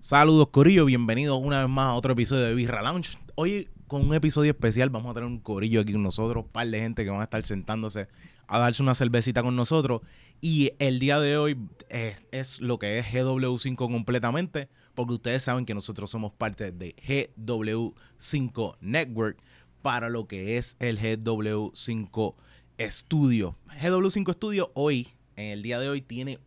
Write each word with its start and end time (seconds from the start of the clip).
Saludos 0.00 0.48
Corillo, 0.50 0.86
bienvenidos 0.86 1.38
una 1.40 1.60
vez 1.60 1.68
más 1.68 1.86
a 1.86 1.94
otro 1.94 2.14
episodio 2.14 2.42
de 2.42 2.54
Birra 2.56 2.82
Lounge. 2.82 3.16
Hoy 3.36 3.68
con 3.90 4.06
un 4.06 4.14
episodio 4.14 4.52
especial 4.52 4.88
vamos 4.88 5.10
a 5.10 5.14
tener 5.14 5.26
un 5.26 5.40
corillo 5.40 5.80
aquí 5.80 5.90
con 5.90 6.04
nosotros, 6.04 6.44
un 6.44 6.50
par 6.52 6.68
de 6.68 6.78
gente 6.78 7.02
que 7.02 7.10
van 7.10 7.22
a 7.22 7.24
estar 7.24 7.44
sentándose 7.44 8.06
a 8.46 8.60
darse 8.60 8.84
una 8.84 8.94
cervecita 8.94 9.42
con 9.42 9.56
nosotros. 9.56 10.02
Y 10.40 10.74
el 10.78 11.00
día 11.00 11.18
de 11.18 11.36
hoy 11.36 11.58
es, 11.88 12.22
es 12.30 12.60
lo 12.60 12.78
que 12.78 13.00
es 13.00 13.06
GW5 13.06 13.74
completamente, 13.74 14.68
porque 14.94 15.14
ustedes 15.14 15.42
saben 15.42 15.66
que 15.66 15.74
nosotros 15.74 16.08
somos 16.08 16.32
parte 16.32 16.70
de 16.70 16.94
GW5 17.04 18.76
Network 18.80 19.38
para 19.82 20.08
lo 20.08 20.28
que 20.28 20.56
es 20.56 20.76
el 20.78 20.96
GW5 20.96 22.34
Studio. 22.78 23.56
GW5 23.82 24.34
Studio 24.34 24.70
hoy, 24.74 25.08
en 25.34 25.46
el 25.46 25.62
día 25.62 25.80
de 25.80 25.88
hoy, 25.88 26.00
tiene 26.00 26.38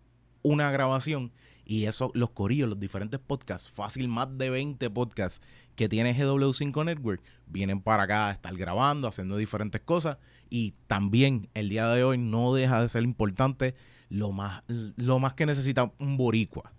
una 0.44 0.72
grabación 0.72 1.34
y 1.66 1.85
eso, 1.85 2.12
los 2.13 2.31
corillos, 2.31 2.70
los 2.70 2.80
diferentes 2.80 3.20
podcasts, 3.20 3.70
fácil 3.70 4.08
más 4.08 4.38
de 4.38 4.49
20 4.49 4.90
podcasts 4.90 5.41
que 5.76 5.89
tiene 5.89 6.16
GW5 6.16 6.86
Network, 6.86 7.22
vienen 7.48 7.81
para 7.81 8.03
acá 8.03 8.30
a 8.30 8.31
estar 8.31 8.55
grabando, 8.55 9.08
haciendo 9.08 9.38
diferentes 9.38 9.81
cosas. 9.81 10.17
Y 10.49 10.73
también 10.88 11.49
el 11.53 11.70
día 11.70 11.88
de 11.88 12.03
hoy 12.03 12.17
no 12.17 12.53
deja 12.53 12.81
de 12.81 12.89
ser 12.89 13.03
importante 13.03 13.76
lo 14.09 14.31
más, 14.31 14.63
lo 14.67 15.20
más 15.20 15.34
que 15.34 15.45
necesita 15.45 15.91
un 15.98 16.17
boricua. 16.17 16.73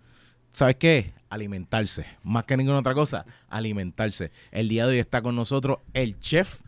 ¿Sabes 0.51 0.77
qué? 0.77 1.13
Alimentarse. 1.31 2.07
Más 2.23 2.45
que 2.45 2.57
ninguna 2.57 2.79
otra 2.79 2.95
cosa, 2.95 3.27
alimentarse. 3.49 4.31
El 4.53 4.69
día 4.69 4.87
de 4.87 4.93
hoy 4.93 4.99
está 4.99 5.21
con 5.21 5.35
nosotros 5.35 5.79
el 5.95 6.19
chef 6.21 6.61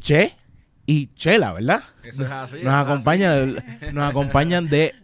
Che 0.00 0.34
y 0.86 1.08
Chela, 1.14 1.52
¿verdad? 1.52 1.84
Eso 2.02 2.24
es 2.24 2.30
así. 2.30 2.56
Nos 2.64 2.74
acompañan, 2.74 3.62
nos 3.92 4.10
acompañan 4.10 4.68
de 4.68 4.94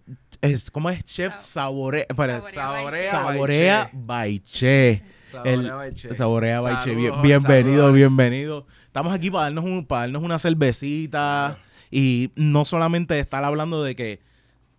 es, 0.53 0.71
¿cómo 0.71 0.91
es? 0.91 1.05
Chef 1.05 1.37
Saborea, 1.37 2.07
para-. 2.17 2.41
Saborea, 2.43 3.11
Saborea 3.11 3.91
by 3.93 4.41
Che. 4.45 5.03
Saborea 5.31 5.53
El- 5.53 5.71
by 5.73 5.95
Che. 5.95 6.17
Saborea 6.17 6.61
by 6.61 6.75
Che. 6.85 6.95
Bien- 6.95 7.11
Saludos, 7.11 7.23
bienvenido, 7.23 7.77
saludos. 7.79 7.95
bienvenido. 7.95 8.67
Estamos 8.87 9.13
aquí 9.15 9.31
para 9.31 9.45
darnos, 9.45 9.65
un, 9.65 9.85
para 9.87 10.03
darnos 10.03 10.23
una 10.23 10.39
cervecita 10.39 11.59
y 11.91 12.31
no 12.37 12.65
solamente 12.65 13.19
estar 13.19 13.45
hablando 13.45 13.83
de 13.83 13.95
que 13.97 14.21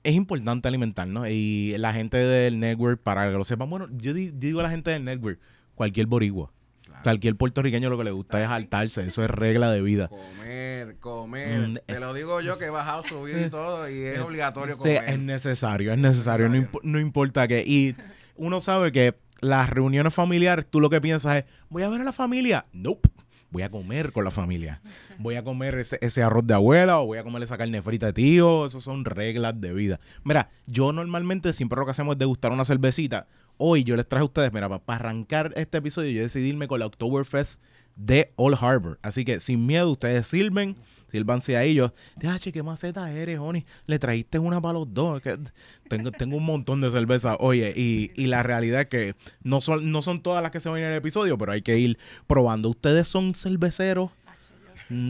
es 0.04 0.14
importante 0.16 0.68
alimentarnos 0.68 1.28
y 1.30 1.76
la 1.78 1.94
gente 1.94 2.18
del 2.18 2.60
network, 2.60 3.02
para 3.02 3.30
que 3.30 3.38
lo 3.38 3.44
sepan, 3.46 3.70
bueno, 3.70 3.88
yo, 3.98 4.14
di- 4.14 4.28
yo 4.28 4.34
digo 4.40 4.60
a 4.62 4.64
la 4.64 4.70
gente 4.70 4.92
del 4.92 5.04
network, 5.04 5.40
cualquier 5.76 6.08
boricua, 6.08 6.52
Claro. 6.86 7.04
cualquier 7.04 7.36
puertorriqueño 7.36 7.90
lo 7.90 7.98
que 7.98 8.06
le 8.06 8.12
gusta 8.12 8.42
es 8.42 8.48
hartarse, 8.48 9.06
eso 9.06 9.24
es 9.24 9.30
regla 9.30 9.70
de 9.72 9.82
vida. 9.82 10.08
Comer, 10.08 10.28
comer. 11.00 11.60
Mm, 11.70 11.78
Te 11.86 12.00
lo 12.00 12.14
digo 12.14 12.42
yo 12.42 12.58
que 12.58 12.66
he 12.66 12.70
bajado, 12.70 13.04
subido 13.08 13.46
y 13.46 13.50
todo, 13.50 13.90
y 13.90 14.02
es 14.04 14.20
obligatorio 14.20 14.74
Sí, 14.76 14.80
comer. 14.80 15.04
es 15.08 15.20
necesario, 15.20 15.92
es 15.94 16.00
necesario, 16.00 16.48
no, 16.48 16.54
Necesario. 16.56 16.80
imp- 16.80 16.84
no 16.84 17.00
importa 17.00 17.48
qué. 17.48 17.64
Y 17.66 17.96
uno 18.36 18.60
sabe 18.62 18.92
que 18.92 19.16
las 19.42 19.70
reuniones 19.70 20.14
familiares, 20.14 20.66
tú 20.70 20.80
lo 20.80 20.90
que 20.90 21.00
piensas 21.02 21.38
es, 21.38 21.46
voy 21.70 21.84
a 21.84 21.90
ver 21.90 22.02
a 22.02 22.04
la 22.06 22.12
familia. 22.14 22.66
Nope. 22.74 23.10
Voy 23.50 23.64
a 23.64 23.72
comer 23.72 24.12
con 24.12 24.26
la 24.26 24.32
familia. 24.32 24.82
Voy 25.20 25.36
a 25.36 25.44
comer 25.44 25.76
ese, 25.76 25.98
ese 26.02 26.22
arroz 26.22 26.46
de 26.46 26.54
abuela 26.54 27.00
o 27.00 27.06
voy 27.06 27.18
a 27.18 27.24
comer 27.24 27.42
esa 27.44 27.58
carne 27.58 27.82
frita 27.82 28.08
de 28.08 28.14
tío. 28.14 28.66
Esas 28.66 28.84
son 28.84 29.06
reglas 29.06 29.60
de 29.62 29.74
vida. 29.74 30.02
Mira, 30.26 30.50
yo 30.66 30.92
normalmente 30.92 31.54
siempre 31.54 31.80
lo 31.80 31.86
que 31.86 31.92
hacemos 31.92 32.16
es 32.16 32.20
degustar 32.20 32.52
una 32.52 32.66
cervecita. 32.66 33.26
Hoy 33.56 33.86
yo 33.86 33.96
les 33.96 34.06
traje 34.08 34.22
a 34.24 34.26
ustedes, 34.26 34.52
mira, 34.52 34.68
para 34.68 35.00
arrancar 35.00 35.54
este 35.56 35.78
episodio, 35.78 36.12
yo 36.12 36.22
decidí 36.24 36.50
irme 36.50 36.68
con 36.68 36.80
la 36.82 36.88
Oktoberfest 36.88 37.62
de 37.98 38.32
Old 38.36 38.58
Harbor. 38.62 39.00
Así 39.02 39.26
que 39.26 39.40
sin 39.40 39.66
miedo, 39.66 39.92
ustedes 39.92 40.28
sirven, 40.28 40.76
sírvanse 41.12 41.58
ahí. 41.58 41.74
Yo, 41.76 41.94
che, 42.40 42.52
qué 42.52 42.64
maceta 42.64 43.12
eres, 43.12 43.40
Oni. 43.40 43.66
Le 43.86 44.00
trajiste 44.00 44.40
una 44.40 44.62
para 44.62 44.74
los 44.80 44.94
dos. 44.94 45.22
que 45.22 45.38
tengo, 45.90 46.12
tengo 46.12 46.38
un 46.38 46.46
montón 46.46 46.80
de 46.82 46.90
cerveza. 46.92 47.36
Oye, 47.40 47.74
y, 47.76 48.12
y 48.16 48.28
la 48.28 48.44
realidad 48.44 48.82
es 48.82 48.88
que 48.88 49.16
no 49.44 49.62
son, 49.62 49.92
no 49.92 50.02
son 50.02 50.22
todas 50.22 50.42
las 50.44 50.52
que 50.52 50.60
se 50.60 50.70
ven 50.70 50.84
en 50.84 50.90
el 50.92 50.96
episodio, 50.98 51.38
pero 51.38 51.52
hay 51.52 51.62
que 51.62 51.78
ir 51.78 51.98
probando. 52.28 52.70
¿Ustedes 52.70 53.08
son 53.08 53.34
cerveceros? 53.34 54.12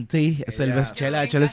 Sí, 0.09 0.43
cerveza, 0.47 0.93
chela, 0.93 1.27
chela. 1.27 1.45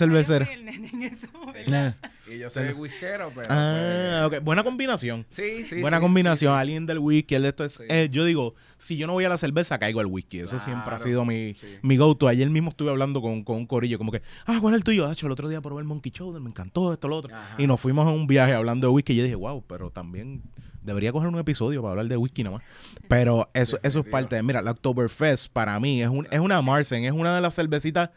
Ella- 1.55 1.97
Y 2.27 2.39
yo 2.39 2.51
soy 2.51 2.73
whiskero, 2.73 3.31
pero. 3.35 3.47
Ah, 3.51 4.25
ok. 4.27 4.41
Buena 4.43 4.65
combinación. 4.65 5.25
pues, 5.25 5.37
sí, 5.37 5.65
sí. 5.65 5.81
Buena 5.81 5.99
sí, 5.99 6.03
combinación. 6.03 6.53
sí, 6.53 6.57
sí. 6.57 6.61
Alguien 6.61 6.87
del 6.87 6.99
whisky, 6.99 7.35
el 7.35 7.43
de 7.43 7.49
esto 7.49 7.65
es. 7.65 7.81
Eh, 7.89 8.09
yo 8.11 8.25
digo, 8.25 8.55
si 8.79 8.97
yo 8.97 9.07
no 9.07 9.13
voy 9.13 9.25
a 9.25 9.29
la 9.29 9.37
cerveza, 9.37 9.79
caigo 9.79 10.01
al 10.01 10.07
whisky. 10.07 10.41
Eso 10.41 10.59
siempre 10.59 10.95
ha 10.95 10.99
sido 10.99 11.25
mi, 11.25 11.57
mi 11.83 11.97
go-to. 11.97 12.29
Ayer 12.29 12.49
mismo 12.49 12.71
estuve 12.71 12.91
hablando 12.91 13.21
con, 13.21 13.45
con 13.45 13.57
un 13.57 13.67
corillo, 13.67 13.99
como 13.99 14.13
que, 14.13 14.23
ah, 14.47 14.59
¿cuál 14.61 14.75
es 14.75 14.79
el 14.79 14.85
tuyo? 14.85 15.07
Hacho, 15.07 15.27
el 15.27 15.33
otro 15.33 15.49
día 15.49 15.61
probé 15.61 15.81
el 15.81 15.87
Monkey 15.87 16.13
Shoulder, 16.15 16.41
me 16.41 16.49
encantó 16.49 16.93
esto, 16.93 17.09
lo 17.09 17.17
otro. 17.19 17.35
Ajá. 17.35 17.57
Y 17.59 17.67
nos 17.67 17.81
fuimos 17.81 18.07
a 18.07 18.11
un 18.11 18.27
viaje 18.27 18.55
hablando 18.55 18.89
de 18.89 18.93
whisky. 18.93 19.13
Y 19.13 19.17
yo 19.17 19.23
dije, 19.25 19.37
wow, 19.37 19.63
pero 19.67 19.91
también 19.91 20.43
debería 20.85 21.13
coger 21.13 21.29
un 21.29 21.39
episodio 21.39 21.83
para 21.83 21.93
hablar 21.93 22.07
de 22.07 22.17
whisky 22.17 22.45
nada 22.45 22.59
más. 22.59 22.67
Pero 23.09 23.51
eso, 23.55 23.79
eso 23.83 24.01
es 24.01 24.07
parte 24.07 24.37
de. 24.37 24.43
Mira, 24.43 24.63
la 24.63 24.73
Oktoberfest 24.73 25.53
para 25.53 25.79
mí 25.81 26.03
es, 26.03 26.09
un, 26.09 26.27
es 26.31 26.41
una 26.41 26.61
Marsen, 26.63 27.05
es 27.05 27.13
una 27.13 27.35
de 27.35 27.41
las 27.41 27.55
cervecitas 27.55 28.11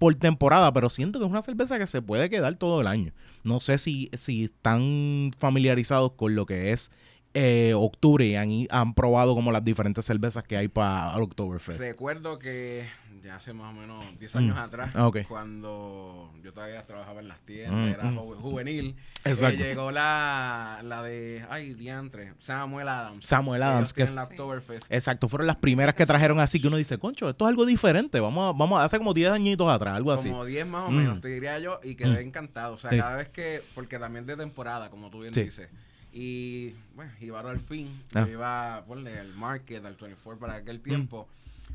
por 0.00 0.14
temporada, 0.14 0.72
pero 0.72 0.88
siento 0.88 1.18
que 1.18 1.26
es 1.26 1.30
una 1.30 1.42
cerveza 1.42 1.78
que 1.78 1.86
se 1.86 2.00
puede 2.00 2.30
quedar 2.30 2.56
todo 2.56 2.80
el 2.80 2.86
año. 2.86 3.12
No 3.44 3.60
sé 3.60 3.76
si, 3.76 4.10
si 4.16 4.44
están 4.44 5.30
familiarizados 5.36 6.12
con 6.12 6.34
lo 6.34 6.46
que 6.46 6.72
es 6.72 6.90
eh, 7.34 7.72
octubre 7.76 8.24
y 8.26 8.34
han, 8.36 8.48
han 8.70 8.94
probado 8.94 9.34
como 9.34 9.52
las 9.52 9.64
diferentes 9.64 10.04
cervezas 10.04 10.42
que 10.44 10.56
hay 10.56 10.68
para 10.68 11.14
el 11.16 11.22
Oktoberfest. 11.22 11.78
Recuerdo 11.80 12.38
que 12.38 12.88
ya 13.22 13.36
hace 13.36 13.52
más 13.52 13.70
o 13.76 13.78
menos 13.78 14.02
10 14.18 14.34
años 14.36 14.56
Mm. 14.56 14.58
atrás, 14.58 14.90
Ah, 14.96 15.10
cuando 15.28 16.32
yo 16.42 16.52
todavía 16.52 16.82
trabajaba 16.86 17.20
en 17.20 17.28
las 17.28 17.38
tiendas, 17.40 17.74
Mm, 17.78 17.92
era 17.92 18.04
mm. 18.04 18.18
ju- 18.18 18.40
juvenil, 18.40 18.96
eh, 19.24 19.56
llegó 19.58 19.90
la, 19.92 20.80
la 20.82 21.02
de, 21.02 21.44
ay, 21.50 21.74
diantre, 21.74 22.32
Samuel 22.38 22.88
Adams. 22.88 23.26
Samuel 23.26 23.62
Adams, 23.62 23.92
que 23.92 24.04
f- 24.04 24.14
la 24.14 24.24
Oktoberfest. 24.24 24.86
Exacto, 24.88 25.28
fueron 25.28 25.46
las 25.46 25.56
primeras 25.56 25.94
que 25.94 26.06
trajeron 26.06 26.40
así 26.40 26.60
que 26.60 26.68
uno 26.68 26.78
dice, 26.78 26.98
concho, 26.98 27.28
esto 27.28 27.44
es 27.44 27.48
algo 27.50 27.66
diferente. 27.66 28.20
Vamos 28.20 28.54
a, 28.54 28.58
vamos 28.58 28.80
a 28.80 28.84
hace 28.84 28.96
como 28.98 29.12
10 29.12 29.30
añitos 29.32 29.68
atrás, 29.68 29.94
algo 29.96 30.12
así. 30.12 30.30
Como 30.30 30.44
10 30.46 30.66
más 30.66 30.88
o 30.88 30.90
menos, 30.90 31.20
te 31.20 31.28
diría 31.28 31.58
yo, 31.58 31.78
y 31.84 31.94
quedé 31.96 32.22
encantado. 32.22 32.74
O 32.74 32.78
sea, 32.78 32.90
Sí. 32.90 32.96
cada 32.98 33.16
vez 33.16 33.28
que, 33.28 33.62
porque 33.74 33.98
también 33.98 34.24
de 34.26 34.36
temporada, 34.36 34.88
como 34.90 35.10
tú 35.10 35.20
bien 35.20 35.34
Sí. 35.34 35.42
dices. 35.44 35.68
Y, 36.12 36.74
bueno, 36.94 37.12
iba 37.20 37.40
al 37.40 37.60
fin, 37.60 38.02
Ah. 38.14 38.24
yo 38.26 38.32
iba, 38.32 38.84
ponle, 38.86 39.18
al 39.18 39.32
market, 39.34 39.84
al 39.84 39.94
24 39.94 40.38
para 40.40 40.54
Mm. 40.54 40.62
aquel 40.62 40.80
tiempo. 40.80 41.28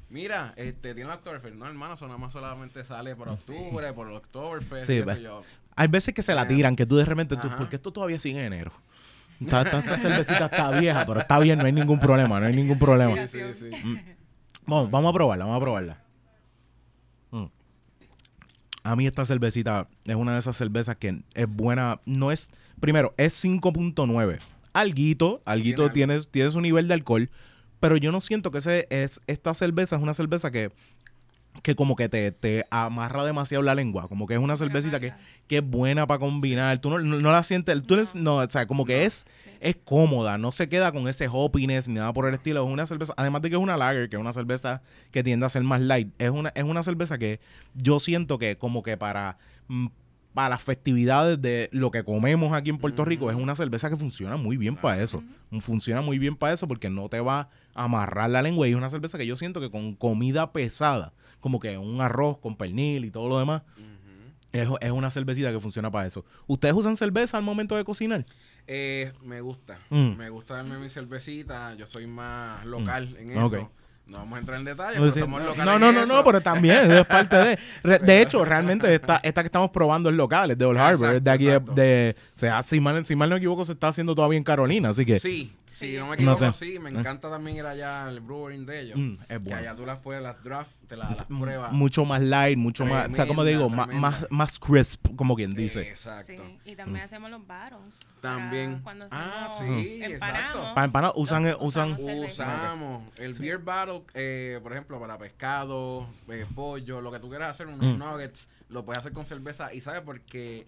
Mira, 0.10 0.54
este, 0.58 0.94
tiene 0.94 1.08
la 1.10 1.16
Oktoberfest. 1.16 1.56
No, 1.56 1.66
hermano, 1.68 1.94
eso 1.96 2.06
nada 2.06 2.18
más 2.18 2.34
solamente 2.34 2.84
sale 2.84 3.16
por 3.16 3.30
octubre, 3.30 3.92
por 3.94 4.08
el 4.10 4.16
Oktoberfest, 4.16 4.88
Sí. 4.88 5.04
Hay 5.78 5.88
veces 5.88 6.14
que 6.14 6.22
se 6.22 6.34
la 6.36 6.48
tiran, 6.48 6.76
que 6.76 6.86
tú 6.86 6.96
de 6.96 7.06
repente, 7.06 7.36
tú, 7.38 7.50
porque 7.58 7.78
esto 7.78 7.92
todavía 7.92 8.20
sigue 8.20 8.40
en 8.40 8.54
enero. 8.54 8.72
Esta, 9.42 9.64
esta- 9.64 9.80
esta 9.80 9.98
cervecita 9.98 10.46
está 10.46 10.72
vieja, 10.80 11.06
pero 11.06 11.20
está 11.20 11.40
bien, 11.40 11.60
no 11.60 11.66
hay 11.66 11.74
ningún 11.74 12.00
problema, 12.00 12.40
no 12.40 12.46
hay 12.46 12.56
ningún 12.56 12.80
problema. 12.80 13.28
Sí, 13.28 13.40
sí, 13.54 13.70
sí. 13.72 13.86
Mm. 13.88 13.98
Vamos, 14.68 14.90
vamos 14.92 15.10
a 15.10 15.14
probarla, 15.14 15.46
vamos 15.46 15.58
a 15.62 15.64
probarla. 15.64 15.98
A 18.86 18.96
mí 18.96 19.08
esta 19.08 19.26
cervecita 19.26 19.88
es 20.06 20.16
una 20.16 20.34
de 20.34 20.40
esas 20.40 20.56
cervezas 20.56 20.96
que 20.98 21.24
es 21.34 21.48
buena, 21.50 22.02
no 22.06 22.32
es, 22.32 22.52
primero, 22.80 23.16
es 23.18 23.44
5.9. 23.44 24.38
Alguito, 24.74 25.42
alguito 25.44 25.92
Tiene 25.92 26.14
tiene, 26.14 26.28
tiene 26.30 26.52
su 26.52 26.62
nivel 26.62 26.88
de 26.88 26.94
alcohol, 26.94 27.32
pero 27.80 27.98
yo 27.98 28.12
no 28.12 28.22
siento 28.22 28.52
que 28.52 28.60
ese 28.60 28.86
es, 28.92 29.22
esta 29.26 29.56
cerveza 29.56 29.96
es 29.96 30.04
una 30.04 30.14
cerveza 30.14 30.52
que, 30.52 30.72
que 31.64 31.76
como 31.76 31.96
que 31.96 32.10
te, 32.10 32.32
te 32.32 32.66
amarra 32.70 33.24
demasiado 33.26 33.64
la 33.64 33.74
lengua, 33.76 34.08
como 34.08 34.28
que 34.28 34.34
es 34.36 34.40
una 34.40 34.56
cervecita 34.56 35.00
que, 35.00 35.14
que 35.48 35.58
es 35.58 35.68
buena 35.68 36.06
para 36.08 36.20
combinar, 36.20 36.78
tú 36.80 36.90
no, 36.90 37.00
no, 37.00 37.20
no 37.20 37.32
la 37.32 37.44
sientes, 37.44 37.82
tú 37.84 37.96
eres- 37.96 38.14
no, 38.16 38.38
o 38.38 38.50
sea, 38.50 38.68
como 38.68 38.86
que 38.86 39.06
es, 39.06 39.26
es 39.60 39.76
cómoda, 39.84 40.38
no 40.38 40.52
se 40.52 40.70
queda 40.70 40.92
con 40.92 41.08
ese 41.08 41.28
hoppiness 41.32 41.88
ni 41.88 41.96
nada 41.96 42.14
por 42.14 42.28
el 42.28 42.34
estilo. 42.36 42.64
Es 42.66 42.72
una 42.72 42.86
cerveza, 42.86 43.14
además 43.18 43.42
de 43.42 43.50
que 43.50 43.56
es 43.56 43.62
una 43.62 43.78
lager, 43.78 44.10
que 44.10 44.16
es 44.16 44.20
una 44.22 44.34
cerveza 44.34 44.82
que 45.12 45.24
tiende 45.24 45.46
a 45.46 45.50
ser 45.50 45.64
más 45.64 45.82
light, 45.82 46.10
es 46.20 46.30
una, 46.30 46.50
es 46.56 46.64
una 46.64 46.84
cerveza 46.84 47.18
que 47.18 47.40
yo 47.74 48.00
siento 48.00 48.38
que 48.38 48.58
como 48.58 48.84
que 48.84 48.98
para, 48.98 49.38
mm, 49.68 49.88
para 50.34 50.50
las 50.50 50.62
festividades 50.62 51.42
de 51.42 51.70
lo 51.72 51.92
que 51.92 52.04
comemos 52.04 52.52
aquí 52.54 52.70
en 52.70 52.78
Puerto 52.78 53.06
Rico, 53.06 53.32
es 53.32 53.38
una 53.38 53.56
cerveza 53.56 53.90
que 53.90 53.96
funciona 53.96 54.36
muy 54.36 54.58
bien 54.58 54.76
para 54.76 55.02
eso. 55.02 55.24
Funciona 55.62 56.02
muy 56.02 56.20
bien 56.20 56.36
para 56.36 56.54
eso 56.54 56.68
porque 56.68 56.90
no 56.90 57.08
te 57.08 57.22
va 57.22 57.48
a 57.74 57.84
amarrar 57.86 58.30
la 58.30 58.42
lengua 58.42 58.68
y 58.68 58.72
es 58.72 58.76
una 58.78 58.90
cerveza 58.90 59.18
que 59.18 59.26
yo 59.26 59.38
siento 59.38 59.62
que 59.62 59.72
con 59.72 59.96
comida 59.96 60.52
pesada, 60.52 61.14
como 61.46 61.60
que 61.60 61.78
un 61.78 62.02
arroz 62.02 62.40
con 62.40 62.58
pernil 62.58 63.06
y 63.06 63.12
todo 63.12 63.30
lo 63.30 63.38
demás, 63.38 63.62
es, 64.52 64.68
es 64.82 64.90
una 64.90 65.12
cervecita 65.12 65.52
que 65.52 65.60
funciona 65.60 65.92
para 65.92 66.08
eso. 66.08 66.26
¿Ustedes 66.48 66.74
usan 66.74 66.98
cerveza 66.98 67.38
al 67.38 67.44
momento 67.44 67.76
de 67.76 67.84
cocinar? 67.84 68.26
Eh, 68.66 69.14
me 69.22 69.42
gusta. 69.42 69.78
Mm. 69.92 70.16
Me 70.16 70.32
gusta 70.32 70.56
darme 70.56 70.80
mi 70.80 70.90
cervecita. 70.90 71.76
Yo 71.76 71.86
soy 71.86 72.08
más 72.08 72.66
local 72.66 73.16
en 73.20 73.30
eso. 73.30 73.70
No 74.08 74.20
vamos 74.20 74.36
a 74.36 74.40
entrar 74.40 74.60
en 74.60 74.66
detalle, 74.66 74.96
No, 74.98 75.02
pero 75.02 75.12
sí, 75.14 75.20
locales 75.20 75.56
no, 75.58 75.80
no, 75.80 75.92
no, 75.92 76.00
eso. 76.02 76.06
no, 76.06 76.24
pero 76.24 76.40
también 76.42 76.92
es 76.92 77.06
parte 77.08 77.36
de. 77.38 77.60
Re- 77.84 77.98
de 78.00 78.22
hecho, 78.22 78.46
realmente 78.46 78.94
esta, 78.94 79.18
esta 79.24 79.42
que 79.42 79.48
estamos 79.48 79.72
probando 79.72 80.10
es 80.12 80.16
local, 80.16 80.52
es 80.52 80.58
de 80.60 80.66
Old 80.66 80.78
Harbor, 80.78 81.16
es 81.16 81.24
de 81.24 81.32
exacto, 81.32 81.32
aquí 81.32 81.46
de, 81.46 81.52
exacto. 81.56 81.74
de- 81.74 82.16
o 82.36 82.40
sea, 82.40 82.62
si 82.64 82.80
mal, 82.80 83.04
si 83.04 83.16
mal 83.16 83.30
no 83.30 83.36
me 83.36 83.38
equivoco, 83.40 83.66
se 83.66 83.72
está 83.72 83.88
haciendo 83.88 84.14
todavía 84.14 84.38
en 84.38 84.44
Carolina, 84.44 84.90
así 84.90 85.06
que 85.06 85.20
Sí, 85.20 85.52
Sí, 85.66 85.96
no 85.98 86.06
me 86.08 86.14
equivoco, 86.16 86.40
No 86.46 86.54
sé. 86.54 86.66
sí. 86.74 86.80
Me 86.80 86.90
encanta 86.92 87.30
también 87.30 87.58
ir 87.58 87.66
allá 87.66 88.06
al 88.06 88.22
brewing 88.22 88.66
de 88.66 88.80
ellos. 88.82 88.98
Mm, 88.98 89.14
es 89.14 89.28
Que 89.28 89.38
bueno. 89.40 89.58
allá 89.58 89.76
tú 89.76 89.86
las 89.86 89.98
puedes, 90.00 90.22
las 90.24 90.42
draft, 90.42 90.72
te 90.88 90.96
las, 90.96 91.10
las 91.18 91.24
pruebas. 91.26 91.72
Mucho 91.74 92.06
más 92.06 92.22
light, 92.22 92.58
mucho 92.58 92.86
más. 92.86 93.10
O 93.10 93.16
sea, 93.16 93.28
como 93.28 93.44
te 93.44 93.50
digo, 93.50 93.66
Tremenda, 93.68 93.86
más, 93.88 93.96
más, 94.00 94.12
tremenda. 94.20 94.36
más 94.38 94.60
crisp, 94.60 95.08
como 95.18 95.36
quien 95.36 95.52
dice. 95.54 95.82
Exacto. 95.82 96.32
Sí, 96.32 96.60
y 96.64 96.76
también 96.76 97.04
hacemos 97.04 97.30
los 97.32 97.46
barons. 97.46 97.98
También. 98.22 98.80
Cuando 98.84 99.08
Ah, 99.12 99.56
sí, 99.60 100.00
empanamos. 100.04 100.12
exacto. 100.12 100.74
Para 100.76 100.86
empanar, 100.86 101.12
usan, 101.16 101.44
Los- 101.46 101.58
usan, 101.60 101.92
usamos 101.94 102.02
cerveza. 102.06 102.44
Usamos 102.62 103.04
el 103.18 103.34
beer 103.34 103.58
eh, 104.14 104.60
por 104.62 104.72
ejemplo, 104.74 105.00
para 105.00 105.18
pescado, 105.18 106.08
eh, 106.30 106.46
pollo, 106.56 107.02
lo 107.02 107.12
que 107.12 107.20
tú 107.20 107.30
quieras 107.30 107.52
hacer, 107.52 107.68
unos 107.68 107.80
Mm. 107.96 107.98
nuggets, 108.00 108.48
lo 108.70 108.84
puedes 108.86 109.00
hacer 109.00 109.14
con 109.14 109.26
cerveza. 109.26 109.74
Y 109.74 109.82
sabes, 109.82 110.02
porque 110.02 110.66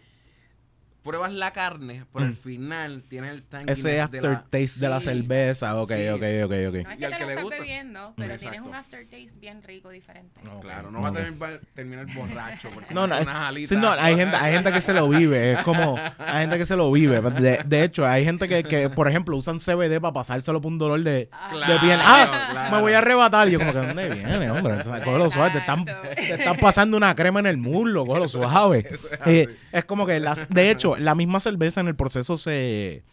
pruebas 1.07 1.31
la 1.31 1.51
carne, 1.51 2.04
por 2.12 2.21
Mm. 2.21 2.25
el 2.25 2.36
final 2.36 3.04
tienes 3.09 3.33
el 3.33 3.44
tanginess 3.44 3.80
ese 3.80 3.88
de 3.89 3.98
la- 3.98 4.04
aftertaste 4.04 4.80
de 4.80 4.89
la 4.89 5.00
Sí, 5.00 5.06
cerveza. 5.06 5.81
Ok, 5.81 5.92
Sí. 5.94 6.07
ok, 6.09 6.21
ok, 6.45 6.51
ok. 6.68 6.74
No 6.83 6.92
es 6.92 7.00
Y 7.00 7.04
al 7.06 7.12
te 7.12 7.18
que 7.18 7.19
lo 7.21 7.25
le 7.27 7.31
estás 7.31 7.44
gusta. 7.44 7.59
bebiendo, 7.59 8.13
pero 8.15 8.33
Exacto. 8.33 8.50
tienes 8.51 8.62
un 8.69 8.75
aftertaste 8.75 9.39
bien 9.39 9.63
rico, 9.63 9.89
diferente. 9.89 10.39
Ok, 10.54 10.62
Claro, 10.62 10.92
no 10.92 11.01
va 11.01 11.09
a 11.09 11.13
terminar, 11.13 11.62
terminar 11.74 12.06
borracho. 12.15 12.69
Porque 12.74 12.94
No, 12.94 13.07
no, 13.07 13.15
sí, 13.18 13.75
no, 13.77 13.92
hay 13.92 14.15
gente, 14.18 14.36
hay 14.36 14.54
gente 14.54 14.71
que 14.74 14.81
se 14.81 14.94
lo 14.94 15.07
vive, 15.09 15.54
es 15.54 15.59
como, 15.63 15.98
hay 16.18 16.42
gente 16.42 16.57
que 16.57 16.65
se 16.65 16.75
lo 16.75 16.92
vive. 16.92 17.21
De, 17.21 17.62
de 17.65 17.83
hecho, 17.83 18.06
hay 18.06 18.25
gente 18.25 18.48
que, 18.50 18.63
que, 18.63 18.89
por 18.89 19.07
ejemplo, 19.07 19.38
usan 19.38 19.59
CBD 19.59 20.01
para 20.01 20.13
pasárselo 20.13 20.59
por 20.62 20.71
un 20.71 20.77
dolor 20.77 21.01
de, 21.01 21.30
Claro, 21.51 21.74
de 21.74 21.80
piel. 21.80 22.00
Ah, 22.04 22.48
claro. 22.51 22.75
me 22.75 22.81
voy 22.81 22.94
a 22.94 22.98
arrebatar. 23.00 23.48
Yo 23.48 23.59
como 23.59 23.71
que, 23.71 23.80
¿dónde 23.80 24.09
viene, 24.09 24.51
hombre? 24.51 24.75
Entonces, 24.75 25.04
cógelo 25.04 25.31
suave, 25.31 25.51
te 25.51 25.57
están, 25.59 25.86
te 25.86 26.33
están 26.33 26.57
pasando 26.57 26.98
una 26.98 27.15
crema 27.15 27.39
en 27.39 27.45
el 27.45 27.57
muslo, 27.57 28.06
cógelo 28.06 28.27
suave. 28.27 28.80
Eso 28.92 29.07
es 29.12 29.19
Eh, 29.27 29.57
es 29.71 29.86
como 29.86 30.06
que, 30.06 30.19
las, 30.19 30.50
de 30.50 30.71
hecho, 30.71 30.96
la 30.99 31.15
misma 31.15 31.39
cerveza 31.39 31.81
en 31.81 31.88
el 31.88 31.95
proceso 31.95 32.38
se... 32.38 33.03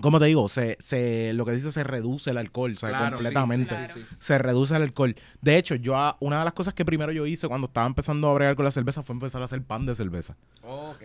¿Cómo 0.00 0.18
te 0.18 0.24
digo? 0.26 0.48
Se, 0.48 0.76
se, 0.80 1.32
lo 1.34 1.44
que 1.46 1.52
dice 1.52 1.70
se 1.70 1.84
reduce 1.84 2.30
el 2.32 2.38
alcohol, 2.38 2.72
o 2.74 2.78
sea, 2.80 2.88
Claro, 2.88 3.14
completamente. 3.18 3.76
sí. 3.94 4.00
Se 4.18 4.38
reduce 4.38 4.74
el 4.74 4.82
alcohol. 4.82 5.14
De 5.40 5.56
hecho, 5.56 5.76
yo 5.76 5.94
a- 5.96 6.16
una 6.18 6.40
de 6.40 6.44
las 6.44 6.52
cosas 6.52 6.74
que 6.74 6.84
primero 6.84 7.12
yo 7.12 7.26
hice 7.26 7.46
cuando 7.46 7.68
estaba 7.68 7.86
empezando 7.86 8.28
a 8.28 8.34
bregar 8.34 8.56
con 8.56 8.64
la 8.64 8.72
cerveza 8.72 9.04
fue 9.04 9.14
empezar 9.14 9.40
a 9.40 9.44
hacer 9.44 9.62
pan 9.62 9.86
de 9.86 9.94
cerveza. 9.94 10.36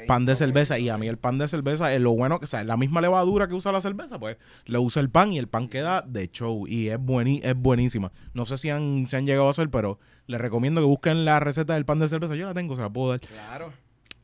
Pan 0.07 0.25
de 0.25 0.35
cerveza. 0.35 0.79
Y 0.79 0.89
a 0.89 0.97
mí 0.97 1.07
el 1.07 1.17
pan 1.19 1.37
de 1.37 1.47
cerveza 1.47 1.93
es 1.93 2.01
lo 2.01 2.13
bueno, 2.13 2.39
o 2.41 2.47
sea, 2.47 2.63
la 2.63 2.77
misma 2.77 2.99
levadura 2.99 3.47
que 3.47 3.53
usa 3.53 3.71
la 3.71 3.79
cerveza, 3.81 4.17
pues 4.17 4.37
le 4.65 4.79
usa 4.79 5.03
el 5.03 5.11
pan 5.11 5.33
y 5.33 5.37
el 5.37 5.47
pan 5.47 5.67
queda 5.69 6.01
de 6.01 6.27
show. 6.31 6.65
Y 6.67 6.87
es, 6.89 6.97
buení, 6.99 7.41
es 7.43 7.53
buenísima. 7.55 8.11
No 8.33 8.47
sé 8.47 8.57
si 8.57 8.71
han, 8.71 9.05
si 9.07 9.15
han 9.15 9.27
llegado 9.27 9.49
a 9.49 9.51
hacer, 9.51 9.69
pero 9.69 9.99
les 10.25 10.41
recomiendo 10.41 10.81
que 10.81 10.87
busquen 10.87 11.25
la 11.25 11.39
receta 11.39 11.75
del 11.75 11.85
pan 11.85 11.99
de 11.99 12.09
cerveza. 12.09 12.35
Yo 12.35 12.47
la 12.47 12.55
tengo, 12.55 12.75
se 12.75 12.81
la 12.81 12.89
puedo 12.89 13.09
dar. 13.11 13.19
Claro. 13.19 13.71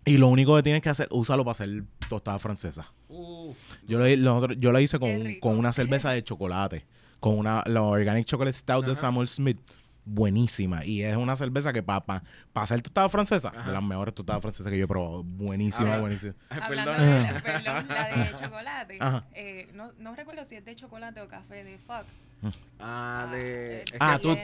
Y 0.06 0.18
lo 0.18 0.28
único 0.28 0.56
que 0.56 0.64
tienes 0.64 0.82
que 0.84 0.90
hacer, 0.90 1.08
úsalo 1.12 1.44
para 1.44 1.54
hacer 1.54 1.84
tostada 2.10 2.38
francesa. 2.40 2.86
Uf, 3.10 3.58
Yo 3.88 3.98
lo, 4.00 4.54
yo 4.54 4.72
la 4.72 4.82
hice 4.82 5.00
con, 5.00 5.36
con 5.42 5.58
una 5.58 5.74
cerveza 5.74 6.12
de 6.12 6.24
chocolate. 6.24 6.86
Con 7.20 7.40
una 7.40 7.64
la 7.66 7.82
Organic 7.82 8.26
Chocolate 8.26 8.54
Stout 8.56 8.86
de. 8.86 8.96
Samuel 8.96 9.28
Smith. 9.28 9.58
Buenísima. 10.08 10.86
Y 10.86 11.02
es 11.02 11.16
una 11.18 11.36
cerveza 11.36 11.74
que 11.74 11.82
para 11.82 12.02
pa, 12.06 12.24
pa 12.54 12.62
hacer 12.62 12.80
tostada 12.84 13.10
francesa, 13.10 13.48
Ajá. 13.56 13.66
de 13.68 13.74
las 13.74 13.82
mejores 13.82 14.14
tostadas 14.14 14.40
francesas 14.44 14.72
que 14.72 14.78
yo 14.78 14.86
he 14.86 14.88
probado. 14.88 15.24
Buenísima, 15.24 15.88
Ahora- 15.90 16.02
buenísima. 16.02 16.34
Hablando 16.52 16.92
perdón. 16.92 17.08
de 17.26 17.32
la, 17.34 17.42
perdón, 17.44 17.88
la 17.88 18.08
de 18.26 18.36
chocolate, 18.36 18.98
Ajá. 19.00 19.24
eh, 19.34 19.68
no, 19.74 19.92
no 19.98 20.16
recuerdo 20.16 20.46
si 20.46 20.56
es 20.56 20.64
de 20.66 20.76
chocolate 20.76 21.20
o 21.22 21.28
café 21.28 21.64
de 21.64 21.80
fuck. 21.80 22.06
Ah, 22.80 23.28
de. 23.32 23.80
es 23.82 23.86
Ah, 24.00 24.20
tú-. 24.22 24.38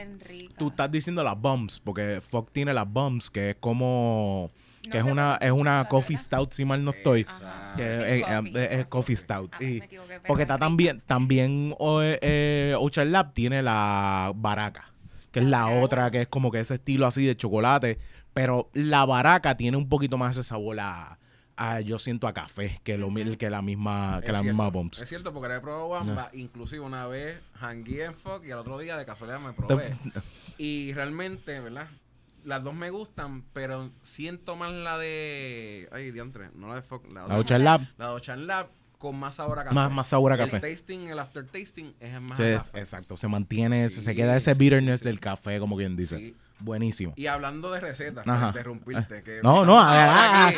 Tú 0.58 0.68
estás 0.70 0.90
diciendo 0.90 1.22
las 1.22 1.40
bumps, 1.40 1.78
porque 1.78 2.20
Fox 2.20 2.50
tiene 2.52 2.74
las 2.74 2.90
bumps, 2.90 3.30
que 3.30 3.50
es 3.50 3.56
como... 3.60 4.50
No 4.84 4.90
que 4.90 4.98
es 4.98 5.04
una, 5.04 5.36
es 5.40 5.50
una 5.52 5.86
coffee 5.88 6.16
¿verdad? 6.16 6.24
stout, 6.26 6.52
si 6.52 6.64
mal 6.64 6.84
no 6.84 6.90
estoy. 6.90 7.24
Ajá. 7.28 7.74
Que 7.76 8.18
Es 8.18 8.24
coffee. 8.26 8.80
es 8.80 8.86
coffee 8.86 9.16
stout. 9.16 9.52
Ah, 9.54 9.62
Y- 9.62 9.80
porque 10.26 10.42
es 10.42 10.46
está 10.48 10.58
también, 10.58 11.02
también 11.06 11.74
o- 11.78 12.00
eh, 12.02 12.74
Ocean 12.78 13.12
Lab 13.12 13.32
tiene 13.32 13.62
la 13.62 14.32
baraca, 14.34 14.92
que 15.30 15.40
es 15.40 15.46
la 15.46 15.68
otra, 15.68 16.10
que 16.10 16.22
es 16.22 16.28
como 16.28 16.50
que 16.50 16.60
ese 16.60 16.74
estilo 16.74 17.06
así 17.06 17.24
de 17.24 17.36
chocolate. 17.36 17.98
Pero 18.34 18.70
la 18.72 19.04
baraca 19.04 19.56
tiene 19.56 19.76
un 19.76 19.88
poquito 19.88 20.16
más 20.18 20.36
ese 20.36 20.42
sabor 20.48 20.80
a, 20.80 21.18
a- 21.56 21.80
yo 21.80 21.98
siento 21.98 22.26
a 22.26 22.32
café 22.32 22.80
que 22.82 22.98
lo 22.98 23.08
que 23.38 23.50
la 23.50 23.62
misma, 23.62 24.18
que 24.20 24.26
Es 24.26 24.32
la 24.32 24.40
cierto, 24.40 24.44
misma 24.44 24.68
Bumps. 24.70 25.00
Es 25.00 25.08
cierto, 25.08 25.32
porque 25.32 25.48
la 25.48 25.56
he 25.56 25.60
probado 25.60 25.94
ambas. 25.94 26.28
Inclusive 26.34 26.80
una 26.80 27.06
vez 27.06 27.38
hangué 27.60 28.04
en 28.06 28.14
Fuck 28.14 28.44
y 28.46 28.50
al 28.50 28.58
otro 28.58 28.78
día 28.78 28.96
de 28.96 29.04
casualidad 29.06 29.38
me 29.38 29.52
probé. 29.52 29.94
Y 30.58 30.92
realmente, 30.92 31.60
¿verdad? 31.60 31.88
Las 32.44 32.62
dos 32.64 32.74
me 32.74 32.90
gustan, 32.90 33.44
pero 33.52 33.90
siento 34.02 34.56
más 34.56 34.72
la 34.72 34.98
de. 34.98 35.88
Ay, 35.92 36.10
diantre, 36.10 36.50
no 36.56 36.68
la 36.68 36.76
de 36.76 36.82
Fuck, 36.82 37.12
la, 37.12 37.26
La 37.28 37.34
de 37.34 37.40
Ocean 37.40 37.62
Lab, 37.64 37.82
la 37.98 38.08
de 38.08 38.12
Ocean 38.14 38.46
Lab 38.46 38.68
con 38.98 39.16
más 39.16 39.34
sabor 39.36 39.58
a 39.58 39.64
café. 39.64 39.74
más, 39.74 39.90
más 39.90 40.06
sabor 40.08 40.32
a 40.32 40.34
El 40.36 40.50
café. 40.50 40.60
tasting, 40.74 41.08
el 41.08 41.18
aftertasting 41.18 41.94
es 42.00 42.20
más 42.20 42.36
Sí, 42.38 42.44
a 42.44 42.56
es- 42.56 42.64
café. 42.64 42.80
exacto, 42.80 43.16
se 43.16 43.26
mantiene, 43.28 43.88
se- 43.88 44.00
se 44.00 44.10
Sí, 44.10 44.16
queda 44.16 44.36
ese 44.36 44.52
sí, 44.52 44.58
bitterness 44.58 45.00
sí, 45.00 45.04
sí. 45.04 45.08
del 45.08 45.20
café, 45.20 45.58
como 45.58 45.76
quien 45.76 45.96
dice. 45.96 46.34
Buenísimo. 46.62 47.12
Y 47.16 47.26
hablando 47.26 47.70
de 47.72 47.80
recetas, 47.80 48.26
Ajá. 48.26 48.36
para 48.38 48.48
interrumpirte. 48.48 49.22
Que 49.22 49.40
No, 49.42 49.64
no, 49.64 49.78
aquí, 49.80 50.56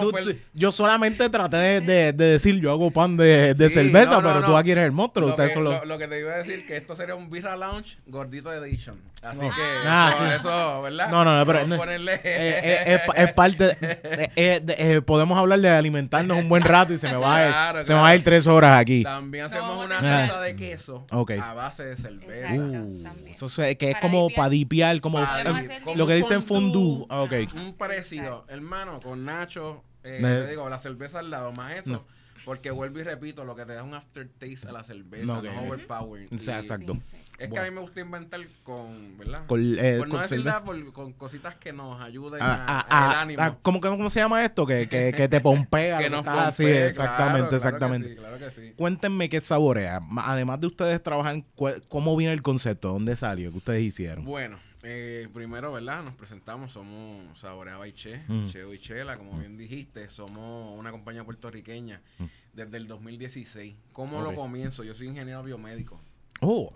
Tú- 0.00 0.12
tú- 0.12 0.36
yo 0.52 0.72
solamente 0.72 1.28
traté 1.28 1.56
de, 1.56 1.80
de- 1.80 2.12
de 2.12 2.24
decir, 2.24 2.60
yo 2.60 2.70
hago 2.72 2.90
pan 2.90 3.16
de, 3.16 3.54
de 3.54 3.68
Sí, 3.68 3.74
cerveza, 3.74 4.16
no, 4.16 4.22
no, 4.22 4.28
pero 4.28 4.40
no. 4.40 4.46
tú 4.46 4.56
aquí 4.56 4.70
eres 4.72 4.84
el 4.84 4.92
monstruo. 4.92 5.26
Lo 5.26 5.32
Ustedes 5.32 5.50
que, 5.50 5.54
son 5.54 5.64
los... 5.64 5.74
lo- 5.80 5.84
lo 5.84 5.98
que 5.98 6.08
te 6.08 6.20
iba 6.20 6.32
a 6.32 6.36
decir 6.38 6.66
que 6.66 6.76
esto 6.76 6.96
sería 6.96 7.14
un 7.14 7.30
Birra 7.30 7.56
Lounge 7.56 7.96
gordito 8.06 8.52
edition. 8.52 8.96
Así 9.22 9.36
No. 9.38 9.48
que 9.48 9.62
Ah, 9.86 10.10
eso, 10.14 10.24
sí. 10.24 10.30
eso, 10.38 10.82
¿verdad? 10.82 11.08
No, 11.10 11.24
no, 11.24 11.38
no, 11.38 11.46
pero- 11.46 11.76
ponerle 11.76 12.14
Eh, 12.14 12.20
eh, 12.24 12.84
es, 13.16 13.22
es 13.28 13.32
parte. 13.32 13.76
eh, 13.80 14.30
eh, 14.36 14.60
de- 14.62 14.74
eh, 14.96 15.02
podemos 15.02 15.38
hablar 15.38 15.60
de 15.60 15.70
alimentarnos 15.70 16.36
un 16.38 16.48
buen 16.48 16.62
rato 16.62 16.92
y 16.92 16.98
se 16.98 17.08
me 17.08 17.16
va 17.16 17.36
a 17.36 17.44
ir, 17.46 17.50
Claro, 17.52 17.84
se 17.84 17.94
me 17.94 18.00
va 18.00 18.08
a 18.08 18.14
ir 18.16 18.24
tres 18.24 18.46
horas 18.46 18.78
aquí. 18.80 19.02
También 19.02 19.44
hacemos 19.46 19.76
No, 19.76 19.84
una 19.84 20.00
no. 20.00 20.08
salsa 20.08 20.40
de 20.40 20.56
queso 20.56 21.06
a 21.10 21.54
base 21.54 21.84
de 21.84 21.96
cerveza. 21.96 22.52
Uh, 22.54 23.04
eso 23.34 23.62
es, 23.62 23.76
que 23.76 23.88
es 23.88 23.94
Para 23.94 24.00
como 24.02 24.28
para 24.30 24.48
dipiar, 24.50 25.00
como 25.00 25.18
Para 25.18 25.43
Podemos 25.44 25.70
hacer 25.70 25.96
lo 25.96 26.06
que 26.06 26.14
dicen 26.14 26.42
fondue. 26.42 27.06
Ah, 27.08 27.22
Ok. 27.22 27.32
Un 27.54 27.74
parecido, 27.74 28.24
Exacto. 28.24 28.52
hermano, 28.54 29.00
con 29.00 29.24
Nacho, 29.24 29.82
eh, 30.02 30.18
te 30.22 30.50
digo, 30.50 30.68
la 30.68 30.78
cerveza 30.78 31.20
al 31.20 31.30
lado, 31.30 31.52
más 31.52 31.74
eso. 31.74 31.90
No. 31.90 32.04
Porque 32.44 32.70
vuelvo 32.70 32.98
y 32.98 33.02
repito, 33.04 33.42
lo 33.46 33.56
que 33.56 33.64
te 33.64 33.72
da 33.72 33.82
un 33.82 33.94
aftertaste 33.94 34.68
a 34.68 34.72
la 34.72 34.82
cerveza, 34.84 35.24
No, 35.24 35.34
no, 35.34 35.38
ok, 35.40 35.44
es 35.46 35.56
ok. 35.58 35.64
overpowering. 35.66 36.28
O 36.34 36.38
sea, 36.38 36.58
Y 36.58 36.60
exacto. 36.60 36.92
Sí, 36.94 37.00
sí. 37.12 37.16
Es 37.38 37.50
que 37.50 37.58
a 37.58 37.62
mí 37.64 37.70
me 37.70 37.80
gusta 37.80 38.00
inventar 38.00 38.40
con, 38.62 39.16
¿verdad? 39.18 39.46
Con, 39.46 39.60
eh, 39.78 39.96
por 39.98 40.08
no 40.08 40.12
con 40.12 40.20
decir 40.22 40.38
cerveza. 40.38 40.50
nada, 40.50 40.64
por- 40.64 40.92
con 40.92 41.12
cositas 41.14 41.54
que 41.56 41.72
nos 41.72 42.00
ayuden 42.02 42.40
Ah, 42.42 42.64
a, 42.68 42.80
ah, 42.80 42.86
a 43.06 43.10
el 43.10 43.16
ah, 43.16 43.20
ánimo. 43.22 43.42
ah, 43.42 43.56
¿cómo, 43.62 43.80
que- 43.80 43.88
¿Cómo 43.88 44.10
se 44.10 44.20
llama 44.20 44.44
esto? 44.44 44.66
Que, 44.66 44.88
que, 44.90 45.12
que 45.16 45.26
te 45.26 45.40
pompea. 45.40 45.98
que 46.00 46.10
lo 46.10 46.18
nos 46.18 46.26
estás 46.26 46.48
así, 46.48 46.62
pompee, 46.64 46.86
exactamente, 46.86 47.38
claro, 47.38 47.48
que 47.50 47.56
exactamente. 47.56 48.08
sí, 48.10 48.14
claro 48.16 48.38
que 48.38 48.50
sí. 48.50 48.72
Cuéntenme 48.76 49.28
qué 49.30 49.40
saborea. 49.40 50.00
Ma- 50.00 50.30
Además 50.30 50.60
de 50.60 50.66
ustedes 50.66 51.02
trabajar, 51.02 51.42
cu- 51.56 51.72
¿cómo 51.88 52.14
viene 52.14 52.34
el 52.34 52.42
concepto? 52.42 52.90
¿Dónde 52.92 53.16
salió? 53.16 53.50
¿Qué 53.52 53.56
ustedes 53.58 53.82
hicieron? 53.82 54.24
Bueno, 54.26 54.58
eh, 54.84 55.28
primero, 55.32 55.72
¿verdad? 55.72 56.02
Nos 56.04 56.14
presentamos, 56.14 56.72
somos 56.72 57.38
Saboreaba 57.38 57.88
y 57.88 57.92
Che, 57.92 58.22
Mm. 58.28 58.48
Cheo 58.48 58.72
y 58.74 58.78
Chela, 58.78 59.16
como 59.16 59.38
bien 59.38 59.56
dijiste, 59.56 60.08
somos 60.10 60.78
una 60.78 60.90
compañía 60.90 61.24
puertorriqueña 61.24 62.00
Mm. 62.18 62.24
desde 62.52 62.76
el 62.76 62.86
2016. 62.86 63.74
¿Cómo 63.92 64.20
lo 64.22 64.34
comienzo? 64.34 64.84
Yo 64.84 64.94
soy 64.94 65.08
ingeniero 65.08 65.42
biomédico. 65.42 66.00
Oh, 66.40 66.70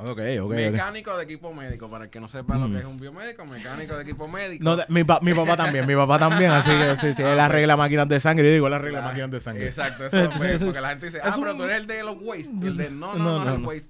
mecánico 0.48 1.16
de 1.16 1.24
equipo 1.24 1.52
médico, 1.52 1.90
para 1.90 2.04
el 2.04 2.10
que 2.10 2.20
no 2.20 2.28
sepa 2.28 2.56
lo 2.56 2.68
Mm. 2.68 2.72
que 2.72 2.78
es 2.78 2.84
un 2.84 2.98
biomédico, 2.98 3.44
mecánico 3.44 3.96
de 3.96 4.02
equipo 4.02 4.26
médico. 4.28 4.64
No, 4.64 4.76
de- 4.76 4.86
mi, 4.88 5.04
pa- 5.04 5.18
mi 5.20 5.34
papá 5.34 5.56
también, 5.56 5.86
mi 5.86 5.94
papá 5.94 6.18
también, 6.18 6.50
así 6.52 6.70
que 6.70 6.96
sí, 6.96 7.12
sí, 7.12 7.22
Ah, 7.22 7.30
él 7.30 7.34
pues. 7.36 7.40
arregla 7.40 7.76
máquinas 7.76 8.08
de 8.08 8.20
sangre, 8.20 8.46
yo 8.46 8.52
digo, 8.52 8.66
él 8.68 8.72
arregla 8.74 9.00
La- 9.00 9.06
máquinas 9.08 9.30
de 9.30 9.40
sangre. 9.40 9.66
Exacto, 9.66 10.06
eso 10.06 10.30
pues, 10.38 10.62
porque 10.62 10.80
la 10.80 10.90
gente 10.90 11.06
dice, 11.06 11.20
ah, 11.22 11.28
Es 11.30 11.38
pero 11.38 11.50
un- 11.52 11.58
tú 11.58 11.64
eres 11.64 11.76
el 11.78 11.86
de 11.86 12.02
los 12.02 12.16
waste. 12.20 12.50
Y 12.62 12.66
el 12.66 12.76
de, 12.76 12.90
no, 12.90 13.14
no, 13.14 13.38
No, 13.40 13.44
no, 13.44 13.54
el 13.56 13.64
waste. 13.64 13.88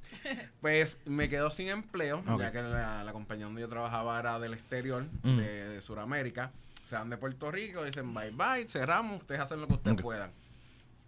Pues 0.60 0.98
me 1.04 1.28
quedo 1.28 1.50
sin 1.50 1.68
empleo, 1.68 2.22
ya 2.38 2.50
que 2.50 2.62
la, 2.62 3.04
la 3.04 3.12
compañía 3.12 3.44
donde 3.44 3.60
yo 3.60 3.68
trabajaba 3.68 4.18
era 4.18 4.38
del 4.40 4.54
exterior, 4.54 5.04
Mm. 5.22 5.36
de, 5.36 5.68
de 5.68 5.80
Sudamérica. 5.80 6.50
Se 6.88 6.96
van 6.96 7.10
de 7.10 7.18
Puerto 7.18 7.50
Rico, 7.52 7.84
dicen 7.84 8.12
bye 8.14 8.30
bye, 8.30 8.66
cerramos, 8.66 9.20
ustedes 9.20 9.40
hacen 9.42 9.60
lo 9.60 9.68
que 9.68 9.74
ustedes 9.74 10.00
puedan. 10.00 10.30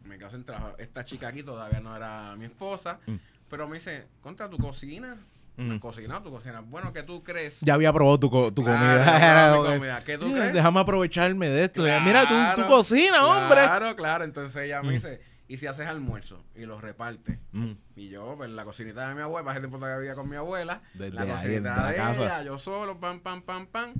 Me 0.04 0.18
quedo 0.18 0.30
sin 0.30 0.44
trabajo. 0.44 0.74
Esta 0.78 1.04
chica 1.04 1.28
aquí 1.28 1.42
todavía 1.42 1.80
no 1.80 1.96
era 1.96 2.36
mi 2.36 2.44
esposa, 2.44 2.98
Mm. 3.06 3.14
Pero 3.50 3.68
me 3.68 3.74
dice, 3.74 4.06
contra 4.22 4.48
tu 4.48 4.56
cocina. 4.58 5.18
Mm. 5.56 5.76
Cocina, 5.78 6.22
tu 6.22 6.30
cocina. 6.30 6.60
Bueno, 6.60 6.90
¿qué 6.92 7.02
tú 7.02 7.22
crees? 7.22 7.60
Ya 7.60 7.74
había 7.74 7.92
probado 7.92 8.18
tu, 8.18 8.30
co- 8.30 8.50
tu 8.54 8.62
Claro, 8.62 8.78
comida. 8.78 9.04
ya 9.04 9.52
probaba 9.52 9.56
mi 9.56 9.58
Ok. 9.68 9.74
comida. 9.78 10.00
¿Qué 10.04 10.16
tú 10.16 10.26
Mira, 10.28 10.38
crees? 10.38 10.54
Déjame 10.54 10.80
aprovecharme 10.80 11.48
de 11.50 11.64
esto. 11.64 11.82
Mira, 11.82 12.22
tú, 12.22 12.28
Claro, 12.28 12.62
tu 12.62 12.68
cocina, 12.68 13.26
hombre. 13.26 13.56
Claro, 13.62 13.94
claro. 13.96 14.24
Entonces 14.24 14.64
ella 14.64 14.80
me 14.80 14.88
Mm. 14.88 14.92
dice, 14.92 15.20
¿y 15.48 15.56
si 15.58 15.66
haces 15.66 15.86
almuerzo? 15.86 16.42
Y 16.54 16.60
lo 16.64 16.80
reparte. 16.80 17.40
Mm. 17.52 17.72
Y 17.96 18.08
yo, 18.08 18.36
pues 18.38 18.48
la 18.48 18.64
cocinita 18.64 19.06
de 19.08 19.14
mi 19.16 19.20
abuela, 19.20 19.44
para 19.44 19.60
gente 19.60 19.76
todavía 19.76 19.98
vivía 19.98 20.14
con 20.14 20.30
mi 20.30 20.36
abuela. 20.36 20.80
Desde 20.94 21.12
la 21.12 21.26
cocinita 21.26 21.76
la 21.76 21.90
de 21.90 21.96
casa. 21.96 22.22
ella, 22.24 22.42
yo 22.44 22.58
solo, 22.58 22.98
pam, 22.98 23.20
pam, 23.20 23.42
pam, 23.42 23.66
pam. 23.66 23.92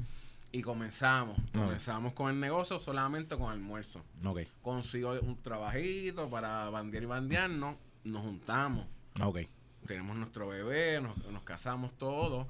Y 0.53 0.63
comenzamos. 0.63 1.39
Comenzamos 1.53 2.13
con 2.15 2.31
el 2.31 2.41
negocio 2.41 2.81
solamente 2.81 3.37
con 3.37 3.53
almuerzo. 3.53 4.03
Ok, 4.25 4.41
Consigo 4.63 5.13
un 5.21 5.37
trabajito 5.43 6.29
para 6.31 6.71
bandear 6.71 7.03
y 7.03 7.07
bandearnos. 7.07 7.77
Nos 8.05 8.23
juntamos. 8.23 8.87
Ok. 9.23 9.39
Tenemos 9.87 10.17
nuestro 10.17 10.49
bebé, 10.49 11.01
nos, 11.01 11.17
nos 11.31 11.43
casamos 11.43 11.97
todos. 11.99 12.47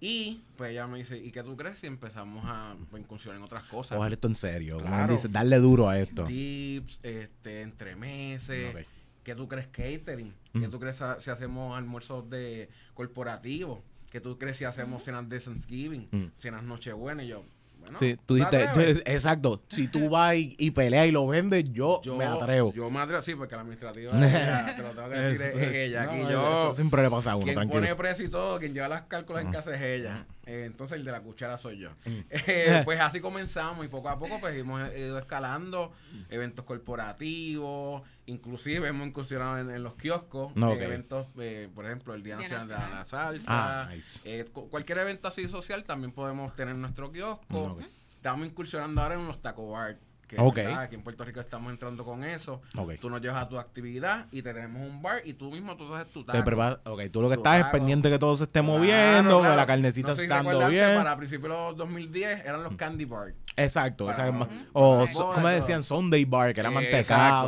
Y 0.00 0.42
pues 0.56 0.72
ella 0.72 0.86
me 0.86 0.98
dice, 0.98 1.16
¿y 1.16 1.30
qué 1.30 1.42
tú 1.42 1.56
crees 1.56 1.78
si 1.78 1.86
empezamos 1.86 2.44
a 2.46 2.76
incursionar 2.98 3.38
en 3.38 3.44
otras 3.44 3.62
cosas? 3.64 3.96
Coger 3.96 4.12
esto 4.14 4.28
en 4.28 4.34
serio. 4.34 4.74
Como 4.74 4.86
él 4.88 4.92
Claro. 4.92 5.12
dice, 5.14 5.28
darle 5.28 5.58
duro 5.58 5.88
a 5.88 5.98
esto. 5.98 6.26
Dips, 6.26 7.00
este, 7.02 7.62
entremeses. 7.62 8.74
Ok. 8.74 8.80
¿Qué 9.22 9.34
tú 9.34 9.48
crees 9.48 9.68
catering? 9.68 10.34
¿Qué 10.52 10.68
tú 10.68 10.78
crees 10.78 11.00
a- 11.00 11.18
si 11.20 11.30
hacemos 11.30 11.78
almuerzos 11.78 12.28
de 12.28 12.68
corporativos? 12.92 13.78
¿Qué 14.10 14.20
tú 14.20 14.36
crees 14.38 14.58
si 14.58 14.64
hacemos 14.64 15.02
cenas 15.04 15.26
de 15.28 15.40
Thanksgiving? 15.40 16.08
Mm. 16.10 16.24
Cenas 16.36 16.62
Nochebuena 16.64 17.24
y 17.24 17.28
yo, 17.28 17.44
bueno, 17.84 17.98
Sí, 17.98 18.16
tú 18.26 18.36
¿te 18.50 18.58
dijiste, 18.68 19.12
exacto. 19.14 19.62
Si 19.68 19.88
tú 19.88 20.08
vas 20.10 20.36
y, 20.36 20.54
y 20.58 20.70
peleas 20.72 21.06
y 21.06 21.10
lo 21.12 21.26
vendes, 21.26 21.64
yo, 21.72 22.00
me 22.18 22.24
atrevo. 22.24 22.72
Yo 22.72 22.90
me 22.90 23.00
atrevo, 23.00 23.22
sí, 23.22 23.34
porque 23.34 23.54
la 23.54 23.60
administrativa, 23.62 24.12
ella, 24.16 24.74
te 24.76 24.82
lo 24.82 24.90
tengo 24.90 25.08
que 25.10 25.16
decir, 25.18 25.46
es, 25.46 25.54
es 25.56 25.74
ella. 25.74 26.02
Aquí 26.02 26.18
yo, 26.20 26.28
eso 26.66 26.74
siempre 26.74 27.02
le 27.02 27.10
pasa 27.10 27.32
a 27.32 27.36
uno, 27.36 27.44
quien 27.44 27.54
tranquilo. 27.54 27.80
pone 27.80 27.94
precio 27.94 28.24
y 28.24 28.28
todo, 28.28 28.58
quien 28.58 28.74
lleva 28.74 28.88
las 28.88 29.02
cálculos 29.02 29.42
en 29.42 29.52
casa 29.52 29.74
es 29.74 29.82
ella. 29.82 30.26
Eh, 30.46 30.64
entonces 30.66 30.98
el 30.98 31.04
de 31.04 31.12
la 31.12 31.20
cuchara 31.20 31.56
soy 31.58 31.78
yo. 31.78 31.90
Mm. 32.04 32.18
Eh, 32.46 32.82
pues 32.84 33.00
así 33.00 33.20
comenzamos 33.20 33.84
y 33.84 33.88
poco 33.88 34.08
a 34.08 34.18
poco 34.18 34.40
pues 34.40 34.56
hemos 34.58 34.80
ido 34.96 35.18
escalando 35.18 35.92
Mm. 36.12 36.22
eventos 36.32 36.64
corporativos, 36.64 38.02
inclusive 38.26 38.88
hemos 38.88 39.06
incursionado 39.06 39.58
en, 39.58 39.70
en 39.70 39.82
los 39.82 39.94
kioscos, 39.94 40.54
No, 40.56 40.72
eventos, 40.72 41.26
eh, 41.38 41.68
por 41.74 41.86
ejemplo, 41.86 42.14
el 42.14 42.22
Día 42.22 42.36
Nacional 42.36 42.68
de 42.68 42.74
la. 42.74 43.04
Salsa. 43.04 43.46
Ah, 43.82 43.88
nice. 43.94 44.20
eh, 44.40 44.44
cu- 44.46 44.68
cualquier 44.68 44.98
evento 44.98 45.28
así 45.28 45.48
social 45.48 45.84
también 45.84 46.12
podemos 46.12 46.54
tener 46.56 46.74
nuestro 46.76 47.10
kiosco. 47.12 47.62
Ok. 47.74 47.82
Estamos 48.10 48.46
incursionando 48.46 49.02
ahora 49.02 49.14
en 49.16 49.26
los 49.26 49.40
taco 49.42 49.70
bar. 49.72 49.98
Que 50.28 50.36
Ok. 50.38 50.54
¿verdad? 50.56 50.80
aquí 50.82 50.94
en 50.94 51.02
Puerto 51.02 51.24
Rico 51.24 51.40
estamos 51.40 51.70
entrando 51.70 52.04
con 52.04 52.24
eso. 52.24 52.62
Ok. 52.76 52.94
Tú 53.00 53.10
nos 53.10 53.20
llevas 53.20 53.42
a 53.42 53.48
tu 53.48 53.58
actividad 53.58 54.26
y 54.30 54.42
te 54.42 54.54
tenemos 54.54 54.80
un 54.88 55.02
bar 55.02 55.20
y 55.24 55.34
tú 55.34 55.50
mismo 55.50 55.76
tú 55.76 55.94
haces 55.94 56.10
tu 56.12 56.24
taco. 56.24 56.38
Te 56.38 56.44
preparas, 56.44 56.78
ok, 56.84 57.02
tú 57.12 57.20
lo 57.20 57.28
que 57.28 57.34
Tu 57.36 57.40
estás 57.40 57.56
es 57.58 57.62
taco. 57.66 57.76
pendiente 57.76 58.08
que 58.10 58.18
todo 58.18 58.34
se 58.36 58.44
esté 58.44 58.60
Claro, 58.60 58.78
moviendo, 58.78 59.36
que 59.36 59.40
claro. 59.42 59.56
la 59.56 59.66
carnecita 59.66 60.08
No 60.08 60.14
sé 60.14 60.20
si 60.20 60.24
estando 60.24 60.50
recuerdas 60.50 60.70
que 60.72 60.86
bien. 60.86 60.96
Para 60.96 61.16
principios 61.16 61.42
de 61.52 61.58
los 61.58 61.76
2010 61.76 62.44
eran 62.44 62.62
los 62.62 62.74
candy 62.76 63.04
bar. 63.04 63.34
Exacto, 63.56 64.06
para- 64.06 64.16
esa 64.16 64.28
es 64.28 64.34
más- 64.34 64.48
Ujú. 64.48 64.56
o 64.72 65.06
¿cómo 65.12 65.34
todo. 65.40 65.48
decían? 65.48 65.82
Sunday 65.82 66.24
bar, 66.24 66.54
que 66.54 66.60
era 66.60 66.70
Eh, 66.70 66.72
mantecado, 66.72 67.00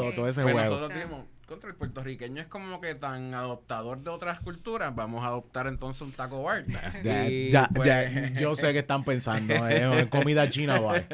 exacto. 0.03 0.13
todo 0.17 0.29
ese 0.29 0.43
Pues 0.43 0.55
juego. 0.55 0.71
nosotros 0.77 0.95
dijimos, 0.95 1.25
contra 1.47 1.71
el 1.71 1.77
puertorriqueño 1.77 2.43
es 2.43 2.49
como 2.49 2.81
que 2.81 2.95
tan 2.97 3.33
adoptador 3.35 3.99
de 3.99 4.11
otras 4.11 4.41
culturas, 4.41 4.95
vamos 4.95 5.23
a 5.25 5.29
adoptar 5.29 5.67
entonces 5.69 6.03
un 6.03 6.13
taco 6.13 6.43
bar. 6.43 6.65
Ya, 7.05 7.29
Y, 7.29 7.51
ya- 7.51 7.69
pues, 7.75 7.87
ya, 7.87 8.31
yo 8.33 8.55
sé 8.57 8.73
que 8.73 8.81
están 8.81 9.05
pensando 9.05 9.55
eh, 9.69 10.01
en 10.01 10.09
comida 10.09 10.49
china 10.51 10.81
bar. 10.81 11.07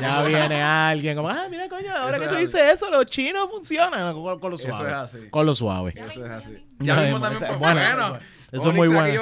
Ya 0.00 0.22
viene 0.22 0.62
alguien 0.62 1.16
como, 1.16 1.28
ah, 1.28 1.46
mira, 1.50 1.68
coño, 1.68 1.94
ahora 1.96 2.16
Eso 2.18 2.24
que 2.24 2.28
tú 2.30 2.34
es 2.36 2.46
dices 2.52 2.74
eso, 2.74 2.90
los 2.90 3.06
chinos 3.06 3.48
funcionan 3.50 4.12
con, 4.14 4.38
con 4.38 4.50
lo 4.50 4.56
Eso 4.56 4.68
suave. 4.68 4.90
es 4.90 4.94
así. 4.96 5.18
Con 5.30 5.46
lo 5.46 5.54
suave. 5.54 5.92
Eso 5.96 6.24
es 6.24 6.30
así. 6.30 6.64
Ya 6.78 6.96
Ya 6.96 7.02
mismo, 7.02 7.20
también, 7.20 7.44
pues, 7.46 7.58
bueno, 7.58 7.80
bueno. 7.80 8.18
eso 8.52 8.68
es 8.70 8.74
muy 8.74 8.88
bueno. 8.88 9.08
No, 9.08 9.12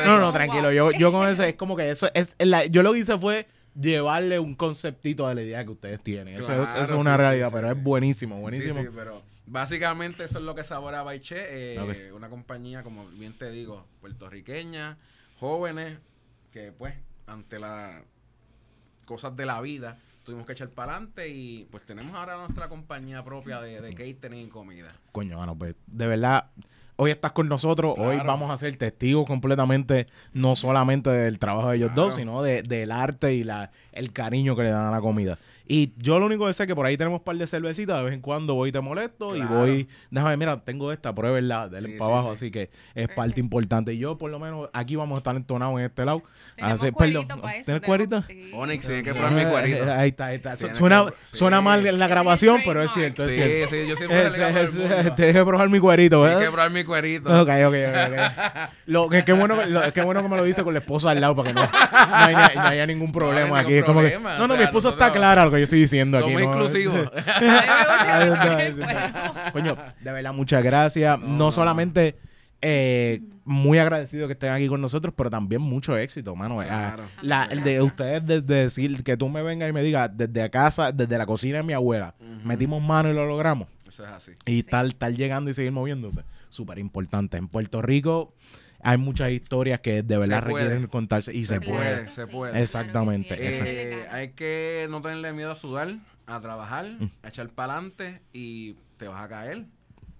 eso. 0.00 0.18
no, 0.18 0.32
tranquilo. 0.32 0.72
Yo, 0.72 0.90
yo 0.92 1.12
con 1.12 1.28
eso 1.28 1.42
es 1.42 1.54
como 1.54 1.76
que 1.76 1.90
eso 1.90 2.08
es 2.14 2.34
la- 2.38 2.66
yo 2.66 2.82
lo 2.82 2.92
que 2.92 3.00
hice 3.00 3.18
fue 3.18 3.46
llevarle 3.80 4.38
un 4.38 4.54
conceptito 4.54 5.26
a 5.26 5.34
la 5.34 5.42
idea 5.42 5.64
que 5.64 5.70
ustedes 5.70 6.02
tienen. 6.02 6.34
Eso, 6.36 6.52
es- 6.62 6.68
eso 6.74 6.82
es 6.84 6.90
una 7.00 7.16
realidad, 7.16 7.48
sí, 7.48 7.54
pero 7.54 7.70
es 7.70 7.82
buenísimo, 7.82 8.40
buenísimo. 8.40 8.80
Sí, 8.80 8.86
sí, 8.88 8.92
pero 8.94 9.22
básicamente 9.46 10.24
eso 10.24 10.38
es 10.38 10.44
lo 10.44 10.54
que 10.54 10.64
Sabora 10.64 11.02
Baiche, 11.02 11.36
eh, 11.76 12.12
una 12.12 12.28
compañía, 12.28 12.82
como 12.82 13.06
bien 13.08 13.32
te 13.36 13.50
digo, 13.50 13.86
puertorriqueña, 14.00 14.98
jóvenes, 15.38 15.98
que 16.52 16.72
pues, 16.72 16.94
ante 17.26 17.58
las 17.58 18.02
cosas 19.04 19.36
de 19.36 19.46
la 19.46 19.60
vida, 19.60 19.98
tuvimos 20.24 20.44
que 20.46 20.52
echar 20.52 20.68
para 20.70 20.92
adelante 20.92 21.28
y 21.28 21.66
pues 21.70 21.84
tenemos 21.86 22.14
ahora 22.14 22.36
nuestra 22.36 22.68
compañía 22.68 23.24
propia 23.24 23.60
de, 23.60 23.80
de 23.80 23.90
catering 23.94 24.46
y 24.46 24.48
comida. 24.48 24.94
Coño, 25.12 25.38
mano, 25.38 25.56
pues 25.56 25.74
de 25.86 26.06
verdad, 26.06 26.50
hoy 27.00 27.12
estás 27.12 27.30
con 27.32 27.48
nosotros, 27.48 27.94
hoy 27.96 28.18
vamos 28.26 28.50
a 28.50 28.58
ser 28.58 28.76
testigos 28.76 29.24
completamente, 29.24 30.06
no 30.32 30.56
solamente 30.56 31.10
del 31.10 31.38
trabajo 31.38 31.70
de 31.70 31.76
ellos 31.76 31.92
Claro. 31.92 32.06
dos, 32.06 32.14
sino 32.16 32.42
de, 32.42 32.62
del 32.62 32.90
arte 32.90 33.34
y 33.34 33.44
la, 33.44 33.70
el 33.92 34.12
cariño 34.12 34.56
que 34.56 34.64
le 34.64 34.70
dan 34.70 34.86
a 34.86 34.90
la 34.90 35.00
comida. 35.00 35.38
Y 35.70 35.92
yo 35.98 36.18
lo 36.18 36.24
único 36.24 36.46
que 36.46 36.54
sé 36.54 36.62
es 36.62 36.66
que 36.66 36.74
por 36.74 36.86
ahí 36.86 36.96
tenemos 36.96 37.20
un 37.20 37.24
par 37.24 37.36
de 37.36 37.46
cervecitas, 37.46 37.98
de 37.98 38.04
vez 38.04 38.14
en 38.14 38.22
cuando 38.22 38.54
voy 38.54 38.70
y 38.70 38.72
te 38.72 38.80
molesto 38.80 39.36
y 39.36 39.42
voy, 39.42 39.86
déjame, 40.10 40.38
mira, 40.38 40.64
tengo 40.64 40.90
esta, 40.92 41.14
pruébela, 41.14 41.68
denle 41.68 41.90
Sí, 41.92 41.98
para 41.98 42.08
sí, 42.08 42.12
abajo, 42.14 42.30
sí. 42.30 42.36
así 42.36 42.50
que 42.50 42.70
es 42.94 43.08
parte 43.08 43.38
importante. 43.38 43.92
Y 43.92 43.98
yo 43.98 44.16
por 44.16 44.30
lo 44.30 44.38
menos 44.38 44.70
aquí 44.72 44.96
vamos 44.96 45.16
a 45.16 45.18
estar 45.18 45.36
entonados 45.36 45.78
en 45.78 45.84
este 45.84 46.06
lado. 46.06 46.22
Tenemos 46.56 46.82
Así- 46.82 46.90
cuerito 46.90 47.20
perdón, 47.20 47.40
pa' 47.42 47.54
eso, 47.56 47.64
¿tienes 47.66 47.82
cuerito? 47.82 48.22
sí. 48.22 48.50
Onyx, 48.54 48.86
tiene 48.86 49.02
que 49.02 49.12
probar 49.12 49.32
mi 49.32 49.44
cuerito. 49.44 49.92
Ahí 49.92 50.08
está, 50.08 50.26
ahí 50.26 50.36
está. 50.36 50.56
Suena, 50.74 51.04
que- 51.04 51.10
sí. 51.30 51.36
suena 51.36 51.60
mal 51.60 51.86
en 51.86 51.98
la 51.98 52.08
grabación, 52.08 52.60
pero 52.64 52.82
es 52.82 52.90
cierto, 52.92 53.24
es 53.24 53.28
Sí, 53.30 53.34
cierto. 53.42 53.74
sí, 53.74 53.86
yo 53.86 53.96
siempre. 53.96 54.30
Tienes 55.16 55.36
que 55.36 55.44
probar 55.44 55.68
mi 55.68 55.80
cuerito, 55.80 56.16
Tienes 56.22 56.30
¿verdad? 56.38 56.46
que 56.46 56.52
probar 56.52 56.70
mi 56.70 56.84
cuerito. 56.84 57.28
Ok, 57.42 57.48
ok, 57.66 57.74
ok. 57.74 58.70
Lo, 58.86 59.08
que, 59.10 59.22
qué 59.24 59.32
bueno, 59.34 59.58
que- 59.58 59.66
lo- 59.66 59.92
qué 59.92 60.00
bueno 60.00 60.22
que 60.22 60.28
me 60.30 60.36
lo 60.38 60.44
dice 60.44 60.62
con 60.64 60.72
la 60.72 60.80
esposa 60.80 61.10
al 61.10 61.20
lado 61.20 61.36
para 61.36 61.48
que 61.50 61.54
no, 61.54 61.62
no, 61.62 61.68
haya, 62.14 62.50
no 62.54 62.60
haya 62.62 62.86
ningún 62.86 63.12
problema 63.12 63.58
hay 63.58 63.64
aquí. 63.64 63.82
que, 63.82 64.22
no, 64.38 64.46
no, 64.46 64.56
mi 64.56 64.62
esposa 64.62 64.88
está 64.90 65.12
clara 65.12 65.50
que 65.58 65.60
yo 65.60 65.64
estoy 65.64 65.80
diciendo 65.80 66.18
aquí. 66.18 66.32
Coño, 69.52 69.76
de 70.00 70.12
verdad, 70.12 70.32
muchas 70.32 70.62
gracias. 70.62 71.18
No, 71.20 71.50
solamente 71.52 72.16
eh, 72.60 73.20
muy 73.44 73.78
agradecido 73.78 74.26
que 74.26 74.32
estén 74.34 74.50
aquí 74.50 74.68
con 74.68 74.80
nosotros, 74.80 75.14
pero 75.16 75.30
también 75.30 75.60
mucho 75.62 75.96
éxito, 75.96 76.34
mano. 76.36 76.60
Ah, 76.60 76.66
Claro. 76.96 77.04
la, 77.22 77.44
el 77.44 77.62
de 77.62 77.82
ustedes 77.82 78.24
desde 78.26 78.44
decir 78.64 79.02
que 79.02 79.16
tú 79.16 79.28
me 79.28 79.42
vengas 79.42 79.70
y 79.70 79.72
me 79.72 79.82
digas 79.82 80.10
desde 80.14 80.50
casa, 80.50 80.92
desde 80.92 81.16
la 81.18 81.26
cocina 81.26 81.58
de 81.58 81.62
mi 81.62 81.72
abuela, 81.72 82.14
metimos 82.44 82.82
mano 82.82 83.10
y 83.10 83.14
lo 83.14 83.26
logramos. 83.26 83.68
Eso 83.88 84.04
es 84.04 84.10
así. 84.10 84.32
Y 84.46 84.62
tal, 84.64 84.94
tal 84.94 85.16
llegando 85.16 85.50
y 85.50 85.54
seguir 85.54 85.72
moviéndose. 85.72 86.22
Súper 86.50 86.78
importante. 86.78 87.36
En 87.36 87.48
Puerto 87.48 87.82
Rico 87.82 88.34
hay 88.82 88.96
muchas 88.98 89.30
historias 89.30 89.80
que 89.80 90.02
de 90.02 90.18
verdad 90.18 90.42
requieren 90.42 90.86
contarse 90.86 91.34
y 91.34 91.44
se, 91.44 91.54
Se 91.54 91.60
puede. 91.60 92.08
se 92.10 92.26
puede. 92.26 92.52
claro 92.52 92.52
que 92.52 92.62
Exactamente, 92.62 93.52
sí, 93.52 93.62
Eh, 93.64 94.06
hay 94.10 94.28
que 94.30 94.86
no 94.90 95.00
tenerle 95.00 95.32
miedo 95.32 95.50
a 95.52 95.56
sudar, 95.56 95.96
a 96.26 96.40
trabajar, 96.40 96.86
Mm. 96.98 97.10
a 97.22 97.28
echar 97.28 97.48
para 97.50 97.74
adelante 97.74 98.20
y 98.32 98.74
te 98.96 99.08
vas 99.08 99.24
a 99.24 99.28
caer. 99.28 99.64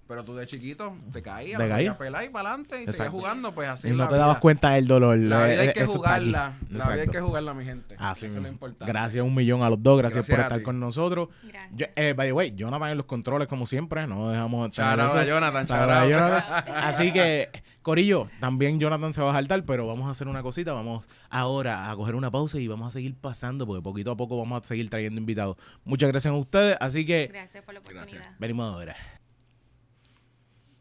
Pero 0.09 0.25
tú 0.25 0.35
de 0.35 0.47
chiquito 0.47 0.97
te 1.13 1.21
caías, 1.21 1.59
¿Te 1.59 1.65
te 1.65 1.69
caías? 1.71 1.95
pelar 1.99 2.25
y 2.25 2.31
para 2.31 2.49
adelante 2.49 2.83
y 2.83 2.87
seguías 2.93 3.11
jugando, 3.11 3.53
pues 3.53 3.69
así 3.69 3.89
Y 3.89 3.91
no 3.91 3.99
la 3.99 4.09
te 4.09 4.15
dabas 4.15 4.37
vida. 4.37 4.41
cuenta 4.41 4.71
del 4.71 4.87
dolor. 4.87 5.19
La 5.19 5.45
vida 5.45 5.61
hay 5.61 5.69
Eh, 5.69 5.73
que 5.75 5.81
eso 5.83 5.93
jugarla. 5.93 6.55
La 6.71 6.89
vida 6.89 7.03
hay 7.03 7.09
que 7.09 7.21
jugarla, 7.21 7.53
mi 7.53 7.65
gente. 7.67 7.95
Así 7.99 8.25
Eso 8.25 8.37
es 8.39 8.43
lo 8.43 8.49
importante. 8.49 8.91
Gracias 8.91 9.23
un 9.23 9.35
millón 9.35 9.63
a 9.63 9.69
los 9.69 9.83
dos. 9.83 9.99
Gracias, 9.99 10.27
Gracias 10.27 10.35
por 10.39 10.45
estar 10.47 10.63
con 10.63 10.81
nosotros. 10.81 11.29
Gracias. 11.43 11.73
Yo, 11.77 11.87
eh, 11.95 12.15
by 12.17 12.29
the 12.29 12.33
way, 12.33 12.55
Jonathan 12.57 12.89
en 12.89 12.97
los 12.97 13.05
controles, 13.05 13.49
como 13.49 13.67
siempre. 13.67 14.07
No 14.07 14.31
dejamos 14.31 14.71
de 14.71 14.77
tener 14.77 14.91
Shout 14.93 15.01
out 15.01 15.11
eso. 15.11 15.19
a 15.19 15.25
Jonathan, 15.27 15.67
Shout 15.67 15.79
shout 15.79 15.81
out 15.83 15.91
a 15.91 16.01
out. 16.01 16.11
Jonathan. 16.11 16.75
Así 16.85 17.13
que, 17.13 17.51
Corillo, 17.89 18.29
también 18.39 18.79
Jonathan 18.79 19.15
se 19.15 19.23
va 19.23 19.31
a 19.31 19.33
saltar, 19.33 19.65
pero 19.65 19.87
vamos 19.87 20.09
a 20.09 20.11
hacer 20.11 20.29
una 20.29 20.43
cosita. 20.43 20.75
Vamos 20.75 21.07
ahora 21.31 21.91
a 21.91 21.97
coger 21.97 22.17
una 22.17 22.31
pausa 22.31 22.59
y 22.59 22.69
vamos 22.69 22.87
a 22.89 22.91
seguir 22.91 23.15
pasando, 23.15 23.67
porque 23.67 23.81
poquito 23.81 24.11
a 24.11 24.17
poco 24.19 24.37
vamos 24.37 24.61
a 24.63 24.67
seguir 24.67 24.91
trayendo 24.91 25.19
invitados. 25.19 25.57
Muchas 25.87 26.11
gracias 26.11 26.35
a 26.35 26.37
ustedes. 26.37 26.77
Así 26.83 27.07
que 27.07 27.29
Gracias 27.33 27.65
por 27.65 27.73
la 27.73 27.81
Gracias. 27.81 28.03
oportunidad. 28.03 28.37
venimos 28.39 28.75
ahora. 28.75 28.95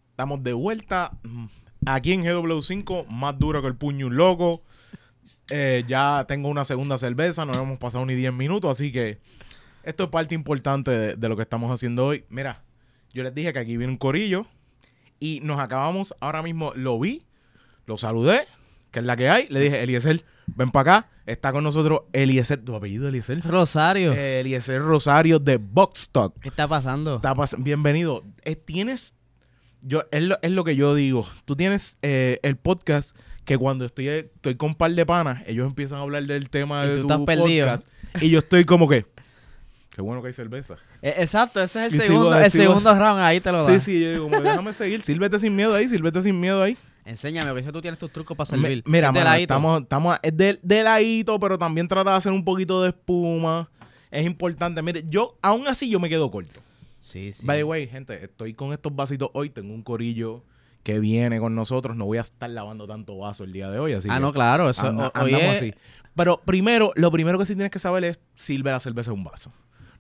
Estamos 0.10 0.44
de 0.44 0.52
vuelta 0.52 1.14
mm, 1.24 1.46
aquí 1.86 2.12
en 2.12 2.26
GW5, 2.26 3.08
más 3.08 3.40
duro 3.40 3.62
que 3.62 3.70
el 3.70 3.76
puño 3.78 4.08
un 4.08 4.18
loco. 4.18 4.64
Eh, 5.50 5.86
ya 5.88 6.26
tengo 6.28 6.50
una 6.50 6.66
segunda 6.66 6.98
cerveza, 6.98 7.46
no 7.46 7.54
hemos 7.54 7.78
pasado 7.78 8.06
ni 8.06 8.16
10 8.16 8.34
minutos, 8.34 8.70
así 8.70 8.92
que 8.92 9.20
esto 9.84 10.04
es 10.04 10.10
parte 10.10 10.36
importante 10.36 10.92
de, 10.92 11.16
de 11.16 11.30
lo 11.30 11.38
que 11.38 11.44
estamos 11.44 11.72
haciendo 11.72 12.04
hoy. 12.06 12.26
Mira, 12.28 12.64
yo 13.14 13.24
les 13.24 13.34
dije 13.34 13.54
que 13.54 13.60
aquí 13.60 13.78
viene 13.78 13.94
un 13.94 13.98
corillo 13.98 14.46
y 15.20 15.40
nos 15.44 15.60
acabamos, 15.60 16.16
ahora 16.20 16.42
mismo 16.42 16.74
lo 16.76 17.00
vi, 17.00 17.24
lo 17.86 17.98
saludé, 17.98 18.42
que 18.92 19.00
es 19.00 19.06
la 19.06 19.16
que 19.18 19.30
hay, 19.30 19.48
le 19.50 19.60
dije, 19.60 19.82
Eliezer, 19.84 20.24
ven 20.48 20.70
para 20.72 20.98
acá, 20.98 21.10
está 21.26 21.52
con 21.52 21.64
nosotros 21.64 22.02
Eliezer, 22.14 22.60
¿tu 22.64 22.76
apellido 22.76 23.08
Eliezer? 23.08 23.42
Rosario. 23.44 24.14
Eh, 24.14 24.40
Eliezer 24.42 24.82
Rosario 24.82 25.40
de 25.40 25.58
Box 25.58 26.10
Talk. 26.12 26.40
¿Qué 26.40 26.50
está 26.50 26.68
pasando? 26.68 27.18
Está 27.18 27.34
pas- 27.36 27.56
bienvenido. 27.62 28.24
Eh, 28.44 28.56
tienes, 28.56 29.16
yo 29.82 30.04
es 30.12 30.24
lo, 30.24 30.38
es 30.42 30.52
lo 30.52 30.64
que 30.64 30.76
yo 30.76 30.96
digo. 30.96 31.28
Tú 31.46 31.56
tienes 31.56 31.98
eh, 32.02 32.40
el 32.44 32.56
podcast 32.58 33.18
que 33.46 33.58
cuando 33.58 33.86
estoy, 33.86 34.08
estoy 34.10 34.56
con 34.56 34.70
un 34.70 34.76
par 34.76 34.92
de 34.92 35.06
panas, 35.06 35.42
ellos 35.48 35.66
empiezan 35.68 36.00
a 36.00 36.02
hablar 36.02 36.24
del 36.24 36.50
tema 36.50 36.86
de 36.86 36.96
tu 36.98 37.02
estás 37.04 37.22
perdido. 37.22 37.66
podcast 37.68 37.88
y 38.22 38.30
yo 38.30 38.40
estoy 38.40 38.66
como 38.66 38.90
que, 38.90 39.06
qué 39.98 40.02
bueno 40.04 40.22
que 40.22 40.28
hay 40.28 40.34
cerveza. 40.34 40.76
Eh, 41.02 41.16
exacto, 41.18 41.60
ese 41.62 41.88
es 41.88 41.94
Y 41.94 41.96
el 41.96 42.02
sigo- 42.04 42.08
segundo, 42.14 42.38
el 42.40 42.52
sigo- 42.52 42.64
segundo 42.66 42.94
round, 42.94 43.20
ahí 43.20 43.42
te 43.42 43.52
lo 43.52 43.66
Sí, 43.66 43.74
das. 43.74 43.84
sí, 43.84 44.00
yo 44.00 44.12
digo, 44.12 44.24
como, 44.30 44.42
déjame 44.42 44.72
seguir, 44.74 45.02
sírvete 45.02 45.40
sin 45.40 45.56
miedo 45.56 45.74
ahí, 45.74 45.90
sírvete 45.90 46.22
sin 46.22 46.40
miedo 46.40 46.62
ahí. 46.62 46.78
Enséñame, 47.04 47.50
porque 47.52 47.72
tú 47.72 47.82
tienes 47.82 47.98
tus 48.00 48.12
trucos 48.12 48.38
para 48.38 48.48
servir. 48.48 48.84
mira, 48.86 49.08
Es 49.08 49.14
mano, 49.14 49.34
estamos, 49.34 49.82
estamos 49.82 50.18
es 50.22 50.38
de, 50.38 50.60
de 50.62 50.84
ladito, 50.84 51.40
pero 51.40 51.58
también 51.58 51.88
trata 51.88 52.12
de 52.12 52.18
hacer 52.18 52.32
un 52.32 52.44
poquito 52.46 52.84
de 52.84 52.90
espuma. 52.90 53.70
Es 54.12 54.26
importante. 54.26 54.82
Mire, 54.84 55.04
yo, 55.08 55.36
aún 55.42 55.68
así, 55.68 55.90
yo 55.90 56.00
me 56.00 56.10
quedo 56.10 56.30
corto. 56.30 56.60
Sí, 57.02 57.34
sí. 57.34 57.46
By 57.46 57.58
the 57.60 57.64
way, 57.64 57.88
gente, 57.88 58.24
estoy 58.24 58.54
con 58.54 58.72
estos 58.74 58.96
vasitos 58.96 59.30
hoy. 59.34 59.50
Tengo 59.50 59.74
un 59.74 59.82
corillo 59.84 60.44
que 60.84 61.00
viene 61.00 61.40
con 61.40 61.56
nosotros. 61.56 61.96
No 61.98 62.06
voy 62.06 62.18
a 62.20 62.22
estar 62.22 62.50
lavando 62.50 62.86
tanto 62.88 63.18
vaso 63.18 63.44
el 63.46 63.52
día 63.54 63.72
de 63.72 63.80
hoy. 63.80 63.94
Así 63.94 64.08
ah, 64.12 64.16
que 64.16 64.20
no, 64.22 64.32
claro. 64.34 64.70
Eso, 64.70 64.82
anda- 64.86 65.12
andamos 65.14 65.56
así. 65.58 65.74
Pero 66.16 66.42
primero, 66.44 66.92
lo 66.96 67.10
primero 67.12 67.38
que 67.40 67.46
sí 67.46 67.54
tienes 67.56 67.72
que 67.72 67.80
saber 67.80 68.04
es 68.04 68.20
sirve 68.36 68.72
la 68.72 68.80
cerveza 68.80 69.12
en 69.12 69.18
un 69.20 69.24
vaso. 69.24 69.52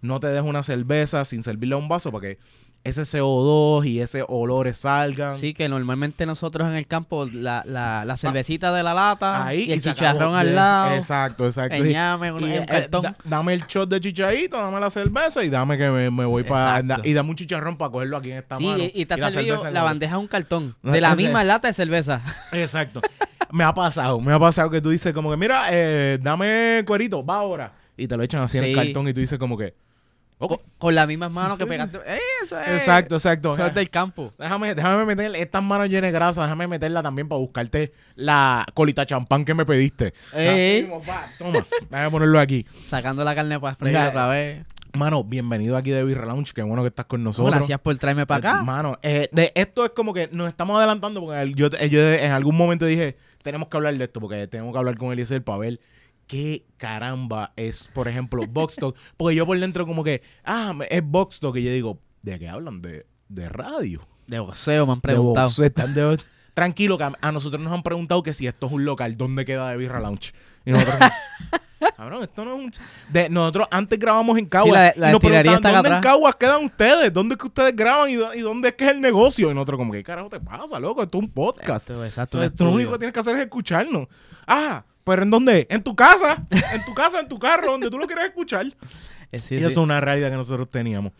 No 0.08 0.20
te 0.20 0.28
dejes 0.28 0.44
una 0.48 0.64
cerveza 0.64 1.24
sin 1.26 1.44
servirla 1.44 1.76
a 1.76 1.80
un 1.80 1.88
vaso 1.88 2.12
porque 2.12 2.40
ese 2.84 3.02
CO2 3.02 3.86
y 3.86 4.00
ese 4.00 4.24
olores 4.28 4.78
salgan. 4.78 5.38
Sí, 5.40 5.54
que 5.54 5.68
normalmente 5.68 6.26
nosotros 6.26 6.70
en 6.70 6.76
el 6.76 6.88
campo, 6.88 7.26
la, 7.26 7.64
la, 7.66 8.06
la 8.06 8.16
cervecita 8.16 8.72
de 8.74 8.82
la 8.82 8.94
lata 8.94 9.46
Ahí 9.46 9.64
y 9.64 9.74
el 9.74 9.82
chicharrón 9.82 10.36
al 10.36 10.56
lado, 10.56 10.96
Exacto, 10.96 11.46
exacto. 11.46 11.76
Y- 11.76 11.90
y, 11.90 11.94
eh, 11.94 12.88
da- 12.90 13.18
dame 13.26 13.54
el 13.56 13.62
shot 13.68 13.90
de 13.90 14.00
chichadito, 14.00 14.56
dame 14.58 14.80
la 14.80 14.90
cerveza 14.90 15.44
y 15.44 15.50
dame 15.50 15.78
que 15.78 15.90
me, 15.90 16.10
me 16.10 16.24
voy 16.24 16.44
para... 16.44 16.82
Y 17.04 17.12
dame 17.14 17.30
un 17.30 17.36
chicharrón 17.36 17.78
para 17.78 17.92
cogerlo 17.92 18.16
aquí 18.18 18.32
en 18.32 18.38
esta 18.38 18.58
Sí, 18.58 18.66
mano. 18.66 18.84
y, 18.94 19.06
te 19.06 19.14
ha 19.16 19.32
servido 19.32 19.70
la 19.70 19.84
bandeja 19.84 20.16
es 20.16 20.22
un 20.22 20.28
cartón 20.28 20.76
de 20.82 21.02
la 21.02 21.16
misma 21.16 21.44
lata 21.44 21.68
de 21.68 21.74
cerveza. 21.74 22.22
Exacto. 22.54 23.02
me 23.52 23.66
ha 23.66 23.74
pasado, 23.74 24.22
me 24.22 24.32
ha 24.32 24.40
pasado 24.40 24.70
que 24.70 24.80
tú 24.80 24.92
dices 24.92 25.12
como 25.14 25.30
que, 25.32 25.36
mira, 25.38 25.66
eh, 25.72 26.20
dame 26.22 26.84
cuerito, 26.88 27.26
va 27.26 27.40
ahora. 27.40 27.74
Y 27.98 28.08
te 28.08 28.16
lo 28.16 28.24
echan 28.24 28.44
así 28.44 28.60
en 28.60 28.64
el 28.66 28.76
cartón 28.76 29.10
y 29.10 29.14
tú 29.14 29.20
dices 29.20 29.38
como 29.40 29.58
que... 29.58 29.74
ok. 30.39 30.50
Con, 30.50 30.60
con 30.77 30.96
las 30.96 31.08
mismas 31.08 31.32
manos 31.32 31.58
que 31.58 31.65
pegaste. 31.65 31.98
¡Eh, 32.06 32.20
Eso 32.44 32.60
es. 32.60 32.67
Exacto, 32.70 33.15
exacto. 33.15 33.53
Eso 33.56 33.65
es 33.65 33.74
del 33.74 33.89
campo. 33.89 34.34
Déjame, 34.38 34.75
déjame 34.75 35.06
meter 35.06 35.36
estas 35.36 35.63
manos 35.63 35.89
llenas 35.89 36.03
de 36.03 36.12
grasa, 36.12 36.44
déjame 36.44 36.67
meterla 36.67 37.01
también 37.03 37.27
para 37.27 37.39
buscarte 37.39 37.91
la 38.15 38.65
colita 38.74 39.06
champán 39.06 39.46
que 39.46 39.53
me 39.53 39.65
pediste. 39.65 40.13
Ey. 40.34 40.89
Toma, 41.38 41.65
déjame 41.89 42.12
ponerlo 42.12 42.39
aquí. 42.39 42.65
Sacando 42.88 43.24
la 43.24 43.36
carne 43.36 43.60
para 43.60 43.75
freír 43.75 43.98
otra 43.98 44.27
vez. 44.27 44.65
Mano, 44.94 45.24
bienvenido 45.24 45.77
aquí 45.77 45.91
de 45.91 46.03
Birra 46.03 46.25
Lounge, 46.25 46.53
qué 46.53 46.63
bueno 46.63 46.82
que 46.82 46.88
estás 46.88 47.06
con 47.06 47.24
nosotros. 47.24 47.53
Gracias 47.53 47.79
por 47.79 47.96
traerme 47.98 48.25
para 48.25 48.50
acá. 48.50 48.63
Mano, 48.63 48.98
eh, 49.03 49.29
de 49.32 49.51
esto 49.53 49.86
es 49.86 49.91
como 49.91 50.13
que 50.13 50.27
nos 50.32 50.48
estamos 50.48 50.77
adelantando 50.77 51.22
porque 51.22 51.53
yo, 51.56 51.70
yo 51.70 52.13
en 52.13 52.32
algún 52.32 52.56
momento 52.56 52.86
dije, 52.86 53.15
tenemos 53.44 53.70
que 53.70 53.77
hablar 53.77 53.96
de 53.96 54.03
esto 54.03 54.20
porque 54.20 54.48
tenemos 54.48 54.74
que 54.74 54.79
hablar 54.79 54.98
con 54.98 55.12
Eliezer 55.12 55.44
para 55.44 55.60
ver 55.60 55.79
qué 56.28 56.66
caramba 56.78 57.54
es, 57.56 57.88
por 57.94 58.08
ejemplo, 58.08 58.44
Box 58.48 58.76
Talk. 58.76 58.96
Porque 59.16 59.36
yo 59.36 59.46
por 59.46 59.60
dentro 59.60 59.86
como 59.86 60.04
que, 60.04 60.22
ah, 60.46 60.74
es 60.90 61.02
Box 61.04 61.40
Talk. 61.40 61.56
Y 61.58 61.64
yo 61.64 61.72
digo, 61.72 62.00
¿de 62.22 62.38
qué 62.40 62.48
hablan? 62.50 62.82
De, 62.82 63.06
de 63.30 63.50
radio. 63.50 64.08
De 64.28 64.40
boxeo 64.40 64.86
me 64.86 64.92
han 64.94 64.98
De 65.00 65.02
preguntado. 65.02 65.48
boxeo, 65.48 65.66
están 65.66 65.94
de- 65.94 66.20
Tranquilo, 66.54 66.98
que 66.98 67.04
a, 67.04 67.12
a 67.22 67.32
nosotros 67.32 67.62
nos 67.62 67.72
han 67.72 67.84
preguntado 67.84 68.24
que 68.24 68.34
si 68.34 68.48
esto 68.48 68.66
es 68.66 68.72
un 68.74 68.84
local, 68.84 69.16
¿dónde 69.16 69.46
queda 69.46 69.70
de 69.70 69.78
Birra 69.78 70.00
Lounge? 70.00 70.34
Y 70.66 70.72
nosotros, 70.72 70.98
cabrón, 71.96 72.24
esto 72.24 72.44
no 72.46 72.56
es 72.56 72.66
un... 72.66 72.72
De, 73.14 73.30
nosotros 73.30 73.68
antes 73.70 74.00
grabamos 74.00 74.38
en 74.40 74.48
Caguas. 74.48 74.94
la- 74.98 75.10
y 75.10 75.12
nos 75.12 75.20
preguntaban, 75.22 75.84
¿dónde 75.84 75.96
en. 75.98 76.02
Caguas 76.02 76.36
quedan 76.36 76.66
ustedes? 76.66 77.14
¿Dónde 77.14 77.36
es 77.36 77.40
que 77.40 77.46
ustedes 77.48 77.76
graban 77.76 78.10
y, 78.10 78.16
dó- 78.16 78.34
y 78.34 78.40
dónde 78.42 78.70
es 78.70 78.74
que 78.76 78.86
es 78.86 78.92
el 78.92 79.02
negocio? 79.02 79.52
Y 79.52 79.54
nosotros 79.54 79.78
como, 79.78 79.94
¿qué 79.94 80.04
carajo 80.04 80.30
te 80.30 80.40
pasa, 80.40 80.80
loco? 80.80 81.04
Esto 81.04 81.20
es 81.20 81.24
un 81.26 81.30
podcast. 81.30 81.90
Esto, 81.92 82.04
exacto, 82.04 82.38
Entonces, 82.42 82.58
tú 82.58 82.66
lo 82.66 82.72
único 82.72 82.92
que 82.94 82.98
tienes 82.98 83.14
que 83.14 83.20
hacer 83.20 83.36
es 83.36 83.44
escucharnos. 83.44 84.08
Ah, 84.48 84.84
pero 85.08 85.24
¿en 85.24 85.32
dónde? 85.32 85.66
En 85.72 85.82
tu 85.82 85.96
casa, 85.96 86.46
en 86.52 86.86
tu 86.86 86.94
casa, 86.94 87.20
en 87.20 87.28
tu 87.28 87.40
carro, 87.40 87.72
donde 87.72 87.90
tú 87.90 87.98
lo 87.98 88.06
quieras 88.06 88.26
escuchar. 88.26 88.68
Eh, 89.32 89.40
sí, 89.40 89.56
y 89.56 89.58
eso 89.58 89.68
es 89.68 89.78
una 89.78 90.00
realidad 90.00 90.30
que 90.30 90.36
nosotros 90.38 90.70
teníamos. 90.70 91.12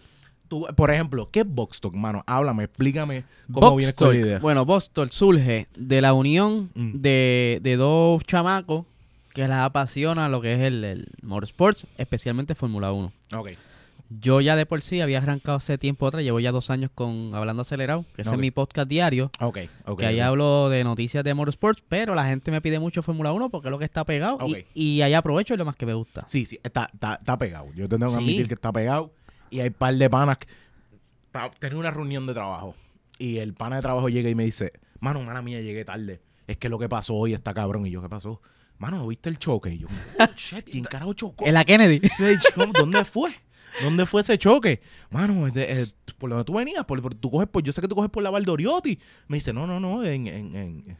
Tú, 0.48 0.66
por 0.78 0.92
ejemplo, 0.92 1.30
¿qué 1.32 1.42
es 1.42 1.46
Box 1.48 1.82
Talk, 1.82 1.94
mano? 1.96 2.24
Háblame, 2.26 2.64
explícame 2.66 3.24
cómo 3.52 3.72
Box 3.72 3.84
la 3.86 3.94
Talk. 3.94 4.14
idea. 4.16 4.40
Bueno, 4.40 4.64
Box 4.64 4.92
Talk 4.92 5.12
surge 5.12 5.68
de 5.76 6.02
la 6.02 6.14
unión 6.14 6.70
Mm. 6.76 7.02
de, 7.02 7.60
de 7.62 7.76
dos 7.76 8.24
chamacos 8.24 8.86
que 9.34 9.42
les 9.42 9.52
apasiona 9.58 10.30
lo 10.30 10.40
que 10.42 10.54
es 10.54 10.60
el, 10.62 10.84
el 10.84 11.08
motorsports, 11.22 11.86
especialmente 11.98 12.56
Fórmula 12.56 12.92
1. 12.94 13.12
Ok. 13.36 13.50
Yo 14.10 14.40
ya 14.40 14.56
de 14.56 14.66
por 14.66 14.82
sí 14.82 15.02
había 15.02 15.18
arrancado 15.18 15.58
hace 15.58 15.78
tiempo 15.78 16.08
atrás, 16.08 16.24
llevo 16.24 16.40
ya 16.40 16.54
dos 16.54 16.70
años 16.70 16.90
con 16.96 17.36
Hablando 17.36 17.64
Acelerado, 17.64 18.06
que 18.16 18.22
ese 18.22 18.30
Ok. 18.30 18.36
es 18.36 18.40
mi 18.40 18.52
podcast 18.52 18.88
diario, 18.88 19.30
Ok, 19.42 19.58
ok. 19.86 20.00
que 20.00 20.06
ahí 20.06 20.20
hablo 20.22 20.70
de 20.70 20.84
noticias 20.86 21.26
de 21.26 21.34
motorsports, 21.34 21.84
pero 21.90 22.16
la 22.16 22.26
gente 22.26 22.50
me 22.52 22.62
pide 22.62 22.80
mucho 22.80 23.04
Fórmula 23.04 23.34
1 23.34 23.50
porque 23.50 23.68
es 23.68 23.72
lo 23.72 23.80
que 23.80 23.86
está 23.86 24.06
pegado 24.06 24.38
y- 24.74 25.02
ahí 25.02 25.14
aprovecho 25.14 25.54
y 25.54 25.58
lo 25.58 25.66
más 25.66 25.76
que 25.76 25.86
me 25.86 25.94
gusta. 25.94 26.24
Sí, 26.28 26.46
sí, 26.46 26.58
está, 26.64 26.90
está, 26.94 27.16
está 27.16 27.38
pegado. 27.38 27.68
Yo 27.76 27.90
te 27.90 27.98
tengo 27.98 28.06
que 28.12 28.18
Sí. 28.18 28.24
admitir 28.24 28.48
que 28.48 28.54
está 28.54 28.72
pegado. 28.72 29.12
Y 29.50 29.60
hay 29.60 29.68
un 29.68 29.74
par 29.74 29.94
de 29.94 30.10
panas. 30.10 30.38
Tenía 31.60 31.78
una 31.78 31.92
reunión 31.92 32.26
de 32.28 32.34
trabajo. 32.34 32.76
Y 33.20 33.38
el 33.38 33.54
pana 33.54 33.76
de 33.78 33.82
trabajo 33.82 34.10
llega 34.10 34.30
y 34.30 34.36
me 34.36 34.44
dice: 34.46 34.72
Mano, 35.00 35.22
mala 35.24 35.42
mía, 35.42 35.62
llegué 35.62 35.86
tarde. 35.86 36.22
Es 36.48 36.58
que 36.58 36.70
lo 36.70 36.80
que 36.80 36.88
pasó 36.90 37.14
hoy 37.16 37.34
está 37.34 37.54
cabrón. 37.54 37.86
Y 37.86 37.92
yo, 37.92 38.02
¿qué 38.02 38.10
pasó? 38.10 38.42
Mano, 38.78 38.98
¿no 38.98 39.08
viste 39.08 39.30
el 39.30 39.38
choque? 39.40 39.72
Y 39.72 39.80
yo, 39.80 39.88
shit, 40.38 40.66
¿quién 40.70 40.84
carajo 40.84 41.14
chocó? 41.14 41.46
En 41.46 41.54
la 41.54 41.66
Kennedy. 41.66 42.02
¿Dónde 42.74 43.06
fue? 43.06 43.32
¿Dónde 43.84 44.06
fue 44.06 44.22
ese 44.22 44.38
choque? 44.38 44.82
Mano, 45.12 45.48
eh, 45.56 45.88
por 46.18 46.30
donde 46.30 46.46
tú 46.46 46.54
venías, 46.54 46.86
por, 46.86 47.02
por- 47.02 47.16
tú 47.16 47.30
coges 47.32 47.48
por, 47.48 47.64
yo 47.64 47.72
sé 47.72 47.82
que 47.82 47.88
tú 47.88 47.96
coges 47.96 48.10
por 48.12 48.24
la 48.24 48.30
Valdoriotti. 48.30 49.00
Me 49.28 49.38
dice, 49.38 49.54
no, 49.54 49.68
no, 49.68 49.80
no, 49.80 50.04
en, 50.04 50.28
en, 50.28 50.56
en, 50.56 50.98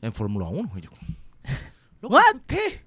en 0.00 0.12
Fórmula 0.12 0.46
1. 0.48 0.70
Y 0.76 0.80
yo, 0.82 0.90
loco, 2.00 2.14
What? 2.14 2.36
¿Qué? 2.46 2.82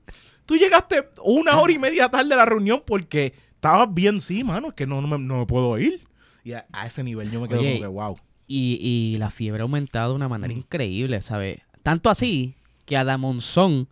Tú 0.46 0.56
llegaste 0.56 1.10
una 1.24 1.58
hora 1.60 1.74
y 1.74 1.78
media 1.78 2.10
tarde 2.10 2.34
a 2.34 2.38
la 2.38 2.46
reunión 2.46 2.82
porque 2.86 3.34
estabas 3.56 3.94
bien, 3.94 4.22
sí, 4.22 4.44
mano, 4.44 4.70
es 4.70 4.74
que 4.76 4.88
no, 4.88 5.02
no, 5.02 5.08
me, 5.08 5.18
no 5.18 5.40
me 5.40 5.46
puedo 5.46 5.78
ir. 5.78 6.08
Y 6.44 6.54
a, 6.54 6.66
a 6.72 6.88
ese 6.88 7.04
nivel 7.04 7.30
yo 7.30 7.42
me 7.42 7.50
quedo 7.50 7.60
Oye, 7.60 7.80
como 7.80 7.82
que, 7.82 7.88
wow. 7.88 8.18
Y, 8.48 8.80
y 8.82 9.18
la 9.18 9.30
fiebre 9.30 9.62
ha 9.62 9.64
aumentado 9.64 10.12
de 10.12 10.16
una 10.16 10.30
manera 10.30 10.54
increíble, 10.54 11.22
¿sabes? 11.22 11.60
Tanto 11.84 12.10
así 12.10 12.56
que 12.86 12.96
Adamonzón 12.96 13.90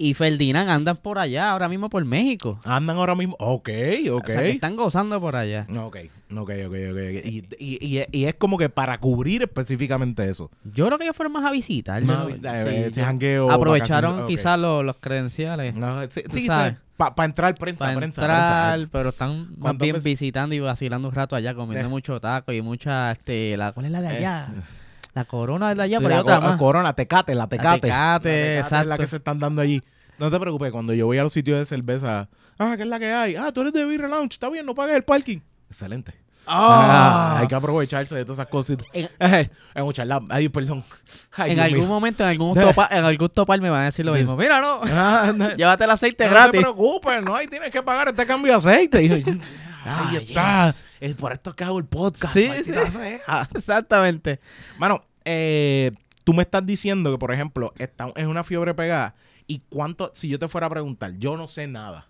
y 0.00 0.14
Ferdinand 0.14 0.70
andan 0.70 0.96
por 0.96 1.18
allá 1.18 1.50
ahora 1.50 1.68
mismo 1.68 1.90
por 1.90 2.04
México. 2.04 2.58
Andan 2.64 2.96
ahora 2.96 3.14
mismo, 3.16 3.34
ok, 3.40 3.68
ok. 4.12 4.24
O 4.28 4.32
sea, 4.32 4.42
que 4.42 4.50
están 4.50 4.76
gozando 4.76 5.20
por 5.20 5.34
allá. 5.36 5.66
Ok, 5.76 5.96
ok, 6.30 6.38
ok, 6.38 6.50
ok. 6.66 6.70
ok. 6.70 7.26
Y, 7.26 7.44
y, 7.58 7.98
y, 7.98 8.04
y 8.12 8.24
es 8.26 8.34
como 8.34 8.56
que 8.58 8.68
para 8.68 8.98
cubrir 8.98 9.42
específicamente 9.42 10.28
eso. 10.30 10.50
Yo 10.72 10.86
creo 10.86 10.98
que 10.98 11.04
ellos 11.04 11.16
fueron 11.16 11.32
más 11.32 11.44
a 11.44 11.50
visitar. 11.50 12.00
Más 12.02 12.08
yo 12.08 12.14
a 12.14 12.22
no- 12.22 12.26
visitar, 12.28 12.92
sí, 12.94 13.00
jangueo, 13.00 13.50
Aprovecharon 13.50 14.26
quizás 14.28 14.58
los, 14.58 14.84
los 14.84 14.96
credenciales 14.98 15.74
No, 15.74 16.00
sí, 16.08 16.22
sí, 16.30 16.46
sabes. 16.46 16.76
para 16.96 17.24
entrar 17.24 17.54
prensa, 17.56 17.86
para 17.86 17.96
prensa, 17.98 18.20
entrar, 18.22 18.72
prensa. 18.74 18.88
pero 18.92 19.08
están 19.10 19.48
más 19.50 19.58
¿Cuántas 19.58 19.84
bien 19.86 20.00
visitando 20.02 20.54
y 20.54 20.60
vacilando 20.60 21.08
un 21.08 21.14
rato 21.14 21.34
allá, 21.36 21.54
comiendo 21.54 21.86
Eh. 21.86 21.90
mucho 21.90 22.20
taco 22.20 22.52
y 22.52 22.62
mucha, 22.62 23.10
este, 23.12 23.56
la, 23.56 23.72
¿cuál 23.72 23.86
es 23.86 23.92
la 23.92 24.00
de 24.00 24.22
Eh. 24.22 24.26
La 25.18 25.24
corona 25.24 25.72
es 25.72 25.76
de 25.76 25.82
allá, 25.82 25.98
Sí, 25.98 26.04
pero 26.04 26.14
hay 26.14 26.18
la 26.18 26.22
otra 26.22 26.36
co- 26.40 26.42
más. 26.52 26.58
corona, 26.58 26.92
tecate, 26.92 27.34
la 27.34 27.48
tecate. 27.48 27.80
Tecate, 27.80 28.58
es 28.60 28.70
la 28.70 28.78
exacto. 28.80 28.96
que 29.02 29.06
se 29.08 29.16
están 29.16 29.38
dando 29.40 29.60
allí. 29.62 29.82
No 30.18 30.30
te 30.30 30.38
preocupes, 30.38 30.70
cuando 30.70 30.92
yo 30.94 31.06
voy 31.06 31.18
a 31.18 31.24
los 31.24 31.32
sitios 31.32 31.58
de 31.58 31.64
cerveza, 31.64 32.28
ah, 32.58 32.74
¿qué 32.76 32.82
es 32.82 32.88
la 32.88 33.00
que 33.00 33.12
hay? 33.12 33.34
Ah, 33.36 33.50
tú 33.52 33.62
eres 33.62 33.72
de 33.72 33.84
Beer 33.84 34.02
Lounge, 34.08 34.34
está 34.34 34.48
bien, 34.48 34.64
no 34.64 34.74
pagues 34.76 34.94
el 34.94 35.02
parking. 35.02 35.38
Excelente. 35.68 36.14
Ah, 36.46 37.34
Ah. 37.36 37.38
hay 37.40 37.46
que 37.48 37.54
aprovecharse 37.54 38.14
de 38.14 38.24
todas 38.24 38.38
esas 38.38 38.48
cositas. 38.48 38.86
En- 38.92 39.10
en 39.74 39.84
un 39.84 39.92
charla- 39.92 40.20
Ay, 40.30 40.48
perdón. 40.48 40.82
Ay, 41.36 41.50
en 41.50 41.56
Dios 41.56 41.64
algún 41.66 41.80
mío. 41.80 41.88
momento, 41.88 42.22
en 42.22 42.30
algún, 42.30 42.54
topa, 42.84 42.88
en 42.90 43.04
algún 43.04 43.28
topar 43.28 43.60
me 43.60 43.70
van 43.70 43.82
a 43.82 43.84
decir 43.86 44.04
lo 44.06 44.14
mismo. 44.14 44.36
Mira, 44.36 44.60
no, 44.60 44.80
Ah, 44.84 45.32
no, 45.34 45.50
llévate 45.56 45.82
el 45.84 45.90
aceite 45.90 46.24
no 46.26 46.30
gratis. 46.30 46.52
te 46.52 46.58
preocupes, 46.60 47.22
no, 47.24 47.34
ahí 47.34 47.46
tienes 47.48 47.70
que 47.70 47.82
pagar 47.82 48.08
este 48.08 48.24
cambio 48.24 48.52
de 48.52 48.58
aceite. 48.58 49.02
Y 49.02 49.40
Ah, 49.84 50.08
ahí 50.10 50.16
está. 50.16 50.66
yes. 50.72 50.84
Es 51.00 51.14
por 51.14 51.32
esto 51.32 51.54
que 51.54 51.62
hago 51.64 51.78
el 51.78 51.84
podcast. 51.84 52.32
Sí, 52.34 52.50
sí. 52.64 52.72
sea. 52.90 53.48
Exactamente. 53.54 54.40
Mano, 54.78 55.04
eh, 55.30 55.92
tú 56.24 56.32
me 56.32 56.42
estás 56.42 56.64
diciendo 56.64 57.12
que, 57.12 57.18
por 57.18 57.32
ejemplo, 57.32 57.74
está, 57.78 58.10
es 58.16 58.24
una 58.26 58.44
fiebre 58.44 58.72
pegada. 58.74 59.14
¿Y 59.46 59.60
cuánto, 59.68 60.10
si 60.14 60.28
yo 60.28 60.38
te 60.38 60.48
fuera 60.48 60.66
a 60.66 60.70
preguntar, 60.70 61.12
yo 61.18 61.36
no 61.36 61.46
sé 61.48 61.66
nada. 61.66 62.08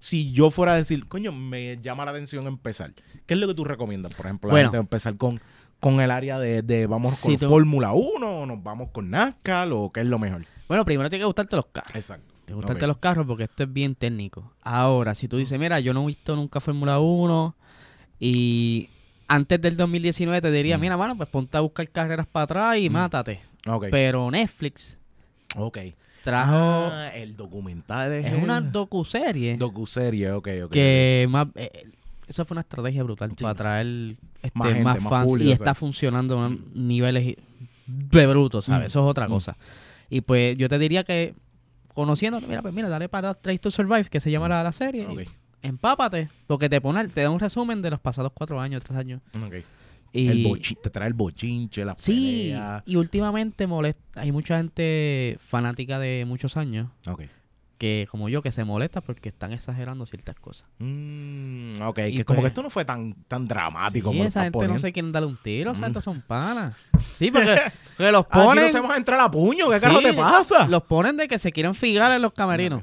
Si 0.00 0.32
yo 0.32 0.50
fuera 0.50 0.72
a 0.72 0.76
decir, 0.76 1.06
coño, 1.06 1.30
me 1.32 1.78
llama 1.80 2.04
la 2.04 2.10
atención 2.10 2.46
empezar. 2.48 2.92
¿Qué 3.26 3.34
es 3.34 3.40
lo 3.40 3.46
que 3.46 3.54
tú 3.54 3.64
recomiendas, 3.64 4.12
por 4.14 4.26
ejemplo, 4.26 4.48
la 4.48 4.54
Bueno. 4.54 4.68
gente 4.70 4.78
empezar 4.80 5.16
con, 5.16 5.40
con 5.78 6.00
el 6.00 6.10
área 6.10 6.38
de, 6.40 6.62
de 6.62 6.86
vamos 6.88 7.14
Si 7.14 7.28
con 7.28 7.36
tú- 7.38 7.48
Fórmula 7.48 7.92
1 7.92 8.40
o 8.40 8.46
nos 8.46 8.62
vamos 8.62 8.90
con 8.90 9.10
NASCAR 9.10 9.68
o 9.72 9.90
qué 9.92 10.00
es 10.00 10.06
lo 10.06 10.18
mejor? 10.18 10.44
Bueno, 10.68 10.84
primero 10.84 11.08
tiene 11.08 11.22
que 11.22 11.26
gustarte 11.26 11.54
los 11.54 11.66
carros. 11.66 11.94
Exacto. 11.94 12.26
Tiene 12.34 12.46
que 12.46 12.54
gustarte 12.54 12.86
los 12.88 12.98
carros 12.98 13.26
porque 13.26 13.44
esto 13.44 13.62
es 13.62 13.72
bien 13.72 13.94
técnico. 13.94 14.52
Ahora, 14.62 15.14
si 15.14 15.28
tú 15.28 15.36
dices, 15.36 15.56
mira, 15.58 15.78
yo 15.78 15.94
no 15.94 16.02
he 16.02 16.06
visto 16.06 16.34
nunca 16.34 16.60
Fórmula 16.60 16.98
1 16.98 17.54
y 18.18 18.88
antes 19.34 19.60
del 19.60 19.76
2019 19.76 20.40
te 20.40 20.50
diría, 20.50 20.76
Mm. 20.78 20.80
mira, 20.80 20.96
mano, 20.96 21.16
pues 21.16 21.28
ponte 21.28 21.56
a 21.56 21.60
buscar 21.60 21.88
carreras 21.88 22.26
para 22.26 22.44
atrás 22.44 22.76
y 22.78 22.88
Mm. 22.88 22.92
mátate. 22.92 23.40
Pero 23.90 24.30
Netflix 24.30 24.96
ok. 25.56 25.78
trajo... 26.22 26.54
Ah, 26.92 27.10
el 27.14 27.36
documental 27.36 28.12
es 28.12 28.42
una 28.42 28.60
docuserie 28.60 29.56
docuserie, 29.56 30.32
ok, 30.32 30.48
ok. 30.64 30.70
que 30.72 31.26
más... 31.30 31.46
eh, 31.54 31.88
eso 32.26 32.44
fue 32.44 32.54
una 32.54 32.60
estrategia 32.62 33.02
brutal 33.02 33.30
Sí. 33.36 33.42
para 33.42 33.54
traer 33.54 34.16
este, 34.42 34.58
Más 34.58 34.68
gente, 34.68 34.82
más 34.84 34.98
fans 35.02 35.26
público, 35.26 35.48
y 35.48 35.52
o 35.52 35.54
está 35.54 35.64
sea. 35.66 35.74
funcionando 35.74 36.40
a 36.40 36.50
niveles 36.74 37.36
de 37.86 38.26
brutos, 38.26 38.64
¿sabes? 38.66 38.82
Mm. 38.82 38.86
Eso 38.86 39.00
es 39.06 39.10
otra 39.10 39.26
cosa. 39.28 39.56
Y 40.10 40.20
pues 40.22 40.56
yo 40.58 40.68
te 40.68 40.78
diría 40.78 41.04
que 41.04 41.34
conociendo, 41.94 42.40
mira, 42.40 42.62
pues 42.62 42.72
mira, 42.74 42.88
dale 42.88 43.08
para 43.08 43.34
Trace 43.34 43.58
to 43.58 43.70
Survive, 43.70 44.04
que 44.06 44.18
se 44.20 44.30
llama 44.30 44.48
la, 44.48 44.62
la 44.62 44.72
serie. 44.72 45.02
y 45.02 45.06
Ok, 45.06 45.28
empápate, 45.62 46.28
porque 46.46 46.68
te 46.68 46.80
pone, 46.80 47.06
te 47.08 47.22
da 47.22 47.30
un 47.30 47.40
resumen 47.40 47.82
de 47.82 47.90
los 47.90 48.00
pasados 48.00 48.32
cuatro 48.34 48.60
años, 48.60 48.82
tres 48.84 48.98
años. 48.98 49.20
ok. 49.34 49.54
Y 50.14 50.28
El 50.28 50.44
bochi- 50.44 50.76
te 50.78 50.90
trae 50.90 51.08
el 51.08 51.14
bochinche, 51.14 51.86
las 51.86 52.02
sí, 52.02 52.50
peleas. 52.50 52.82
y 52.84 52.96
últimamente 52.96 53.66
molesta, 53.66 54.20
hay 54.20 54.30
mucha 54.30 54.58
gente 54.58 55.38
fanática 55.48 55.98
de 55.98 56.24
muchos 56.26 56.58
años 56.58 56.88
Ok. 57.08 57.22
que 57.78 58.06
como 58.10 58.28
yo 58.28 58.42
que 58.42 58.52
se 58.52 58.62
molesta 58.64 59.00
porque 59.00 59.30
están 59.30 59.52
exagerando 59.54 60.04
ciertas 60.04 60.36
cosas. 60.38 60.68
Mm, 60.80 61.80
ok, 61.80 61.98
Y 62.10 62.16
que 62.18 62.24
como 62.26 62.36
pues- 62.36 62.44
que 62.44 62.48
esto 62.48 62.62
no 62.62 62.68
fue 62.68 62.84
tan, 62.84 63.14
tan 63.26 63.48
dramático 63.48 64.10
Sí, 64.12 64.18
como 64.18 64.28
esa 64.28 64.42
gente 64.42 64.52
poniendo. 64.52 64.74
no 64.74 64.80
se 64.80 64.92
quieren 64.92 65.12
darle 65.12 65.28
un 65.28 65.36
tiro, 65.38 65.70
esa 65.72 65.80
Mm. 65.80 65.84
gente 65.84 66.02
son 66.02 66.20
panas. 66.20 66.76
Sí, 67.16 67.30
porque, 67.30 67.56
porque 67.96 68.12
los 68.12 68.20
Aquí 68.28 68.32
ponen, 68.38 68.64
nos 68.66 68.74
hacemos 68.74 68.96
entrar 68.96 69.18
a 69.20 69.30
puño, 69.30 69.70
¿qué 69.70 69.80
carajo 69.80 70.00
Sí, 70.00 70.04
te 70.04 70.12
pasa? 70.14 70.68
los 70.68 70.82
ponen 70.82 71.16
de 71.16 71.26
que 71.26 71.38
se 71.38 71.50
quieren 71.52 71.74
fijar 71.74 72.12
en 72.12 72.20
los 72.20 72.32
camerinos. 72.34 72.82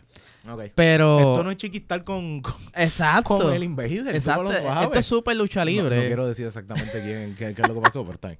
Pero. 0.76 1.20
Esto 1.20 1.44
no 1.44 1.52
es 1.52 1.58
chiquistar 1.58 2.04
con, 2.04 2.42
con, 2.42 2.56
Exacto. 2.76 3.38
con 3.38 3.54
el 3.54 3.64
tú 3.76 3.82
Exacto. 3.82 4.52
Esto 4.52 5.00
es 5.00 5.06
súper 5.06 5.36
lucha 5.36 5.64
libre. 5.66 5.96
No, 6.02 6.08
quiero 6.08 6.28
decir 6.28 6.46
exactamente 6.48 7.02
quién, 7.04 7.36
qué, 7.36 7.54
qué 7.54 7.62
es 7.62 7.68
lo 7.68 7.74
que 7.74 7.82
pasó, 7.82 8.04
pero 8.04 8.16
está 8.16 8.28
bien. 8.30 8.40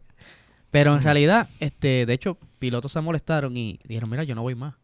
Pero 0.72 0.94
en 0.94 1.02
realidad, 1.02 1.48
este, 1.60 2.06
de 2.06 2.14
hecho, 2.14 2.38
pilotos 2.60 2.92
se 2.92 3.02
molestaron 3.02 3.56
y 3.58 3.80
dijeron, 3.86 4.10
mira, 4.10 4.24
yo 4.24 4.36
no 4.36 4.44
voy 4.44 4.56
más. 4.56 4.76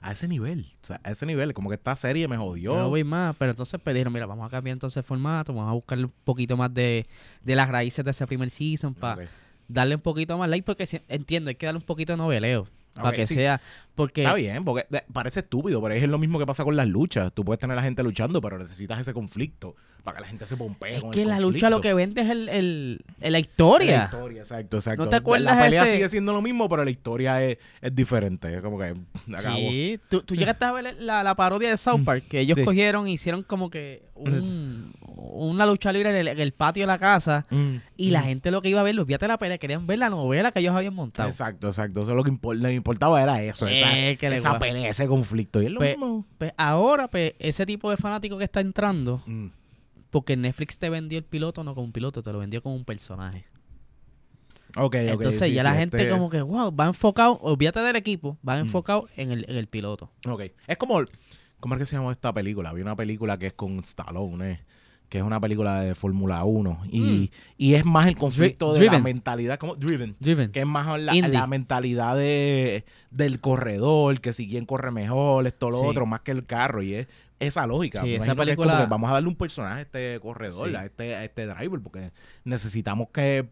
A 0.00 0.12
ese 0.12 0.28
nivel, 0.28 0.66
o 0.82 0.86
sea, 0.86 1.00
a 1.02 1.10
ese 1.10 1.26
nivel, 1.26 1.52
como 1.52 1.68
que 1.68 1.74
esta 1.76 1.94
serie 1.96 2.28
me 2.28 2.36
jodió. 2.36 2.74
Yo 2.74 2.78
no 2.78 2.88
voy 2.88 3.02
más. 3.02 3.34
Pero 3.36 3.50
entonces 3.52 3.80
pues, 3.82 3.94
dijeron, 3.94 4.12
mira, 4.12 4.26
vamos 4.26 4.46
a 4.46 4.50
cambiar 4.50 4.74
entonces 4.74 4.98
el 4.98 5.02
formato, 5.04 5.52
vamos 5.52 5.70
a 5.70 5.74
buscar 5.74 5.98
un 5.98 6.12
poquito 6.24 6.56
más 6.56 6.72
de, 6.72 7.06
de 7.42 7.56
las 7.56 7.68
raíces 7.68 8.04
de 8.04 8.10
ese 8.10 8.26
primer 8.26 8.50
season 8.50 8.94
para 8.94 9.28
darle 9.68 9.94
un 9.96 10.00
poquito 10.00 10.36
más 10.38 10.48
like, 10.48 10.64
porque 10.64 10.86
si- 10.86 11.00
entiendo, 11.08 11.48
hay 11.48 11.56
que 11.56 11.66
darle 11.66 11.78
un 11.78 11.84
poquito 11.84 12.12
de 12.12 12.18
noveleo. 12.18 12.68
Para 13.02 13.16
que 13.16 13.26
sí. 13.26 13.34
sea. 13.34 13.60
Porque 13.94 14.22
Está 14.22 14.34
bien, 14.34 14.62
porque 14.64 14.84
de- 14.90 15.02
parece 15.12 15.40
estúpido, 15.40 15.80
pero 15.80 15.94
es 15.94 16.06
lo 16.06 16.18
mismo 16.18 16.38
que 16.38 16.44
pasa 16.44 16.64
con 16.64 16.76
las 16.76 16.86
luchas. 16.86 17.32
Tú 17.32 17.44
puedes 17.46 17.58
tener 17.58 17.72
a 17.72 17.76
la 17.76 17.82
gente 17.82 18.02
luchando, 18.02 18.42
pero 18.42 18.58
necesitas 18.58 19.00
ese 19.00 19.14
conflicto 19.14 19.74
para 20.04 20.18
que 20.18 20.20
la 20.22 20.28
gente 20.28 20.46
se 20.46 20.54
pompee 20.56 20.96
es 20.96 21.00
con 21.00 21.10
que 21.12 21.22
el 21.22 21.28
la 21.28 21.36
conflicto. 21.36 21.52
lucha 21.66 21.70
lo 21.70 21.80
que 21.80 21.94
vende 21.94 22.20
es 22.20 22.28
el, 22.28 22.48
el, 22.50 22.56
el- 22.58 23.04
la 23.20 23.30
La 23.30 23.38
historia. 23.38 24.04
historia, 24.04 24.42
exacto, 24.42 24.76
exacto. 24.76 25.04
¿No 25.04 25.08
te 25.10 25.16
acuerdas 25.16 25.56
La 25.56 25.62
pelea 25.62 25.82
ese- 25.84 25.94
sigue 25.94 26.08
siendo 26.10 26.34
lo 26.34 26.42
mismo, 26.42 26.68
pero 26.68 26.84
la 26.84 26.90
historia 26.90 27.42
es, 27.42 27.56
es 27.80 27.94
diferente. 27.94 28.54
Es 28.54 28.60
como 28.60 28.78
que 28.78 28.94
acabó. 29.34 29.56
Sí, 29.56 29.98
tú, 30.10 30.20
tú 30.22 30.36
llegaste 30.36 30.66
a 30.66 30.72
ver 30.72 30.94
la, 31.00 31.22
la 31.22 31.34
parodia 31.34 31.70
de 31.70 31.78
South 31.78 32.04
Park, 32.04 32.24
que 32.28 32.40
ellos 32.40 32.58
Sí. 32.58 32.64
cogieron 32.64 33.08
y 33.08 33.14
hicieron 33.14 33.42
como 33.44 33.70
que 33.70 34.02
un- 34.14 34.92
una 35.18 35.64
lucha 35.66 35.92
libre 35.92 36.10
en 36.10 36.16
el, 36.16 36.28
en 36.28 36.38
el 36.38 36.52
patio 36.52 36.82
de 36.82 36.86
la 36.88 36.98
casa 36.98 37.46
Mm, 37.50 37.76
y 37.96 38.10
la 38.10 38.20
mm. 38.20 38.24
gente 38.24 38.50
lo 38.50 38.60
que 38.62 38.68
iba 38.68 38.80
a 38.80 38.84
ver, 38.84 38.94
los 38.94 39.06
de 39.06 39.18
la 39.26 39.38
pelea, 39.38 39.56
querían 39.58 39.86
ver 39.86 39.98
la 39.98 40.10
novela 40.10 40.52
que 40.52 40.60
ellos 40.60 40.74
habían 40.76 40.94
montado. 40.94 41.28
Exacto, 41.28 41.68
exacto. 41.68 42.02
Eso 42.02 42.10
es 42.12 42.16
lo 42.16 42.22
que 42.22 42.30
impor- 42.30 42.56
le 42.56 42.74
importaba 42.74 43.22
era 43.22 43.42
eso, 43.42 43.66
esa, 43.66 43.98
Eh, 43.98 44.18
esa 44.20 44.58
pelea, 44.58 44.90
ese 44.90 45.08
conflicto. 45.08 45.62
Y 45.62 45.66
es 45.66 45.72
lo 45.72 45.78
Pues- 45.78 45.96
mismo. 45.96 46.26
Pues 46.38 46.52
ahora, 46.56 47.08
pues, 47.08 47.32
ese 47.38 47.64
tipo 47.66 47.90
de 47.90 47.96
fanático 47.96 48.36
que 48.38 48.44
está 48.44 48.60
entrando, 48.60 49.22
Mm. 49.26 49.46
porque 50.10 50.36
Netflix 50.36 50.78
te 50.78 50.90
vendió 50.90 51.18
el 51.18 51.24
piloto 51.24 51.64
no 51.64 51.74
como 51.74 51.86
un 51.86 51.92
piloto, 51.92 52.22
te 52.22 52.32
lo 52.32 52.38
vendió 52.38 52.62
como 52.62 52.74
un 52.76 52.84
personaje. 52.84 53.46
Ok, 54.78 54.84
ok. 54.84 54.94
Entonces 54.94 55.40
ya 55.52 55.62
sí, 55.62 55.68
la 55.68 55.74
gente 55.74 55.96
este- 55.96 56.10
como 56.10 56.28
que, 56.28 56.42
wow, 56.42 56.74
va 56.74 56.86
enfocado, 56.86 57.38
olvídate 57.40 57.80
del 57.80 57.96
equipo, 57.96 58.36
va 58.46 58.58
enfocado 58.58 59.08
en, 59.16 59.30
el, 59.32 59.46
en 59.48 59.56
el 59.56 59.66
piloto. 59.68 60.10
Ok. 60.28 60.42
Es 60.66 60.76
como. 60.76 61.00
¿Cómo 61.58 61.74
es 61.74 61.80
que 61.80 61.86
se 61.86 61.96
llama 61.96 62.12
esta 62.12 62.34
película? 62.34 62.68
Había 62.68 62.84
una 62.84 62.94
película 62.94 63.38
que 63.38 63.46
es 63.46 63.52
con 63.54 63.78
Stallone, 63.78 64.50
eh, 64.52 64.60
que 65.08 65.18
es 65.18 65.24
una 65.24 65.40
película 65.40 65.80
de 65.82 65.94
Fórmula 65.94 66.42
1. 66.44 66.80
Y, 66.90 67.00
Mm. 67.00 67.28
y 67.58 67.74
es 67.74 67.84
más 67.84 68.06
el 68.06 68.16
conflicto 68.16 68.72
de 68.74 68.86
la 68.86 68.98
mentalidad. 68.98 69.58
como 69.58 69.76
Driven. 69.76 70.16
Driven. 70.18 70.50
Que 70.50 70.60
es 70.60 70.66
más 70.66 71.00
la, 71.00 71.14
la 71.14 71.46
mentalidad 71.46 72.16
de, 72.16 72.84
del 73.10 73.40
corredor, 73.40 74.20
que 74.20 74.32
si 74.32 74.48
quién 74.48 74.64
corre 74.66 74.90
mejor, 74.90 75.46
esto, 75.46 75.70
lo 75.70 75.80
Sí. 75.80 75.86
otro, 75.86 76.06
más 76.06 76.20
que 76.20 76.32
el 76.32 76.44
carro. 76.44 76.82
Y 76.82 76.94
es 76.94 77.06
esa 77.38 77.66
lógica. 77.66 78.02
Sí, 78.02 78.14
esa 78.14 78.16
imagino 78.24 78.44
que 78.44 78.50
es 78.50 78.56
como 78.56 78.66
película- 78.66 78.84
que 78.84 78.90
vamos 78.90 79.10
a 79.10 79.12
darle 79.14 79.28
un 79.28 79.36
personaje 79.36 79.78
a 79.78 79.82
este 79.82 80.20
corredor, 80.20 80.68
Sí. 80.70 80.74
a, 80.74 80.84
este, 80.86 81.14
a 81.14 81.24
este 81.24 81.46
driver, 81.46 81.80
porque 81.80 82.10
necesitamos 82.44 83.08
que 83.12 83.46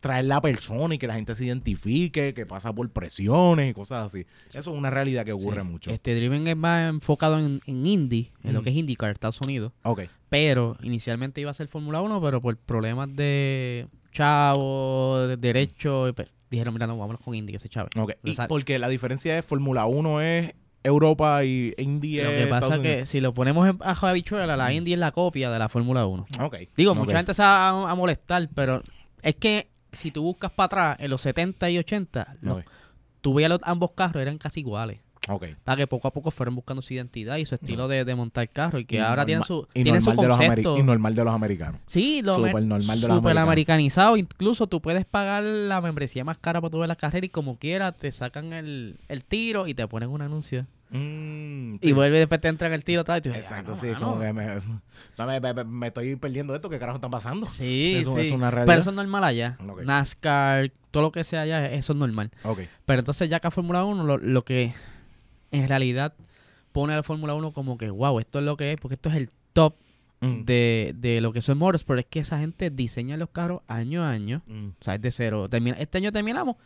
traer 0.00 0.24
la 0.26 0.40
persona 0.40 0.94
y 0.94 0.98
que 0.98 1.06
la 1.06 1.14
gente 1.14 1.34
se 1.34 1.44
identifique, 1.44 2.32
que 2.34 2.46
pasa 2.46 2.72
por 2.72 2.88
presiones 2.90 3.70
y 3.70 3.74
cosas 3.74 4.06
así. 4.08 4.26
Eso 4.50 4.58
es 4.58 4.66
una 4.78 4.90
realidad 4.90 5.24
que 5.24 5.32
ocurre 5.32 5.62
Sí. 5.62 5.66
mucho. 5.68 5.90
Este 5.90 6.14
Driven 6.14 6.46
es 6.46 6.56
más 6.56 6.88
enfocado 6.90 7.38
en, 7.38 7.60
en 7.66 7.86
Indy, 7.86 8.30
en 8.44 8.52
lo 8.54 8.60
Mm. 8.60 8.64
que 8.64 8.70
es 8.70 8.76
IndyCar, 8.76 9.10
Estados 9.12 9.40
Unidos. 9.40 9.72
Ok. 9.82 10.02
Pero 10.28 10.76
inicialmente 10.82 11.40
iba 11.40 11.50
a 11.50 11.54
ser 11.54 11.68
Fórmula 11.68 12.00
1, 12.02 12.20
pero 12.20 12.40
por 12.40 12.56
problemas 12.56 13.14
de 13.16 13.88
chavo, 14.12 15.26
de 15.26 15.36
derecho, 15.36 16.10
pues, 16.14 16.28
dijeron, 16.50 16.74
mira, 16.74 16.86
no, 16.86 16.96
vámonos 16.98 17.20
con 17.22 17.34
Indy, 17.34 17.52
que 17.52 17.58
se 17.58 17.68
chave. 17.68 17.88
Ok, 17.98 18.12
y 18.24 18.34
porque 18.48 18.78
la 18.78 18.88
diferencia 18.88 19.34
de 19.34 19.42
Fórmula 19.42 19.86
1 19.86 20.20
es 20.20 20.54
Europa 20.84 21.44
y 21.44 21.74
Indy 21.78 22.18
lo 22.18 22.30
es 22.30 22.44
que 22.44 22.46
pasa 22.48 22.76
es 22.76 22.80
que 22.80 23.06
si 23.06 23.20
lo 23.20 23.32
ponemos 23.32 23.68
en 23.68 23.76
bajo 23.78 24.06
habichuela, 24.06 24.56
la 24.56 24.72
Indy 24.72 24.92
es 24.92 24.98
la 25.00 25.10
copia 25.10 25.50
de 25.50 25.58
la 25.58 25.68
Fórmula 25.68 26.06
1. 26.06 26.26
Ok. 26.40 26.56
Digo, 26.76 26.94
mucha 26.94 27.16
gente 27.16 27.34
se 27.34 27.42
va 27.42 27.70
a, 27.70 27.90
a 27.90 27.94
molestar, 27.96 28.48
pero 28.54 28.82
es 29.22 29.34
que 29.34 29.68
si 29.96 30.10
tú 30.10 30.22
buscas 30.22 30.50
para 30.52 30.66
atrás, 30.66 30.96
en 31.00 31.10
los 31.10 31.20
70 31.22 31.70
y 31.70 31.78
80, 31.78 32.36
los- 32.42 32.58
Ok. 32.58 32.64
tú 33.20 33.34
veías 33.34 33.50
los, 33.50 33.60
ambos 33.64 33.92
carros, 33.92 34.20
eran 34.22 34.38
casi 34.38 34.60
iguales. 34.60 35.00
Ok. 35.28 35.44
Para 35.64 35.76
que 35.78 35.86
poco 35.88 36.06
a 36.06 36.12
poco 36.12 36.30
fueron 36.30 36.54
buscando 36.54 36.82
su 36.82 36.94
identidad 36.94 37.36
y 37.38 37.44
su 37.44 37.56
estilo 37.56 37.88
de, 37.88 38.04
de 38.04 38.14
montar 38.14 38.48
carro 38.48 38.78
y 38.78 38.84
que 38.84 38.94
Y 38.94 38.98
ahora 39.00 39.26
tienen 39.26 39.42
su, 39.42 39.66
y 39.74 39.82
tienen 39.82 40.00
su 40.00 40.10
normal 40.10 40.22
de 40.24 40.28
los 40.28 40.38
ameri- 40.38 40.46
concepto. 40.62 40.78
Y 40.78 40.82
normal 40.84 41.14
de 41.16 41.24
los 41.24 41.34
americanos. 41.34 41.80
Sí, 41.88 42.22
lo 42.22 42.36
Súper 42.36 42.54
mer- 42.54 42.62
normal 42.62 42.78
de 42.80 42.84
los 42.86 43.00
súper 43.00 43.10
americanos. 43.16 43.42
americanizado. 43.42 44.16
Incluso 44.16 44.68
tú 44.68 44.80
puedes 44.80 45.04
pagar 45.04 45.42
la 45.42 45.80
membresía 45.80 46.22
más 46.22 46.38
cara 46.38 46.60
para 46.60 46.70
tu 46.70 46.78
ver 46.78 46.86
la 46.88 46.94
carrera 46.94 47.26
y 47.26 47.28
como 47.28 47.58
quieras 47.58 47.96
te 47.96 48.12
sacan 48.12 48.52
el, 48.52 48.98
el 49.08 49.24
tiro 49.24 49.66
y 49.66 49.74
te 49.74 49.88
ponen 49.88 50.10
un 50.10 50.22
anuncio. 50.22 50.64
Mm, 50.90 51.76
Y 51.80 51.92
vuelve 51.92 52.16
y 52.16 52.20
después 52.20 52.40
te 52.40 52.48
entran 52.48 52.72
el 52.72 52.84
tiro 52.84 53.02
vez. 53.04 53.18
y 53.18 53.20
tú 53.22 53.28
dices, 53.30 53.44
Exacto, 53.46 53.72
"Ah, 53.72 53.74
no, 53.74 53.80
sí, 53.80 53.86
mano". 53.88 54.00
como 54.06 54.20
que 54.20 54.32
me, 54.32 55.40
me, 55.40 55.40
me- 55.54 55.64
me 55.64 55.86
estoy 55.88 56.16
perdiendo 56.16 56.54
esto, 56.54 56.68
¿qué 56.68 56.78
carajo 56.78 56.96
está 56.96 57.08
pasando? 57.10 57.48
Sí, 57.48 57.96
Eso 58.02 58.14
sí. 58.14 58.20
es 58.26 58.30
una 58.32 58.50
realidad. 58.50 58.66
Pero 58.72 58.80
eso 58.80 58.90
es 58.90 58.96
normal 58.96 59.24
allá. 59.24 59.58
NASCAR, 59.84 60.70
todo 60.90 61.02
lo 61.04 61.12
que 61.12 61.24
sea 61.24 61.42
allá, 61.42 61.66
eso 61.72 61.92
es 61.92 61.98
normal. 61.98 62.30
Pero 62.84 62.98
entonces 63.00 63.28
ya 63.28 63.38
acá 63.38 63.50
Fórmula 63.50 63.84
1 63.84 64.04
lo, 64.04 64.16
lo 64.18 64.44
que 64.44 64.74
en 65.50 65.68
realidad 65.68 66.14
pone 66.72 66.92
a 66.92 66.96
la 66.96 67.02
Fórmula 67.02 67.34
1 67.34 67.52
como 67.52 67.78
que, 67.78 67.90
wow, 67.90 68.18
esto 68.20 68.38
es 68.38 68.44
lo 68.44 68.56
que 68.56 68.72
es, 68.72 68.80
porque 68.80 68.94
esto 68.94 69.08
es 69.10 69.16
el 69.16 69.30
top 69.52 69.74
Mm, 70.18 70.44
de, 70.46 70.94
de 70.96 71.20
lo 71.20 71.30
que 71.30 71.42
son 71.42 71.58
motorsport. 71.58 71.98
Es 72.00 72.06
que 72.06 72.20
esa 72.20 72.38
gente 72.38 72.70
diseña 72.70 73.18
los 73.18 73.28
carros 73.28 73.60
año 73.68 74.02
a 74.02 74.08
año. 74.08 74.40
mm. 74.46 74.68
O 74.80 74.84
sea, 74.84 74.94
es 74.94 75.02
de 75.02 75.10
cero. 75.10 75.46
Termina, 75.50 75.76
este 75.78 75.98
año 75.98 76.10
terminamos. 76.10 76.56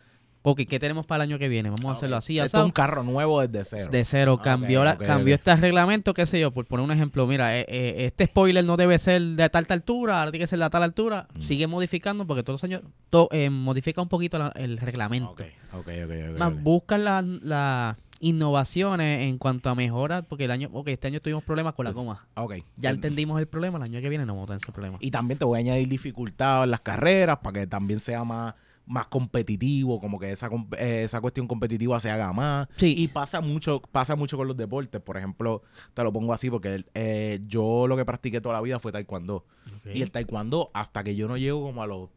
Ok, 0.43 0.61
¿qué 0.67 0.79
tenemos 0.79 1.05
para 1.05 1.23
el 1.23 1.29
año 1.29 1.37
que 1.39 1.47
viene? 1.47 1.69
Vamos 1.69 1.85
a 1.85 1.93
hacerlo 1.93 2.15
así, 2.17 2.39
Esto 2.39 2.57
es 2.59 2.63
un 2.65 2.71
carro 2.71 3.03
nuevo 3.03 3.45
desde 3.45 3.63
cero. 3.77 3.91
De 3.91 4.03
cero. 4.03 4.39
Cambió 4.43 4.83
la, 4.83 4.97
cambió 4.97 5.35
este 5.35 5.55
reglamento, 5.55 6.13
qué 6.15 6.25
sé 6.25 6.39
yo, 6.39 6.51
por 6.51 6.65
poner 6.65 6.83
un 6.83 6.91
ejemplo. 6.91 7.27
Mira, 7.27 7.57
eh, 7.59 7.65
eh, 7.67 8.05
este 8.07 8.25
spoiler 8.25 8.65
no 8.65 8.75
debe 8.75 8.97
ser 8.97 9.21
de 9.21 9.49
tal, 9.49 9.67
tal 9.67 9.77
altura, 9.79 10.19
ahora 10.19 10.31
tiene 10.31 10.43
que 10.43 10.47
ser 10.47 10.57
de 10.59 10.69
tal 10.69 10.81
altura. 10.83 11.27
Mm. 11.35 11.41
Sigue 11.41 11.67
modificando 11.67 12.25
porque 12.25 12.41
todos 12.43 12.61
los 12.61 12.63
años 12.63 12.81
to- 13.11 13.29
eh, 13.31 13.49
modifica 13.51 14.01
un 14.01 14.09
poquito 14.09 14.39
la- 14.39 14.51
el 14.55 14.77
reglamento. 14.79 15.29
Ok, 15.31 15.41
ok, 15.73 15.87
ok. 16.05 16.11
ok, 16.31 16.39
Más 16.39 16.53
ok. 16.53 16.59
buscan 16.61 17.03
las 17.05 17.23
las 17.23 17.95
innovaciones 18.19 19.23
en 19.25 19.37
cuanto 19.37 19.69
a 19.69 19.75
mejoras, 19.75 20.23
porque 20.27 20.45
el 20.45 20.51
año, 20.51 20.69
ok, 20.73 20.87
este 20.89 21.07
año 21.07 21.19
tuvimos 21.21 21.43
problemas 21.43 21.73
con 21.73 21.85
la 21.85 21.91
goma. 21.91 22.25
Ok. 22.35 22.55
Ya 22.77 22.89
entendimos 22.89 23.39
el 23.39 23.47
problema, 23.47 23.77
el 23.77 23.83
año 23.83 24.01
que 24.01 24.09
viene 24.09 24.25
no 24.25 24.33
vamos 24.33 24.45
a 24.45 24.47
tener 24.53 24.61
ese 24.63 24.71
problema. 24.71 24.97
Y 24.99 25.11
también 25.11 25.37
te 25.37 25.45
voy 25.45 25.57
a 25.57 25.59
añadir 25.59 25.87
dificultad 25.87 26.63
en 26.63 26.71
las 26.71 26.81
carreras 26.81 27.37
para 27.43 27.59
que 27.61 27.67
también 27.67 27.99
sea 27.99 28.23
más, 28.23 28.55
más 28.91 29.05
competitivo, 29.07 30.01
como 30.01 30.19
que 30.19 30.31
esa, 30.31 30.49
eh, 30.77 31.03
esa 31.05 31.21
cuestión 31.21 31.47
competitiva 31.47 31.97
se 32.01 32.11
haga 32.11 32.33
más. 32.33 32.67
Sí. 32.75 32.93
Y 32.97 33.07
pasa 33.07 33.39
mucho, 33.39 33.81
pasa 33.91 34.17
mucho 34.17 34.35
con 34.35 34.47
los 34.47 34.57
deportes. 34.57 35.01
Por 35.01 35.15
ejemplo, 35.15 35.63
te 35.93 36.03
lo 36.03 36.11
pongo 36.11 36.33
así 36.33 36.49
porque 36.49 36.83
eh, 36.93 37.39
yo 37.47 37.87
lo 37.87 37.95
que 37.95 38.03
practiqué 38.03 38.41
toda 38.41 38.55
la 38.55 38.61
vida 38.61 38.79
fue 38.79 38.91
taekwondo. 38.91 39.45
Y 39.85 40.01
el 40.01 40.11
taekwondo, 40.11 40.71
hasta 40.73 41.03
que 41.05 41.15
yo 41.15 41.27
no 41.29 41.37
llego 41.37 41.61
como 41.63 41.81
a 41.81 41.87
los, 41.87 42.09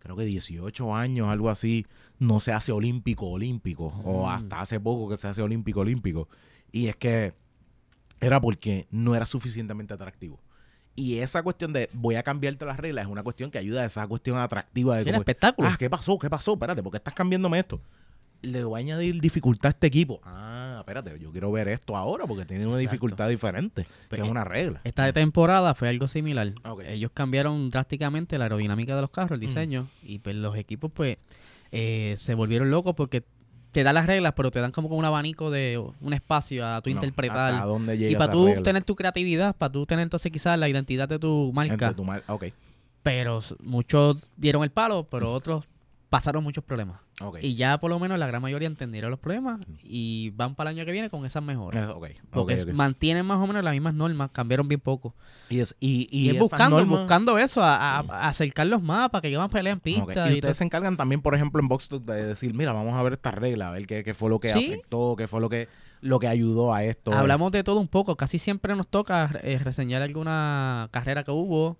creo 0.00 0.14
que 0.16 0.24
18 0.24 0.94
años, 0.94 1.28
algo 1.28 1.48
así, 1.48 1.86
no 2.18 2.40
se 2.40 2.52
hace 2.52 2.72
olímpico, 2.72 3.28
olímpico. 3.28 3.86
O 4.04 4.26
Mm. 4.26 4.28
hasta 4.28 4.60
hace 4.60 4.78
poco 4.78 5.08
que 5.08 5.16
se 5.16 5.28
hace 5.28 5.40
olímpico, 5.40 5.80
olímpico. 5.80 6.28
Y 6.70 6.88
es 6.88 6.96
que 6.96 7.32
era 8.20 8.38
porque 8.40 8.86
no 8.90 9.14
era 9.14 9.24
suficientemente 9.26 9.94
atractivo. 9.94 10.40
Y 10.94 11.18
esa 11.18 11.42
cuestión 11.42 11.72
de 11.72 11.88
voy 11.92 12.16
a 12.16 12.22
cambiarte 12.22 12.64
las 12.66 12.78
reglas 12.78 13.06
es 13.06 13.10
una 13.10 13.22
cuestión 13.22 13.50
que 13.50 13.58
ayuda 13.58 13.82
a 13.82 13.86
esa 13.86 14.06
cuestión 14.06 14.36
atractiva 14.38 14.96
de 14.98 15.04
como, 15.04 15.18
espectáculo. 15.18 15.68
ah, 15.68 15.76
¿qué 15.78 15.88
pasó? 15.88 16.18
¿Qué 16.18 16.28
pasó? 16.28 16.52
Espérate, 16.54 16.82
¿por 16.82 16.92
qué 16.92 16.98
estás 16.98 17.14
cambiándome 17.14 17.58
esto? 17.58 17.80
Le 18.42 18.64
voy 18.64 18.78
a 18.78 18.80
añadir 18.80 19.20
dificultad 19.20 19.68
a 19.68 19.70
este 19.70 19.86
equipo. 19.86 20.20
Ah, 20.24 20.76
espérate, 20.80 21.16
yo 21.20 21.30
quiero 21.30 21.50
ver 21.52 21.68
esto 21.68 21.96
ahora 21.96 22.26
porque 22.26 22.44
tiene 22.44 22.66
una 22.66 22.74
Exacto. 22.74 22.90
dificultad 22.90 23.28
diferente, 23.28 23.84
que 23.84 23.88
Pues, 24.10 24.20
es 24.20 24.28
una 24.28 24.44
regla. 24.44 24.80
Esta 24.84 25.12
temporada 25.12 25.74
fue 25.74 25.88
algo 25.88 26.08
similar. 26.08 26.52
Ellos 26.86 27.10
cambiaron 27.14 27.70
drásticamente 27.70 28.36
la 28.38 28.46
aerodinámica 28.46 28.94
de 28.96 29.00
los 29.00 29.10
carros, 29.10 29.30
el 29.32 29.40
diseño, 29.40 29.88
y 30.02 30.18
pues 30.18 30.34
los 30.36 30.56
equipos 30.56 30.90
pues 30.92 31.18
eh, 31.70 32.16
se 32.18 32.34
volvieron 32.34 32.70
locos 32.70 32.94
porque 32.96 33.22
te 33.72 33.82
dan 33.82 33.94
las 33.94 34.06
reglas, 34.06 34.34
pero 34.36 34.50
te 34.50 34.60
dan 34.60 34.70
como 34.70 34.88
un 34.88 35.04
abanico 35.04 35.50
de 35.50 35.82
un 36.00 36.12
espacio 36.12 36.66
a 36.66 36.80
tu 36.82 36.90
No, 36.90 36.94
interpretar. 36.96 37.54
¿Hasta 37.54 37.66
dónde 37.66 37.96
llega 37.98 38.12
Y 38.12 38.16
para 38.16 38.32
tú 38.32 38.46
regla? 38.46 38.62
tener 38.62 38.84
tu 38.84 38.94
creatividad, 38.94 39.56
para 39.56 39.72
tú 39.72 39.86
tener 39.86 40.02
entonces 40.02 40.30
quizás 40.30 40.58
la 40.58 40.68
identidad 40.68 41.08
de 41.08 41.18
tu 41.18 41.50
marca. 41.54 41.92
Tu 41.94 42.04
mar- 42.04 42.22
Ok, 42.28 42.44
Pero 43.02 43.40
muchos 43.64 44.16
dieron 44.36 44.62
el 44.62 44.70
palo, 44.70 45.04
pero 45.10 45.32
otros 45.32 45.64
pasaron 46.12 46.44
muchos 46.44 46.62
problemas. 46.62 47.00
Y 47.40 47.54
ya 47.54 47.78
por 47.80 47.88
lo 47.88 47.98
menos 47.98 48.18
la 48.18 48.26
gran 48.26 48.42
mayoría 48.42 48.68
entendieron 48.68 49.10
los 49.10 49.18
problemas 49.18 49.60
y 49.82 50.28
van 50.36 50.54
para 50.54 50.68
el 50.70 50.76
año 50.76 50.84
que 50.84 50.92
viene 50.92 51.08
con 51.08 51.24
esas 51.24 51.42
mejoras. 51.42 51.88
Eh, 51.88 52.16
Porque 52.30 52.60
ok. 52.64 52.72
mantienen 52.74 53.24
más 53.24 53.38
o 53.38 53.46
menos 53.46 53.64
las 53.64 53.72
mismas 53.72 53.94
normas, 53.94 54.30
cambiaron 54.30 54.68
bien 54.68 54.80
poco. 54.80 55.14
Y, 55.48 55.60
es, 55.60 55.74
y, 55.80 56.06
y 56.10 56.26
Y, 56.26 56.30
es 56.34 56.38
buscando, 56.38 56.76
normas- 56.84 56.98
buscando 57.00 57.38
eso, 57.38 57.62
a, 57.62 57.76
a- 57.76 57.98
a 58.00 58.28
acercar 58.28 58.66
los 58.66 58.82
mapas, 58.82 59.22
que 59.22 59.30
llevan 59.30 59.48
pelea 59.48 59.72
en 59.72 59.80
pista. 59.80 60.28
Y 60.28 60.32
y 60.32 60.34
ustedes 60.34 60.58
se 60.58 60.64
encargan 60.64 60.98
también, 60.98 61.22
por 61.22 61.34
ejemplo, 61.34 61.62
en 61.62 61.68
Box 61.68 61.88
Talk 61.88 62.04
de 62.04 62.26
decir, 62.26 62.52
mira, 62.52 62.74
vamos 62.74 62.92
a 62.92 63.02
ver 63.02 63.14
esta 63.14 63.30
regla, 63.30 63.68
a 63.68 63.70
ver 63.70 63.86
qué, 63.86 64.04
qué 64.04 64.12
fue 64.12 64.28
lo 64.28 64.38
que 64.38 64.52
Sí. 64.52 64.66
afectó, 64.66 65.16
qué 65.16 65.28
fue 65.28 65.40
lo 65.40 65.48
que, 65.48 65.68
lo 66.02 66.18
que 66.18 66.28
ayudó 66.28 66.74
a 66.74 66.84
esto. 66.84 67.14
Hablamos 67.14 67.52
de 67.52 67.64
todo 67.64 67.80
un 67.80 67.88
poco, 67.88 68.16
casi 68.16 68.38
siempre 68.38 68.76
nos 68.76 68.86
toca 68.86 69.30
eh, 69.42 69.58
reseñar 69.58 70.02
alguna 70.02 70.88
carrera 70.90 71.24
que 71.24 71.30
hubo. 71.30 71.78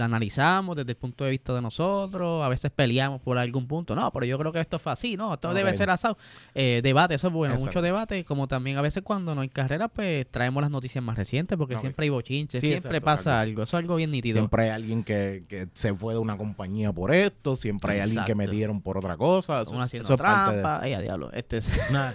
La 0.00 0.06
analizamos 0.06 0.74
desde 0.76 0.90
el 0.90 0.96
punto 0.96 1.22
de 1.24 1.30
vista 1.30 1.54
de 1.54 1.62
nosotros, 1.62 2.42
a 2.44 2.48
veces 2.48 2.72
peleamos 2.74 3.20
por 3.20 3.38
algún 3.38 3.68
punto, 3.68 3.94
no, 3.94 4.10
pero 4.12 4.26
yo 4.26 4.36
creo 4.38 4.52
que 4.52 4.58
esto 4.60 4.78
fue 4.80 4.92
así, 4.92 5.16
no, 5.16 5.34
esto 5.34 5.54
debe 5.54 5.72
ser 5.74 5.90
asado. 5.90 6.18
Eh, 6.54 6.80
debate, 6.82 7.14
eso 7.14 7.28
es 7.28 7.32
bueno, 7.32 7.54
Exacto. 7.54 7.70
mucho 7.70 7.82
debate, 7.82 8.24
como 8.24 8.48
también 8.48 8.76
a 8.78 8.82
veces 8.82 9.02
cuando 9.04 9.34
no 9.34 9.42
hay 9.42 9.48
carrera, 9.48 9.86
pues 9.88 10.26
traemos 10.30 10.60
las 10.62 10.70
noticias 10.70 11.04
más 11.04 11.16
recientes, 11.16 11.56
porque 11.56 11.76
siempre 11.78 12.04
hay 12.04 12.10
bochinches, 12.10 12.60
Sí, 12.60 12.66
siempre 12.68 12.98
exacto, 12.98 13.04
pasa 13.04 13.40
algo, 13.40 13.62
eso 13.62 13.76
es 13.76 13.82
algo 13.82 13.96
bien 13.96 14.10
nítido. 14.10 14.34
Siempre 14.38 14.64
hay 14.64 14.70
alguien 14.70 15.04
que, 15.04 15.44
que 15.48 15.68
se 15.74 15.94
fue 15.94 16.14
de 16.14 16.18
una 16.20 16.36
compañía 16.36 16.92
por 16.92 17.14
esto, 17.14 17.54
siempre 17.54 17.92
hay 17.92 18.00
alguien 18.00 18.24
que 18.24 18.34
metieron 18.34 18.80
por 18.80 18.98
otra 18.98 19.16
cosa. 19.16 19.62
Eso, 19.62 19.74
eso 19.84 20.14
es 20.14 20.20
parte 20.20 20.56
de- 20.56 20.62
trampa, 20.62 20.80
ay, 20.82 20.94
a 20.94 21.00
diablo, 21.00 21.30
este 21.32 21.58
es... 21.58 21.68
Nah, 21.92 22.10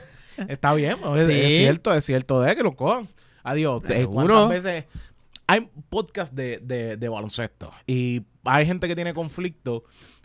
está 0.50 0.74
bien, 0.74 0.98
¿no? 1.02 1.16
es, 1.16 1.28
Sí. 1.28 1.32
es 1.40 1.56
cierto, 1.56 1.94
es 1.94 2.04
cierto 2.04 2.42
de 2.42 2.56
que 2.56 2.64
lo 2.64 2.76
cojan. 2.76 3.08
Adiós. 3.44 3.84
Eh. 3.90 4.06
¿Cuántas 4.06 4.50
veces 4.50 4.86
hay 5.48 5.70
podcast 5.90 6.34
de, 6.34 6.60
de, 6.60 6.98
de 6.98 7.10
baloncesto 7.10 7.72
y 7.88 8.24
hay 8.44 8.66
gente 8.66 8.88
que 8.88 8.96
tiene 8.96 9.14
conflicto 9.14 9.84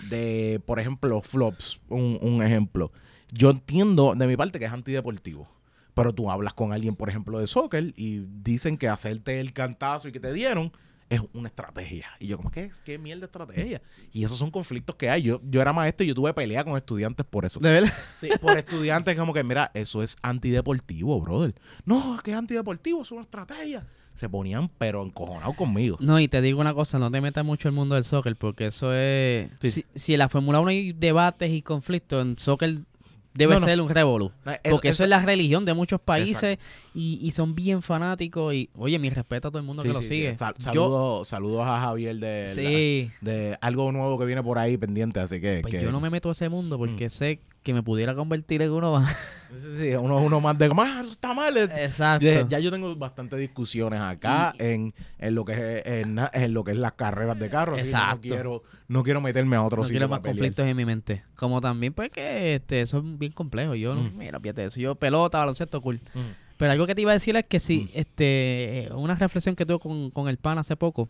de, 0.09 0.61
por 0.67 0.81
ejemplo, 0.81 1.21
flops, 1.23 1.81
un, 1.89 2.19
un 2.21 2.43
ejemplo. 2.43 2.93
Yo 3.33 3.51
entiendo 3.51 4.15
de 4.15 4.27
mi 4.27 4.37
parte 4.37 4.59
que 4.59 4.65
es 4.65 4.73
antideportivo. 4.73 5.49
Pero 5.93 6.15
tú 6.15 6.31
hablas 6.31 6.55
con 6.55 6.73
alguien, 6.73 6.95
por 6.95 7.09
ejemplo, 7.09 7.41
de 7.41 7.47
soccer 7.47 7.93
y 7.97 8.25
dicen 8.43 8.79
que 8.79 8.89
hacerte 8.89 9.41
el 9.41 9.53
cantazo 9.53 10.09
y 10.09 10.13
que 10.13 10.21
te 10.21 10.33
dieron 10.33 10.73
es 11.11 11.21
una 11.35 11.49
estrategia. 11.49 12.07
Y 12.21 12.29
yo, 12.29 12.37
como, 12.37 12.53
¿qué, 12.53 12.71
qué 12.85 12.97
mierda 12.97 13.27
estrategia? 13.27 13.83
Y 14.13 14.25
esos 14.25 14.39
son 14.39 14.53
conflictos 14.53 14.95
que 14.95 15.11
hay. 15.11 15.23
Yo, 15.23 15.41
yo 15.45 15.61
era 15.61 15.73
maestro 15.73 16.05
y 16.05 16.09
yo 16.09 16.15
tuve 16.15 16.33
pelea 16.33 16.63
con 16.63 16.77
estudiantes 16.77 17.27
por 17.27 17.45
eso. 17.45 17.59
De 17.59 17.71
verdad. 17.71 17.93
Sí, 18.17 18.31
por 18.41 18.57
estudiantes 18.57 19.17
como 19.17 19.35
que, 19.35 19.43
mira, 19.43 19.73
eso 19.75 20.05
es 20.05 20.17
antideportivo, 20.23 21.21
brother. 21.21 21.55
No, 21.85 22.15
es 22.15 22.23
que 22.23 22.31
es 22.31 22.37
antideportivo, 22.37 23.03
es 23.03 23.11
una 23.11 23.23
estrategia. 23.23 23.85
Se 24.21 24.29
ponían 24.29 24.71
pero 24.77 25.03
encojonados 25.03 25.57
conmigo. 25.57 25.97
No, 25.99 26.21
y 26.21 26.29
te 26.29 26.43
digo 26.43 26.61
una 26.61 26.75
cosa, 26.75 26.99
no 26.99 27.11
te 27.11 27.23
metas 27.23 27.43
mucho 27.43 27.69
en 27.69 27.73
el 27.75 27.77
mundo 27.79 27.95
del 27.95 28.05
soccer, 28.05 28.37
porque 28.37 28.67
eso 28.67 28.93
es... 28.95 29.49
Sí. 29.63 29.71
Si, 29.71 29.85
si 29.95 30.13
en 30.13 30.19
la 30.19 30.29
Fórmula 30.29 30.61
1 30.61 30.69
hay 30.69 30.93
debates 30.93 31.51
y 31.51 31.63
conflictos, 31.63 32.21
en 32.23 32.37
soccer 32.39 32.81
debe 33.33 33.55
No, 33.55 33.61
no. 33.61 33.67
ser 33.67 33.81
un 33.81 33.89
revolú. 33.89 34.31
No, 34.45 34.53
eso- 34.53 34.61
Porque 34.71 34.89
eso, 34.89 34.97
eso- 34.97 35.05
es 35.05 35.11
la 35.11 35.21
religión 35.21 35.65
de 35.65 35.73
muchos 35.73 36.01
países 36.01 36.59
y, 36.95 37.19
y 37.23 37.31
son 37.31 37.55
bien 37.55 37.81
fanáticos 37.81 38.53
y, 38.53 38.69
oye, 38.77 38.99
mi 38.99 39.09
respeto 39.09 39.49
a 39.49 39.51
todo 39.53 39.61
el 39.61 39.65
mundo 39.65 39.83
Sí, 39.83 39.89
que 39.89 39.95
lo 39.95 40.03
sí, 40.03 40.09
sigue. 40.09 40.37
Sal- 40.37 40.55
saludos, 40.59 41.29
saludos 41.29 41.63
a 41.65 41.81
Javier 41.81 42.17
de, 42.17 43.11
la- 43.23 43.31
de 43.31 43.59
algo 43.63 43.91
nuevo 43.93 44.19
que 44.19 44.25
viene 44.27 44.43
por 44.43 44.59
ahí 44.59 44.77
pendiente, 44.77 45.19
así 45.21 45.41
que... 45.41 45.61
pues 45.63 45.73
que- 45.73 45.81
yo 45.83 45.93
no 45.93 46.01
me 46.01 46.11
meto 46.11 46.29
a 46.29 46.33
ese 46.33 46.49
mundo 46.51 46.77
porque 46.77 47.07
Mm. 47.07 47.11
sé 47.11 47.41
que 47.63 47.75
me 47.75 47.83
pudiera 47.83 48.15
convertir 48.15 48.63
en 48.63 48.71
uno 48.73 48.93
más. 48.93 49.17
Sí, 49.51 49.77
sí, 49.91 49.95
uno, 49.97 50.19
uno 50.19 50.41
más 50.41 50.57
de... 50.57 50.69
Más, 50.69 51.01
eso 51.03 51.11
está 51.11 51.35
mal. 51.35 51.57
Exacto. 51.57 52.25
Ya, 52.25 52.47
ya 52.47 52.59
yo 52.61 52.71
tengo 52.71 52.95
bastantes 52.95 53.37
discusiones 53.41 53.99
acá 53.99 54.55
en, 54.61 54.95
en 55.19 55.35
lo 55.35 55.45
que 55.45 55.55
es 55.55 55.87
en, 55.87 56.21
en 56.33 56.55
lo 56.55 56.63
que 56.63 56.71
es 56.71 56.77
las 56.77 56.93
carreras 56.93 57.37
de 57.37 57.47
así 57.47 57.75
que 57.75 57.81
Exacto. 57.81 58.15
No 58.15 58.21
quiero, 58.21 58.63
no 58.87 59.03
quiero 59.03 59.21
meterme 59.21 59.57
a 59.57 59.65
otro 59.65 59.79
no 59.79 59.85
sitio 59.87 59.95
quiero 59.99 60.09
más 60.09 60.21
conflictos 60.21 60.65
en 60.65 60.77
mi 60.77 60.85
mente. 60.85 61.25
Como 61.35 61.61
también, 61.61 61.93
pues 61.93 62.11
que 62.13 62.55
este, 62.55 62.83
eso 62.83 62.99
es 62.99 63.19
bien 63.19 63.33
complejo. 63.33 63.75
Yo, 63.75 63.97
Mm. 63.97 64.17
mira, 64.17 64.39
fíjate 64.39 64.67
eso. 64.67 64.79
Yo 64.79 64.95
pelota, 64.95 65.39
baloncesto, 65.39 65.81
cool. 65.83 65.97
Mm. 66.15 66.21
Pero 66.57 66.71
algo 66.71 66.87
que 66.87 66.95
te 66.95 67.01
iba 67.03 67.11
a 67.11 67.15
decir 67.15 67.35
es 67.35 67.45
que 67.45 67.59
si, 67.59 67.81
Mm. 67.81 67.89
este, 67.95 68.89
una 68.95 69.17
reflexión 69.17 69.57
que 69.57 69.67
tuve 69.67 69.81
con, 69.81 70.11
con 70.13 70.29
el 70.29 70.37
pan 70.37 70.59
hace 70.59 70.77
poco, 70.77 71.09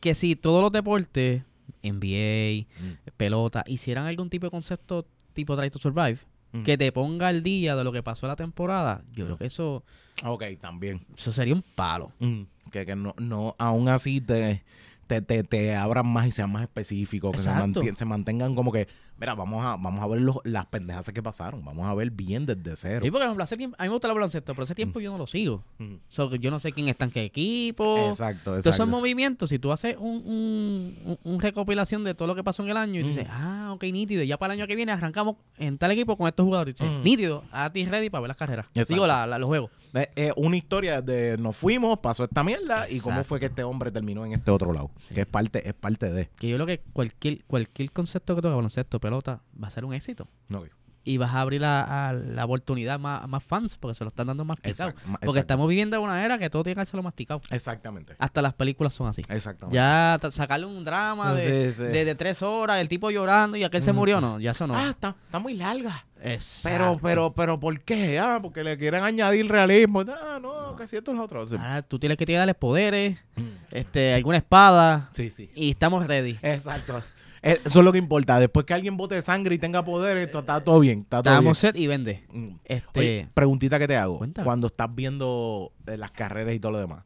que 0.00 0.14
si 0.14 0.34
todos 0.34 0.62
los 0.62 0.72
deportes, 0.72 1.42
NBA, 1.82 2.66
Mm. 2.80 2.92
pelota, 3.18 3.64
hicieran 3.66 4.06
algún 4.06 4.30
tipo 4.30 4.46
de 4.46 4.50
concepto 4.50 5.06
tipo 5.34 5.56
Try 5.56 5.68
to 5.70 5.78
Survive, 5.78 6.18
Mm. 6.52 6.62
que 6.62 6.78
te 6.78 6.92
ponga 6.92 7.26
al 7.28 7.42
día 7.42 7.74
de 7.74 7.82
lo 7.82 7.90
que 7.90 8.02
pasó 8.04 8.26
en 8.26 8.28
la 8.30 8.36
temporada, 8.36 9.02
yo 9.12 9.24
creo 9.24 9.36
que 9.36 9.46
eso, 9.46 9.82
Ok, 10.24 10.44
también. 10.60 11.04
eso 11.16 11.32
sería 11.32 11.52
un 11.52 11.64
palo. 11.74 12.12
Mm, 12.20 12.42
que, 12.70 12.86
que 12.86 12.94
no, 12.94 13.12
no, 13.18 13.56
aún 13.58 13.88
así 13.88 14.20
te, 14.20 14.62
te, 15.08 15.20
te, 15.20 15.42
te 15.42 15.74
abran 15.74 16.06
más 16.06 16.28
y 16.28 16.30
sean 16.32 16.52
más 16.52 16.62
específicos, 16.62 17.32
que 17.32 17.38
se, 17.38 17.94
se 17.96 18.04
mantengan 18.04 18.54
como 18.54 18.70
que, 18.70 18.86
mira, 19.18 19.34
vamos 19.34 19.64
a, 19.64 19.76
vamos 19.76 20.02
a 20.02 20.06
ver 20.06 20.20
los- 20.20 20.38
las 20.44 20.66
pendejas 20.66 21.10
que 21.14 21.22
pasaron, 21.22 21.64
vamos 21.64 21.86
a 21.86 21.94
ver 21.94 22.10
bien 22.10 22.46
desde 22.46 22.76
cero. 22.76 23.00
Sí, 23.04 23.10
porque, 23.10 23.26
hace 23.42 23.56
tiempo, 23.56 23.76
a 23.78 23.82
mí 23.84 23.88
me 23.88 23.92
gusta 23.92 24.08
el 24.08 24.14
baloncesto, 24.14 24.52
pero 24.54 24.64
hace 24.64 24.74
tiempo 24.74 25.00
yo 25.00 25.12
no 25.12 25.18
lo 25.18 25.26
sigo. 25.26 25.62
Mm. 25.78 25.94
So, 26.08 26.34
yo 26.36 26.50
no 26.50 26.58
sé 26.58 26.72
quién 26.72 26.88
está 26.88 27.04
en 27.04 27.10
qué 27.10 27.24
equipo. 27.24 27.96
Exacto, 28.08 28.44
Todos 28.44 28.58
esos 28.60 28.74
exacto. 28.74 28.90
movimientos, 28.90 29.50
si 29.50 29.58
tú 29.58 29.72
haces 29.72 29.96
un, 29.98 31.18
un, 31.24 31.40
recopilación 31.40 32.04
de 32.04 32.14
todo 32.14 32.28
lo 32.28 32.34
que 32.34 32.42
pasó 32.44 32.62
en 32.62 32.70
el 32.70 32.76
año 32.76 33.00
y 33.00 33.04
Mm. 33.04 33.06
dices, 33.06 33.26
ah, 33.30 33.70
ok, 33.74 33.82
nítido, 33.84 34.22
y 34.22 34.26
ya 34.26 34.38
para 34.38 34.54
el 34.54 34.60
año 34.60 34.66
que 34.66 34.76
viene 34.76 34.92
arrancamos 34.92 35.36
en 35.58 35.78
tal 35.78 35.90
equipo 35.92 36.16
con 36.16 36.26
estos 36.28 36.44
jugadores. 36.44 36.74
Y 36.80 36.84
dices, 36.84 36.98
Mm. 37.00 37.02
nítido, 37.04 37.44
a 37.52 37.70
ti 37.70 37.84
ready 37.84 38.10
para 38.10 38.22
ver 38.22 38.28
las 38.28 38.36
carreras. 38.36 38.66
Exacto. 38.68 38.94
Digo, 38.94 39.06
la- 39.06 39.26
la- 39.26 39.38
los 39.38 39.48
juegos. 39.48 39.70
Eh, 39.94 40.10
eh, 40.16 40.32
una 40.36 40.56
historia 40.56 41.00
de 41.02 41.38
nos 41.38 41.56
fuimos, 41.56 42.00
pasó 42.00 42.24
esta 42.24 42.42
mierda 42.42 42.88
y 42.88 42.98
cómo 42.98 43.22
fue 43.22 43.38
que 43.38 43.46
este 43.46 43.62
hombre 43.62 43.92
terminó 43.92 44.26
en 44.26 44.32
este 44.32 44.50
otro 44.50 44.72
lado. 44.72 44.90
Que 45.12 45.20
es 45.20 45.26
parte, 45.26 45.66
es 45.68 45.74
parte 45.74 46.10
de. 46.10 46.28
Que 46.36 46.48
yo 46.48 46.56
creo 46.56 46.66
que 46.66 46.80
cualquier, 46.92 47.44
cualquier 47.44 47.92
concepto 47.92 48.34
que 48.34 48.42
toque 48.42 48.54
baloncesto, 48.54 48.98
pelota, 48.98 49.40
va 49.62 49.68
a 49.68 49.70
ser 49.70 49.84
un 49.84 49.94
éxito. 49.94 50.28
Ok. 50.52 50.68
Y 51.06 51.18
vas 51.18 51.34
a 51.34 51.40
abrir 51.42 51.60
la, 51.60 52.08
a 52.08 52.12
la 52.14 52.44
oportunidad 52.46 52.98
más, 52.98 53.22
a 53.22 53.26
más 53.26 53.44
fans 53.44 53.76
porque 53.76 53.94
se 53.94 54.04
lo 54.04 54.08
están 54.08 54.26
dando 54.26 54.44
masticado. 54.44 54.90
Exacto, 54.90 55.10
ma- 55.10 55.18
Porque 55.22 55.40
estamos 55.40 55.68
viviendo 55.68 55.96
en 55.96 56.02
una 56.02 56.24
era 56.24 56.38
que 56.38 56.48
todo 56.48 56.62
tiene 56.62 56.80
que 56.80 56.86
ser 56.86 57.02
masticado. 57.02 57.42
Exactamente. 57.50 58.14
Hasta 58.18 58.40
las 58.40 58.54
películas 58.54 58.94
son 58.94 59.08
así. 59.08 59.20
Exactamente. 59.28 59.74
Ya 59.76 60.18
sacarle 60.30 60.64
un 60.66 60.82
drama 60.82 61.34
de, 61.34 61.72
Sí, 61.74 61.78
sí. 61.78 61.82
de, 61.84 62.04
de 62.06 62.14
tres 62.14 62.40
horas, 62.42 62.80
el 62.80 62.88
tipo 62.88 63.10
llorando 63.10 63.56
y 63.58 63.64
aquel 63.64 63.82
se 63.82 63.92
Mm, 63.92 63.96
murió, 63.96 64.16
sí. 64.16 64.22
no, 64.22 64.40
ya 64.40 64.52
eso 64.52 64.66
no. 64.66 64.74
Ah, 64.74 64.88
está, 64.88 65.14
está 65.26 65.38
muy 65.38 65.54
larga. 65.54 66.06
Exacto. 66.22 66.70
Pero, 66.78 66.98
pero, 67.02 67.32
pero, 67.34 67.60
¿por 67.60 67.78
qué? 67.82 68.18
Ah, 68.18 68.38
porque 68.40 68.64
le 68.64 68.78
quieren 68.78 69.04
añadir 69.04 69.46
realismo. 69.46 70.00
Ah, 70.08 70.38
no, 70.40 70.74
que 70.74 70.86
si 70.86 70.96
esto 70.96 71.12
es 71.12 71.18
otro. 71.18 71.46
Sí. 71.46 71.56
Ahora 71.56 71.82
tú 71.82 71.98
tienes 71.98 72.16
que 72.16 72.24
tirarles 72.24 72.56
poderes, 72.56 73.18
Mm. 73.36 73.42
este, 73.72 74.14
alguna 74.14 74.38
espada 74.38 75.08
Sí, 75.12 75.28
sí. 75.28 75.50
y 75.54 75.70
estamos 75.72 76.06
ready. 76.06 76.38
Exacto. 76.40 77.02
Eh, 77.44 77.60
Eso 77.64 77.78
es 77.80 77.84
lo 77.84 77.92
que 77.92 77.98
importa. 77.98 78.40
Después 78.40 78.64
que 78.66 78.74
alguien 78.74 78.96
bote 78.96 79.20
sangre 79.22 79.54
y 79.54 79.58
tenga 79.58 79.84
poder, 79.84 80.16
esto 80.16 80.40
está 80.40 80.60
todo 80.62 80.80
bien. 80.80 81.00
Está 81.00 81.22
todo 81.22 81.34
Estamos 81.34 81.58
set 81.58 81.76
y 81.76 81.86
vende. 81.86 82.24
bien. 82.32 82.52
Mm. 82.54 82.58
Este, 82.64 83.00
Oye, 83.00 83.28
preguntita 83.34 83.78
que 83.78 83.86
te 83.86 83.96
hago. 83.96 84.18
Cuéntame. 84.18 84.44
Cuando 84.44 84.66
estás 84.68 84.92
viendo 84.94 85.72
eh, 85.86 85.96
las 85.96 86.10
carreras 86.10 86.54
y 86.54 86.58
todo 86.60 86.72
lo 86.72 86.78
demás, 86.78 87.04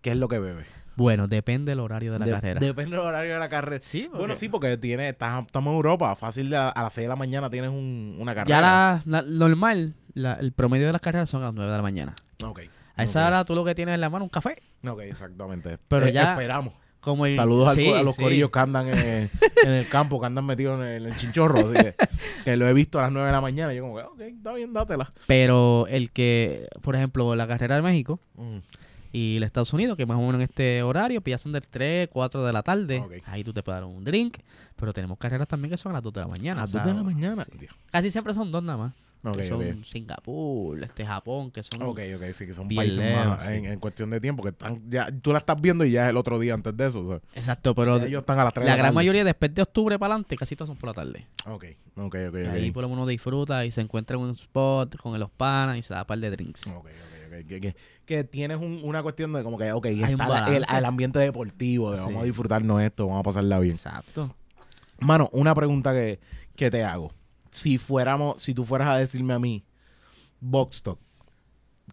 ¿qué 0.00 0.12
es 0.12 0.16
lo 0.16 0.28
que 0.28 0.38
bebes? 0.38 0.66
bueno, 0.94 1.26
depende 1.26 1.72
del 1.72 1.80
horario 1.80 2.12
de 2.12 2.18
la 2.18 2.26
De- 2.26 2.32
carrera. 2.32 2.60
Depende 2.60 2.90
del 2.96 3.06
horario 3.06 3.32
de 3.32 3.38
la 3.40 3.48
carrera. 3.48 3.82
Sí, 3.82 4.02
porque 4.04 4.18
Bueno, 4.18 4.36
sí, 4.36 4.48
porque 4.50 4.76
tiene, 4.76 5.08
estás- 5.08 5.44
estamos 5.46 5.70
en 5.72 5.76
Europa. 5.76 6.14
Fácil 6.16 6.50
de 6.50 6.56
a, 6.58 6.72
las 6.76 6.92
6 6.92 7.06
de 7.06 7.08
la 7.08 7.16
mañana 7.16 7.48
tienes 7.50 7.70
un- 7.70 8.16
una 8.20 8.34
carrera. 8.34 8.56
Ya 8.56 8.60
la, 8.60 9.02
la- 9.06 9.22
normal, 9.22 9.94
la- 10.14 10.34
el 10.34 10.52
promedio 10.52 10.86
de 10.86 10.92
las 10.92 11.00
carreras 11.00 11.30
son 11.30 11.42
a 11.42 11.46
las 11.46 11.54
9 11.54 11.70
de 11.70 11.76
la 11.76 11.82
mañana. 11.82 12.14
Ok. 12.44 12.60
A 12.94 13.04
esa 13.04 13.26
hora 13.26 13.42
tú 13.46 13.54
lo 13.54 13.64
que 13.64 13.74
tienes 13.74 13.94
en 13.94 14.02
la 14.02 14.10
mano 14.10 14.24
un 14.24 14.28
café. 14.28 14.62
Ok, 14.86 15.00
exactamente. 15.00 15.78
Pero 15.88 16.06
Eh, 16.06 16.12
ya- 16.12 16.32
Esperamos. 16.32 16.74
Como 17.02 17.26
el, 17.26 17.34
Saludos 17.36 17.74
sí, 17.74 17.88
a 17.90 18.02
los 18.02 18.14
sí. 18.16 18.22
corillos 18.22 18.50
que 18.50 18.58
andan 18.60 18.88
en, 18.88 19.28
en 19.64 19.70
el 19.70 19.88
campo, 19.88 20.18
que 20.20 20.26
andan 20.26 20.46
metidos 20.46 20.80
en 20.80 20.86
el, 20.86 21.06
en 21.06 21.12
el 21.12 21.18
chinchorro. 21.18 21.58
Así 21.58 21.74
que, 21.74 21.94
que 22.44 22.56
lo 22.56 22.66
he 22.68 22.72
visto 22.72 22.98
a 22.98 23.02
las 23.02 23.12
9 23.12 23.26
de 23.26 23.32
la 23.32 23.40
mañana. 23.40 23.72
Y 23.74 23.76
yo 23.76 23.82
como 23.82 23.96
que, 23.96 24.02
ok, 24.04 24.20
está 24.20 24.52
bien, 24.54 24.72
dátela. 24.72 25.10
Pero 25.26 25.86
el 25.88 26.10
que, 26.12 26.68
por 26.80 26.94
ejemplo, 26.96 27.34
la 27.34 27.46
carrera 27.48 27.74
de 27.76 27.82
México 27.82 28.20
Mm. 28.36 28.58
y 29.12 29.36
el 29.36 29.42
Estados 29.42 29.72
Unidos, 29.72 29.96
que 29.96 30.06
más 30.06 30.16
o 30.16 30.20
menos 30.20 30.36
en 30.36 30.42
este 30.42 30.82
horario, 30.82 31.20
pues 31.20 31.32
ya 31.32 31.38
son 31.38 31.52
de 31.52 31.60
3, 31.60 32.08
4 32.12 32.44
de 32.44 32.52
la 32.52 32.62
tarde. 32.62 33.04
Ahí 33.26 33.42
tú 33.44 33.52
te 33.52 33.62
puedes 33.62 33.80
dar 33.80 33.84
un 33.88 34.04
drink. 34.04 34.38
Pero 34.76 34.92
tenemos 34.92 35.18
carreras 35.18 35.46
también 35.48 35.70
que 35.70 35.76
son 35.76 35.90
a 35.90 35.96
las 35.96 36.02
2 36.04 36.12
de 36.12 36.20
la 36.20 36.28
mañana. 36.28 36.60
A 36.62 36.64
las 36.64 36.70
o 36.70 36.72
sea, 36.72 36.82
2 36.82 36.88
de 36.92 36.94
la 36.96 37.02
mañana. 37.02 37.46
sí. 37.58 37.66
Casi 37.90 38.10
siempre 38.10 38.32
son 38.32 38.50
dos 38.52 38.62
nada 38.62 38.78
más. 38.78 38.92
Que 39.30 39.48
son. 39.48 39.84
Singapur, 39.84 40.82
este 40.82 41.06
Japón, 41.06 41.52
que 41.52 41.62
son... 41.62 41.80
Ok, 41.82 42.00
ok, 42.16 42.22
sí, 42.34 42.44
que 42.44 42.54
son 42.54 42.68
países 42.68 42.98
lejos, 42.98 43.26
más 43.26 43.46
sí. 43.46 43.52
en, 43.54 43.64
en 43.66 43.78
cuestión 43.78 44.10
de 44.10 44.20
tiempo 44.20 44.42
que 44.42 44.48
están, 44.48 44.82
ya, 44.90 45.12
tú 45.12 45.32
la 45.32 45.38
estás 45.38 45.60
viendo 45.60 45.84
y 45.84 45.92
ya 45.92 46.04
es 46.06 46.10
el 46.10 46.16
otro 46.16 46.40
día 46.40 46.54
antes 46.54 46.76
de 46.76 46.86
eso. 46.88 47.00
o 47.02 47.08
sea, 47.08 47.20
Exacto, 47.34 47.72
pero 47.74 47.98
ellos 47.98 48.20
están 48.22 48.40
a 48.40 48.44
las 48.44 48.52
3 48.52 48.64
de 48.64 48.70
la 48.70 48.76
gran 48.76 48.86
tarde. 48.86 48.94
mayoría 48.96 49.22
después 49.22 49.54
de 49.54 49.62
octubre 49.62 49.96
para 49.96 50.14
adelante 50.14 50.36
casi 50.36 50.56
todos 50.56 50.68
son 50.70 50.76
por 50.76 50.88
la 50.88 50.94
tarde. 50.94 51.26
Ok, 51.46 51.64
ok, 51.96 52.16
ok. 52.30 52.34
Y. 52.34 52.46
Ahí 52.48 52.70
por 52.72 52.82
lo 52.82 52.88
menos 52.88 53.02
uno 53.02 53.06
disfruta 53.06 53.64
y 53.64 53.70
se 53.70 53.80
encuentra 53.80 54.16
en 54.16 54.22
un 54.24 54.30
spot 54.30 54.96
con 54.96 55.16
los 55.20 55.30
panas 55.30 55.76
y 55.76 55.82
se 55.82 55.94
da 55.94 56.00
un 56.00 56.06
par 56.06 56.18
de 56.18 56.30
drinks. 56.30 56.66
Ok, 56.66 56.86
ok. 56.86 57.46
Que, 57.48 57.60
que- 57.60 57.76
que 58.04 58.24
tienes 58.24 58.58
un- 58.58 58.80
una 58.82 59.02
cuestión 59.04 59.32
de 59.32 59.42
como 59.44 59.56
que, 59.56 59.70
ok, 59.72 59.86
está 59.86 60.28
la- 60.28 60.56
el, 60.56 60.64
el 60.68 60.84
ambiente 60.84 61.18
deportivo, 61.20 61.92
de 61.92 61.98
Sí. 61.98 62.02
vamos 62.04 62.22
a 62.22 62.26
disfrutarnos 62.26 62.82
esto, 62.82 63.06
vamos 63.06 63.20
a 63.20 63.22
pasarla 63.22 63.60
bien. 63.60 63.74
Exacto. 63.76 64.34
Mano, 64.98 65.28
una 65.32 65.54
pregunta 65.54 65.92
que, 65.92 66.18
que 66.56 66.70
te 66.70 66.82
hago. 66.84 67.12
Si 67.52 67.78
fuéramos, 67.78 68.42
si 68.42 68.54
tú 68.54 68.64
fueras 68.64 68.88
a 68.88 68.96
decirme 68.98 69.34
a 69.34 69.38
mí, 69.38 69.64
Box 70.40 70.82
Talk, 70.82 70.98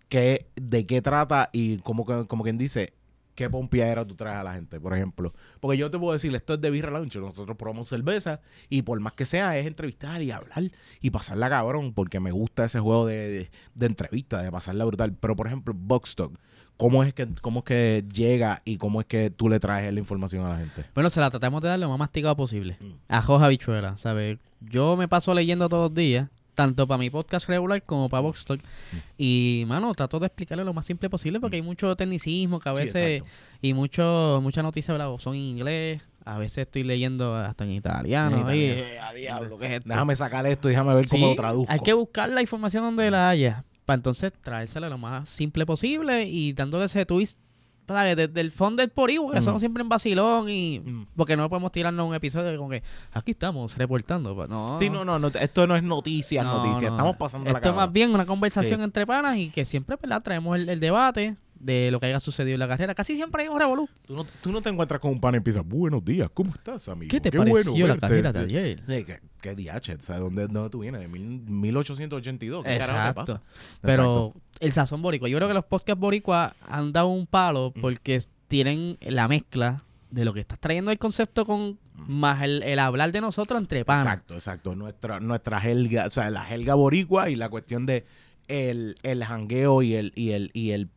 ¿qué, 0.08 0.48
¿de 0.56 0.88
qué 0.88 1.02
trata 1.02 1.50
y 1.54 1.78
como, 1.78 2.06
como 2.28 2.44
quien 2.44 2.58
dice, 2.58 2.94
qué 3.36 3.50
pompiadera 3.50 4.06
tú 4.06 4.16
traes 4.16 4.38
a 4.38 4.44
la 4.44 4.54
gente, 4.54 4.80
por 4.80 4.94
ejemplo? 4.94 5.34
Porque 5.60 5.78
yo 5.78 5.92
te 5.92 6.00
puedo 6.00 6.14
decir, 6.14 6.34
esto 6.34 6.56
es 6.56 6.62
de 6.62 6.72
Birra 6.72 6.92
Lounge, 6.92 7.20
nosotros 7.20 7.56
probamos 7.58 7.88
cerveza 7.88 8.42
y 8.70 8.82
por 8.82 9.00
más 9.00 9.14
que 9.14 9.26
sea 9.26 9.58
es 9.58 9.68
entrevistar 9.68 10.22
y 10.22 10.32
hablar 10.32 10.72
y 11.00 11.10
pasarla 11.12 11.50
cabrón, 11.50 11.94
porque 11.94 12.20
me 12.20 12.32
gusta 12.32 12.66
ese 12.66 12.80
juego 12.80 13.06
de, 13.06 13.30
de, 13.30 13.52
de 13.76 13.86
entrevista, 13.86 14.42
de 14.42 14.52
pasarla 14.52 14.86
brutal. 14.86 15.14
Pero 15.14 15.36
por 15.36 15.48
ejemplo, 15.48 15.74
Box 15.78 16.16
Talk, 16.16 16.40
¿cómo 16.80 17.04
es, 17.04 17.14
que, 17.14 17.28
¿cómo 17.42 17.60
es 17.60 17.66
que 17.66 18.06
llega 18.12 18.62
y 18.64 18.78
cómo 18.78 19.02
es 19.02 19.06
que 19.06 19.30
tú 19.30 19.50
le 19.50 19.60
traes 19.60 19.94
la 19.94 20.00
información 20.00 20.46
a 20.46 20.50
la 20.50 20.58
gente? 20.58 20.86
Bueno, 20.96 21.10
se 21.10 21.20
la 21.20 21.30
tratamos 21.30 21.62
de 21.62 21.68
dar 21.68 21.78
lo 21.78 21.90
más 21.90 22.00
masticado 22.00 22.36
posible. 22.38 22.78
Mm. 22.80 22.94
Ajo 23.10 23.36
habichuela, 23.36 23.98
¿sabes? 23.98 24.40
Yo 24.62 24.96
me 24.96 25.10
paso 25.10 25.34
leyendo 25.34 25.68
todos 25.68 25.92
los 25.92 25.94
días, 25.94 26.30
tanto 26.56 26.88
para 26.88 26.98
mi 26.98 27.10
podcast 27.10 27.50
regular 27.50 27.84
como 27.84 28.08
para 28.08 28.22
Vox 28.22 28.46
Talk. 28.46 28.62
Mm. 28.62 28.98
Y, 29.18 29.66
mano, 29.68 29.94
trato 29.94 30.20
de 30.20 30.28
explicarle 30.28 30.64
lo 30.64 30.74
más 30.74 30.86
simple 30.86 31.10
posible 31.10 31.42
porque 31.42 31.58
hay 31.58 31.62
mucho 31.62 31.94
tecnicismo 31.98 32.62
que 32.62 32.70
a 32.70 32.74
veces, 32.74 33.24
y 33.62 33.74
mucho, 33.74 34.40
muchas 34.42 34.64
noticias 34.64 34.98
son 35.22 35.36
en 35.36 35.42
inglés, 35.42 36.02
a 36.24 36.38
veces 36.38 36.60
estoy 36.60 36.84
leyendo 36.84 37.36
hasta 37.36 37.66
en 37.66 37.72
italiano. 37.72 38.38
En 38.38 38.56
y, 38.56 38.64
italiano. 38.64 38.82
eh, 38.82 39.00
a 39.00 39.14
diablo, 39.14 39.58
¿qué 39.60 39.66
es 39.66 39.72
esto? 39.74 39.90
Déjame 39.90 40.16
sacar 40.16 40.46
esto 40.46 40.70
y 40.70 40.72
déjame 40.72 40.96
ver 40.96 41.10
cómo 41.10 41.28
lo 41.28 41.36
traduzco. 41.36 41.74
Hay 41.74 41.82
que 41.82 41.92
buscar 41.92 42.30
la 42.30 42.40
información 42.40 42.84
donde 42.84 43.12
la 43.12 43.30
haya. 43.30 43.66
Para 43.90 43.96
entonces 43.96 44.32
traérsela 44.44 44.88
lo 44.88 45.00
más 45.00 45.28
simple 45.28 45.66
posible 45.66 46.26
y 46.26 46.54
dándole 46.54 46.86
ese 46.86 47.08
twist 47.08 47.40
¿sabes? 47.88 48.16
desde 48.16 48.40
el 48.40 48.52
fondo 48.52 48.82
del 48.84 48.92
por 48.92 49.10
porque 49.20 49.40
Mm. 49.40 49.44
somos 49.44 49.62
siempre 49.64 49.82
en 49.82 49.90
vacilón 49.90 50.48
y 50.48 51.08
porque 51.16 51.36
no 51.36 51.50
podemos 51.50 51.72
tirarnos 51.72 52.06
un 52.08 52.14
episodio 52.14 52.56
como 52.56 52.70
que 52.70 52.84
aquí 53.14 53.32
estamos 53.32 53.76
reportando. 53.76 54.36
pues, 54.36 54.48
No, 54.48 54.78
Sí, 54.78 54.92
no, 54.92 55.04
no, 55.04 55.18
no, 55.18 55.30
esto 55.30 55.66
no 55.66 55.76
es 55.76 55.82
noticias, 55.82 56.46
No, 56.46 56.58
noticias. 56.58 56.92
no. 56.92 56.98
Estamos 56.98 57.16
pasando 57.18 57.52
la 57.52 57.58
Esto 57.58 57.70
es 57.70 57.76
más 57.76 57.92
bien 57.92 58.14
una 58.14 58.28
conversación 58.28 58.80
Sí. 58.80 58.84
entre 58.84 59.08
panas 59.08 59.38
y 59.38 59.50
que 59.50 59.66
siempre 59.66 59.96
¿verdad? 60.00 60.22
traemos 60.22 60.56
el, 60.56 60.70
el 60.70 60.80
debate 60.80 61.36
de 61.60 61.92
lo 61.92 62.00
que 62.00 62.06
haya 62.06 62.20
sucedido 62.20 62.54
en 62.56 62.60
la 62.60 62.68
carrera. 62.68 62.96
Casi 62.96 63.16
siempre 63.16 63.44
hay 63.44 63.50
un 63.50 63.60
revolú. 63.60 63.90
Tú 64.08 64.16
no, 64.16 64.26
tú 64.42 64.52
no 64.52 64.62
te 64.62 64.70
encuentras 64.70 65.00
con 65.02 65.12
un 65.12 65.20
pan 65.20 65.34
y 65.34 65.38
empiezas, 65.38 65.66
buenos 65.68 66.04
días, 66.06 66.30
¿cómo 66.34 66.52
estás, 66.52 66.88
amigo? 66.90 67.10
¿Qué 67.10 67.20
te 67.20 67.30
bueno 67.36 67.52
pareció 67.52 67.88
la 67.88 67.94
verte". 67.94 68.00
carrera 68.08 68.32
de 68.32 68.40
Sí. 68.50 68.58
ayer? 68.58 68.84
Sí, 68.88 69.04
¿Qué, 69.04 69.20
qué 69.42 69.56
DH? 69.56 69.96
O 70.00 70.02
sea, 70.02 70.18
¿dónde, 70.20 70.48
¿dónde 70.48 70.70
tú 70.70 70.80
vienes? 70.80 71.02
¿De 71.02 71.08
mil- 71.08 71.42
1882? 71.50 72.64
¿Qué 72.64 72.78
carajo 72.78 72.94
te 72.94 73.10
Exacto. 73.10 73.26
pasa? 73.26 73.42
Pero 73.82 74.34
el 74.60 74.72
sazón 74.72 75.02
boricua. 75.02 75.28
Yo 75.30 75.38
creo 75.38 75.48
que 75.48 75.54
los 75.54 75.66
podcasts 75.66 76.00
boricua 76.00 76.56
han 76.68 76.92
dado 76.94 77.08
un 77.08 77.28
palo 77.28 77.74
Mm. 77.76 77.82
porque 77.82 78.20
tienen 78.48 78.98
la 79.02 79.28
mezcla 79.28 79.84
de 80.12 80.26
lo 80.26 80.34
que 80.34 80.40
estás 80.40 80.60
trayendo 80.60 80.90
el 80.92 80.98
concepto 80.98 81.46
con 81.46 81.78
más 81.96 82.42
el, 82.42 82.64
el 82.64 82.80
hablar 82.80 83.12
de 83.12 83.22
nosotros 83.22 83.60
entre 83.62 83.84
panas. 83.86 84.06
Mm. 84.06 84.08
Exacto, 84.08 84.34
exacto. 84.34 84.76
Nuestra, 84.76 85.20
nuestra 85.20 85.60
helga, 85.60 86.06
o 86.08 86.10
sea, 86.10 86.30
la 86.32 86.50
helga 86.50 86.74
boricua 86.76 87.30
y 87.30 87.36
la 87.36 87.50
cuestión 87.50 87.86
de 87.86 88.06
el, 88.48 88.96
el 89.04 89.24
jangueo 89.24 89.82
y 89.84 89.94
el, 89.96 90.12
y 90.16 90.32
el, 90.32 90.50
y 90.54 90.72
el 90.72 90.90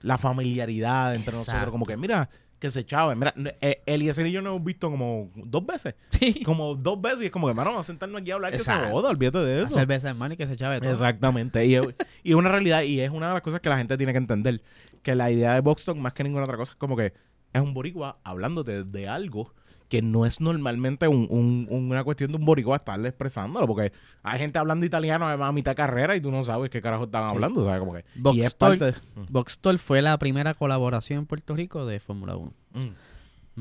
la 0.00 0.18
familiaridad 0.18 1.14
entre 1.14 1.30
Exacto. 1.32 1.52
nosotros. 1.52 1.72
Como 1.72 1.86
que, 1.86 1.96
mira, 1.96 2.28
que 2.58 2.70
se 2.70 2.84
chave. 2.84 3.14
Mira, 3.16 3.32
eh, 3.60 3.82
Eliezer 3.86 4.26
y 4.26 4.32
yo 4.32 4.42
nos 4.42 4.50
hemos 4.52 4.64
visto 4.64 4.90
como 4.90 5.30
dos 5.34 5.64
veces. 5.66 5.94
Sí. 6.10 6.42
Como 6.44 6.74
dos 6.74 7.00
veces. 7.00 7.22
Y 7.22 7.26
es 7.26 7.30
como 7.30 7.48
que, 7.48 7.54
mano, 7.54 7.70
vamos 7.70 7.86
a 7.86 7.86
sentarnos 7.86 8.20
aquí 8.20 8.30
a 8.30 8.34
hablar 8.34 8.52
que 8.52 8.58
se 8.58 8.70
Exacto. 8.70 8.90
joda, 8.90 9.10
olvídate 9.10 9.38
de 9.38 9.62
eso. 9.62 9.74
cerveza 9.74 10.10
hermano 10.10 10.34
y 10.34 10.36
que 10.36 10.46
se 10.46 10.56
chave 10.56 10.80
todo. 10.80 10.92
Exactamente. 10.92 11.64
Y 11.66 11.74
es, 11.74 11.82
y 12.22 12.30
es 12.30 12.36
una 12.36 12.50
realidad, 12.50 12.82
y 12.82 13.00
es 13.00 13.10
una 13.10 13.28
de 13.28 13.34
las 13.34 13.42
cosas 13.42 13.60
que 13.60 13.68
la 13.68 13.78
gente 13.78 13.96
tiene 13.96 14.12
que 14.12 14.18
entender. 14.18 14.62
Que 15.02 15.14
la 15.14 15.30
idea 15.30 15.54
de 15.54 15.60
Box 15.60 15.86
Talk, 15.86 15.96
más 15.96 16.12
que 16.12 16.22
ninguna 16.22 16.44
otra 16.44 16.58
cosa, 16.58 16.72
es 16.72 16.78
como 16.78 16.96
que 16.96 17.14
es 17.52 17.60
un 17.60 17.72
boricua 17.74 18.18
hablándote 18.22 18.84
de 18.84 19.08
algo 19.08 19.54
que 19.90 20.00
no 20.00 20.24
es 20.24 20.40
normalmente 20.40 21.06
un- 21.08 21.26
un- 21.28 21.66
una 21.68 22.02
cuestión 22.04 22.30
de 22.30 22.38
un 22.38 22.44
boricua 22.46 22.76
estarle 22.76 23.08
expresándolo. 23.08 23.66
Porque 23.66 23.92
hay 24.22 24.38
gente 24.38 24.58
hablando 24.58 24.86
italiano 24.86 25.26
además 25.26 25.50
a 25.50 25.52
mitad 25.52 25.72
de 25.72 25.76
carrera 25.76 26.16
y 26.16 26.20
tú 26.22 26.30
no 26.30 26.42
sabes 26.44 26.70
qué 26.70 26.80
carajo 26.80 27.04
están 27.04 27.24
hablando, 27.24 27.62
¿sabes? 27.64 27.80
Como 27.80 27.92
que, 27.94 28.04
y 28.32 28.40
es 28.42 28.54
parte 28.54 28.84
de... 28.86 29.78
Fue 29.78 30.00
la 30.00 30.16
primera 30.18 30.54
colaboración 30.54 31.18
en 31.18 31.26
Puerto 31.26 31.54
Rico 31.54 31.84
de 31.84 32.00
Fórmula 32.00 32.36
1. 32.36 32.52
Mm. 32.72 32.88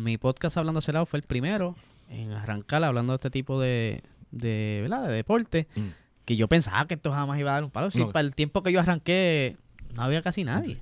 Mi 0.04 0.18
podcast 0.18 0.56
Hablando 0.56 0.80
Celado 0.82 1.06
fue 1.06 1.18
el 1.20 1.24
primero 1.24 1.76
en 2.10 2.32
arrancar 2.32 2.84
hablando 2.84 3.12
de 3.14 3.16
este 3.18 3.30
tipo 3.32 3.60
de, 3.60 4.04
de, 4.32 4.80
¿verdad? 4.84 5.08
de 5.08 5.14
deporte. 5.16 5.68
Mm. 5.76 5.82
Que 6.26 6.36
yo 6.38 6.48
pensaba 6.48 6.86
que 6.86 6.94
esto 6.94 7.12
jamás 7.12 7.40
iba 7.40 7.50
a 7.50 7.54
dar 7.56 7.64
un 7.64 7.72
palo. 7.72 7.90
Sí, 7.90 7.98
No. 8.00 8.12
para 8.12 8.22
el 8.26 8.36
tiempo 8.36 8.62
que 8.62 8.72
yo 8.72 8.80
arranqué, 8.80 9.58
no 9.96 10.04
había 10.04 10.22
casi 10.22 10.44
nadie. 10.44 10.80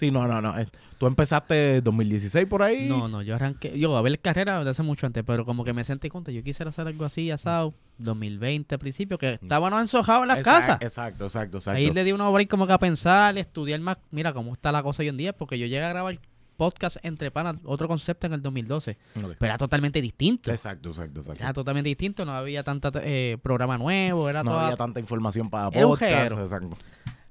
Sí, 0.00 0.10
no, 0.10 0.26
no, 0.26 0.40
no. 0.40 0.54
Tú 0.98 1.06
empezaste 1.06 1.82
2016 1.82 2.46
por 2.46 2.62
ahí. 2.62 2.88
No, 2.88 3.06
no, 3.06 3.20
yo 3.20 3.34
arranqué, 3.34 3.78
yo 3.78 3.94
a 3.96 4.00
ver 4.02 4.18
carrera 4.18 4.60
hace 4.60 4.82
mucho 4.82 5.06
antes, 5.06 5.22
pero 5.26 5.44
como 5.44 5.62
que 5.62 5.74
me 5.74 5.84
sentí 5.84 6.08
contra, 6.08 6.32
yo 6.32 6.42
quisiera 6.42 6.70
hacer 6.70 6.86
algo 6.86 7.04
así, 7.04 7.30
asado, 7.30 7.74
2020 7.98 8.74
al 8.74 8.78
principio, 8.78 9.18
que 9.18 9.34
estábamos 9.34 9.78
ensojados 9.78 10.22
en 10.22 10.28
las 10.28 10.38
Exacto, 10.38 10.60
casas. 10.66 10.82
Exacto, 10.82 11.24
exacto, 11.26 11.58
exacto. 11.58 11.76
Ahí 11.78 11.90
le 11.90 12.02
di 12.02 12.12
una 12.12 12.28
break 12.30 12.48
como 12.48 12.66
que 12.66 12.72
a 12.72 12.78
pensar, 12.78 13.36
estudiar 13.36 13.78
más, 13.80 13.98
mira 14.10 14.32
cómo 14.32 14.52
está 14.54 14.72
la 14.72 14.82
cosa 14.82 15.02
hoy 15.02 15.08
en 15.08 15.18
día, 15.18 15.34
porque 15.34 15.58
yo 15.58 15.66
llegué 15.66 15.84
a 15.84 15.90
grabar 15.90 16.18
podcast 16.56 16.96
entre 17.02 17.30
panas, 17.30 17.56
otro 17.64 17.86
concepto 17.88 18.26
en 18.26 18.32
el 18.34 18.42
2012, 18.42 18.96
Ok. 19.16 19.34
pero 19.38 19.46
era 19.50 19.58
totalmente 19.58 20.00
distinto. 20.00 20.50
Exacto, 20.50 20.88
exacto, 20.90 21.20
exacto. 21.20 21.42
Era 21.42 21.52
totalmente 21.52 21.88
distinto, 21.88 22.24
no 22.24 22.32
había 22.32 22.62
tanta 22.62 22.90
eh, 23.02 23.36
programa 23.42 23.76
nuevo, 23.78 24.28
era 24.30 24.42
No 24.42 24.50
toda- 24.52 24.64
había 24.66 24.76
tanta 24.76 24.98
información 25.00 25.48
para 25.50 25.70
podcast. 25.70 26.32
Exacto. 26.38 26.76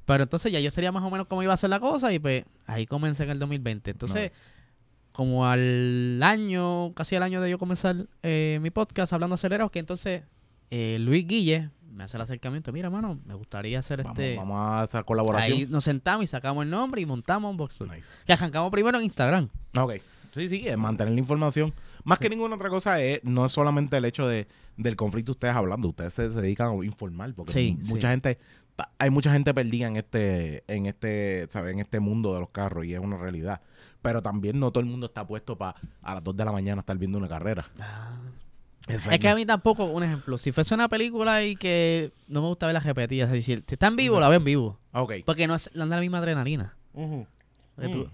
Pero 0.09 0.23
entonces 0.23 0.51
ya 0.51 0.59
yo 0.59 0.71
sería 0.71 0.91
más 0.91 1.03
o 1.03 1.11
menos 1.11 1.27
cómo 1.27 1.43
iba 1.43 1.53
a 1.53 1.57
ser 1.57 1.69
la 1.69 1.79
cosa 1.79 2.11
y 2.11 2.17
pues 2.17 2.43
ahí 2.65 2.87
comencé 2.87 3.25
en 3.25 3.29
el 3.29 3.37
2020. 3.37 3.91
Entonces, 3.91 4.31
como 5.11 5.45
al 5.45 6.19
año, 6.23 6.93
casi 6.95 7.15
al 7.15 7.21
año 7.21 7.39
de 7.41 7.51
yo 7.51 7.59
comenzar 7.59 8.07
eh, 8.23 8.57
mi 8.59 8.71
podcast 8.71 9.13
hablando 9.13 9.35
acelerados, 9.35 9.69
que 9.69 9.77
entonces 9.77 10.23
eh, 10.71 10.97
Luis 10.99 11.27
Guille 11.27 11.69
me 11.93 12.05
hace 12.05 12.17
el 12.17 12.21
acercamiento. 12.21 12.71
Mira, 12.71 12.89
mano, 12.89 13.19
me 13.23 13.35
gustaría 13.35 13.77
hacer 13.77 14.01
Vamos, 14.01 14.17
este... 14.17 14.35
vamos 14.35 14.57
a 14.57 14.81
hacer 14.81 15.05
colaboración. 15.05 15.57
Ahí 15.59 15.67
nos 15.67 15.83
sentamos 15.83 16.23
y 16.23 16.27
sacamos 16.27 16.63
el 16.63 16.71
nombre 16.71 17.01
y 17.01 17.05
montamos 17.05 17.51
un 17.51 17.57
box 17.57 17.77
Talk. 17.77 17.93
Nice. 17.95 18.09
Que 18.25 18.33
arrancamos 18.33 18.71
primero 18.71 18.97
en 18.97 19.03
Instagram. 19.03 19.47
Ok. 19.77 19.93
Sí, 20.33 20.49
sí, 20.49 20.67
es 20.67 20.75
mantener 20.75 21.13
la 21.13 21.19
información. 21.19 21.71
Más 22.03 22.17
que 22.17 22.29
ninguna 22.31 22.55
otra 22.55 22.69
cosa, 22.69 22.99
es, 22.99 23.23
no 23.23 23.45
es 23.45 23.51
solamente 23.51 23.95
el 23.97 24.05
hecho 24.05 24.27
de, 24.27 24.47
del 24.75 24.95
conflicto 24.95 25.33
ustedes 25.33 25.53
hablando, 25.53 25.87
ustedes 25.89 26.15
se, 26.15 26.31
se 26.31 26.41
dedican 26.41 26.71
a 26.71 26.83
informar, 26.83 27.31
porque 27.35 27.53
Sí, 27.53 27.77
mucha 27.83 28.07
sí. 28.07 28.11
gente, 28.11 28.39
hay 28.97 29.09
mucha 29.09 29.31
gente 29.31 29.53
perdida 29.53 29.87
en 29.87 29.95
este, 29.95 30.63
en 30.67 30.85
este, 30.85 31.47
¿sabes? 31.49 31.73
En 31.73 31.79
este 31.79 31.99
mundo 31.99 32.33
de 32.33 32.39
los 32.39 32.49
carros 32.49 32.85
y 32.85 32.93
es 32.93 32.99
una 32.99 33.17
realidad. 33.17 33.61
Pero 34.01 34.21
también 34.21 34.59
no 34.59 34.71
todo 34.71 34.81
el 34.81 34.89
mundo 34.89 35.07
está 35.07 35.25
puesto 35.27 35.57
para 35.57 35.75
a 36.01 36.15
las 36.15 36.23
2 36.23 36.37
de 36.37 36.45
la 36.45 36.51
mañana 36.51 36.79
estar 36.81 36.97
viendo 36.97 37.17
una 37.17 37.27
carrera. 37.27 37.69
Exacto. 38.87 39.11
Es 39.11 39.19
que 39.19 39.29
a 39.29 39.35
mí 39.35 39.45
tampoco, 39.45 39.85
un 39.85 40.03
ejemplo, 40.03 40.37
si 40.37 40.51
fuese 40.51 40.73
una 40.73 40.87
película 40.87 41.43
y 41.43 41.55
que 41.55 42.11
no 42.27 42.41
me 42.41 42.47
gusta 42.47 42.65
ver 42.65 42.73
las 42.73 42.85
repetidas, 42.85 43.27
es 43.27 43.33
decir, 43.33 43.63
si 43.67 43.75
está 43.75 43.87
en 43.87 43.95
vivo, 43.95 44.19
la 44.19 44.29
veo 44.29 44.37
en 44.37 44.43
vivo. 44.45 44.79
Ok. 44.93 45.13
Porque 45.25 45.47
no 45.47 45.55
es 45.55 45.67
es 45.67 45.75
la 45.75 45.99
misma 45.99 46.19
adrenalina. 46.19 46.75
Tú-. 46.93 48.09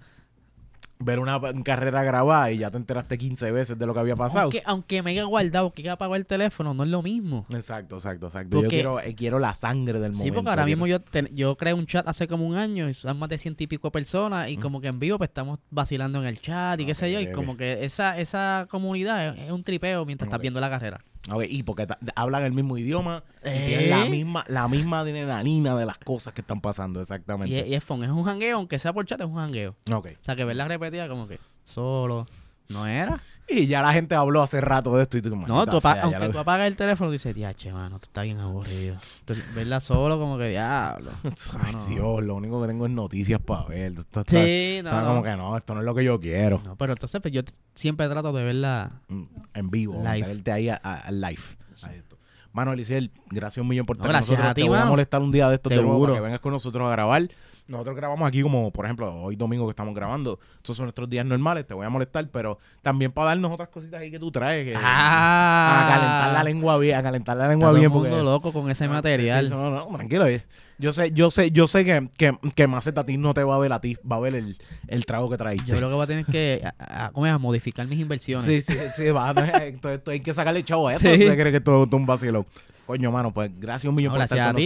Ver 0.97 1.19
una 1.19 1.41
carrera 1.63 2.03
grabada 2.03 2.51
y 2.51 2.59
ya 2.59 2.71
te 2.71 2.77
enteraste 2.77 3.17
15 3.17 3.51
veces 3.51 3.77
de 3.77 3.85
lo 3.85 3.93
que 3.93 3.99
había 3.99 4.15
pasado. 4.15 4.43
aunque, 4.43 4.63
aunque 4.65 5.03
me 5.03 5.11
haya 5.11 5.25
guardado, 5.25 5.71
que 5.71 5.81
haya 5.81 5.91
apagado 5.93 6.15
el 6.15 6.25
teléfono, 6.25 6.73
no 6.73 6.83
es 6.83 6.89
lo 6.89 7.01
mismo. 7.01 7.45
Exacto, 7.49 7.95
exacto, 7.97 8.27
exacto. 8.27 8.61
Yo 8.61 8.69
quiero, 8.69 9.01
eh, 9.01 9.13
quiero 9.13 9.37
la 9.39 9.53
sangre 9.53 9.99
del 9.99 10.13
Sí, 10.13 10.19
momento. 10.19 10.35
porque 10.35 10.49
ahora 10.51 10.65
mismo 10.65 10.87
yo, 10.87 11.01
te- 11.01 11.29
yo 11.33 11.57
creé 11.57 11.73
un 11.73 11.85
chat 11.85 12.07
hace 12.07 12.27
como 12.29 12.47
un 12.47 12.55
año 12.55 12.87
y 12.87 12.93
son 12.93 13.19
más 13.19 13.27
de 13.27 13.37
ciento 13.37 13.61
y 13.63 13.67
pico 13.67 13.91
personas 13.91 14.49
y 14.49 14.55
como 14.57 14.79
que 14.79 14.87
en 14.87 14.99
vivo 14.99 15.17
pues 15.17 15.29
estamos 15.29 15.59
vacilando 15.69 16.21
en 16.21 16.27
el 16.27 16.39
chat 16.39 16.79
y 16.79 16.85
qué 16.85 16.95
sé 16.95 17.11
yo 17.11 17.19
y 17.19 17.31
como 17.33 17.57
que 17.57 17.83
esa 17.83 18.17
esa 18.17 18.65
comunidad 18.69 19.35
es, 19.37 19.43
es 19.45 19.51
un 19.51 19.63
tripeo 19.63 20.05
mientras 20.05 20.27
estás 20.27 20.39
viendo 20.39 20.61
la 20.61 20.69
carrera. 20.69 21.01
Y 21.49 21.63
porque 21.63 21.87
hablan 22.15 22.43
el 22.43 22.51
mismo 22.51 22.77
idioma 22.77 23.23
y 23.43 23.47
¿Eh? 23.49 23.63
tienen 23.67 23.89
la 23.89 24.05
misma, 24.05 24.45
la 24.47 24.67
misma 24.67 24.99
adrenalina 24.99 25.75
de 25.75 25.85
las 25.85 25.97
cosas 25.97 26.33
que 26.33 26.41
están 26.41 26.61
pasando, 26.61 26.99
Y, 26.99 27.01
exactamente. 27.01 27.59
es- 27.59 27.67
y 27.67 27.73
es 27.73 27.83
fun, 27.83 28.03
es 28.03 28.09
un 28.11 28.23
jangueo, 28.23 28.57
aunque 28.57 28.77
sea 28.79 28.93
por 28.93 29.05
chat, 29.05 29.19
es 29.21 29.27
un 29.27 29.35
jangueo. 29.35 29.75
Ok. 29.91 30.07
O 30.19 30.23
sea, 30.23 30.35
que 30.35 30.45
verla 30.45 30.67
repetida 30.67 31.07
como 31.07 31.27
que 31.27 31.39
solo 31.63 32.27
no 32.69 32.87
era. 32.87 33.19
Y 33.47 33.67
ya 33.67 33.83
la 33.83 33.93
gente 33.93 34.15
habló 34.15 34.41
hace 34.41 34.59
rato 34.59 34.95
de 34.95 35.03
esto 35.03 35.17
y 35.19 35.21
tú 35.21 35.29
como, 35.29 35.45
No, 35.47 35.57
"Maldita 35.57 35.71
tú 35.73 35.81
sea, 35.81 36.01
aunque 36.01 36.17
lo- 36.19 36.31
tú 36.31 36.39
apagas 36.39 36.65
el 36.65 36.75
teléfono, 36.75 37.09
tú 37.09 37.11
dices, 37.13 37.35
diache, 37.35 37.71
mano, 37.71 37.99
tú 37.99 38.05
estás 38.05 38.23
bien 38.23 38.39
aburrido. 38.39 38.97
Tú- 39.23 39.35
verla 39.53 39.79
solo 39.79 40.17
como 40.17 40.35
que 40.39 40.49
diablo. 40.49 41.11
Ay, 41.63 41.73
No, 41.73 41.79
no. 41.79 41.85
Dios, 41.85 42.23
lo 42.23 42.35
único 42.35 42.59
que 42.61 42.67
tengo 42.67 42.85
es 42.87 42.91
noticias 42.91 43.39
para 43.39 43.65
ver. 43.65 43.93
Esto 43.99 44.21
está, 44.21 44.23
Sí, 44.31 44.77
está 44.77 45.01
no. 45.01 45.07
como 45.09 45.23
que 45.23 45.35
no, 45.35 45.55
esto 45.57 45.75
no 45.75 45.81
es 45.81 45.85
lo 45.85 45.93
que 45.93 46.03
yo 46.03 46.19
quiero. 46.19 46.59
No, 46.65 46.75
pero 46.75 46.93
entonces 46.93 47.21
pues, 47.21 47.31
yo 47.35 47.41
siempre 47.75 48.09
trato 48.09 48.33
de 48.33 48.43
verla. 48.43 48.89
Mm, 49.09 49.23
En 49.53 49.69
vivo, 49.69 49.93
Live. 49.93 50.07
mantenerte 50.09 50.51
ahí 50.51 50.69
a, 50.69 50.81
a- 50.83 50.95
a 51.01 51.11
live. 51.11 51.41
a 51.83 51.93
esto. 51.93 52.17
Mano, 52.51 52.71
Eliciel, 52.73 53.11
gracias 53.29 53.61
un 53.61 53.67
millón 53.67 53.85
por 53.85 53.97
No, 53.97 54.03
estar 54.03 54.11
con 54.11 54.13
gracias 54.13 54.29
nosotros. 54.39 54.51
a 54.51 54.53
ti, 54.55 54.61
Te 54.63 54.69
voy 54.69 54.77
a 54.79 54.85
molestar 54.85 55.21
un 55.21 55.29
día 55.31 55.49
de 55.49 55.55
estos 55.55 55.69
de 55.69 55.75
nuevo 55.75 55.91
Seguro. 55.91 56.13
para 56.13 56.19
que 56.21 56.23
vengas 56.25 56.39
con 56.39 56.53
nosotros 56.53 56.87
a 56.87 56.89
grabar. 56.91 57.27
Nosotros 57.67 57.95
grabamos 57.95 58.27
aquí 58.27 58.43
como, 58.43 58.71
por 58.71 58.85
ejemplo, 58.85 59.11
hoy 59.23 59.35
domingo 59.35 59.65
que 59.65 59.71
estamos 59.71 59.95
grabando. 59.95 60.39
Estos 60.57 60.77
son 60.77 60.85
nuestros 60.85 61.09
días 61.09 61.25
normales, 61.25 61.65
te 61.65 61.73
voy 61.73 61.83
a 61.85 61.89
molestar, 61.89 62.27
pero 62.29 62.59
también 62.83 63.11
para 63.11 63.29
darnos 63.29 63.51
otras 63.51 63.69
cositas 63.69 64.01
ahí 64.01 64.11
que 64.11 64.19
tú 64.19 64.29
traes. 64.31 64.65
Que, 64.65 64.75
Ah, 64.77 65.81
A 65.83 65.87
calentar 65.87 66.31
la 66.33 66.43
lengua 66.43 66.77
bien, 66.77 66.95
a 66.95 67.01
calentar 67.01 67.35
la 67.37 67.47
lengua 67.47 67.69
todo 67.69 67.75
el 67.77 67.79
bien. 67.81 67.91
mundo 67.91 68.07
Porque, 68.09 68.23
loco 68.23 68.53
con 68.53 68.69
ese 68.69 68.85
Ah, 68.85 68.89
material. 68.89 69.49
no, 69.49 69.69
no, 69.71 69.87
tranquilo. 69.97 70.27
eh. 70.27 70.43
Yo 70.77 70.91
sé, 70.93 71.11
yo 71.11 71.31
sé, 71.31 71.51
yo 71.51 71.67
sé 71.67 71.85
que, 71.85 72.09
que, 72.17 72.37
que 72.53 72.67
Maceta 72.67 73.01
a 73.01 73.05
ti 73.05 73.17
no 73.17 73.33
te 73.33 73.43
va 73.43 73.55
a 73.55 73.59
ver 73.59 73.71
a 73.71 73.79
ti, 73.81 73.97
va 74.09 74.17
a 74.17 74.19
ver 74.19 74.35
el, 74.35 74.57
el 74.87 75.05
trago 75.05 75.29
que 75.29 75.37
traíste. 75.37 75.71
Yo 75.71 75.77
creo 75.77 75.87
que 75.89 75.95
voy 75.95 76.03
a 76.03 76.07
tener 76.07 76.25
que 76.25 76.61
a, 76.77 77.05
a- 77.05 77.11
¿cómo 77.11 77.25
es? 77.25 77.31
a 77.31 77.37
modificar 77.37 77.87
mis 77.87 77.97
inversiones. 77.99 78.45
Sí, 78.45 78.61
sí, 78.61 78.77
sí, 78.95 79.09
va. 79.09 79.33
no, 79.33 79.43
esto, 79.43 79.89
esto 79.89 80.11
hay 80.11 80.19
que 80.19 80.33
sacarle 80.33 80.63
chavo 80.63 80.87
a 80.89 80.93
esto. 80.95 81.07
Sí. 81.09 81.17
¿Tú 81.19 81.27
te 81.29 81.37
crees 81.37 81.61
que 81.63 81.71
es 81.71 81.93
un 81.93 82.05
vacilo? 82.05 82.45
Coño, 82.85 83.09
mano, 83.09 83.33
pues 83.33 83.49
gracias 83.57 83.89
un 83.89 83.95
millón 83.95 84.11
No, 84.11 84.17
por 84.17 84.23
estar 84.25 84.39
a 84.39 84.51
con 84.51 84.55
ti. 84.57 84.65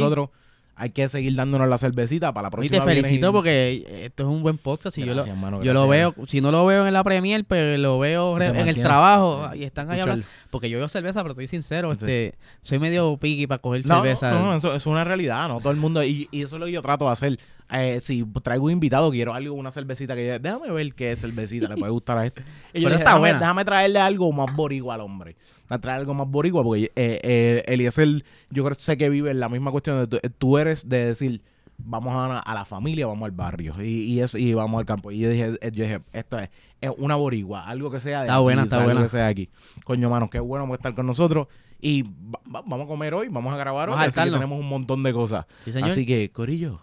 Hay 0.81 0.91
que 0.91 1.09
seguir 1.09 1.35
dándonos 1.35 1.67
la 1.67 1.77
cervecita 1.77 2.33
para 2.33 2.43
la 2.45 2.47
Y 2.47 2.51
próxima. 2.51 2.79
te 2.79 2.85
vienes 2.85 3.05
felicito 3.05 3.29
y- 3.29 3.31
porque 3.33 4.03
esto 4.05 4.23
es 4.23 4.29
un 4.29 4.41
buen 4.41 4.57
podcast 4.57 4.97
y 4.97 5.05
yo 5.05 5.13
lo, 5.13 5.25
mano, 5.35 5.61
yo 5.61 5.73
lo 5.73 5.87
veo, 5.87 6.15
si 6.27 6.39
no 6.39 6.51
lo 6.51 6.65
veo 6.65 6.87
en 6.87 6.93
la 6.93 7.03
premier, 7.03 7.43
pero 7.45 7.77
lo 7.77 7.99
veo 7.99 8.37
Te 8.37 8.45
en 8.47 8.67
el 8.67 8.81
trabajo 8.81 9.53
y 9.55 9.63
están 9.65 9.91
ahí 9.91 9.99
hablando. 9.99 10.25
Porque 10.49 10.69
yo 10.69 10.77
veo 10.79 10.87
cerveza, 10.87 11.21
pero 11.21 11.31
estoy 11.33 11.47
sincero, 11.49 11.91
este, 11.91 12.35
soy 12.61 12.79
medio 12.79 13.17
piqui 13.17 13.45
para 13.45 13.59
coger 13.61 13.85
No, 13.85 13.95
cerveza. 14.01 14.31
no, 14.31 14.45
no, 14.45 14.55
eso, 14.55 14.69
eso 14.69 14.75
es 14.77 14.85
una 14.87 15.03
realidad, 15.03 15.47
¿no? 15.49 15.59
Todo 15.59 15.71
el 15.71 15.77
mundo, 15.77 16.03
y, 16.03 16.27
y 16.31 16.43
eso 16.43 16.55
es 16.55 16.59
lo 16.61 16.65
que 16.65 16.71
yo 16.71 16.81
trato 16.81 17.05
de 17.05 17.11
hacer. 17.11 17.39
Eh, 17.71 17.99
si 18.01 18.25
traigo 18.41 18.65
un 18.65 18.71
invitado, 18.71 19.11
quiero 19.11 19.33
algo, 19.35 19.53
una 19.53 19.69
cervecita 19.71 20.15
que 20.15 20.25
yo- 20.25 20.39
déjame 20.39 20.71
ver 20.71 20.93
qué 20.95 21.15
cervecita 21.17 21.67
le 21.67 21.75
puede 21.77 21.91
gustar 21.91 22.17
a 22.17 22.25
este. 22.25 22.41
Y 22.73 22.79
yo 22.81 22.85
Pero 22.85 22.89
dije, 22.89 22.97
está 22.99 23.09
déjame, 23.11 23.19
buena. 23.19 23.39
déjame 23.39 23.65
traerle 23.65 23.99
algo 23.99 24.31
más 24.31 24.55
boricua 24.55 24.95
al 24.95 25.01
hombre. 25.01 25.35
A 25.75 25.79
traer 25.79 25.99
algo 25.99 26.13
más 26.13 26.27
boricua, 26.27 26.63
porque 26.63 26.85
eh, 26.95 27.19
eh, 27.23 27.63
Eliezer, 27.67 28.23
yo 28.49 28.63
creo 28.63 28.75
sé 28.79 28.97
que 28.97 29.09
vive 29.09 29.31
en 29.31 29.39
la 29.39 29.49
misma 29.49 29.71
cuestión 29.71 29.99
de 29.99 30.07
tú, 30.07 30.17
eh, 30.17 30.29
tú 30.37 30.57
eres 30.57 30.87
de 30.89 31.05
decir, 31.05 31.41
vamos 31.77 32.13
a, 32.13 32.39
a 32.39 32.53
la 32.53 32.65
familia, 32.65 33.07
vamos 33.07 33.25
al 33.25 33.31
barrio, 33.31 33.75
y, 33.81 34.01
y, 34.03 34.21
eso, 34.21 34.37
y 34.37 34.53
vamos 34.53 34.79
al 34.79 34.85
campo. 34.85 35.11
Y 35.11 35.19
yo 35.19 35.29
dije, 35.29 35.57
eh, 35.61 35.71
yo 35.73 35.83
dije, 35.83 36.01
esto 36.13 36.39
es, 36.39 36.49
es 36.81 36.91
una 36.97 37.15
boricua, 37.15 37.67
algo 37.67 37.91
que 37.91 37.99
sea 37.99 38.19
de 38.21 38.25
Está 38.25 38.35
aquí, 38.35 38.43
buena, 38.43 38.63
está 38.63 38.75
algo 38.77 38.87
buena. 38.87 39.01
que 39.03 39.09
sea 39.09 39.25
de 39.25 39.29
aquí. 39.29 39.49
Coño, 39.83 40.09
mano, 40.09 40.29
qué 40.29 40.39
bueno 40.39 40.73
estar 40.73 40.93
con 40.95 41.05
nosotros. 41.05 41.47
Y 41.81 42.01
va- 42.03 42.41
va- 42.53 42.63
vamos 42.65 42.81
a 42.81 42.87
comer 42.87 43.13
hoy, 43.13 43.29
vamos 43.29 43.53
a 43.53 43.57
grabar 43.57 43.87
Vamos 43.89 44.01
hoy, 44.01 44.05
a 44.05 44.09
así 44.09 44.15
que 44.15 44.19
alzarnos. 44.21 44.39
tenemos 44.41 44.59
un 44.59 44.67
montón 44.67 45.01
de 45.03 45.13
cosas. 45.13 45.45
Sí, 45.63 45.71
señor. 45.71 45.89
Así 45.89 46.05
que, 46.05 46.29
Corillo. 46.31 46.81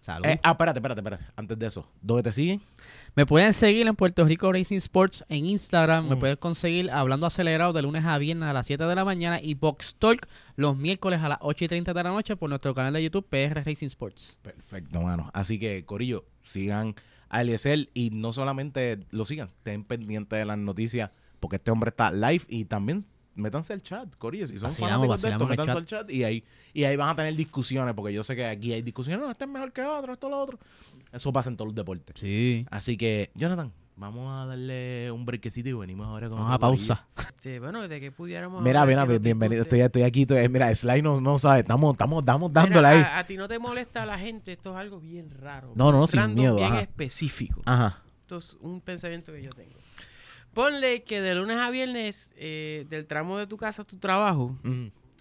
Salud. 0.00 0.24
Eh, 0.26 0.38
ah, 0.42 0.52
espérate, 0.52 0.78
espérate, 0.78 1.00
espérate. 1.00 1.24
Antes 1.36 1.58
de 1.58 1.66
eso, 1.66 1.86
¿dónde 2.00 2.22
te 2.22 2.32
siguen? 2.32 2.62
Me 3.16 3.26
pueden 3.26 3.52
seguir 3.52 3.86
en 3.86 3.96
Puerto 3.96 4.24
Rico 4.24 4.52
Racing 4.52 4.76
Sports 4.78 5.24
en 5.28 5.44
Instagram. 5.46 6.08
Me 6.08 6.14
Mm. 6.16 6.18
pueden 6.20 6.36
conseguir 6.36 6.90
hablando 6.90 7.26
acelerado 7.26 7.72
de 7.72 7.82
lunes 7.82 8.04
a 8.04 8.16
viernes 8.18 8.48
a 8.48 8.52
las 8.52 8.66
7 8.66 8.84
de 8.84 8.94
la 8.94 9.04
mañana 9.04 9.40
y 9.42 9.54
Box 9.54 9.96
Talk 9.98 10.26
los 10.56 10.76
miércoles 10.76 11.20
a 11.20 11.28
las 11.28 11.38
8 11.40 11.64
y 11.64 11.68
30 11.68 11.92
de 11.92 12.02
la 12.02 12.10
noche 12.10 12.36
por 12.36 12.48
nuestro 12.48 12.74
canal 12.74 12.92
de 12.92 13.02
YouTube 13.02 13.26
PR 13.28 13.62
Racing 13.64 13.86
Sports. 13.88 14.36
Perfecto, 14.42 15.00
mano. 15.00 15.30
Así 15.34 15.58
que, 15.58 15.84
Corillo, 15.84 16.24
sigan 16.44 16.94
a 17.28 17.42
Eliezer 17.42 17.88
y 17.94 18.10
no 18.10 18.32
solamente 18.32 19.00
lo 19.10 19.24
sigan, 19.24 19.48
estén 19.48 19.84
pendientes 19.84 20.38
de 20.38 20.44
las 20.44 20.58
noticias, 20.58 21.10
porque 21.40 21.56
este 21.56 21.70
hombre 21.70 21.90
está 21.90 22.10
live 22.12 22.44
y 22.48 22.64
también 22.64 23.04
métanse 23.40 23.72
al 23.72 23.82
chat, 23.82 24.08
Corillo. 24.16 24.46
Si 24.46 24.58
son 24.58 24.70
Vacilamos, 24.70 25.06
fanáticos 25.06 25.22
de 25.22 25.28
esto, 25.30 25.46
métanse 25.46 25.72
al 25.72 25.86
chat 25.86 26.10
y 26.10 26.24
ahí, 26.24 26.44
y 26.72 26.84
ahí 26.84 26.96
van 26.96 27.08
a 27.10 27.16
tener 27.16 27.34
discusiones, 27.34 27.94
porque 27.94 28.12
yo 28.12 28.22
sé 28.22 28.36
que 28.36 28.44
aquí 28.46 28.72
hay 28.72 28.82
discusiones, 28.82 29.20
no, 29.24 29.30
este 29.30 29.44
es 29.44 29.50
mejor 29.50 29.72
que 29.72 29.82
otro, 29.82 30.12
esto 30.12 30.26
es 30.26 30.30
lo 30.30 30.38
otro. 30.38 30.58
Eso 31.12 31.32
pasa 31.32 31.48
en 31.50 31.56
todos 31.56 31.68
los 31.68 31.74
deportes. 31.74 32.14
Sí. 32.20 32.64
Así 32.70 32.96
que, 32.96 33.30
Jonathan, 33.34 33.72
vamos 33.96 34.30
a 34.32 34.46
darle 34.46 35.10
un 35.10 35.26
brequecito 35.26 35.68
y 35.68 35.72
venimos 35.72 36.06
ahora 36.06 36.28
con 36.28 36.38
Vamos 36.38 36.52
a 36.52 36.56
otro 36.56 36.68
corillo. 36.68 36.94
pausa. 36.94 37.06
Bueno, 37.58 37.88
de 37.88 38.00
que 38.00 38.12
pudiéramos. 38.12 38.62
Mira, 38.62 38.82
hablar 38.82 39.06
mira, 39.08 39.14
no 39.18 39.20
bienvenido. 39.22 39.62
Estoy, 39.62 39.80
estoy 39.80 40.02
aquí. 40.02 40.22
estoy- 40.22 40.48
mira, 40.48 40.72
Sly 40.74 41.02
no, 41.02 41.20
no 41.20 41.38
sabe. 41.38 41.60
Estamos, 41.60 41.92
estamos, 41.94 42.20
estamos 42.22 42.50
Mira, 42.50 42.62
dándole 42.62 42.86
ahí. 42.88 43.00
A, 43.02 43.18
a 43.18 43.26
ti 43.26 43.36
no 43.36 43.48
te 43.48 43.58
molesta 43.58 44.04
la 44.06 44.18
gente, 44.18 44.52
esto 44.52 44.70
es 44.70 44.76
algo 44.76 45.00
bien 45.00 45.30
raro. 45.30 45.72
No, 45.74 45.90
no, 45.90 46.06
sin 46.06 46.34
miedo, 46.34 46.56
bien 46.56 46.72
ajá. 46.72 46.80
específico. 46.82 47.62
Ajá. 47.64 48.02
Esto 48.20 48.36
es 48.36 48.56
un 48.60 48.80
pensamiento 48.80 49.32
que 49.32 49.42
yo 49.42 49.50
tengo. 49.50 49.74
Ponle 50.54 51.02
que 51.04 51.20
de 51.20 51.34
lunes 51.34 51.56
a 51.56 51.70
viernes, 51.70 52.32
eh, 52.36 52.86
del 52.90 53.06
tramo 53.06 53.38
de 53.38 53.46
tu 53.46 53.56
casa 53.56 53.82
a 53.82 53.84
tu 53.84 53.96
trabajo, 53.98 54.56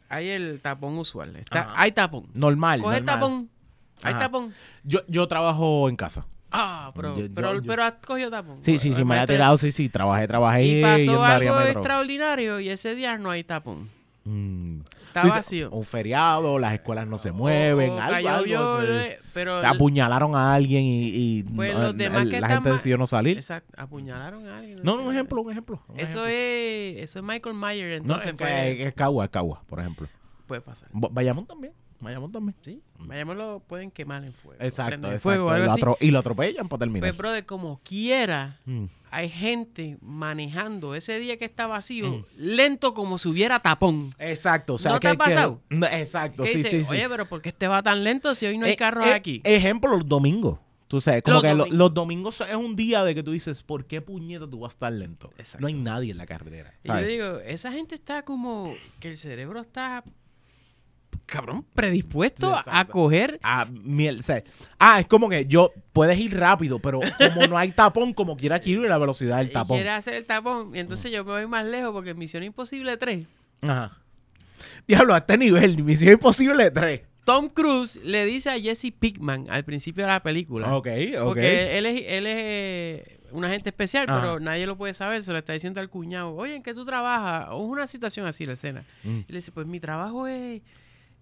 hay 0.10 0.30
el 0.30 0.60
tapón 0.60 0.98
usual. 0.98 1.36
Está, 1.36 1.72
hay 1.76 1.92
tapón. 1.92 2.26
Normal. 2.34 2.82
Coge 2.82 2.98
normal. 3.02 3.06
tapón. 3.20 3.50
Hay 4.02 4.12
Ajá. 4.14 4.20
tapón. 4.22 4.54
Yo, 4.84 5.02
yo 5.08 5.28
trabajo 5.28 5.88
en 5.90 5.96
casa. 5.96 6.26
Ah, 6.52 6.92
pero, 6.96 7.16
Yo- 7.20 7.28
pero, 7.34 7.54
yo- 7.56 7.62
pero 7.64 7.84
has 7.84 7.94
cogido 8.06 8.32
tapón. 8.32 8.64
Sí, 8.64 8.80
sí, 8.80 8.90
sí, 8.94 8.96
me 8.96 9.02
ha 9.02 9.06
Maestra, 9.06 9.36
tirado, 9.36 9.58
sí, 9.60 9.72
sí, 9.72 9.88
trabajé, 9.88 10.28
trabajé. 10.28 10.64
Y 10.66 10.82
pasó 10.82 11.24
algo 11.24 11.60
extraordinario 11.62 12.60
y 12.60 12.70
ese 12.70 12.96
día 12.96 13.18
no 13.20 13.30
hay 13.30 13.44
tapón. 13.44 13.90
Mm. 14.24 14.80
Está 15.10 15.22
dices, 15.24 15.36
vacío. 15.38 15.70
Un 15.72 15.84
feriado, 15.84 16.58
las 16.60 16.74
escuelas 16.74 17.08
no 17.08 17.18
se 17.18 17.32
mueven, 17.32 17.90
O- 17.92 17.96
o 17.98 18.02
algo, 18.02 18.46
yo, 18.46 18.82
eh, 18.84 19.20
pero 19.34 19.58
Apuñalaron 19.58 20.36
a 20.36 20.54
alguien 20.54 20.84
y, 20.84 21.10
y 21.40 21.44
Pues 21.44 21.74
no, 21.76 21.82
los 21.84 21.96
demás 21.98 22.24
el- 22.24 22.30
que 22.32 22.40
la 22.42 22.48
gente 22.50 22.72
decidió 22.72 22.98
no 22.98 23.08
salir. 23.08 23.38
Exacto, 23.38 23.74
apuñalaron 23.78 24.48
a 24.48 24.58
alguien. 24.60 24.80
No, 24.84 24.98
no, 24.98 25.04
un 25.04 25.14
ejemplo, 25.14 25.42
un 25.42 25.52
ejemplo. 25.52 25.82
un 25.88 26.00
Eso 26.00 26.26
ejemplo. 26.26 26.26
es, 26.28 27.04
eso 27.04 27.20
es 27.20 27.26
Michael 27.26 27.56
Myers, 27.56 28.02
No, 28.04 28.14
entonces 28.14 28.28
es, 28.32 28.36
pues, 28.38 28.50
que, 28.78 28.84
es 28.88 28.94
Cagua, 28.94 29.26
es 29.26 29.32
Cagua, 29.32 29.64
por 29.68 29.80
ejemplo. 29.80 30.08
puede 30.48 30.62
pasar. 30.62 30.90
Ba- 30.94 31.10
Bayamón 31.12 31.46
también, 31.46 31.74
Bayamón 32.02 32.32
también. 32.32 32.56
Sí, 32.64 32.82
vayámoslo, 32.98 33.62
pueden 33.68 33.92
quemar 33.92 34.24
en 34.24 34.32
fuego. 34.34 34.62
Exacto, 34.64 34.96
exacto. 34.96 35.20
fuego 35.20 35.56
y, 35.56 35.60
lo 35.60 35.66
así. 35.72 35.82
atro- 35.82 35.98
y 36.00 36.12
lo 36.12 36.20
atropellan 36.20 36.68
para 36.70 36.80
terminar. 36.80 37.10
Pues, 37.10 37.18
brother, 37.18 37.46
como 37.46 37.82
quiera, 37.84 38.60
Mm. 38.66 38.86
hay 39.12 39.30
gente 39.30 39.98
manejando 40.02 40.96
ese 40.96 41.20
día 41.20 41.38
que 41.38 41.46
está 41.46 41.68
vacío, 41.68 42.10
Mm. 42.12 42.26
lento 42.38 42.94
como 42.94 43.18
si 43.18 43.28
hubiera 43.28 43.60
tapón. 43.60 44.14
Exacto, 44.18 44.76
o 44.76 44.78
sea, 44.78 44.92
¿No 44.94 44.98
te 45.00 45.02
que, 45.02 45.08
ha 45.08 45.12
que- 45.12 45.18
pasado? 45.18 45.62
no, 45.70 45.86
exacto, 45.88 46.44
Que 46.44 46.50
sí, 46.50 46.58
dice, 46.60 46.70
sí, 46.70 46.80
sí. 46.86 46.92
Oye, 46.92 47.10
pero 47.10 47.26
¿por 47.28 47.42
qué 47.42 47.50
este 47.50 47.68
va 47.68 47.84
tan 47.84 48.04
lento 48.04 48.34
si 48.36 48.46
hoy 48.46 48.58
no 48.58 48.66
hay 48.66 48.74
Eh, 48.74 48.78
carros 48.78 49.06
eh, 49.06 49.14
aquí? 49.14 49.42
Ejemplo, 49.44 49.98
los 49.98 50.08
domingos. 50.08 50.60
Tú 50.88 51.00
sabes, 51.02 51.22
como 51.22 51.36
Los 51.36 51.44
que 51.44 51.50
lo- 51.50 51.58
domingos. 51.58 51.78
los 51.78 51.94
domingos 51.94 52.42
es 52.50 52.56
un 52.56 52.76
día 52.76 53.04
de 53.04 53.14
que 53.14 53.22
tú 53.22 53.32
dices, 53.32 53.62
¿por 53.62 53.86
qué 53.86 54.02
puñeta 54.02 54.50
tú 54.50 54.62
vas 54.62 54.74
estar 54.74 54.92
lento? 54.92 55.30
Exacto. 55.38 55.60
No 55.62 55.68
hay 55.68 55.76
nadie 55.76 56.10
en 56.12 56.18
la 56.18 56.26
carretera. 56.26 56.74
Y 56.84 56.88
yo 56.88 57.02
digo, 57.02 57.40
esa 57.46 57.72
gente 57.72 57.94
está 57.94 58.24
como 58.24 58.74
que 59.00 59.10
el 59.10 59.18
cerebro 59.18 59.60
está, 59.62 60.04
cabrón, 61.26 61.66
predispuesto 61.76 62.56
Sí, 62.56 62.62
a 62.72 62.86
coger. 62.86 63.40
Ah, 63.44 63.68
miel- 63.70 64.20
o 64.20 64.24
sea, 64.24 64.44
ah, 64.80 65.00
es 65.00 65.08
como 65.08 65.30
que 65.30 65.46
yo 65.46 65.72
puedes 65.94 66.18
ir 66.18 66.38
rápido, 66.38 66.80
pero 66.80 67.00
como 67.18 67.48
no 67.48 67.58
hay 67.58 67.72
tapón, 67.72 68.14
como 68.14 68.36
quiera 68.36 68.60
quiero 68.60 68.82
ir 68.82 68.88
a 68.88 68.92
la 68.92 68.98
velocidad 68.98 69.38
del 69.38 69.52
tapón. 69.52 69.78
quiere 69.78 69.92
hacer 69.92 70.16
el 70.16 70.26
tapón. 70.26 70.76
Y 70.76 70.80
entonces 70.80 71.12
yo 71.12 71.24
me 71.24 71.32
voy 71.32 71.48
más 71.48 71.66
lejos 71.66 71.92
porque 71.92 72.12
en 72.12 72.18
Misión 72.18 72.44
Imposible 72.44 72.98
3, 72.98 73.26
Ajá. 73.62 73.98
Diablo, 74.88 75.14
a 75.14 75.20
este 75.20 75.38
nivel, 75.38 75.84
Misión 75.84 76.14
Imposible 76.14 76.72
3. 76.72 77.02
Tom 77.26 77.50
Cruise 77.50 78.00
le 78.04 78.26
dice 78.26 78.50
a 78.50 78.60
Jesse 78.60 78.92
Pickman 78.98 79.46
al 79.52 79.64
principio 79.64 80.04
de 80.06 80.10
la 80.10 80.24
película. 80.24 80.74
Ok, 80.76 80.88
ok. 81.20 81.24
Porque 81.26 81.78
él 81.78 81.86
es, 81.86 82.02
él 82.08 82.26
es 82.26 82.36
eh, 82.40 83.20
un 83.32 83.46
agente 83.46 83.70
especial, 83.70 84.06
Ajá. 84.10 84.20
pero 84.20 84.40
nadie 84.40 84.66
lo 84.66 84.78
puede 84.78 84.96
saber. 84.96 85.22
Se 85.22 85.32
lo 85.32 85.38
está 85.38 85.54
diciendo 85.54 85.80
al 85.80 85.90
cuñado. 85.90 86.34
Oye, 86.34 86.56
¿en 86.56 86.64
qué 86.64 86.74
tú 86.74 86.86
trabajas? 86.86 87.50
O 87.52 87.64
es 87.66 87.70
una 87.70 87.86
situación 87.86 88.26
así, 88.26 88.48
la 88.48 88.54
escena. 88.54 88.84
Mm. 89.04 89.20
Y 89.20 89.26
le 89.32 89.36
dice, 89.36 89.52
pues 89.52 89.68
mi 89.68 89.80
trabajo 89.80 90.26
es... 90.26 90.62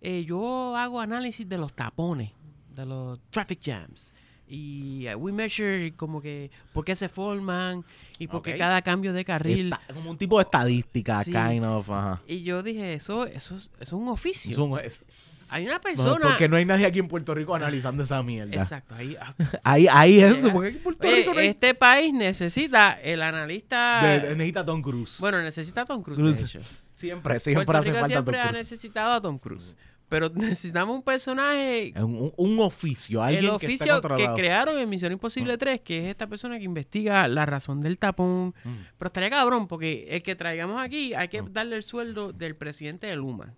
eh, 0.01 0.23
yo 0.25 0.75
hago 0.75 0.99
análisis 1.01 1.47
de 1.47 1.57
los 1.57 1.73
tapones, 1.73 2.31
de 2.75 2.85
los 2.85 3.19
traffic 3.29 3.59
jams. 3.63 4.13
Y 4.49 5.05
eh, 5.07 5.15
we 5.15 5.33
measure 5.33 5.93
como 5.97 6.21
que 6.21 6.49
por 6.71 6.85
qué 6.85 6.95
se 6.95 7.09
forman 7.09 7.83
y 8.17 8.27
por 8.27 8.41
qué 8.41 8.57
cada 8.57 8.81
cambio 8.81 9.11
de 9.11 9.25
carril. 9.25 9.73
Como 9.93 10.11
un 10.11 10.17
tipo 10.17 10.37
de 10.37 10.43
estadística, 10.45 11.21
Sí. 11.23 11.33
kind 11.33 11.65
of. 11.65 11.89
Y 12.27 12.43
yo 12.43 12.63
dije, 12.63 12.93
eso, 12.93 13.25
eso, 13.25 13.55
es, 13.57 13.63
eso 13.63 13.71
es 13.81 13.91
un 13.93 14.07
oficio. 14.07 14.49
Es 14.51 14.57
un- 14.57 14.79
es- 14.79 15.03
Hay 15.49 15.65
una 15.65 15.75
no, 15.75 15.81
persona... 15.81 16.19
porque 16.29 16.47
no 16.47 16.55
hay 16.57 16.63
nadie 16.65 16.85
aquí 16.85 16.99
en 16.99 17.07
Puerto 17.09 17.33
Rico 17.33 17.55
analizando 17.55 18.03
esa 18.03 18.21
mierda. 18.23 18.53
Exacto, 18.53 18.95
ahí... 18.95 19.17
ah, 19.19 19.33
Ahí, 19.63 19.87
ahí 19.91 20.19
es 20.19 20.35
eso, 20.37 20.51
porque 20.53 20.69
aquí 20.69 20.77
en 20.77 20.83
Puerto 20.83 21.09
Rico 21.11 21.33
no 21.33 21.39
hay... 21.41 21.47
este 21.47 21.73
país 21.73 22.13
necesita 22.13 22.93
el 23.01 23.21
analista... 23.23 24.01
de- 24.05 24.29
necesita 24.35 24.63
Tom 24.63 24.81
Cruise. 24.81 25.15
Bueno, 25.19 25.41
necesita 25.41 25.83
Tom 25.85 26.01
Cruise, 26.03 26.19
Cruise. 26.19 26.37
de 26.39 26.45
hecho. 26.45 26.59
Siempre, 26.97 27.39
siempre 27.39 27.65
Puerto 27.65 27.79
hace 27.79 27.89
Rico 27.91 27.99
falta 28.01 28.15
Tom 28.15 28.25
siempre 28.25 28.39
ha 28.39 28.47
Cruise. 28.47 28.57
necesitado 28.57 29.13
a 29.13 29.21
Tom 29.21 29.37
Cruise. 29.37 29.77
Pero 30.09 30.29
necesitamos 30.29 30.95
un 30.95 31.03
personaje... 31.03 31.93
Un, 31.97 32.33
un 32.35 32.59
oficio, 32.59 33.21
alguien 33.21 33.43
el 33.45 33.59
que 33.59 33.73
esté 33.73 33.91
oficio 33.91 34.15
que, 34.15 34.33
crearon 34.35 34.79
en 34.79 34.89
Misión 34.89 35.11
Imposible 35.11 35.57
3, 35.57 35.81
que 35.81 35.99
es 35.99 36.05
esta 36.05 36.25
persona 36.27 36.57
que 36.57 36.63
investiga 36.63 37.27
la 37.27 37.45
razón 37.45 37.81
del 37.81 37.99
tapón. 37.99 38.55
Mm. 38.63 38.75
Pero 38.97 39.07
estaría 39.07 39.29
cabrón, 39.29 39.67
porque 39.67 40.07
el 40.09 40.23
que 40.23 40.35
traigamos 40.35 40.81
aquí 40.81 41.13
hay 41.13 41.27
que 41.27 41.43
darle 41.51 41.75
el 41.75 41.83
sueldo 41.83 42.33
del 42.33 42.55
presidente 42.55 43.05
de 43.05 43.15
Luma. 43.15 43.53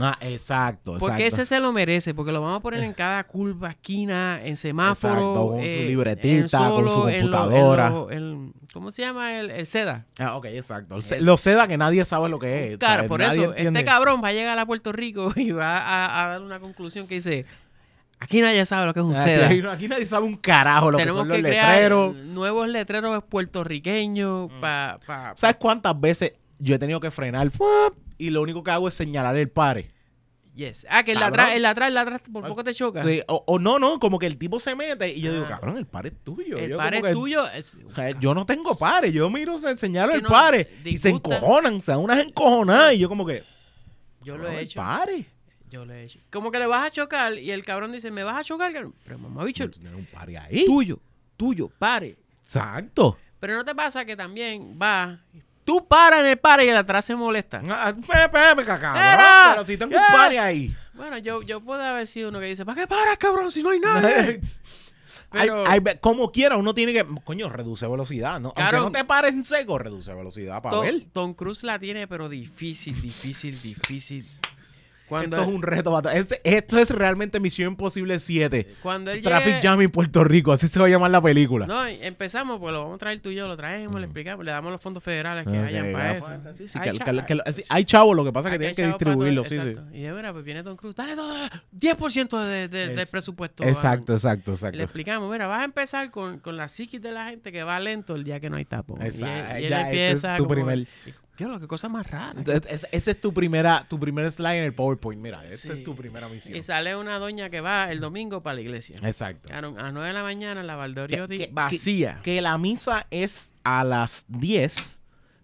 Ah, 0.00 0.16
exacto, 0.20 0.92
exacto. 0.92 0.98
Porque 0.98 1.26
ese 1.26 1.44
se 1.44 1.60
lo 1.60 1.72
merece, 1.72 2.12
porque 2.14 2.30
lo 2.30 2.40
vamos 2.42 2.58
a 2.58 2.60
poner 2.60 2.82
en 2.82 2.92
cada 2.94 3.24
curva, 3.24 3.70
esquina, 3.70 4.38
en 4.44 4.56
semáforo. 4.56 5.12
Exacto, 5.14 5.46
con 5.48 5.60
su 5.60 5.66
eh, 5.66 5.84
libretita, 5.86 6.58
con 6.70 6.84
su 6.84 6.90
solo, 6.90 7.08
en 7.08 7.30
lo- 7.30 7.36
en 7.38 7.42
computadora. 7.42 7.90
lo- 7.90 8.10
en- 8.10 8.52
¿Cómo 8.72 8.90
se 8.90 9.02
llama? 9.02 9.38
El, 9.40 9.50
el 9.50 9.66
SEDA. 9.66 10.04
Ah, 10.18 10.36
ok, 10.36 10.44
exacto. 10.46 10.96
El 10.96 11.02
ce- 11.02 11.20
Lo 11.22 11.38
seda 11.38 11.66
que 11.66 11.78
nadie 11.78 12.04
sabe 12.04 12.28
lo 12.28 12.38
que 12.38 12.72
es. 12.72 12.78
Claro, 12.78 13.06
por 13.06 13.22
eso, 13.22 13.44
entiende. 13.46 13.80
este 13.80 13.84
cabrón 13.84 14.20
va 14.22 14.28
a 14.28 14.32
llegar 14.32 14.58
a 14.58 14.66
Puerto 14.66 14.92
Rico 14.92 15.32
y 15.36 15.52
va 15.52 15.78
a, 15.78 16.24
a 16.24 16.28
dar 16.28 16.42
una 16.42 16.58
conclusión 16.60 17.06
que 17.08 17.14
dice, 17.16 17.46
aquí 18.20 18.42
nadie 18.42 18.66
sabe 18.66 18.84
lo 18.86 18.92
que 18.94 19.00
es 19.00 19.06
un 19.06 19.14
Aquí, 19.16 19.24
SEDA. 19.24 19.46
aquí- 19.46 19.62
aquí 19.66 19.88
nadie 19.88 20.04
sabe 20.04 20.26
un 20.26 20.36
carajo 20.36 20.90
lo 20.90 20.98
que 20.98 21.08
son 21.08 21.26
los 21.28 21.38
crear 21.38 21.70
letreros. 21.72 22.14
nuevos 22.14 22.68
letreros 22.68 23.24
puertorriqueños 23.24 24.50
Mm. 24.52 24.60
Pa, 24.60 24.98
¿Sabes 25.36 25.56
cuántas 25.58 25.98
veces 25.98 26.34
yo 26.58 26.74
he 26.74 26.78
tenido 26.78 27.00
que 27.00 27.10
frenar. 27.10 27.50
Y 28.18 28.30
lo 28.30 28.42
único 28.42 28.62
que 28.62 28.70
hago 28.70 28.88
es 28.88 28.94
señalar 28.94 29.36
el 29.36 29.48
pare? 29.50 29.90
yes. 30.54 30.86
Ah, 30.90 31.04
que 31.04 31.12
el 31.12 31.22
atrás, 31.22 31.52
el 31.54 31.64
atrás, 31.64 31.88
el 31.88 31.96
atrás 31.96 32.20
por 32.32 32.44
poco 32.48 32.64
te 32.64 32.74
choca. 32.74 33.04
Sí, 33.04 33.22
o, 33.28 33.44
o 33.46 33.58
no, 33.60 33.78
no, 33.78 34.00
como 34.00 34.18
que 34.18 34.26
el 34.26 34.36
tipo 34.38 34.58
se 34.58 34.74
mete 34.74 35.14
y 35.14 35.20
yo 35.20 35.32
digo, 35.32 35.44
Ah. 35.46 35.50
cabrón, 35.50 35.78
el 35.78 35.86
pare 35.86 36.08
es 36.08 36.16
tuyo. 36.24 36.58
el 36.58 36.70
Yo 36.70 36.76
par 36.76 36.94
es 36.96 37.02
que- 37.04 37.12
tuyo. 37.12 37.46
es- 37.48 37.76
O 37.84 37.88
sea, 37.90 38.10
yo 38.18 38.34
no 38.34 38.44
tengo 38.44 38.76
pare, 38.76 39.12
yo 39.12 39.30
miro, 39.30 39.56
se 39.58 39.76
señalo 39.78 40.14
el 40.14 40.22
no, 40.24 40.28
pare 40.28 40.68
y 40.84 40.98
se 40.98 41.10
encojonan, 41.10 41.76
o 41.76 41.80
sea, 41.80 41.96
unas 41.98 42.18
encojonadas 42.18 42.94
y 42.94 42.98
yo 42.98 43.08
como 43.08 43.24
que, 43.24 43.44
yo 44.24 44.36
lo 44.36 44.48
he 44.48 44.62
hecho. 44.62 44.80
pare. 44.80 45.26
Yo 45.70 45.84
lo 45.84 45.92
he 45.94 46.02
hecho. 46.04 46.18
Como 46.30 46.50
que 46.50 46.58
le 46.58 46.66
vas 46.66 46.84
a 46.86 46.90
chocar 46.90 47.38
y 47.38 47.52
el 47.52 47.64
cabrón 47.64 47.92
dice, 47.92 48.10
¿me 48.10 48.24
vas 48.24 48.40
a 48.40 48.42
chocar? 48.42 48.72
Pero 49.04 49.18
mamá 49.18 49.44
bicho, 49.44 49.70
Tú 49.70 49.78
tienes 49.78 49.94
un 49.96 50.06
pare 50.06 50.38
ahí. 50.38 50.64
tuyo, 50.66 50.98
tuyo, 51.36 51.68
pare. 51.78 52.16
Exacto. 52.42 53.16
Pero 53.38 53.54
no 53.54 53.64
te 53.64 53.74
pasa 53.76 54.04
que 54.04 54.16
también 54.16 54.76
va, 54.80 55.20
tú 55.68 55.86
paras 55.86 56.20
en 56.20 56.26
el 56.30 56.38
pare 56.38 56.64
y 56.64 56.68
el 56.70 56.76
atrás 56.78 57.04
se 57.04 57.14
molesta. 57.14 57.60
Ah, 57.68 57.92
Pepe, 57.94 58.28
pepe, 58.30 58.64
cabrón. 58.64 58.96
Era. 58.96 59.48
Pero 59.52 59.66
si 59.66 59.76
tengo 59.76 59.94
un 59.94 60.02
pare 60.16 60.38
ahí. 60.38 60.74
Bueno, 60.94 61.18
yo, 61.18 61.42
yo 61.42 61.60
puedo 61.60 61.82
haber 61.82 62.06
sido 62.06 62.30
uno 62.30 62.40
que 62.40 62.46
dice, 62.46 62.64
¿para 62.64 62.80
qué 62.80 62.86
paras, 62.86 63.18
cabrón, 63.18 63.52
si 63.52 63.62
no 63.62 63.68
hay 63.68 63.78
nadie? 63.80 64.40
Pero- 65.30 65.66
Hay- 65.68 65.80
hay- 65.86 65.96
como 66.00 66.32
quiera, 66.32 66.56
uno 66.56 66.72
tiene 66.72 66.94
que, 66.94 67.04
coño, 67.22 67.50
reduce 67.50 67.86
velocidad, 67.86 68.40
¿no? 68.40 68.54
Claro. 68.54 68.78
Aunque 68.78 68.98
no 68.98 69.02
te 69.02 69.06
pares 69.06 69.32
en 69.34 69.44
seco, 69.44 69.78
reduce 69.78 70.14
velocidad 70.14 70.62
para 70.62 70.74
Tom, 70.76 70.86
ver. 70.86 71.02
Tom 71.12 71.34
Cruise 71.34 71.64
la 71.64 71.78
tiene, 71.78 72.08
pero 72.08 72.30
difícil, 72.30 72.98
difícil, 73.02 73.60
difícil. 73.60 74.26
Cuando, 75.08 75.36
esto 75.36 75.48
es 75.48 75.54
un 75.54 75.62
reto. 75.62 76.08
Es- 76.10 76.40
esto 76.44 76.78
es 76.78 76.90
realmente 76.90 77.40
Misión 77.40 77.68
Imposible 77.72 78.18
7. 78.20 78.74
cuando 78.82 79.10
él 79.10 79.22
Traffic 79.22 79.54
llegue- 79.56 79.62
Jam 79.62 79.80
en 79.82 79.90
Puerto 79.90 80.24
Rico. 80.24 80.52
Así 80.52 80.68
se 80.68 80.78
va 80.78 80.86
a 80.86 80.88
llamar 80.88 81.10
la 81.10 81.20
película. 81.20 81.66
No, 81.66 81.84
empezamos, 81.86 82.58
pues 82.60 82.72
lo 82.72 82.80
vamos 82.80 82.96
a 82.96 82.98
traer 82.98 83.20
tú 83.20 83.30
y 83.30 83.34
yo, 83.34 83.46
lo 83.48 83.56
traemos, 83.56 83.96
le 83.96 84.04
explicamos, 84.06 84.44
le 84.44 84.50
damos 84.50 84.72
los 84.72 84.80
fondos 84.80 85.02
federales 85.02 85.44
que 85.46 85.58
Ok, 85.58 85.64
hayan 85.66 85.92
para 85.92 86.16
eso. 86.16 86.26
fue. 86.26 86.54
Sí, 86.56 86.68
sí, 86.68 86.78
Hay 86.80 86.90
que- 86.92 86.98
cha- 86.98 87.24
que- 87.26 87.36
que- 87.44 87.52
sí, 87.52 87.62
hay 87.68 87.84
chavos, 87.84 88.14
lo 88.16 88.24
que 88.24 88.32
pasa 88.32 88.48
es 88.48 88.52
que 88.52 88.58
tienen 88.58 88.76
que 88.76 88.82
todo- 88.82 88.92
distribuirlo. 88.92 89.44
Sí. 89.44 89.54
exacto. 89.56 89.82
Y 89.92 90.02
de 90.02 90.12
mira, 90.12 90.32
pues 90.32 90.44
viene 90.44 90.62
Tom 90.62 90.76
Cruise, 90.76 90.94
dale 90.96 91.14
todo, 91.16 91.34
10% 91.72 92.38
de, 92.40 92.68
de- 92.68 92.88
del 92.88 92.98
Es- 92.98 93.10
presupuesto. 93.10 93.64
Exacto, 93.64 94.12
a- 94.12 94.16
exacto, 94.16 94.50
Le 94.50 94.54
exacto. 94.56 94.82
explicamos, 94.82 95.30
mira, 95.30 95.46
vas 95.46 95.62
a 95.62 95.64
empezar 95.64 96.10
con, 96.10 96.38
con 96.40 96.56
la 96.56 96.68
psiquis 96.68 97.00
de 97.00 97.12
la 97.12 97.28
gente 97.30 97.52
que 97.52 97.62
va 97.62 97.78
lento 97.80 98.14
el 98.14 98.24
día 98.24 98.40
que 98.40 98.50
no 98.50 98.56
hay 98.56 98.64
tapón. 98.64 98.98
Y 99.00 99.04
él- 99.04 99.08
Exacto, 99.08 99.60
Y, 99.60 99.64
él 99.64 99.70
ya, 99.70 99.80
ese 99.80 99.88
empieza 99.88 100.32
es 100.32 100.36
tu 100.38 100.44
como- 100.44 100.54
primer- 100.54 100.78
y- 100.78 100.86
Diablo, 101.38 101.60
qué 101.60 101.66
cosa 101.68 101.88
más 101.88 102.10
rara. 102.10 102.34
Es- 102.68 102.86
Ese 102.90 103.10
es 103.12 103.20
tu 103.20 103.32
primera, 103.32 103.86
tu 103.88 103.98
primer 103.98 104.30
slide 104.32 104.58
en 104.58 104.64
el 104.64 104.74
PowerPoint. 104.74 105.22
Mira, 105.22 105.44
esta 105.44 105.56
Sí. 105.56 105.78
es 105.78 105.84
tu 105.84 105.94
primera 105.94 106.28
misión. 106.28 106.58
Y 106.58 106.62
sale 106.62 106.96
una 106.96 107.18
doña 107.18 107.48
que 107.48 107.60
va 107.60 107.90
el 107.92 108.00
domingo 108.00 108.42
para 108.42 108.54
la 108.56 108.60
iglesia. 108.62 108.98
Exacto. 109.02 109.52
A 109.54 109.60
las 109.62 109.92
9 109.92 110.08
de 110.08 110.14
la 110.14 110.22
mañana 110.22 110.62
la 110.62 110.74
Valdoriotti 110.76 111.38
que- 111.38 111.50
vacía. 111.52 112.20
Que 112.22 112.40
la 112.40 112.58
misa 112.58 113.06
es 113.10 113.54
a 113.62 113.84
las 113.84 114.24
10, 114.28 115.00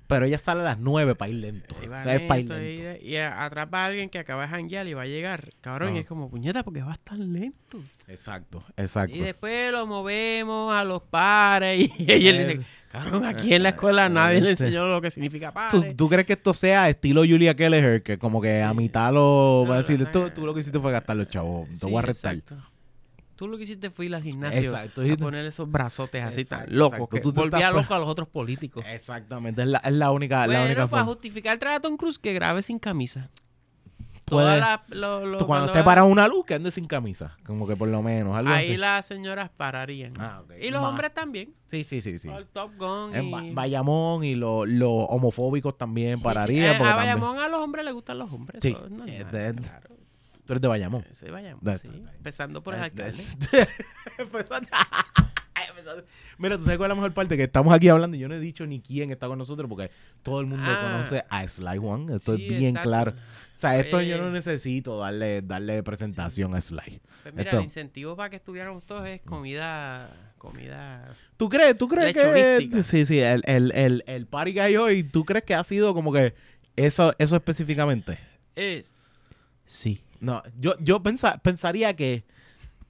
pero 0.09 0.27
ella 0.27 0.39
sale 0.39 0.63
a 0.63 0.65
las 0.65 0.79
9 0.79 1.15
para 1.15 1.31
ir 1.31 1.37
lento. 1.37 1.77
Y 1.83 1.87
O 1.87 1.95
es 1.97 2.21
para 2.23 2.41
ir 2.41 2.49
lento 2.51 3.01
y, 3.01 3.09
y 3.13 3.17
atrapa 3.17 3.85
a 3.85 3.87
alguien 3.87 4.11
que 4.11 4.19
acaba 4.19 4.43
de 4.43 4.49
janguear 4.49 4.87
y 4.89 4.95
va 4.95 5.03
a 5.03 5.07
llegar. 5.07 5.51
Cabrón, 5.61 5.91
Ajá. 5.91 5.97
y 5.99 6.01
es 6.01 6.07
como, 6.07 6.29
puñeta, 6.29 6.63
porque 6.65 6.83
va 6.83 6.91
a 6.91 6.95
estar 6.95 7.19
lento. 7.19 7.79
Exacto, 8.09 8.65
exacto. 8.77 9.17
Y 9.17 9.21
después 9.21 9.71
lo 9.73 9.87
movemos 9.87 10.75
a 10.75 10.83
los 10.85 11.03
pares. 11.03 11.79
Y, 11.79 11.93
y 12.13 12.29
él 12.29 12.49
dice, 12.59 12.67
cabrón, 12.95 13.25
aquí 13.27 13.53
en 13.55 13.63
la 13.63 13.69
escuela 13.71 14.09
nadie 14.09 14.41
le 14.41 14.53
Ese. 14.53 14.65
enseñó 14.65 14.89
lo 14.89 15.01
que 15.01 15.11
significa 15.11 15.49
¿Tú, 15.49 15.55
pares. 15.81 15.97
tú 15.97 16.09
crees 16.09 16.27
que 16.27 16.33
esto 16.35 16.55
sea 16.55 16.89
estilo 16.89 17.21
Julia 17.23 17.55
Kelleher? 17.55 18.03
Que 18.03 18.17
como 18.19 18.41
que 18.41 18.63
a 18.63 18.73
mitad 18.73 19.13
lo 19.13 19.67
va 19.69 19.75
a 19.75 19.79
decir, 19.79 20.05
tú, 20.11 20.31
tú 20.31 20.47
lo 20.47 20.55
que 20.55 20.61
hiciste 20.61 20.79
fue 20.81 20.93
gastar 20.93 21.17
los 21.17 21.29
chavos, 21.29 21.69
te 21.69 21.77
Sí, 21.77 21.91
voy 21.91 22.03
a 22.05 22.07
exacto. 22.09 22.57
Tú 23.37 23.49
lo 23.49 23.57
que 23.57 23.65
hiciste 23.65 23.91
fue 23.91 24.07
ir 24.07 24.15
al 24.15 24.23
gimnasio 24.23 24.61
Exacto. 24.63 25.03
a 25.03 25.17
poner 25.17 25.45
esos 25.45 25.69
brazotes 25.69 26.23
así 26.23 26.43
Exacto, 26.43 26.67
tan 26.67 26.79
locos 26.79 27.09
que 27.11 27.19
Tú 27.21 27.33
te 27.33 27.41
volvía 27.41 27.59
estás- 27.67 27.75
loco 27.83 27.93
a 27.95 27.99
los 27.99 28.09
otros 28.09 28.29
políticos. 28.29 28.85
Exactamente, 28.89 29.63
es 29.63 29.69
la, 29.69 29.79
es 29.79 29.93
la 29.93 30.13
única, 30.13 30.41
la 30.43 30.47
bueno, 30.47 30.63
única 30.67 30.87
para 30.87 31.03
forma. 31.03 31.05
justificar 31.15 31.59
traer 31.59 31.77
a 31.79 31.81
Tom 31.81 31.97
Cruise 31.97 32.19
que 32.19 32.33
grabe 32.33 32.63
sin 32.63 32.79
camisa. 32.79 33.29
La- 34.31 34.83
lo- 34.89 35.27
lo- 35.27 35.39
Tú 35.39 35.47
cuando 35.47 35.67
esté 35.67 35.81
va- 35.81 35.85
para 35.85 36.05
una 36.05 36.27
luz, 36.29 36.47
que 36.47 36.55
ande 36.55 36.71
sin 36.71 36.87
camisa. 36.87 37.37
Como 37.45 37.67
que 37.67 37.77
por 37.77 37.89
lo 37.89 38.03
menos, 38.03 38.35
algo 38.35 38.53
Ahí 38.53 38.69
así. 38.71 38.77
las 38.79 39.05
señoras 39.07 39.51
pararían. 39.55 40.13
Ah. 40.19 40.43
Y 40.61 40.71
los 40.71 40.83
hombres 40.83 41.13
también. 41.13 41.53
Sí, 41.67 41.85
sí, 41.85 42.01
sí, 42.01 42.19
sí. 42.19 42.29
El 42.29 42.47
Top 42.47 42.73
Gun 42.79 43.15
En 43.15 43.25
y... 43.27 43.31
Ba- 43.31 43.43
Bayamón 43.53 44.25
y 44.25 44.35
los 44.35 44.65
homofóbicos 45.09 45.77
también 45.77 46.17
Sí, 46.17 46.23
sí. 46.25 46.29
Eh, 46.29 46.31
a 46.31 46.35
también- 46.79 46.97
Bayamón 46.97 47.39
a 47.39 47.49
los 47.49 47.61
hombres 47.61 47.85
les 47.85 47.93
gustan 47.95 48.19
los 48.19 48.33
hombres. 48.33 48.61
Sí, 48.63 48.71
eso 48.71 48.89
sí, 49.05 49.11
de- 49.11 49.55
claro. 49.55 49.89
Tú 50.47 50.53
eres 50.53 50.61
de 50.63 50.69
Bayamón. 50.69 51.07
Bayamón, 51.31 51.61
De- 51.63 51.79
sí. 51.79 51.89
de- 51.89 51.97
Empezando 52.17 52.63
por 52.63 52.75
el 52.75 52.81
de- 52.81 52.85
alcalde. 52.87 53.25
Empezando- 54.19 54.69
Mira, 56.39 56.57
tú 56.59 56.65
sabes 56.65 56.79
cuál 56.79 56.91
es 56.91 56.97
la 56.97 57.01
mejor 57.03 57.15
parte, 57.15 57.37
que 57.37 57.45
estamos 57.45 57.73
aquí 57.75 57.89
hablando 57.89 58.17
y 58.17 58.21
yo 58.21 58.29
no 58.29 58.35
he 58.35 58.41
dicho 58.41 58.67
ni 58.67 58.81
quién 58.81 59.11
está 59.11 59.27
con 59.29 59.39
nosotros 59.39 59.69
porque 59.69 59.91
todo 60.23 60.41
el 60.41 60.47
mundo 60.47 60.65
Ah. 60.67 60.81
conoce 60.93 61.25
a 61.29 61.47
Sly 61.47 61.79
One. 61.79 62.15
Esto 62.17 62.37
Sí, 62.37 62.43
es 62.45 62.49
bien 62.49 62.65
exacto. 62.71 62.89
claro. 62.89 63.11
O 63.13 63.57
sea, 63.57 63.79
esto 63.79 64.01
yo 64.01 64.19
no 64.19 64.31
necesito 64.31 64.99
darle, 64.99 65.43
darle 65.43 65.83
presentación 65.83 66.55
a 66.55 66.61
Sly. 66.61 67.01
Pues 67.23 67.35
mira, 67.35 67.45
Esto- 67.45 67.59
el 67.59 67.65
incentivo 67.65 68.17
para 68.17 68.31
que 68.31 68.37
estuviéramos 68.37 68.85
todos 68.85 69.07
es 69.07 69.21
comida... 69.23 70.11
Comida... 70.39 71.15
¿Tú 71.39 71.49
crees, 71.49 71.79
tú 71.79 71.89
crees 71.89 72.13
que 72.13 72.83
sí, 72.83 73.07
sí, 73.07 73.19
el, 73.19 73.43
el, 73.47 73.73
el, 73.75 74.05
el 74.07 74.27
party 74.27 74.53
que 74.53 74.61
hay 74.61 74.77
hoy, 74.77 75.03
¿tú 75.03 75.25
crees 75.25 75.45
que 75.45 75.55
ha 75.55 75.65
sido 75.65 75.95
como 75.95 76.13
que 76.13 76.35
eso, 76.77 77.15
eso 77.19 77.37
específicamente? 77.37 78.19
Es... 78.55 78.93
Sí. 79.67 80.03
No, 80.21 80.43
yo, 80.61 80.75
yo 80.81 81.03
pensa- 81.03 81.39
pensaría 81.43 81.95
que 81.97 82.25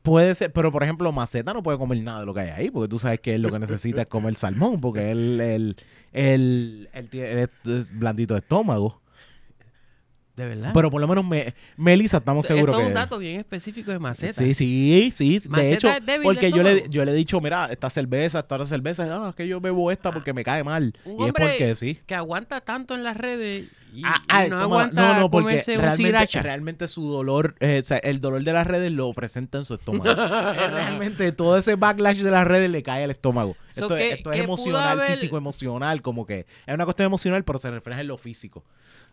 puede 0.04 0.34
ser, 0.34 0.52
pero 0.52 0.70
por 0.70 0.82
ejemplo, 0.82 1.10
Maceta 1.12 1.54
no 1.54 1.62
puede 1.62 1.78
comer 1.78 2.00
nada 2.02 2.20
de 2.20 2.26
lo 2.26 2.34
que 2.34 2.40
hay 2.40 2.50
ahí, 2.50 2.70
porque 2.70 2.88
tú 2.88 2.98
sabes 2.98 3.20
que 3.20 3.34
él 3.34 3.42
lo 3.42 3.50
que 3.50 3.58
necesita 3.58 4.02
es 4.02 4.06
comer 4.06 4.36
salmón, 4.36 4.78
porque 4.78 5.10
él, 5.10 5.40
él, 5.40 5.76
él, 6.12 6.90
él 6.92 7.48
es 7.64 7.98
blandito 7.98 8.34
de 8.34 8.40
estómago. 8.40 9.00
¿De 10.36 10.46
verdad? 10.46 10.72
Pero 10.74 10.90
por 10.90 11.00
lo 11.00 11.08
menos 11.08 11.24
me, 11.24 11.54
Melissa 11.78 12.18
estamos 12.18 12.46
seguros 12.46 12.76
es 12.76 12.82
que... 12.82 12.88
un 12.88 12.94
dato 12.94 13.18
bien 13.18 13.40
específico 13.40 13.92
de 13.92 13.98
Maceta. 13.98 14.34
Sí, 14.34 14.52
sí, 14.52 15.10
sí. 15.10 15.40
De 15.48 15.72
hecho, 15.72 15.88
es 15.88 16.04
débil 16.04 16.24
porque 16.24 16.50
yo 16.50 16.62
le, 16.62 16.86
yo 16.90 17.02
le 17.06 17.12
he 17.12 17.14
dicho, 17.14 17.40
mira, 17.40 17.68
esta 17.70 17.88
cerveza, 17.88 18.40
esta 18.40 18.56
otra 18.56 18.66
cerveza, 18.66 19.06
ah, 19.10 19.30
es 19.30 19.34
que 19.34 19.48
yo 19.48 19.58
bebo 19.60 19.90
esta 19.90 20.12
porque 20.12 20.34
me 20.34 20.44
cae 20.44 20.62
mal. 20.62 20.92
Un 21.06 21.24
y 21.24 21.28
es 21.28 21.32
porque 21.32 21.74
sí. 21.76 21.98
Que 22.04 22.14
aguanta 22.14 22.60
tanto 22.60 22.94
en 22.94 23.04
las 23.04 23.16
redes 23.16 23.70
y, 23.94 24.02
Ah, 24.04 24.16
y 24.22 24.24
ah, 24.28 24.46
no 24.48 24.60
aguanta 24.60 25.14
no, 25.14 25.20
no, 25.20 25.30
porque 25.30 25.62
realmente, 26.42 26.88
su 26.88 27.08
dolor, 27.10 27.54
eh, 27.60 27.80
o 27.84 27.86
sea, 27.86 27.98
el 27.98 28.20
dolor 28.20 28.42
de 28.44 28.52
las 28.52 28.66
redes 28.66 28.90
lo 28.92 29.12
presenta 29.14 29.58
en 29.58 29.64
su 29.64 29.74
estómago. 29.74 30.04
Eh, 30.14 30.68
realmente 30.68 31.30
todo 31.32 31.56
ese 31.56 31.76
backlash 31.76 32.18
de 32.18 32.30
las 32.30 32.46
redes 32.46 32.70
le 32.70 32.82
cae 32.82 33.04
al 33.04 33.10
estómago. 33.10 33.56
So, 33.70 33.82
esto, 33.84 33.94
¿qué- 33.96 34.08
es- 34.10 34.16
esto 34.18 34.32
emocional, 34.32 35.00
haber- 35.00 35.14
físico, 35.16 35.36
emocional, 35.36 36.02
como 36.02 36.26
que 36.26 36.46
es 36.66 36.74
una 36.74 36.84
cuestión 36.84 37.06
emocional, 37.06 37.44
pero 37.44 37.58
se 37.58 37.70
refleja 37.70 38.00
en 38.00 38.08
lo 38.08 38.18
físico. 38.18 38.64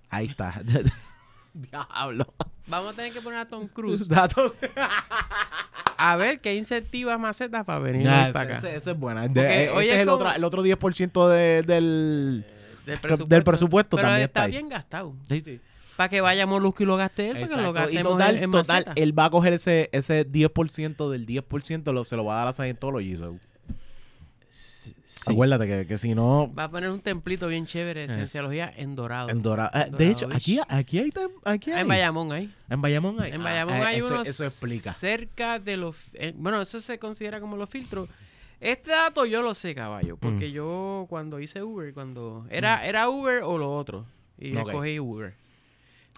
Ahí 0.10 0.28
está. 0.28 0.62
Diablo. 1.54 2.34
Vamos 2.68 2.94
a 2.94 2.96
tener 2.96 3.12
que 3.12 3.22
poner 3.22 3.40
a 3.40 3.46
Tom 3.46 3.68
Cruise 3.68 4.08
a 5.98 6.16
ver 6.16 6.40
qué 6.40 6.56
incentiva 6.56 7.14
a 7.16 7.18
Maceta 7.18 7.64
para 7.64 7.80
venir 7.80 8.04
Nah, 8.06 8.32
para 8.32 8.58
acá. 8.58 8.70
ese 8.70 8.92
es 8.92 8.98
buena. 8.98 9.28
De- 9.28 9.30
Porque 9.34 9.64
ese 9.64 9.82
es 9.90 9.94
es 9.94 10.00
el, 10.00 10.06
como- 10.08 10.18
otro, 10.18 10.32
el 10.34 10.44
otro 10.44 10.64
10% 10.64 11.28
de- 11.30 11.64
del... 11.64 12.46
Del 12.86 13.00
del 13.28 13.44
presupuesto 13.44 13.96
Pero 13.98 14.08
también 14.08 14.26
está 14.28 14.48
bien 14.48 14.70
gastado. 14.70 15.14
Sí, 15.30 15.42
sí. 15.42 15.60
Para 15.98 16.10
que 16.10 16.22
vaya 16.22 16.46
Molusco 16.48 16.82
y 16.84 16.86
lo 16.86 16.98
gaste 16.98 17.30
él, 17.30 17.34
para 17.38 17.48
que 17.56 17.62
lo 17.62 17.74
gastemos 17.74 18.00
Y 18.00 18.04
total, 18.04 18.38
en, 18.38 18.44
en 18.46 18.52
total, 18.52 18.86
él 18.96 19.18
va 19.20 19.26
a 19.26 19.30
coger 19.30 19.54
ese, 19.54 19.90
ese 19.92 20.28
10% 20.28 21.10
del 21.10 21.26
10%, 21.28 21.92
lo, 21.94 22.06
se 22.06 22.16
lo 22.16 22.26
va 22.26 22.36
a 22.36 22.38
dar 22.40 22.48
a 22.48 22.54
Scientology. 22.54 23.18
so. 23.18 23.38
Sí. 24.50 24.96
Acuérdate 25.34 25.68
que, 25.68 25.86
que 25.86 25.98
si 25.98 26.16
no, 26.16 26.52
Va 26.58 26.64
a 26.64 26.72
poner 26.72 26.90
un 26.90 27.02
templito 27.02 27.48
bien 27.48 27.66
chévere 27.66 28.08
de 28.08 28.10
cienciología 28.14 28.74
en 28.76 28.96
dorado. 28.96 29.30
en 29.30 29.42
Dorado. 29.42 29.70
eh, 29.78 29.86
En 29.92 29.98
de 29.98 30.10
hecho, 30.10 30.28
aquí, 30.34 30.60
aquí 30.68 31.00
hay. 31.00 31.12
Aquí 31.44 31.72
Ah, 31.72 31.76
hay. 31.76 31.82
en 31.82 31.88
Bayamón 31.88 32.32
ahí. 32.32 32.52
En 32.70 32.82
Bayamón 32.82 33.22
hay. 33.22 33.32
En 33.34 33.42
Ah, 33.42 33.44
Bayamón 33.44 33.76
eh, 33.76 33.84
hay 33.84 33.98
eso, 33.98 34.08
unos 34.08 34.28
Eso 34.28 34.46
explica. 34.46 34.94
cerca 34.94 35.60
de 35.60 35.78
los... 35.78 35.98
eh, 36.14 36.34
bueno, 36.36 36.62
eso 36.62 36.80
se 36.80 36.98
considera 36.98 37.40
como 37.40 37.58
los 37.58 37.70
filtros. 37.70 38.10
Este 38.62 38.92
dato 38.92 39.26
yo 39.26 39.42
lo 39.42 39.54
sé, 39.56 39.74
caballo, 39.74 40.18
porque 40.18 40.48
Mm. 40.50 40.52
yo 40.52 41.06
cuando 41.10 41.40
hice 41.40 41.64
Uber, 41.64 41.94
cuando... 41.94 42.46
Era, 42.50 42.86
era 42.86 43.10
Uber 43.10 43.42
o 43.44 43.58
lo 43.58 43.76
otro. 43.76 44.06
Y 44.38 44.56
Ok. 44.56 44.68
escogí 44.70 45.00
Uber. 45.00 45.34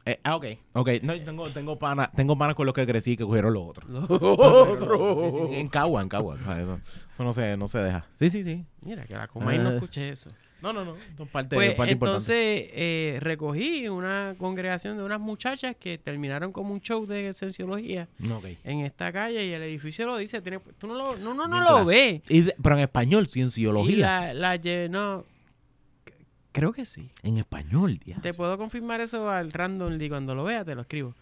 Eh, 0.05 0.19
ah, 0.23 0.35
ok. 0.35 0.45
Ok. 0.73 0.89
No, 1.01 1.15
yo 1.15 1.23
tengo, 1.23 1.49
tengo 1.51 1.79
panas 1.79 2.11
tengo 2.13 2.37
panas 2.37 2.55
con 2.55 2.65
los 2.65 2.75
que 2.75 2.85
crecí 2.85 3.15
que 3.15 3.23
cogieron 3.23 3.53
lo 3.53 3.63
otro. 3.65 3.87
Lo 3.87 5.31
Sí, 5.31 5.31
sí, 5.31 5.47
sí, 5.49 5.55
En 5.59 5.67
Cagua, 5.69 6.01
en 6.01 6.09
Cagua. 6.09 6.35
o 6.35 6.41
sea, 6.41 6.61
Eso, 6.61 6.79
eso 7.13 7.23
no, 7.23 7.33
se, 7.33 7.55
no 7.57 7.67
se 7.67 7.77
deja. 7.79 8.05
Sí, 8.19 8.29
sí, 8.29 8.43
sí. 8.43 8.65
Mira, 8.81 9.05
que 9.05 9.13
la 9.15 9.27
coma 9.27 9.55
y 9.55 9.59
no 9.59 9.71
Eh, 9.71 9.75
escuché 9.75 10.09
eso. 10.09 10.29
No, 10.61 10.71
no, 10.71 10.85
no. 10.85 10.95
Es 10.95 11.29
parte, 11.29 11.55
Pues 11.57 11.73
parte 11.75 11.91
entonces 11.91 12.35
eh, 12.37 13.17
recogí 13.21 13.89
una 13.89 14.33
congregación 14.37 14.97
de 14.97 15.03
unas 15.03 15.19
muchachas 15.19 15.75
que 15.77 15.97
terminaron 15.97 16.53
como 16.53 16.73
un 16.73 16.79
show 16.79 17.05
de 17.05 17.33
cienciología 17.33 18.07
Ok. 18.31 18.45
en 18.63 18.79
esta 18.79 19.11
calle 19.11 19.45
y 19.45 19.51
el 19.51 19.61
edificio 19.61 20.05
lo 20.05 20.15
dice. 20.17 20.41
Tiene, 20.41 20.59
tú 20.77 20.87
no 20.87 20.93
lo, 20.95 21.17
no, 21.17 21.33
no, 21.33 21.47
no 21.49 21.61
lo 21.61 21.85
ves. 21.85 22.21
Y 22.29 22.43
pero 22.61 22.75
en 22.75 22.81
español, 22.81 23.25
Y 23.25 23.29
cienciología. 23.33 23.97
la, 23.97 24.33
la 24.33 24.55
lle- 24.55 24.89
no, 24.89 25.25
creo 26.53 26.71
que 26.71 26.85
sí. 26.85 27.09
En 27.23 27.37
español, 27.37 27.99
tía. 27.99 28.17
Te 28.21 28.33
puedo 28.33 28.57
confirmar 28.57 29.01
eso 29.01 29.29
al 29.29 29.51
randomly 29.51 30.07
cuando 30.07 30.33
lo 30.33 30.45
vea, 30.45 30.63
te 30.63 30.75
lo 30.75 30.81
escribo. 30.81 31.15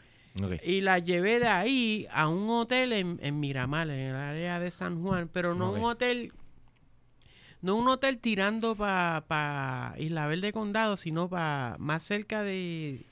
Ok. 0.43 0.61
Y 0.63 0.81
la 0.81 0.99
llevé 0.99 1.39
de 1.39 1.47
ahí 1.47 2.07
a 2.11 2.27
un 2.27 2.47
hotel 2.49 2.93
en, 2.93 3.19
en 3.23 3.39
Miramar, 3.39 3.89
en 3.89 3.99
el 3.99 4.15
área 4.15 4.59
de 4.59 4.69
San 4.69 5.01
Juan, 5.01 5.29
pero 5.33 5.55
no 5.55 5.71
un 5.71 5.83
hotel, 5.83 6.31
no 7.61 7.75
un 7.75 7.87
hotel 7.87 8.19
tirando 8.19 8.75
para 8.75 9.95
Isla 9.97 10.27
Verde 10.27 10.53
Condado, 10.53 10.95
sino 10.95 11.27
para 11.27 11.75
más 11.79 12.03
cerca 12.03 12.43
de 12.43 13.05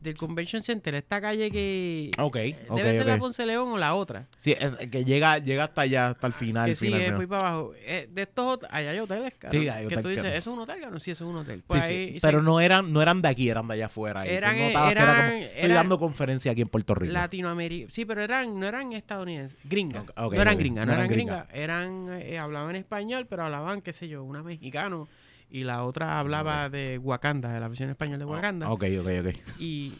del 0.00 0.16
Convention 0.16 0.62
Center, 0.62 0.94
esta 0.94 1.20
calle 1.20 1.50
que 1.50 2.10
Ok, 2.18 2.36
ok, 2.68 2.76
debe 2.76 2.94
ser 2.96 3.06
la. 3.06 3.18
Ponce 3.18 3.44
León 3.46 3.68
o 3.72 3.78
la 3.78 3.94
otra. 3.94 4.26
Sí, 4.36 4.52
es 4.58 4.76
que 4.88 5.04
llega, 5.04 5.38
llega 5.38 5.64
hasta 5.64 5.80
allá, 5.82 6.08
hasta 6.08 6.26
el 6.26 6.32
final. 6.32 6.68
que 6.68 6.74
sí, 6.76 6.86
final, 6.86 7.00
es 7.00 7.04
final. 7.06 7.18
muy 7.18 7.26
para 7.26 7.48
abajo. 7.48 7.72
Eh, 7.78 8.08
de 8.10 8.22
estos 8.22 8.58
allá 8.70 8.90
hay 8.90 8.98
hoteles, 8.98 9.34
Sí, 9.50 9.68
hay 9.68 9.80
que 9.82 9.94
hotel, 9.94 10.02
tú 10.02 10.08
dices. 10.08 10.24
¿eso 10.26 10.36
es 10.36 10.46
un 10.46 10.58
hotel, 10.60 10.80
cabrón? 10.80 11.00
Sí, 11.00 11.10
eso 11.10 11.24
es 11.24 11.30
un 11.30 11.36
hotel. 11.36 11.62
Pues 11.66 11.84
sí. 11.84 11.92
ahí 11.92 12.20
se- 12.20 12.26
Pero 12.26 12.42
no 12.42 12.60
eran, 12.60 12.92
no 12.92 13.02
eran 13.02 13.20
de 13.22 13.28
aquí, 13.28 13.48
eran 13.48 13.66
de 13.68 13.74
allá 13.74 13.86
afuera. 13.86 14.24
Eran, 14.26 14.56
eh, 14.56 14.66
notabas 14.68 14.88
que 14.94 15.00
era 15.00 15.06
como, 15.06 15.18
eran- 15.22 15.42
estoy 15.42 15.70
dando 15.72 15.98
conferencia 15.98 16.52
aquí 16.52 16.60
en 16.62 16.68
Puerto 16.68 16.94
Rico. 16.94 17.12
Latinoamérica. 17.12 17.90
Sí, 17.92 18.04
pero 18.04 18.22
eran, 18.22 18.58
no 18.60 18.66
eran 18.66 18.92
estadounidenses, 18.92 19.58
gringas. 19.64 20.04
No 20.16 20.32
eran 20.32 20.58
gringas, 20.58 20.86
No 20.86 20.92
no 20.92 20.98
eran 21.00 21.04
eran 21.06 21.08
gringas. 21.16 21.46
Eran, 21.52 22.08
eh, 22.20 22.38
hablaban 22.38 22.76
español, 22.76 23.26
pero 23.28 23.44
hablaban, 23.44 23.80
qué 23.82 23.92
sé 23.92 24.08
yo, 24.08 24.22
una 24.22 24.42
mexicano 24.42 25.08
y 25.50 25.64
la 25.64 25.84
otra 25.84 26.18
hablaba 26.18 26.68
de 26.68 26.98
Wakanda, 26.98 27.52
de 27.52 27.60
la 27.60 27.68
versión 27.68 27.90
española 27.90 28.18
de 28.18 28.24
Wakanda. 28.24 28.70
Ok, 28.70 28.84
ok, 29.00 29.08
ok. 29.26 29.34
Y 29.60 29.92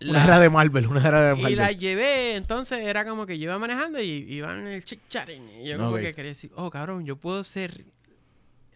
Una 0.02 0.12
la- 0.20 0.24
era 0.24 0.40
de 0.40 0.48
Marvel, 0.50 0.86
una 0.86 1.06
era 1.06 1.20
de 1.34 1.38
y 1.38 1.42
Marvel. 1.42 1.58
la 1.58 1.72
llevé, 1.72 2.36
entonces 2.36 2.78
era 2.78 3.04
como 3.04 3.26
que 3.26 3.38
yo 3.38 3.44
iba 3.44 3.58
manejando 3.58 4.00
y 4.00 4.08
iban 4.08 4.60
en 4.60 4.66
el 4.68 4.84
chick 4.84 5.00
chatting. 5.08 5.42
Y 5.62 5.68
yo 5.68 5.76
como 5.78 5.90
Ok. 5.90 6.00
que 6.00 6.14
quería 6.14 6.30
decir, 6.30 6.50
oh 6.56 6.70
cabrón, 6.70 7.04
yo 7.04 7.16
puedo 7.16 7.44
ser 7.44 7.84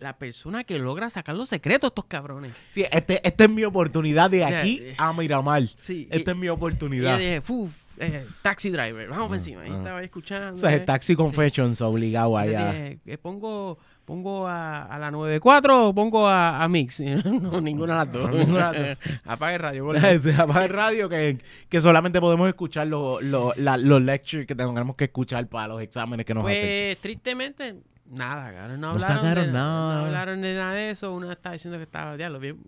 la 0.00 0.18
persona 0.18 0.64
que 0.64 0.78
logra 0.78 1.08
sacar 1.08 1.34
los 1.34 1.48
secretos 1.48 1.88
estos 1.88 2.04
cabrones. 2.06 2.52
Sí, 2.72 2.84
este, 2.90 3.26
esta 3.26 3.44
es 3.44 3.50
mi 3.50 3.64
oportunidad 3.64 4.30
de 4.30 4.44
aquí 4.44 4.78
eh, 4.82 4.94
a 4.98 5.12
Miramar. 5.14 5.62
Sí. 5.78 6.08
Esta 6.10 6.32
es 6.32 6.36
y, 6.36 6.40
mi 6.40 6.46
y 6.46 6.50
oportunidad. 6.50 7.16
dije, 7.16 7.40
"Fu, 7.40 7.70
eh, 7.98 8.26
taxi 8.42 8.68
driver, 8.70 9.08
vamos 9.08 9.28
por 9.28 9.36
encima. 9.36 9.62
Ahí 9.62 9.70
ah. 9.72 9.76
estaba 9.78 10.02
escuchando. 10.02 10.54
O 10.54 10.56
sea, 10.56 10.74
eh. 10.74 10.80
Taxi 10.80 11.14
Confessions 11.14 11.80
obligado 11.80 12.38
Y 12.44 12.48
le 12.48 12.56
allá. 12.56 12.72
dije, 12.72 12.98
eh, 13.06 13.16
pongo, 13.18 13.78
pongo 14.04 14.46
a, 14.46 14.82
a 14.84 14.98
la 14.98 15.10
94 15.10 15.88
o 15.88 15.94
pongo 15.94 16.26
a, 16.28 16.62
a 16.62 16.68
Mix. 16.68 17.00
no, 17.24 17.60
ninguna 17.60 18.04
de 18.04 18.18
las 18.20 18.32
dos. 18.46 18.98
Apaga 19.24 19.54
el 19.54 19.60
radio. 19.60 19.90
apaga 20.38 20.64
el 20.64 20.70
radio 20.70 21.08
que, 21.08 21.38
que 21.68 21.80
solamente 21.80 22.20
podemos 22.20 22.48
escuchar 22.48 22.86
los, 22.86 23.22
los, 23.22 23.56
la- 23.56 23.76
los 23.76 24.02
lectures 24.02 24.46
que 24.46 24.54
tengamos 24.54 24.96
que 24.96 25.04
escuchar 25.04 25.46
para 25.48 25.68
los 25.68 25.80
exámenes 25.82 26.26
que 26.26 26.34
nos 26.34 26.44
hacen. 26.44 26.60
Pues 26.60 27.00
tristemente, 27.00 27.76
nada, 28.10 28.52
cabrón. 28.52 28.80
No 28.80 28.88
No 28.88 29.04
hablaron, 29.04 29.34
de, 29.46 29.52
nada. 29.52 29.94
No 29.98 30.04
hablaron 30.06 30.40
de 30.42 30.54
nada 30.54 30.74
de 30.74 30.90
eso. 30.90 31.12
Una 31.14 31.32
estaba 31.32 31.54
diciendo 31.54 31.78
que 31.78 31.84
estaba, 31.84 32.16
diablo, 32.16 32.38
bien. 32.38 32.58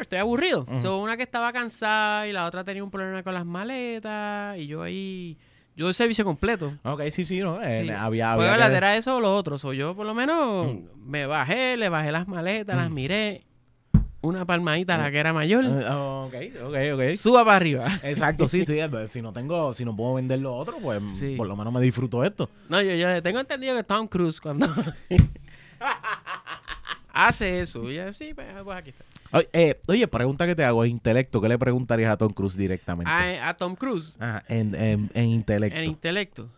Estoy 0.00 0.18
aburrido. 0.18 0.66
So, 0.80 0.98
una 0.98 1.16
que 1.16 1.22
estaba 1.24 1.52
cansada 1.52 2.28
y 2.28 2.32
la 2.32 2.46
otra 2.46 2.62
tenía 2.62 2.84
un 2.84 2.90
problema 2.90 3.22
con 3.22 3.34
las 3.34 3.44
maletas. 3.46 4.58
Y 4.58 4.66
yo 4.66 4.82
ahí. 4.82 5.36
Yo 5.74 5.88
el 5.88 5.94
servicio 5.94 6.24
completo. 6.24 6.74
Ok, 6.84 7.02
sí, 7.10 7.24
sí, 7.24 7.40
no. 7.40 7.60
eh, 7.62 7.84
Sí. 7.86 7.90
había, 7.90 8.32
había 8.32 8.56
la 8.56 8.68
que- 8.68 8.96
eso 8.98 9.16
o 9.16 9.20
lo 9.20 9.34
otro. 9.34 9.58
So, 9.58 9.72
yo 9.72 9.96
por 9.96 10.06
lo 10.06 10.14
menos 10.14 10.68
me 10.96 11.26
bajé, 11.26 11.76
le 11.76 11.88
bajé 11.88 12.12
las 12.12 12.28
maletas, 12.28 12.76
las 12.76 12.90
miré. 12.90 13.44
Una 14.24 14.44
palmadita 14.44 14.94
a 14.94 14.98
la 14.98 15.10
que 15.10 15.18
era 15.18 15.32
mayor. 15.32 15.64
Eh, 15.64 15.90
ok, 15.90 16.34
ok, 16.68 16.76
ok. 16.94 17.16
Suba 17.16 17.44
para 17.44 17.56
arriba. 17.56 17.86
Exacto, 18.04 18.46
sí, 18.46 18.64
sí. 18.64 18.74
eh, 18.78 18.88
Si 19.10 19.20
no 19.20 19.32
tengo, 19.32 19.74
si 19.74 19.84
no 19.84 19.96
puedo 19.96 20.14
vender 20.14 20.38
lo 20.38 20.54
otro, 20.54 20.76
pues 20.80 21.02
Sí. 21.18 21.34
por 21.36 21.48
lo 21.48 21.56
menos 21.56 21.72
me 21.72 21.80
disfruto 21.80 22.22
esto. 22.24 22.48
No, 22.68 22.80
yo, 22.80 22.94
yo 22.94 23.20
tengo 23.20 23.40
entendido 23.40 23.74
que 23.74 23.82
Tom 23.82 24.06
Cruise 24.06 24.40
cuando 24.40 24.68
hace 27.12 27.60
eso. 27.62 27.90
Y 27.90 27.96
yo, 27.96 28.12
sí, 28.12 28.32
pues, 28.34 28.46
pues 28.62 28.78
aquí 28.78 28.90
está. 28.90 29.04
Oye, 29.32 29.48
eh, 29.52 29.80
oye, 29.88 30.06
pregunta 30.08 30.46
que 30.46 30.54
te 30.54 30.64
hago, 30.64 30.84
intelecto, 30.84 31.40
¿qué 31.40 31.48
le 31.48 31.58
preguntarías 31.58 32.10
a 32.12 32.16
Tom 32.16 32.32
Cruise 32.32 32.56
directamente? 32.56 33.10
A, 33.10 33.48
a 33.48 33.54
Tom 33.56 33.74
Cruise, 33.76 34.16
Ajá, 34.20 34.44
en, 34.48 34.74
en, 34.74 35.10
en 35.14 35.28
intelecto. 35.30 35.78
en 35.78 35.84
intelecto. 35.86 36.48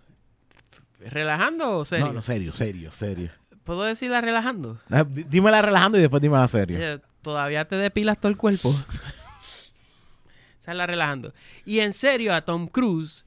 ¿Relajando 1.01 1.79
o 1.79 1.85
serio? 1.85 2.07
No, 2.07 2.12
no, 2.14 2.22
serio, 2.22 2.53
serio, 2.53 2.91
serio. 2.91 3.31
¿Puedo 3.62 3.83
decirla 3.83 4.20
relajando? 4.20 4.79
Ah, 4.91 5.05
Dímela 5.07 5.62
relajando 5.62 5.99
y 5.99 6.01
después 6.01 6.20
dímela 6.22 6.49
serio. 6.49 6.79
Eh, 6.81 6.99
Todavía 7.22 7.64
te 7.66 7.77
depilas 7.77 8.18
todo 8.18 8.29
el 8.31 8.37
cuerpo. 8.37 8.75
Esa 10.59 10.72
es 10.72 10.77
la 10.77 10.87
relajando. 10.87 11.33
Y 11.64 11.81
en 11.81 11.93
serio, 11.93 12.35
a 12.35 12.43
Tom 12.43 12.66
Cruise, 12.68 13.25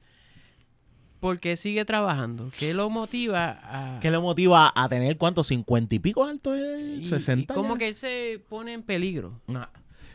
¿por 1.20 1.40
qué 1.40 1.56
sigue 1.56 1.84
trabajando? 1.84 2.50
¿Qué 2.58 2.74
lo 2.74 2.90
motiva 2.90 3.58
a...? 3.62 4.00
¿Qué 4.00 4.10
le 4.10 4.18
motiva 4.18 4.72
a 4.74 4.88
tener 4.88 5.16
cuánto? 5.16 5.42
¿50 5.42 5.88
y 5.92 5.98
pico 5.98 6.24
alto? 6.24 6.54
eh? 6.54 6.98
y- 7.00 7.04
¿60? 7.04 7.42
y 7.42 7.46
¿Cómo 7.46 7.74
ya? 7.74 7.78
que 7.78 7.88
él 7.88 7.94
se 7.94 8.40
pone 8.48 8.72
en 8.72 8.82
peligro? 8.82 9.40
No. 9.46 9.66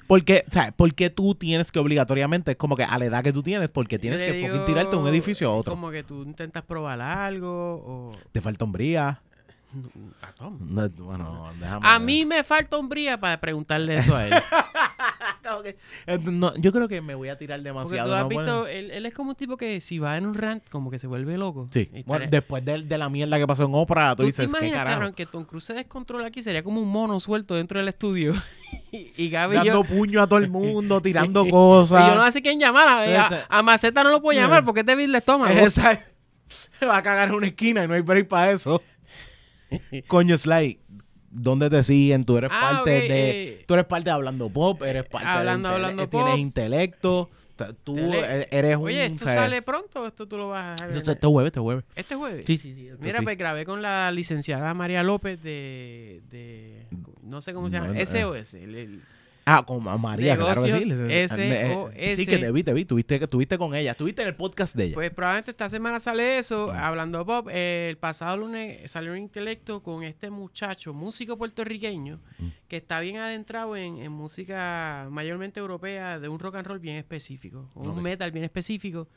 Porque, 0.08 0.44
o 0.48 0.52
sea, 0.52 0.74
porque 0.76 1.10
tú 1.10 1.34
tienes 1.34 1.72
que 1.72 1.80
obligatoriamente, 1.80 2.52
es 2.52 2.58
como 2.58 2.76
que 2.76 2.84
a 2.84 2.98
la 2.98 3.06
edad 3.06 3.24
que 3.24 3.32
tú 3.32 3.42
tienes, 3.42 3.70
porque 3.70 3.98
tienes 3.98 4.22
que 4.22 4.34
digo, 4.34 4.66
tirarte 4.66 4.96
de 4.96 5.02
un 5.02 5.08
edificio 5.08 5.50
a 5.50 5.56
otro. 5.56 5.74
Como 5.74 5.92
que 5.92 6.04
tú 6.04 6.24
intentas 6.24 6.64
probar 6.64 7.00
algo 7.02 7.50
o... 7.50 8.12
Te 8.32 8.42
falta 8.42 8.66
hombría. 8.66 9.22
A 10.22 10.32
Tom. 10.34 10.58
No, 10.70 10.88
bueno, 10.90 11.50
déjame. 11.60 11.88
A 11.88 11.98
mí 12.00 12.26
me 12.26 12.44
falta 12.44 12.78
hombría 12.78 13.20
para 13.20 13.40
preguntarle 13.40 13.98
eso 13.98 14.16
a 14.16 14.28
él. 14.28 14.34
Eh, 16.08 16.20
No, 16.24 16.56
yo 16.58 16.72
creo 16.72 16.88
que 16.88 17.02
me 17.02 17.16
voy 17.16 17.30
a 17.30 17.38
tirar 17.38 17.60
Porque 17.60 17.70
demasiado. 17.70 18.10
tú 18.10 18.16
has 18.16 18.22
¿no? 18.24 18.30
visto, 18.30 18.60
Bueno, 18.62 18.68
él, 18.68 18.92
él 18.92 19.06
es 19.06 19.14
como 19.14 19.32
un 19.32 19.36
tipo 19.36 19.58
que 19.58 19.80
si 19.82 20.00
va 20.00 20.18
en 20.18 20.26
un 20.26 20.34
rant, 20.34 20.68
como 20.70 20.90
que 20.92 21.00
se 21.00 21.08
vuelve 21.08 21.38
loco. 21.38 21.68
Sí. 21.72 21.90
Y 21.94 22.04
Bueno, 22.04 22.26
después 22.30 22.64
de, 22.66 22.84
de 22.84 22.98
la 22.98 23.10
mierda 23.10 23.38
que 23.38 23.46
pasó 23.48 23.66
en 23.66 23.72
Oprah, 23.74 24.16
tú, 24.16 24.24
¿Tú 24.24 24.28
dices, 24.28 24.46
te 24.46 24.52
¿qué 24.52 24.58
imaginas, 24.68 24.80
carajo? 24.80 24.96
cabrón, 25.00 25.14
que 25.14 25.26
Tom 25.26 25.46
Cruise 25.46 25.64
se 25.66 25.74
descontrola 25.74 26.28
aquí? 26.28 26.42
Sería 26.42 26.64
como 26.64 26.82
un 26.82 26.88
mono 26.90 27.20
suelto 27.20 27.56
dentro 27.56 27.80
del 27.80 27.88
estudio. 27.90 28.34
y, 28.92 29.12
y 29.18 29.30
Gaby 29.30 29.56
y 29.56 29.58
Dando 29.58 29.84
yo... 29.84 29.84
puño 29.84 30.22
a 30.22 30.28
todo 30.28 30.40
el 30.40 30.50
mundo, 30.50 31.02
tirando 31.04 31.46
y 31.46 31.50
cosas. 31.50 32.08
yo 32.08 32.16
no 32.16 32.32
sé 32.32 32.42
quién 32.42 32.60
llamar. 32.60 32.88
A, 32.88 32.98
a- 33.00 33.26
Ese- 33.28 33.42
a 33.50 33.62
Maceta 33.64 34.04
no 34.04 34.10
lo 34.10 34.22
puedo 34.22 34.40
llamar 34.40 34.64
porque 34.66 34.82
es 34.82 34.86
débil 34.86 35.12
de 35.12 35.18
estómago. 35.20 35.54
Esa 35.58 36.00
se 36.80 36.86
va 36.86 36.98
a 36.98 37.02
cagar 37.04 37.30
en 37.30 37.36
una 37.36 37.48
esquina 37.48 37.84
y 37.84 37.88
no 37.88 37.94
hay 37.94 38.02
break 38.02 38.28
para 38.28 38.52
eso. 38.52 38.82
Coño, 40.08 40.38
Sly, 40.38 40.80
¿dónde 41.34 41.70
te 41.70 41.84
siguen? 41.84 42.24
Tú 42.24 42.38
eres 42.38 42.52
Ah, 42.54 42.72
parte 42.76 42.90
de. 42.92 43.42
eh. 43.50 43.64
Tú 43.68 43.74
eres 43.74 43.86
parte 43.86 44.06
de 44.06 44.12
Hablando 44.12 44.50
Pop, 44.50 44.82
eres 44.84 45.04
parte 45.06 45.28
Hablando, 45.28 45.70
de. 45.70 45.76
Hablando 45.76 46.08
Tienes 46.10 46.30
Pop. 46.32 46.40
intelecto. 46.40 47.30
ta- 47.56 47.74
Tú 47.84 47.96
e- 47.98 48.48
eres 48.52 48.78
un. 48.78 48.86
Oye, 48.86 49.06
¿esto 49.06 49.26
sale 49.26 49.62
pronto 49.62 50.02
o 50.04 50.08
esto 50.08 50.28
tú 50.28 50.38
lo 50.38 50.50
vas 50.50 50.82
a 50.82 50.88
sé, 51.02 51.12
Este 51.12 51.28
jueves, 51.28 51.50
este 51.50 51.60
jueves. 51.60 51.84
¿Este 51.96 52.16
jueves? 52.16 52.46
Sí, 52.46 52.58
sí, 52.58 52.74
sí. 52.74 52.88
este 52.88 53.04
Mira, 53.04 53.20
sí. 53.20 53.24
pues 53.24 53.38
grabé 53.38 53.66
con 53.66 53.82
la 53.82 54.12
licenciada 54.12 54.74
María 54.74 55.04
López 55.04 55.42
de... 55.44 56.22
de 56.32 56.86
no 57.22 57.42
sé 57.42 57.54
cómo 57.54 57.70
se 57.70 57.76
llama. 57.78 57.90
no, 57.94 58.00
SOS. 58.06 58.56
el- 58.56 58.76
el- 58.76 59.02
Ah, 59.46 59.64
con 59.66 59.84
María, 60.02 60.38
claro 60.38 60.64
que 60.64 60.82
sí. 60.82 60.92
Eh. 61.10 62.16
Sí, 62.16 62.26
que 62.26 62.38
te 62.38 62.52
vi, 62.52 62.64
te 62.64 62.74
vi. 62.74 62.82
Estuviste, 62.82 63.16
estuviste 63.16 63.58
con 63.58 63.76
ella. 63.76 63.92
Estuviste 63.92 64.22
en 64.22 64.30
el 64.30 64.36
podcast 64.36 64.76
de 64.76 64.86
ella. 64.86 64.94
Pues 64.96 65.12
probablemente 65.12 65.52
esta 65.52 65.68
semana 65.70 66.00
sale 66.00 66.38
eso. 66.38 66.72
Hablando 66.72 67.24
Bob, 67.26 67.50
eh, 67.52 67.88
el 67.90 67.98
pasado 67.98 68.38
lunes 68.38 68.90
salió 68.90 69.12
un 69.12 69.18
intelecto 69.18 69.84
con 69.84 70.04
este 70.04 70.30
muchacho, 70.30 70.94
músico 70.94 71.38
puertorriqueño, 71.38 72.20
Mm. 72.40 72.48
que 72.70 72.78
está 72.78 73.00
bien 73.02 73.18
adentrado 73.18 73.76
en, 73.76 73.98
en 73.98 74.12
música 74.12 75.08
mayormente 75.12 75.60
europea, 75.60 76.20
de 76.20 76.30
un 76.30 76.40
rock 76.40 76.56
and 76.56 76.68
roll 76.68 76.80
bien 76.80 76.96
específico, 76.96 77.70
un 77.76 78.02
metal 78.02 78.32
bien 78.32 78.46
específico. 78.46 79.08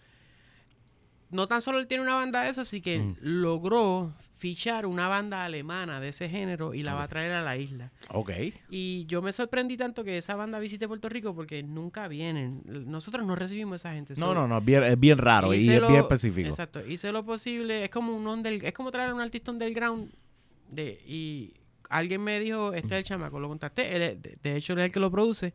No 1.31 1.49
tan 1.49 1.61
solo 1.63 1.79
él 1.79 1.87
tiene 1.87 2.03
una 2.03 2.15
banda 2.15 2.43
de 2.43 2.51
eso, 2.51 2.61
así 2.63 2.81
que 2.81 2.99
Mm. 2.99 3.17
logró 3.21 4.13
fichar 4.47 4.87
una 4.87 5.09
banda 5.09 5.45
alemana 5.45 5.99
de 6.01 6.09
ese 6.11 6.29
género 6.29 6.73
y 6.73 6.83
la 6.85 6.95
va 6.95 7.03
a 7.03 7.09
traer 7.09 7.33
a 7.33 7.43
la 7.43 7.57
isla. 7.57 7.91
Ok. 8.11 8.31
Y 8.71 9.05
yo 9.07 9.21
me 9.23 9.33
sorprendí 9.33 9.77
tanto 9.77 10.05
que 10.05 10.17
esa 10.19 10.37
banda 10.37 10.59
visite 10.61 10.87
Puerto 10.87 11.09
Rico 11.09 11.35
porque 11.35 11.63
nunca 11.65 12.07
vienen. 12.07 12.63
Nosotros 12.67 13.27
no 13.27 13.35
recibimos 13.35 13.73
a 13.73 13.77
esa 13.77 13.93
gente. 13.95 14.15
No, 14.19 14.27
So, 14.27 14.35
no, 14.35 14.47
no, 14.47 14.59
es 14.59 14.65
bien, 14.65 14.83
es 14.85 15.01
bien 15.01 15.19
raro 15.19 15.53
y 15.53 15.59
hice 15.59 15.75
es 15.77 15.81
lo- 15.81 15.89
bien 15.89 16.01
específico. 16.03 16.49
Exacto. 16.49 16.87
Hice 16.87 17.11
lo 17.11 17.25
posible. 17.25 17.83
Es 17.85 17.91
como 17.91 18.17
un 18.17 18.27
under, 18.27 18.65
es 18.65 18.73
como 18.73 18.91
traer 18.93 19.11
a 19.11 19.15
un 19.15 19.21
artista 19.21 19.51
underground. 19.51 20.11
De, 20.71 21.01
y 21.07 21.55
alguien 21.91 22.21
me 22.23 22.39
dijo, 22.41 22.73
este 22.73 22.89
es 22.95 22.99
el 22.99 23.05
chamaco, 23.05 23.39
lo 23.41 23.49
contacté. 23.49 23.95
él 23.97 24.21
de, 24.23 24.39
de 24.43 24.57
hecho, 24.57 24.73
él 24.75 24.79
es 24.81 24.85
el 24.87 24.93
que 24.93 25.01
lo 25.01 25.11
produce. 25.11 25.55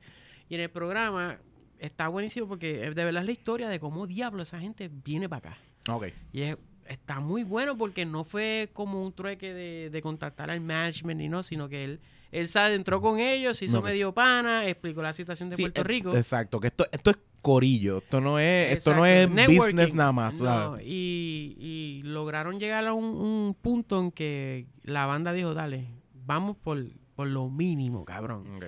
Y 0.50 0.56
en 0.56 0.62
el 0.62 0.70
programa 0.70 1.38
está 1.80 2.08
buenísimo 2.10 2.48
porque 2.48 2.84
eh, 2.86 2.92
de 2.92 3.06
verdad 3.06 3.22
es 3.22 3.26
la 3.26 3.32
historia 3.32 3.70
de 3.70 3.80
cómo 3.80 4.06
diablo 4.06 4.44
esa 4.44 4.60
gente 4.60 4.90
viene 4.92 5.28
para 5.30 5.52
acá. 5.52 5.58
Ok. 5.94 6.08
Y 6.34 6.42
es- 6.42 6.58
está 6.92 7.20
muy 7.20 7.44
bueno 7.44 7.78
porque 7.78 8.06
no 8.06 8.24
fue 8.24 8.70
como 8.74 9.04
un 9.04 9.12
trueque 9.14 9.54
de, 9.54 9.90
de 9.90 10.02
contactar 10.02 10.52
al 10.52 10.62
management 10.62 11.20
ni 11.20 11.30
no, 11.30 11.44
sino 11.44 11.68
que 11.70 11.84
él, 11.84 12.00
él 12.32 12.48
se 12.48 12.60
adentró 12.60 13.02
con 13.02 13.20
ellos, 13.20 13.62
hizo 13.62 13.80
Ok. 13.80 13.86
medio 13.86 14.14
pana, 14.14 14.68
explicó 14.68 15.02
la 15.02 15.14
situación 15.14 15.50
de 15.50 15.56
Sí, 15.56 15.64
Puerto 15.64 15.82
eh, 15.82 15.84
Rico. 15.84 16.16
Exacto, 16.16 16.60
que 16.60 16.68
esto, 16.68 16.86
esto 16.92 17.10
es 17.12 17.18
corillo. 17.42 17.98
Esto 17.98 18.22
no 18.22 18.38
es, 18.40 18.74
esto 18.78 18.94
no 18.94 19.06
es 19.06 19.28
business 19.48 19.94
nada 19.94 20.12
más. 20.12 20.40
No, 20.40 20.80
y, 20.80 21.56
y 21.60 22.02
lograron 22.04 22.60
llegar 22.60 22.86
a 22.86 22.94
un, 22.94 23.06
un 23.06 23.56
punto 23.60 24.00
en 24.00 24.12
que 24.12 24.68
la 24.84 25.06
banda 25.08 25.34
dijo, 25.34 25.54
dale, 25.54 25.88
vamos 26.26 26.56
por, 26.58 26.84
por 27.16 27.28
lo 27.28 27.50
mínimo, 27.50 28.06
cabrón. 28.06 28.60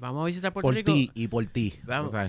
Vamos 0.00 0.22
a 0.22 0.26
visitar 0.26 0.52
Puerto 0.52 0.66
Por 0.68 0.74
Rico. 0.76 0.92
ti 0.92 1.10
y 1.14 1.26
por 1.26 1.44
ti. 1.46 1.74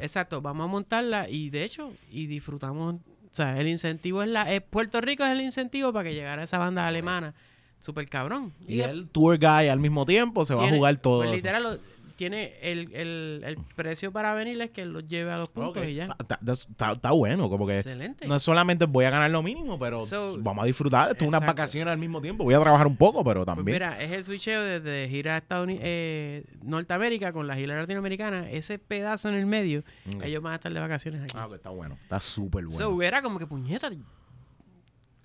Exacto, 0.02 0.42
vamos 0.42 0.64
a 0.64 0.68
montarla 0.68 1.30
y 1.30 1.50
de 1.52 1.64
hecho, 1.64 1.94
y 2.10 2.26
disfrutamos, 2.26 2.96
o 3.32 3.36
sea, 3.36 3.60
el 3.60 3.68
incentivo 3.68 4.24
es 4.24 4.30
la, 4.30 4.52
eh, 4.54 4.62
Puerto 4.62 5.02
Rico 5.02 5.24
es 5.24 5.32
el 5.32 5.42
incentivo 5.42 5.94
para 5.94 6.10
que 6.10 6.16
llegara 6.16 6.44
esa 6.44 6.58
banda 6.58 6.88
alemana, 6.88 7.36
super 7.80 8.08
cabrón. 8.10 8.54
Y 8.68 8.82
el 8.82 9.08
tour 9.08 9.38
guy 9.38 9.68
al 9.68 9.80
mismo 9.80 10.06
tiempo 10.06 10.46
se 10.46 10.56
va 10.56 10.66
a 10.66 10.70
jugar 10.70 10.98
todo. 10.98 11.20
pues, 11.20 11.32
literal, 11.32 11.80
tiene 12.20 12.54
el, 12.62 12.94
el, 12.94 13.42
el 13.46 13.58
precio 13.78 14.12
para 14.12 14.34
venir 14.34 14.62
es 14.62 14.72
que 14.72 14.84
los 14.84 15.08
lleve 15.08 15.32
a 15.32 15.38
los 15.38 15.48
puntos 15.48 15.86
y 15.88 15.94
ya. 15.94 16.18
Está, 16.20 17.12
bueno, 17.12 17.50
como 17.50 17.66
que 17.66 17.78
Excelente. 17.78 18.28
no 18.28 18.36
es 18.36 18.44
solamente 18.44 18.84
voy 18.84 19.06
a 19.06 19.10
ganar 19.10 19.32
lo 19.32 19.42
mínimo, 19.42 19.80
pero 19.80 20.02
So, 20.02 20.36
vamos 20.42 20.64
a 20.64 20.68
disfrutar. 20.68 21.12
Esto 21.12 21.24
es 21.24 21.30
unas 21.30 21.46
vacaciones 21.46 21.94
al 21.94 21.98
mismo 21.98 22.20
tiempo. 22.22 22.44
Voy 22.44 22.54
a 22.54 22.60
trabajar 22.60 22.88
un 22.88 22.98
poco, 22.98 23.24
pero 23.24 23.46
Pues 23.46 23.56
también. 23.56 23.76
mira, 23.76 24.02
es 24.02 24.12
el 24.12 24.26
switcheo 24.26 24.62
desde 24.62 25.08
gira 25.08 25.36
a 25.36 25.38
Estados 25.38 25.64
Unidos, 25.64 25.82
eh, 25.86 26.44
Norteamérica 26.62 27.32
con 27.32 27.48
la 27.48 27.56
gira 27.56 27.78
latinoamericana. 27.80 28.52
Ese 28.52 28.80
pedazo 28.80 29.30
en 29.30 29.36
el 29.36 29.46
medio, 29.46 29.86
ellos 30.22 30.44
van 30.44 30.52
a 30.52 30.56
estar 30.56 30.74
de 30.74 30.80
vacaciones 30.82 31.22
aquí. 31.24 31.38
Ah, 31.40 31.48
que 31.50 31.56
está 31.56 31.70
bueno. 31.70 31.98
Está 32.04 32.20
súper 32.20 32.66
bueno. 32.66 32.78
So, 32.78 33.02
era 33.02 33.22
como 33.22 33.40
que 33.40 33.48
puñeta. 33.48 33.90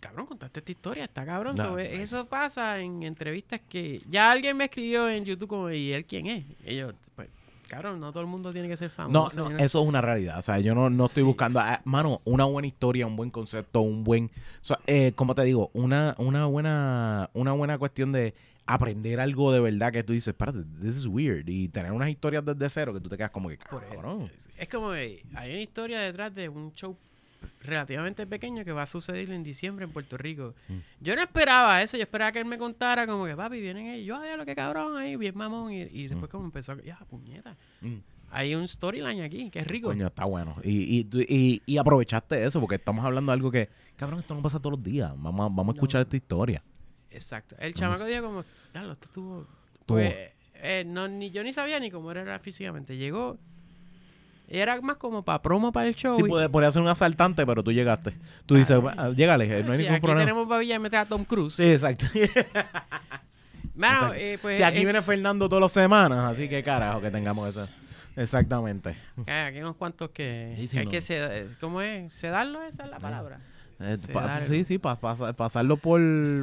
Cabrón, 0.04 0.26
contaste 0.26 0.58
esta 0.60 0.70
historia, 0.70 1.04
está 1.04 1.24
cabrón. 1.24 1.56
Eh, 1.78 1.88
nice. 1.92 2.02
Eso 2.02 2.26
pasa 2.28 2.78
en 2.78 3.02
entrevistas 3.04 3.60
que 3.68 4.02
ya 4.08 4.30
alguien 4.30 4.54
me 4.56 4.64
escribió 4.64 5.08
en 5.08 5.24
YouTube 5.24 5.48
como, 5.48 5.70
¿y 5.70 5.92
él 5.92 6.04
quién 6.04 6.26
es? 6.26 6.44
Yo, 6.66 6.90
pues, 7.16 7.30
cabrón, 7.68 8.00
no 8.00 8.12
todo 8.12 8.20
el 8.22 8.26
mundo 8.28 8.52
tiene 8.52 8.68
que 8.68 8.76
ser 8.76 8.90
no, 8.90 8.94
famoso. 8.94 9.36
no, 9.40 9.48
nada. 9.50 9.64
eso 9.64 9.80
es 9.82 9.88
una 9.88 10.02
realidad. 10.02 10.38
O 10.38 10.42
sea, 10.42 10.58
yo 10.60 10.74
no, 10.74 10.90
no 10.90 11.06
estoy 11.06 11.22
Sí. 11.22 11.26
buscando. 11.26 11.58
ah, 11.58 11.80
mano, 11.84 12.20
una 12.24 12.44
buena 12.44 12.68
historia, 12.68 13.06
un 13.06 13.16
buen 13.16 13.30
concepto, 13.30 13.80
un 13.80 14.04
buen. 14.04 14.26
O 14.26 14.64
sea, 14.64 14.78
eh, 14.86 15.12
como 15.16 15.34
te 15.34 15.42
digo, 15.44 15.70
una, 15.72 16.14
una 16.18 16.44
buena 16.44 17.30
una 17.32 17.52
buena 17.52 17.78
cuestión 17.78 18.12
de 18.12 18.34
aprender 18.66 19.20
algo 19.20 19.52
de 19.52 19.60
verdad 19.60 19.90
que 19.92 20.02
tú 20.04 20.12
dices, 20.12 20.28
espérate, 20.28 20.64
this 20.82 20.96
is 20.98 21.06
weird. 21.06 21.48
Y 21.48 21.68
tener 21.68 21.92
unas 21.92 22.10
historias 22.10 22.44
desde 22.44 22.68
cero 22.68 22.92
que 22.92 23.00
tú 23.00 23.08
te 23.08 23.16
quedas 23.16 23.30
como 23.30 23.48
que, 23.48 23.56
cabrón. 23.56 24.30
Es 24.58 24.68
como, 24.68 24.94
eh, 24.94 25.22
hay 25.34 25.50
una 25.52 25.60
historia 25.62 26.00
detrás 26.00 26.34
de 26.34 26.48
un 26.50 26.72
show 26.74 26.94
relativamente 27.60 28.26
pequeño 28.26 28.64
que 28.64 28.72
va 28.72 28.82
a 28.82 28.86
suceder 28.86 29.30
en 29.30 29.42
diciembre 29.42 29.84
en 29.84 29.90
Puerto 29.92 30.16
Rico. 30.16 30.54
Mm. 30.68 30.78
Yo 31.00 31.16
no 31.16 31.22
esperaba 31.22 31.82
eso, 31.82 31.96
yo 31.96 32.02
esperaba 32.02 32.32
que 32.32 32.40
él 32.40 32.46
me 32.46 32.58
contara 32.58 33.06
como 33.06 33.26
que, 33.26 33.36
papi, 33.36 33.60
vienen 33.60 33.86
ellos, 33.86 34.06
yo, 34.06 34.22
ay, 34.22 34.36
lo 34.36 34.44
que 34.44 34.54
cabrón 34.54 34.96
ahí, 34.96 35.16
bien 35.16 35.36
mamón, 35.36 35.72
y, 35.72 35.82
y 35.82 36.08
después 36.08 36.30
como 36.30 36.44
empezó 36.44 36.72
a, 36.72 36.82
ya, 36.82 36.98
puñeta. 37.08 37.56
Mm. 37.80 37.96
Hay 38.30 38.54
un 38.56 38.66
storyline 38.66 39.22
aquí, 39.22 39.48
que 39.50 39.60
es 39.60 39.66
rico. 39.66 39.88
Coño, 39.88 40.08
está 40.08 40.24
bueno. 40.24 40.56
Y, 40.64 41.06
y, 41.08 41.62
y, 41.64 41.76
aprovechaste 41.78 42.44
eso, 42.44 42.58
porque 42.60 42.74
estamos 42.76 43.04
hablando 43.04 43.30
de 43.30 43.34
algo 43.34 43.50
que, 43.50 43.68
cabrón, 43.96 44.18
esto 44.18 44.34
no 44.34 44.42
pasa 44.42 44.58
todos 44.58 44.72
los 44.72 44.82
días. 44.82 45.12
Vamos 45.16 45.46
a, 45.46 45.54
vamos 45.54 45.74
a 45.74 45.76
escuchar 45.76 46.00
No. 46.00 46.02
esta 46.02 46.16
historia. 46.16 46.62
Exacto. 47.10 47.54
El 47.60 47.74
chamaco 47.74 48.04
dijo 48.04 48.22
como, 48.24 48.44
claro, 48.72 48.92
esto. 48.92 49.06
Estuvo- 49.06 49.46
Pues, 49.86 50.12
eh, 50.54 50.82
no, 50.84 51.06
ni 51.06 51.30
yo 51.30 51.44
ni 51.44 51.52
sabía 51.52 51.78
ni 51.78 51.90
cómo 51.92 52.10
era 52.10 52.38
físicamente. 52.40 52.96
Llegó... 52.96 53.38
Era 54.48 54.80
más 54.82 54.96
como 54.98 55.24
para 55.24 55.40
promo 55.40 55.72
para 55.72 55.88
el 55.88 55.94
show. 55.94 56.14
Sí, 56.16 56.22
podría 56.22 56.70
ser 56.70 56.82
un 56.82 56.88
asaltante, 56.88 57.46
pero 57.46 57.62
tú 57.64 57.72
llegaste. 57.72 58.14
Tú 58.46 58.54
dices, 58.56 58.78
Ah, 58.96 59.08
llégale, 59.10 59.46
no 59.62 59.72
hay 59.72 59.78
Sí, 59.78 59.82
ningún 59.84 59.94
aquí 59.96 60.00
problema. 60.06 60.20
tenemos 60.20 60.64
y 60.64 60.78
meter 60.78 61.00
a 61.00 61.04
Tom 61.06 61.24
Cruise. 61.24 61.54
Sí, 61.54 61.64
exacto. 61.72 62.06
Mano, 63.74 63.94
Exacto. 63.94 64.14
eh, 64.16 64.38
pues 64.40 64.56
sí, 64.56 64.62
aquí 64.62 64.78
es- 64.78 64.84
viene 64.84 65.02
Fernando 65.02 65.48
todas 65.48 65.62
las 65.62 65.72
semanas, 65.72 66.32
así 66.32 66.48
que 66.48 66.62
carajo 66.62 67.00
que 67.00 67.10
tengamos 67.10 67.48
eso. 67.48 67.72
Exactamente. 68.16 68.94
Hay 69.26 69.46
aquí 69.48 69.58
unos 69.58 69.74
cuantos 69.76 70.10
que 70.10 70.54
Sí, 70.56 70.68
sí, 70.68 70.78
hay 70.78 70.84
no. 70.84 70.90
que 70.92 71.00
sed- 71.00 71.48
¿cómo 71.60 71.80
es? 71.80 72.12
¿Sedarlo? 72.14 72.62
Esa 72.62 72.84
es 72.84 72.90
la 72.90 73.00
palabra. 73.00 73.40
Eh, 73.84 73.96
Sí, 73.96 74.12
pa- 74.12 74.40
sí, 74.42 74.64
sí, 74.64 74.78
pa- 74.78 74.96
pa- 74.98 75.32
pasarlo 75.34 75.76
por, 75.76 76.00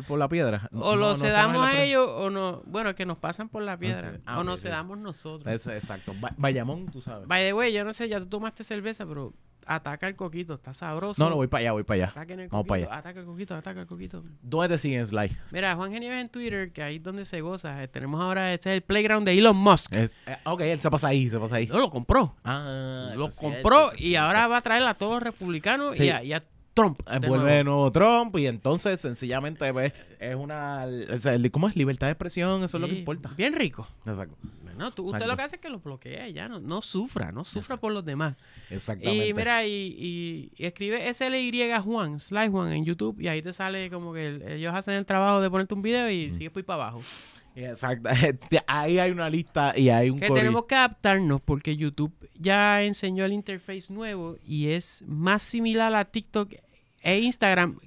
por 0.07 0.19
la 0.19 0.27
piedra. 0.29 0.69
O 0.73 0.79
No, 0.91 0.95
lo 0.95 1.15
sedamos 1.15 1.65
a 1.65 1.81
ellos 1.83 2.07
o 2.07 2.29
no. 2.29 2.61
Bueno, 2.65 2.93
que 2.95 3.05
nos 3.05 3.17
pasan 3.17 3.49
por 3.49 3.63
la 3.63 3.77
piedra. 3.77 4.11
sí. 4.15 4.21
Ah, 4.25 4.39
o 4.39 4.43
nos 4.43 4.59
sí. 4.59 4.67
sedamos 4.67 4.97
nosotros. 4.99 5.53
Eso, 5.53 5.71
exacto. 5.71 6.13
Ba- 6.19 6.33
Bayamón, 6.37 6.85
tú 6.87 7.01
sabes. 7.01 7.27
By 7.27 7.43
the 7.45 7.53
way, 7.53 7.73
yo 7.73 7.83
no 7.83 7.93
sé, 7.93 8.07
ya 8.09 8.19
tú 8.19 8.27
tomaste 8.27 8.63
cerveza, 8.63 9.05
pero 9.05 9.33
ataca 9.65 10.07
el 10.07 10.15
coquito. 10.15 10.55
Está 10.55 10.73
sabroso. 10.73 11.23
No, 11.23 11.29
no, 11.29 11.35
voy 11.35 11.47
para 11.47 11.61
allá, 11.61 11.71
voy 11.73 11.83
para 11.83 11.95
allá. 12.03 12.11
Ataca 12.11 12.33
el 12.33 12.39
Vamos 12.49 12.49
coquito. 12.49 12.67
para 12.67 12.83
allá. 12.83 12.95
Ataca 12.99 13.19
el 13.19 13.25
coquito, 13.25 13.55
ataca 13.55 13.79
el 13.81 13.87
coquito. 13.87 14.23
¿Dónde 14.41 14.69
te 14.69 14.77
siguen, 14.79 15.05
Sly? 15.07 15.37
Mira, 15.51 15.75
Juan 15.75 15.91
Genieves 15.93 16.19
en 16.21 16.29
Twitter, 16.29 16.71
que 16.71 16.81
ahí 16.83 16.95
es 16.97 17.03
donde 17.03 17.25
se 17.25 17.41
goza. 17.41 17.81
Eh, 17.83 17.87
Tenemos 17.87 18.19
ahora, 18.21 18.53
este 18.53 18.69
es 18.71 18.75
el 18.77 18.81
playground 18.81 19.25
de 19.25 19.37
Elon 19.37 19.55
Musk. 19.55 19.93
Es, 19.93 20.17
eh, 20.25 20.37
ok, 20.45 20.61
él 20.61 20.81
se 20.81 20.89
pasa 20.89 21.07
ahí, 21.09 21.29
se 21.29 21.39
pasa 21.39 21.55
ahí. 21.55 21.67
No, 21.67 21.77
lo 21.79 21.89
compró. 21.89 22.35
Ah, 22.43 23.11
lo 23.15 23.29
cierto, 23.29 23.39
compró 23.55 23.91
y 23.93 23.97
cierto. 23.97 24.25
ahora 24.25 24.47
va 24.47 24.57
a 24.57 24.61
traer 24.61 24.83
a 24.83 24.93
todos 24.95 25.13
los 25.13 25.23
republicanos 25.23 25.95
Sí. 25.95 26.05
y, 26.05 26.09
a, 26.09 26.23
y 26.23 26.33
a 26.33 26.41
Trump. 26.73 26.99
Eh, 27.01 27.19
Vuelve 27.19 27.27
nuevo. 27.29 27.45
de 27.45 27.63
nuevo 27.63 27.91
Trump 27.91 28.37
y 28.37 28.47
entonces 28.47 28.99
sencillamente 29.01 29.71
pues, 29.73 29.91
es 30.19 30.35
una... 30.35 30.85
o 31.13 31.17
sea, 31.17 31.37
¿Cómo 31.51 31.67
es? 31.67 31.75
Libertad 31.75 32.07
de 32.07 32.11
expresión, 32.11 32.63
eso 32.63 32.77
es 32.77 32.81
lo 32.81 32.87
que 32.87 32.97
importa. 32.99 33.31
Bien 33.37 33.53
rico. 33.53 33.87
Exacto. 34.05 34.35
Bueno, 34.63 34.89
tú, 34.91 35.03
usted 35.03 35.17
Exacto. 35.17 35.31
lo 35.33 35.37
que 35.37 35.43
hace 35.43 35.55
es 35.57 35.61
que 35.61 35.69
lo 35.69 35.79
bloquea 35.79 36.29
y 36.29 36.33
ya, 36.33 36.47
no, 36.47 36.59
no 36.59 36.81
sufra, 36.81 37.31
no 37.31 37.43
sufra 37.45 37.75
por 37.77 37.91
los 37.91 38.05
demás. 38.05 38.35
Exactamente. 38.69 39.27
Y 39.27 39.33
mira, 39.33 39.65
y, 39.65 39.69
y- 39.71 40.51
y 40.55 40.65
escribe 40.65 41.13
SLY 41.13 41.71
Juan, 41.83 42.17
Sly 42.19 42.47
Juan 42.47 42.71
en 42.71 42.85
YouTube 42.85 43.19
y 43.19 43.27
ahí 43.27 43.41
te 43.41 43.51
sale 43.53 43.89
como 43.91 44.13
que 44.13 44.27
el- 44.27 44.41
ellos 44.43 44.73
hacen 44.73 44.93
el 44.95 45.05
trabajo 45.05 45.41
de 45.41 45.49
ponerte 45.49 45.73
un 45.73 45.81
video 45.81 46.09
y 46.09 46.31
sigues 46.31 46.51
por 46.51 46.61
ahí 46.61 46.63
para 46.63 46.83
abajo. 46.83 47.01
Exacto. 47.55 48.09
Ahí 48.67 48.99
hay 48.99 49.11
una 49.11 49.29
lista 49.29 49.77
y 49.77 49.89
hay 49.89 50.09
un 50.09 50.19
Que 50.19 50.29
tenemos 50.29 50.65
que 50.65 50.75
adaptarnos 50.75 51.41
porque 51.41 51.75
YouTube 51.75 52.13
ya 52.35 52.83
enseñó 52.83 53.25
el 53.25 53.33
interface 53.33 53.93
nuevo 53.93 54.37
y 54.45 54.69
es 54.71 55.03
más 55.07 55.43
similar 55.43 55.93
a 55.95 56.05
TikTok 56.05 56.53
e 57.01 57.19
Instagram 57.19 57.79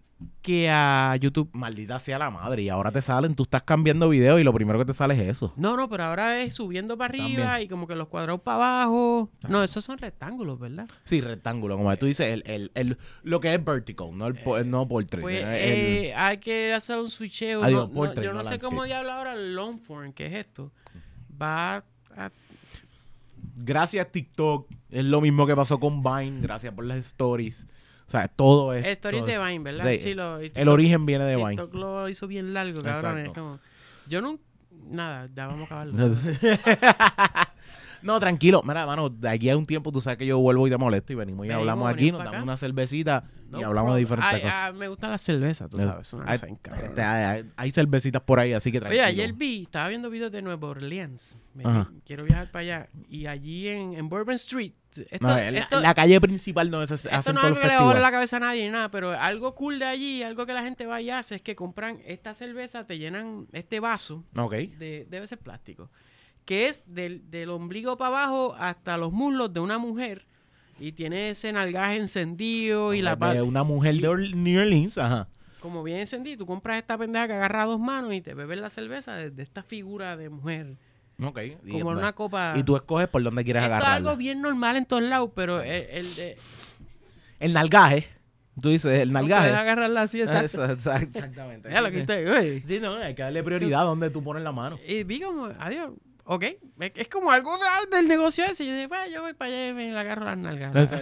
que 0.42 0.68
a 0.70 1.16
YouTube. 1.16 1.50
Maldita 1.52 1.98
sea 1.98 2.18
la 2.18 2.30
madre. 2.30 2.62
Y 2.62 2.68
ahora 2.68 2.90
te 2.92 3.00
salen, 3.02 3.34
tú 3.34 3.44
estás 3.44 3.62
cambiando 3.62 4.08
video 4.08 4.38
y 4.38 4.44
lo 4.44 4.52
primero 4.52 4.78
que 4.78 4.84
te 4.84 4.94
sale 4.94 5.14
es 5.14 5.20
eso. 5.28 5.52
No, 5.56 5.76
no, 5.76 5.88
pero 5.88 6.04
ahora 6.04 6.42
es 6.42 6.54
subiendo 6.54 6.96
para 6.98 7.08
arriba 7.14 7.42
También. 7.44 7.62
y 7.66 7.68
como 7.68 7.86
que 7.86 7.94
los 7.94 8.08
cuadrados 8.08 8.40
para 8.40 8.82
abajo. 8.82 9.30
No, 9.48 9.62
esos 9.62 9.84
son 9.84 9.98
rectángulos, 9.98 10.58
¿verdad? 10.58 10.86
Sí, 11.04 11.20
rectángulo, 11.20 11.76
como 11.76 11.96
tú 11.96 12.06
dices, 12.06 12.26
el, 12.26 12.42
el, 12.46 12.70
el- 12.74 12.98
lo 13.22 13.40
que 13.40 13.54
es 13.54 13.64
vertical, 13.64 14.08
no 14.16 14.26
el, 14.26 14.34
po- 14.34 14.62
no 14.64 14.86
portrait. 14.86 15.22
Pues 15.22 15.42
el- 15.42 15.44
eh, 15.48 16.14
hay 16.14 16.38
que 16.38 16.72
hacer 16.74 16.98
un 16.98 17.08
switcheo. 17.08 17.64
Digo, 17.66 17.80
no- 17.82 17.86
no- 17.88 17.92
portrait, 17.94 18.24
yo 18.26 18.32
no, 18.34 18.42
no 18.42 18.48
sé 18.48 18.58
cómo 18.58 18.84
diablo 18.84 19.12
ahora 19.12 19.34
el 19.34 19.54
long 19.54 19.78
form, 19.80 20.12
que 20.12 20.26
es 20.26 20.32
esto. 20.34 20.72
Va 21.40 21.76
a... 22.16 22.30
gracias 23.56 24.10
TikTok, 24.10 24.68
es 24.90 25.04
lo 25.04 25.20
mismo 25.20 25.46
que 25.46 25.54
pasó 25.56 25.78
con 25.80 26.02
Vine, 26.02 26.40
gracias 26.40 26.72
por 26.74 26.84
las 26.84 26.98
stories. 26.98 27.66
O 28.06 28.10
sea, 28.10 28.28
todo 28.28 28.74
es... 28.74 28.86
Stories 28.86 29.22
todo- 29.24 29.30
de 29.32 29.38
Vine, 29.38 29.58
¿verdad? 29.64 29.84
de- 29.84 30.00
sí, 30.00 30.14
lo, 30.14 30.38
El 30.38 30.68
origen 30.68 31.06
viene 31.06 31.24
de 31.24 31.36
Vine. 31.36 31.56
Lo 31.72 32.08
hizo 32.08 32.26
bien 32.26 32.52
largo, 32.54 32.82
cabrón. 32.82 33.18
Es 33.18 33.28
como... 33.30 33.60
Yo 34.06 34.20
no... 34.20 34.38
Nada, 34.90 35.28
ya 35.34 35.46
vamos 35.46 35.62
a 35.70 35.80
acabarlo. 35.80 36.16
No, 38.04 38.20
tranquilo. 38.20 38.62
Mira, 38.64 38.86
mano, 38.86 39.08
de 39.08 39.28
aquí 39.28 39.50
a 39.50 39.56
un 39.56 39.66
tiempo 39.66 39.90
tú 39.90 40.00
sabes 40.00 40.18
que 40.18 40.26
yo 40.26 40.38
vuelvo 40.38 40.66
y 40.66 40.70
te 40.70 40.76
molesto 40.76 41.12
y 41.12 41.16
venimos 41.16 41.46
y 41.46 41.48
Venimos, 41.48 41.60
hablamos 41.62 41.90
aquí, 41.92 42.12
nos 42.12 42.18
damos 42.20 42.34
acá. 42.34 42.42
una 42.42 42.56
cervecita 42.56 43.24
No 43.50 43.60
y 43.60 43.62
hablamos 43.62 43.94
de 43.94 44.00
diferentes 44.00 44.34
Ay, 44.34 44.42
cosas. 44.42 44.74
me 44.74 44.88
gusta 44.88 45.08
la 45.08 45.18
cerveza, 45.18 45.68
tú 45.68 45.78
Eso. 45.78 45.86
sabes. 45.88 46.06
Es 46.06 46.12
una 46.12 46.24
Hay, 46.30 46.38
hay- 47.56 47.70
cervecitas 47.72 48.22
por 48.22 48.38
ahí, 48.40 48.52
así 48.52 48.70
que 48.70 48.78
Oye, 48.78 48.80
tranquilo. 48.86 49.04
ayer 49.06 49.32
vi, 49.32 49.62
estaba 49.62 49.88
viendo 49.88 50.10
videos 50.10 50.30
de 50.32 50.42
Nueva 50.42 50.68
Orleans. 50.68 51.36
Me- 51.54 51.64
quiero 52.06 52.24
viajar 52.24 52.50
para 52.50 52.60
allá. 52.62 52.88
Y 53.08 53.26
allí 53.26 53.68
en, 53.68 53.94
en 53.94 54.08
Bourbon 54.08 54.34
Street. 54.34 54.72
Esto, 54.96 55.26
No, 55.26 55.28
la, 55.34 55.48
esto- 55.48 55.80
la 55.80 55.92
calle 55.94 56.20
principal 56.20 56.70
se 56.86 56.94
esto 56.94 57.08
hacen 57.10 57.34
no 57.34 57.40
es 57.40 57.46
todos 57.46 57.58
que 57.58 57.66
le 57.66 58.00
la 58.00 58.10
cabeza 58.12 58.36
a 58.36 58.40
nadie 58.40 58.64
ni 58.64 58.70
nada, 58.70 58.90
pero 58.92 59.10
algo 59.18 59.54
cool 59.56 59.78
de 59.80 59.86
allí, 59.86 60.22
algo 60.22 60.46
que 60.46 60.52
la 60.52 60.62
gente 60.62 60.86
va 60.86 61.00
y 61.00 61.10
hace 61.10 61.34
es 61.36 61.42
que 61.42 61.56
compran 61.56 61.98
esta 62.06 62.32
cerveza, 62.32 62.86
te 62.86 62.96
llenan 62.98 63.48
este 63.52 63.80
vaso, 63.80 64.22
Ok. 64.36 64.52
de, 64.52 65.06
debe 65.10 65.26
ser 65.26 65.38
plástico, 65.38 65.90
que 66.44 66.68
es 66.68 66.84
del, 66.86 67.30
del 67.30 67.50
ombligo 67.50 67.96
para 67.96 68.08
abajo 68.24 68.54
hasta 68.58 68.96
los 68.98 69.12
muslos 69.12 69.52
de 69.52 69.60
una 69.60 69.78
mujer 69.78 70.26
y 70.78 70.92
tiene 70.92 71.30
ese 71.30 71.52
nalgaje 71.52 71.96
encendido 71.96 72.94
y 72.94 73.00
la 73.02 73.12
de 73.12 73.16
pa- 73.16 73.42
una 73.42 73.62
mujer 73.64 73.94
de 73.96 74.08
Or- 74.08 74.34
New 74.36 74.60
Orleans, 74.60 74.98
ajá. 74.98 75.28
como 75.60 75.82
bien 75.82 75.98
encendido, 75.98 76.38
tú 76.38 76.46
compras 76.46 76.78
esta 76.78 76.98
pendeja 76.98 77.26
que 77.28 77.32
agarra 77.34 77.62
a 77.62 77.66
dos 77.66 77.80
manos 77.80 78.12
y 78.12 78.20
te 78.20 78.34
bebes 78.34 78.58
la 78.58 78.70
cerveza 78.70 79.14
desde 79.14 79.42
esta 79.42 79.62
figura 79.62 80.16
de 80.16 80.28
mujer, 80.28 80.76
Ok. 81.22 81.38
como 81.70 81.92
en 81.92 81.98
una 81.98 82.12
copa. 82.12 82.54
y 82.56 82.62
tú 82.64 82.76
escoges 82.76 83.08
por 83.08 83.22
dónde 83.22 83.44
quieres 83.44 83.62
Esto 83.62 83.76
es 83.78 83.84
algo 83.84 84.16
bien 84.16 84.42
normal 84.42 84.76
en 84.76 84.84
todos 84.84 85.02
lados, 85.04 85.30
pero 85.34 85.62
el, 85.62 86.04
el 87.40 87.52
nalgaje. 87.52 88.08
Tú 88.60 88.68
dices, 88.68 89.00
el 89.00 89.08
no 89.12 89.20
nalgaje. 89.20 89.48
puedes 89.48 89.56
agarrarla 89.60 90.02
así, 90.02 90.20
exacto. 90.20 90.64
Exa- 90.66 91.02
exactamente. 91.02 91.68
Mira 91.70 91.80
lo 91.80 91.90
que 91.90 92.00
usted. 92.00 92.62
Sí, 92.66 92.78
no, 92.80 92.94
hay 92.94 93.14
que 93.14 93.22
darle 93.22 93.42
prioridad 93.42 93.80
a 93.80 93.84
donde 93.84 94.10
tú 94.10 94.22
pones 94.22 94.42
la 94.44 94.52
mano. 94.52 94.78
Y 94.86 95.02
vi 95.02 95.20
como, 95.20 95.46
adiós, 95.58 95.90
ok. 96.24 96.44
Es, 96.94 97.08
como 97.08 97.30
algo 97.30 97.50
de- 97.56 97.96
del 97.96 98.08
negocio 98.08 98.44
ese. 98.44 98.66
Yo 98.66 98.72
dije, 98.74 98.88
yo 99.12 99.22
voy 99.22 99.32
para 99.34 99.50
allá 99.50 99.68
y 99.68 99.72
me 99.74 99.96
agarro 99.98 100.24
las 100.24 100.36
nalgas. 100.38 100.74
Eso, 100.74 100.96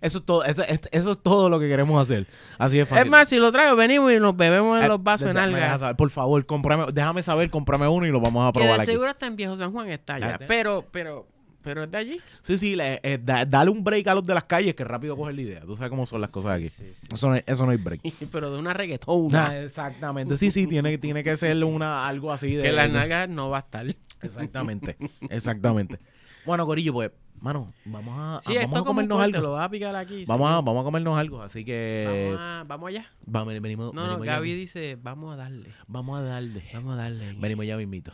eso 0.00 0.18
es 0.18 0.24
todo, 0.24 0.44
eso, 0.44 0.62
es- 0.62 0.80
eso 0.90 1.12
es 1.12 1.18
todo 1.22 1.48
lo 1.48 1.58
que 1.60 1.68
queremos 1.68 2.00
hacer. 2.02 2.26
Así 2.58 2.78
es 2.78 2.88
fácil. 2.88 3.04
Es 3.04 3.10
más, 3.10 3.28
si 3.28 3.36
lo 3.36 3.50
traigo, 3.52 3.76
venimos 3.76 4.12
y 4.12 4.18
nos 4.18 4.36
bebemos 4.36 4.78
en 4.78 4.84
Eh, 4.84 4.88
los 4.88 5.02
vasos 5.02 5.26
de- 5.26 5.30
en 5.30 5.36
de- 5.36 5.42
me 5.52 5.54
dejas 5.54 5.64
algas. 5.68 5.80
saber, 5.80 5.96
por 5.96 6.10
favor, 6.10 6.44
cómprame, 6.46 6.86
déjame 6.92 7.22
saber, 7.22 7.50
cómprame 7.50 7.88
uno 7.88 8.06
y 8.06 8.10
lo 8.10 8.20
vamos 8.20 8.44
a 8.48 8.52
Que 8.52 8.60
probar 8.60 8.76
de 8.78 8.82
aquí. 8.82 8.92
seguro 8.92 9.10
está 9.10 9.26
en 9.26 9.36
Viejo 9.36 9.56
San 9.56 9.72
Juan, 9.72 9.88
está 9.90 10.14
allá. 10.16 10.38
Pero, 10.46 10.84
pero, 10.90 11.26
pero 11.62 11.84
es 11.84 11.90
de 11.92 11.96
allí. 11.98 12.20
Sí, 12.42 12.58
sí, 12.58 12.74
le- 12.76 12.98
eh, 13.04 13.18
da- 13.22 13.44
dale 13.44 13.70
un 13.70 13.84
break 13.84 14.06
a 14.08 14.14
los 14.14 14.24
de 14.24 14.34
las 14.34 14.44
calles 14.44 14.74
que 14.74 14.82
rápido 14.84 15.16
cogen 15.16 15.36
la 15.36 15.42
idea. 15.42 15.60
Tú 15.60 15.76
sabes 15.76 15.90
cómo 15.90 16.06
son 16.06 16.20
las 16.20 16.30
cosas 16.32 16.52
aquí. 16.52 16.68
Sí, 16.68 16.92
sí. 16.92 17.06
Eso, 17.12 17.28
no, 17.28 17.36
es- 17.36 17.44
eso 17.46 17.64
no 17.64 17.70
hay 17.70 17.78
break. 17.78 18.00
pero 18.32 18.52
de 18.52 18.58
una 18.58 18.72
reggaetona. 18.74 19.46
Ah, 19.46 19.58
exactamente. 19.62 20.36
Sí, 20.36 20.50
sí, 20.50 20.66
tiene, 20.66 20.98
tiene 20.98 21.22
que 21.22 21.36
ser 21.36 21.62
una, 21.64 22.06
algo 22.08 22.32
así 22.32 22.54
de. 22.56 22.64
que 22.64 22.72
las 22.72 22.90
nalgas 22.90 23.28
no 23.28 23.48
va 23.48 23.58
a 23.58 23.60
estar. 23.60 23.86
Exactamente, 24.22 24.96
exactamente. 25.30 25.98
Bueno, 26.46 26.66
Corillo, 26.66 26.92
pues, 26.92 27.10
mano, 27.40 27.72
vamos 27.84 28.14
a, 28.18 28.40
Sí, 28.44 28.56
a- 28.56 28.62
vamos 28.62 28.80
a 28.80 28.84
comernos 28.84 29.18
corte, 29.18 29.36
algo. 29.36 29.48
lo 29.48 29.52
vas 29.54 29.66
a 29.66 29.70
picar 29.70 29.94
aquí. 29.96 30.24
Vamos 30.26 30.50
a, 30.50 30.54
vamos 30.60 30.80
a 30.80 30.84
comernos 30.84 31.16
algo, 31.18 31.42
así 31.42 31.64
que 31.64 32.30
Vamos, 32.32 32.40
a- 32.40 32.64
vamos 32.66 32.88
allá. 32.88 33.06
vamos, 33.26 33.60
venimos, 33.60 33.94
No, 33.94 34.02
no, 34.02 34.06
venimos 34.08 34.26
ya 34.26 34.34
Gaby 34.36 34.54
dice, 34.54 34.98
vamos 35.00 35.32
a 35.32 35.36
darle. 35.36 35.70
vamos 35.86 36.18
a 36.18 36.22
darle. 36.22 36.64
Vamos 36.74 36.94
a 36.94 36.96
darle. 36.96 37.32
Venimos 37.38 37.66
ya 37.66 37.76
mismito. 37.76 38.12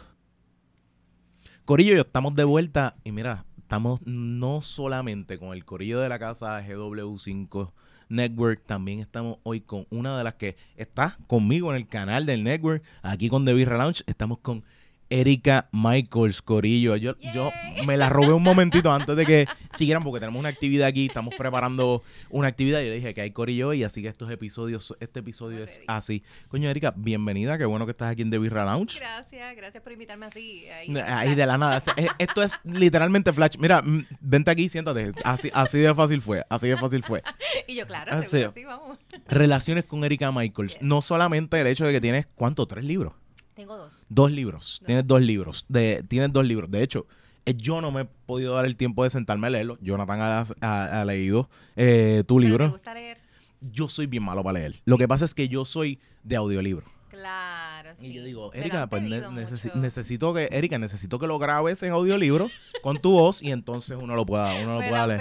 Corillo, 1.65 1.95
yo 1.95 2.01
estamos 2.03 2.35
de 2.35 2.45
vuelta 2.45 2.97
y 3.05 3.13
mira, 3.13 3.45
estamos 3.59 4.01
no 4.07 4.63
solamente 4.63 5.39
con 5.39 5.53
el 5.53 5.65
Corillo 5.65 6.01
de 6.01 6.09
la 6.09 6.19
casa 6.19 6.61
GW5 6.67 7.73
Network, 8.11 8.65
también 8.65 9.01
estamos 9.01 9.37
hoy 9.43 9.61
con 9.61 9.87
una 9.91 10.17
de 10.17 10.25
las 10.25 10.35
que 10.35 10.57
está 10.77 11.19
conmigo 11.27 11.71
en 11.71 11.77
el 11.77 11.87
canal 11.87 12.25
del 12.25 12.43
Network, 12.43 12.83
aquí 13.03 13.29
con 13.29 13.45
The 13.45 13.53
Birra 13.53 13.77
Lounge, 13.77 14.03
estamos 14.07 14.39
con 14.39 14.65
Erika 15.11 15.69
Michaels, 15.73 16.43
Corillo. 16.43 16.97
Yo, 16.97 17.15
yo 17.35 17.51
me 17.87 17.97
la 17.97 18.09
robé 18.09 18.33
un 18.33 18.43
momentito 18.43 18.93
antes 18.93 19.17
de 19.17 19.25
que 19.27 19.47
siguieran 19.75 20.03
porque 20.05 20.21
tenemos 20.21 20.39
una 20.41 20.49
actividad 20.49 20.89
aquí, 20.89 21.07
estamos 21.07 21.35
preparando 21.37 22.03
una 22.31 22.49
actividad 22.49 22.81
y 22.81 22.85
yo 22.85 22.91
le 22.91 22.97
dije 22.97 23.15
que 23.15 23.21
hay 23.23 23.31
Corillo 23.31 23.69
hoy, 23.69 23.85
así 23.85 24.03
que 24.03 24.09
estos 24.09 24.31
episodios, 24.31 24.95
este 25.01 25.21
episodio 25.21 25.65
es 25.65 25.81
así. 25.87 26.23
Coño, 26.49 26.69
Erika, 26.69 26.93
bienvenida, 26.97 27.57
qué 27.59 27.65
bueno 27.65 27.87
que 27.87 27.93
estás 27.93 28.11
aquí 28.13 28.23
en 28.23 28.31
The 28.31 28.39
Birra 28.39 28.65
Lounge. 28.65 28.99
Gracias, 28.99 29.57
gracias 29.57 29.83
por 29.83 29.93
invitarme 29.93 30.27
así. 30.27 30.65
Ahí, 30.69 30.95
Ahí 31.07 31.35
de 31.35 31.47
la 31.47 31.57
nada. 31.59 31.79
Es- 31.97 32.09
Esto 32.19 32.43
es 32.43 32.59
literalmente 32.65 33.33
flash. 33.33 33.57
Mira, 33.59 33.83
mm, 33.83 34.07
vente 34.21 34.51
aquí, 34.51 34.69
siéntate. 34.69 35.11
Así, 35.25 35.51
así 35.55 35.79
de 35.79 35.95
fácil 35.95 36.21
fue. 36.21 36.45
Así 36.49 36.69
de 36.69 36.77
fácil 36.77 37.03
fue. 37.03 37.23
Y 37.67 37.75
yo, 37.77 37.87
claro, 37.87 38.13
Ah, 38.15 38.23
seguro, 38.23 38.53
sí. 38.55 38.61
sí, 38.61 38.65
vamos. 38.65 38.99
Relaciones 39.29 39.85
con 39.85 40.03
Erika 40.03 40.33
Michaels. 40.33 40.75
Yes. 40.75 40.83
No 40.83 41.03
solamente 41.03 41.61
el 41.61 41.67
hecho 41.67 41.85
de 41.85 41.93
que 41.93 42.01
tienes, 42.01 42.27
¿cuánto? 42.35 42.67
¿Tres 42.67 42.83
libros? 42.85 43.13
Tengo 43.59 43.77
dos. 43.77 44.07
Dos 44.09 44.31
libros. 44.31 44.81
Tienes 44.87 45.05
dos 45.05 45.21
libros. 45.21 45.67
De, 45.69 46.05
tienes 46.07 46.33
dos 46.33 46.47
libros. 46.47 46.71
De 46.71 46.81
hecho, 46.83 47.07
Eh, 47.45 47.55
Yo 47.57 47.81
no 47.81 47.91
me 47.91 48.03
he 48.03 48.05
podido 48.05 48.55
dar 48.55 48.67
el 48.67 48.77
tiempo 48.77 49.03
de 49.05 49.11
sentarme 49.11 49.47
a 49.49 49.51
leerlo. 49.51 49.79
Jonathan 49.81 50.21
ha, 50.21 50.47
ha- 50.61 51.01
ha 51.01 51.05
leído 51.05 51.49
eh, 51.77 52.23
tu 52.29 52.37
Pero 52.37 52.41
¿Te 52.43 52.47
libro. 52.51 52.71
gusta 52.71 52.95
leer? 52.95 53.19
Yo 53.61 53.89
soy 53.89 54.07
bien 54.07 54.23
malo 54.23 54.45
para 54.45 54.59
leer. 54.61 54.81
Lo 54.85 54.97
que 54.99 55.09
pasa 55.09 55.25
es 55.25 55.35
que 55.35 55.49
yo 55.49 55.65
soy 55.65 55.99
de 56.23 56.37
audiolibro. 56.37 56.85
Claro, 57.09 57.91
sí. 57.97 58.09
Y 58.09 58.13
yo 58.13 58.23
digo, 58.23 58.53
Erika, 58.53 58.87
pues 58.89 59.03
ne- 59.03 59.09
pedido 59.21 59.31
necesi- 59.33 59.65
mucho. 59.69 59.79
necesito 59.81 60.35
que, 60.35 60.49
Erika, 60.53 60.79
necesito 60.79 61.19
que 61.19 61.27
lo 61.27 61.39
grabes 61.39 61.83
en 61.83 61.91
audiolibro 61.91 62.49
con 62.83 62.99
tu 62.99 63.13
voz 63.13 63.43
y 63.43 63.51
entonces 63.51 63.97
uno 64.01 64.15
lo 64.15 64.25
pueda, 64.27 64.55
uno 64.63 64.75
lo 64.81 64.87
pueda 64.89 65.07
leer. 65.07 65.21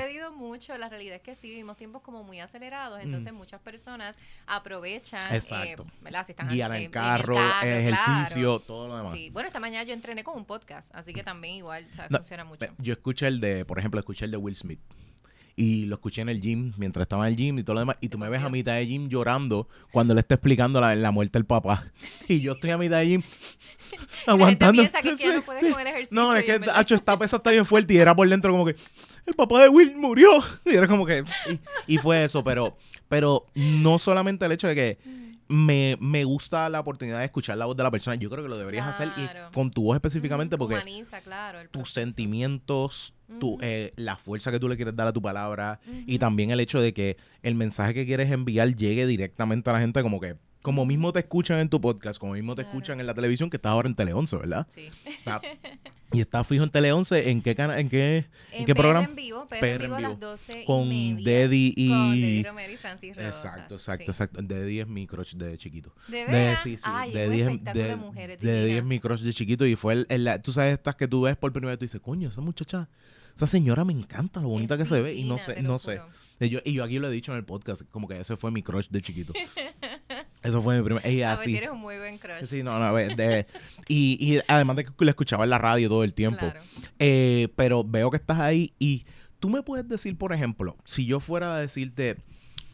Mucho. 0.58 0.78
La 0.78 0.90
realidad 0.90 1.16
es 1.16 1.22
que 1.22 1.36
sí 1.36 1.48
vivimos 1.48 1.78
tiempos 1.78 2.02
como 2.02 2.24
muy 2.24 2.40
acelerados. 2.40 3.00
Entonces, 3.02 3.32
muchas 3.32 3.62
personas 3.62 4.18
aprovechan. 4.48 5.34
Exacto. 5.34 5.86
Eh, 5.88 5.94
¿verdad? 6.02 6.26
Si 6.26 6.32
están 6.32 6.48
Guiar 6.48 6.72
eh, 6.74 6.78
en 6.78 6.84
en 6.86 6.92
carro, 6.92 7.36
carro, 7.36 7.68
ejercicio, 7.68 8.58
claro. 8.58 8.60
todo 8.60 8.88
lo 8.88 8.98
demás. 8.98 9.12
Sí. 9.14 9.30
Bueno, 9.30 9.48
esta 9.48 9.60
mañana 9.60 9.84
yo 9.84 9.94
entrené 9.94 10.24
con 10.24 10.36
un 10.38 10.46
podcast. 10.46 10.94
Así 10.96 11.14
que 11.14 11.24
también 11.24 11.56
igual. 11.56 11.88
No, 12.10 12.18
funciona 12.18 12.44
mucho. 12.44 12.66
Yo 12.80 12.94
escuché 12.94 13.28
el 13.28 13.40
de, 13.40 13.66
por 13.66 13.80
ejemplo, 13.80 14.00
escuché 14.00 14.26
el 14.26 14.32
de 14.32 14.38
Will 14.38 14.56
Smith. 14.56 14.80
Y 15.60 15.86
lo 15.86 15.96
escuché 15.96 16.22
en 16.22 16.30
el 16.30 16.40
gym, 16.40 16.72
mientras 16.78 17.02
estaba 17.02 17.28
en 17.28 17.34
el 17.34 17.36
gym 17.38 17.58
y 17.58 17.64
todo 17.64 17.74
lo 17.74 17.80
demás. 17.80 17.98
Y 18.00 18.10
tú 18.10 18.20
me 18.20 18.30
ves 18.30 18.44
a 18.44 18.50
mitad 18.50 18.76
de 18.76 18.86
gym 18.86 19.10
llorando 19.10 19.68
cuando 19.92 20.14
le 20.14 20.20
está 20.20 20.36
explicando 20.36 20.80
la, 20.80 20.96
la 20.96 21.10
muerte 21.10 21.40
del 21.40 21.46
papá. 21.46 21.92
Y 22.28 22.42
yo 22.42 22.54
estoy 22.54 22.70
a 22.70 22.78
mitad 22.78 23.00
de 23.00 23.08
gym 23.08 23.24
aguantando. 24.28 24.84
piensa 24.84 25.02
que 25.02 25.16
ya 25.16 25.34
no 25.34 25.42
puedes 25.42 25.72
con 25.72 25.82
el 25.82 25.88
ejercicio 25.88 26.16
No, 26.16 26.36
es 26.36 26.44
que 26.46 26.60
Hacho, 26.72 26.94
esta 26.94 27.18
pesa 27.18 27.38
está 27.38 27.50
bien 27.52 27.66
fuerte 27.66 27.92
y 27.94 27.98
era 27.98 28.16
por 28.16 28.30
dentro 28.30 28.52
como 28.52 28.66
que 28.66 28.76
el 29.26 29.34
papá 29.34 29.64
de 29.64 29.70
Will 29.70 29.96
murió. 29.96 30.30
Y 30.66 30.76
era 30.76 30.88
como 30.88 31.06
que. 31.08 31.24
Y, 31.88 31.96
y 31.96 31.98
fue 31.98 32.24
eso, 32.24 32.44
pero, 32.44 32.78
pero 33.10 33.46
no 33.56 33.98
solamente 33.98 34.46
el 34.46 34.52
hecho 34.52 34.68
de 34.68 34.76
que 34.76 34.98
me, 35.50 35.98
me 36.00 36.24
gusta 36.24 36.70
la 36.70 36.80
oportunidad 36.80 37.20
de 37.20 37.26
escuchar 37.26 37.58
la 37.58 37.66
voz 37.66 37.78
de 37.78 37.84
la 37.84 37.92
persona. 37.92 38.16
Yo 38.16 38.30
creo 38.30 38.44
que 38.44 38.50
lo 38.50 38.58
deberías 38.58 38.88
hacer 38.88 39.12
y 39.18 39.54
con 39.54 39.72
tu 39.72 39.84
voz 39.84 39.96
específicamente 39.96 40.56
Mm, 40.56 40.60
porque 40.60 40.76
humaniza, 40.76 41.22
claro, 41.22 41.60
el 41.60 41.70
tus 41.70 41.92
sentimientos, 41.92 43.14
tu, 43.40 43.58
eh, 43.62 43.94
la 43.96 44.16
fuerza 44.16 44.52
que 44.52 44.60
tú 44.60 44.68
le 44.68 44.76
quieres 44.76 44.96
dar 44.96 45.08
a 45.08 45.14
tu 45.14 45.22
palabra 45.22 45.80
y 46.06 46.20
también 46.20 46.52
el 46.52 46.60
hecho 46.60 46.82
de 46.82 46.94
que 46.94 47.18
el 47.44 47.56
mensaje 47.56 47.94
que 47.94 48.06
quieres 48.06 48.32
enviar 48.32 48.76
llegue 48.76 49.06
directamente 49.06 49.70
a 49.70 49.74
la 49.74 49.80
gente 49.80 50.02
como 50.02 50.20
que 50.20 50.36
como 50.62 50.86
mismo 50.86 51.14
te 51.14 51.20
escuchan 51.20 51.60
en 51.60 51.70
tu 51.70 51.80
podcast, 51.80 52.20
como 52.20 52.34
mismo 52.34 52.56
te 52.56 52.64
Claro. 52.64 52.78
escuchan 52.78 53.00
en 53.00 53.08
la 53.08 53.14
televisión 53.14 53.50
que 53.50 53.58
estás 53.58 53.72
ahora 53.72 53.88
en 53.88 53.96
Tele 53.96 54.14
11, 54.14 54.38
¿verdad? 54.38 54.68
Sí. 54.74 54.90
Está- 55.06 55.42
y 56.14 56.22
estás 56.22 56.48
fijo 56.48 56.64
en 56.64 56.70
Tele 56.70 56.92
11, 56.92 57.30
¿en 57.30 57.42
qué 57.42 57.56
canal 57.56 57.80
en 57.80 57.90
qué 57.90 58.26
en, 58.52 58.60
En 58.62 58.66
qué 58.66 58.74
PR 58.74 58.82
programa? 58.82 59.08
en 59.08 59.16
vivo, 59.16 59.48
PR, 59.48 59.60
PR 59.60 59.66
en 59.76 59.82
vivo 59.82 59.96
a 59.96 60.02
las 60.02 60.20
12 60.20 60.62
y 60.62 60.66
Con 60.66 60.90
media. 60.90 61.24
Deddy 61.40 61.74
y 61.76 61.90
Con 61.90 62.12
Deddy 62.12 62.44
Romero 62.44 62.74
y 62.74 62.78
Francis 62.78 63.16
Rosas. 63.16 63.36
Exacto, 63.46 63.76
exacto, 63.76 64.06
sí. 64.06 64.12
exacto. 64.12 64.42
Deddy 64.42 64.80
es 64.80 64.88
mi 64.88 65.06
crush 65.08 65.36
de 65.36 65.58
chiquito. 65.58 65.94
¿De 66.08 66.18
De, 66.18 66.26
veras? 66.26 66.62
sí, 66.62 66.78
sí. 66.78 66.84
Ay, 66.86 67.10
es 67.10 67.14
de 67.16 67.30
de- 67.74 67.96
mujeres, 67.98 68.40
Deddy 68.42 68.60
divina. 68.62 68.78
es 68.80 68.84
mi 68.86 69.00
crush 69.00 69.22
de 69.22 69.34
chiquito 69.34 69.66
y 69.66 69.76
fue 69.76 69.94
el, 69.94 70.06
el- 70.10 70.42
tú 70.42 70.52
sabes 70.52 70.74
estas 70.74 70.96
que 70.96 71.08
tú 71.08 71.22
ves 71.22 71.36
por 71.38 71.52
primera 71.52 71.72
vez 71.72 71.76
y 71.78 71.80
tú 71.80 71.86
dices, 71.86 72.02
coño, 72.02 72.30
esa 72.30 72.42
muchacha, 72.42 72.90
esa 73.36 73.48
señora 73.48 73.86
me 73.86 73.94
encanta, 73.94 74.40
lo 74.42 74.48
bonita 74.50 74.76
Es 74.76 74.82
que 74.82 74.86
se 74.88 75.02
ve 75.02 75.14
y 75.14 75.24
no 75.24 75.38
sé, 75.40 75.62
no 75.62 75.78
sé. 75.78 76.02
Y 76.40 76.50
yo, 76.50 76.60
y 76.64 76.74
yo 76.74 76.84
aquí 76.84 77.00
lo 77.00 77.08
he 77.08 77.12
dicho 77.12 77.32
en 77.32 77.40
el 77.40 77.46
podcast, 77.46 77.82
como 77.90 78.08
que 78.08 78.20
ese 78.20 78.38
fue 78.38 78.52
mi 78.52 78.62
crush 78.62 78.88
de 78.90 79.02
chiquito. 79.02 79.34
Eso 80.44 80.62
fue 80.62 80.78
mi 80.78 80.84
primer, 80.84 81.06
ella 81.06 81.32
A 81.32 81.36
ver, 81.36 81.42
así. 81.42 81.52
tienes 81.52 81.70
un 81.72 81.80
muy 81.80 81.98
buen 81.98 82.18
crush. 82.18 82.46
Sí, 82.46 82.64
no, 82.64 82.80
no, 82.80 82.96
de- 82.96 83.48
y, 83.88 84.18
y 84.20 84.40
además 84.48 84.76
de 84.78 84.86
que 84.86 84.92
la 85.06 85.12
escuchaba 85.12 85.44
en 85.44 85.50
la 85.50 85.58
radio 85.58 85.90
todo 85.90 86.04
el 86.04 86.14
tiempo. 86.14 86.40
Claro. 86.40 86.60
Eh, 87.00 87.50
pero 87.56 87.84
veo 87.84 88.10
que 88.12 88.18
estás 88.18 88.40
ahí 88.40 88.74
y 88.80 89.06
tú 89.40 89.50
me 89.50 89.62
puedes 89.64 89.88
decir, 89.88 90.18
por 90.18 90.34
ejemplo, 90.34 90.78
si 90.86 91.06
yo 91.06 91.20
fuera 91.20 91.56
a 91.56 91.60
decirte, 91.60 92.18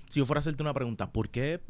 si 0.10 0.20
yo 0.20 0.26
fuera 0.26 0.40
a 0.40 0.42
hacerte 0.42 0.62
una 0.62 0.74
pregunta, 0.74 1.12
¿por 1.12 1.30
qué 1.30 1.62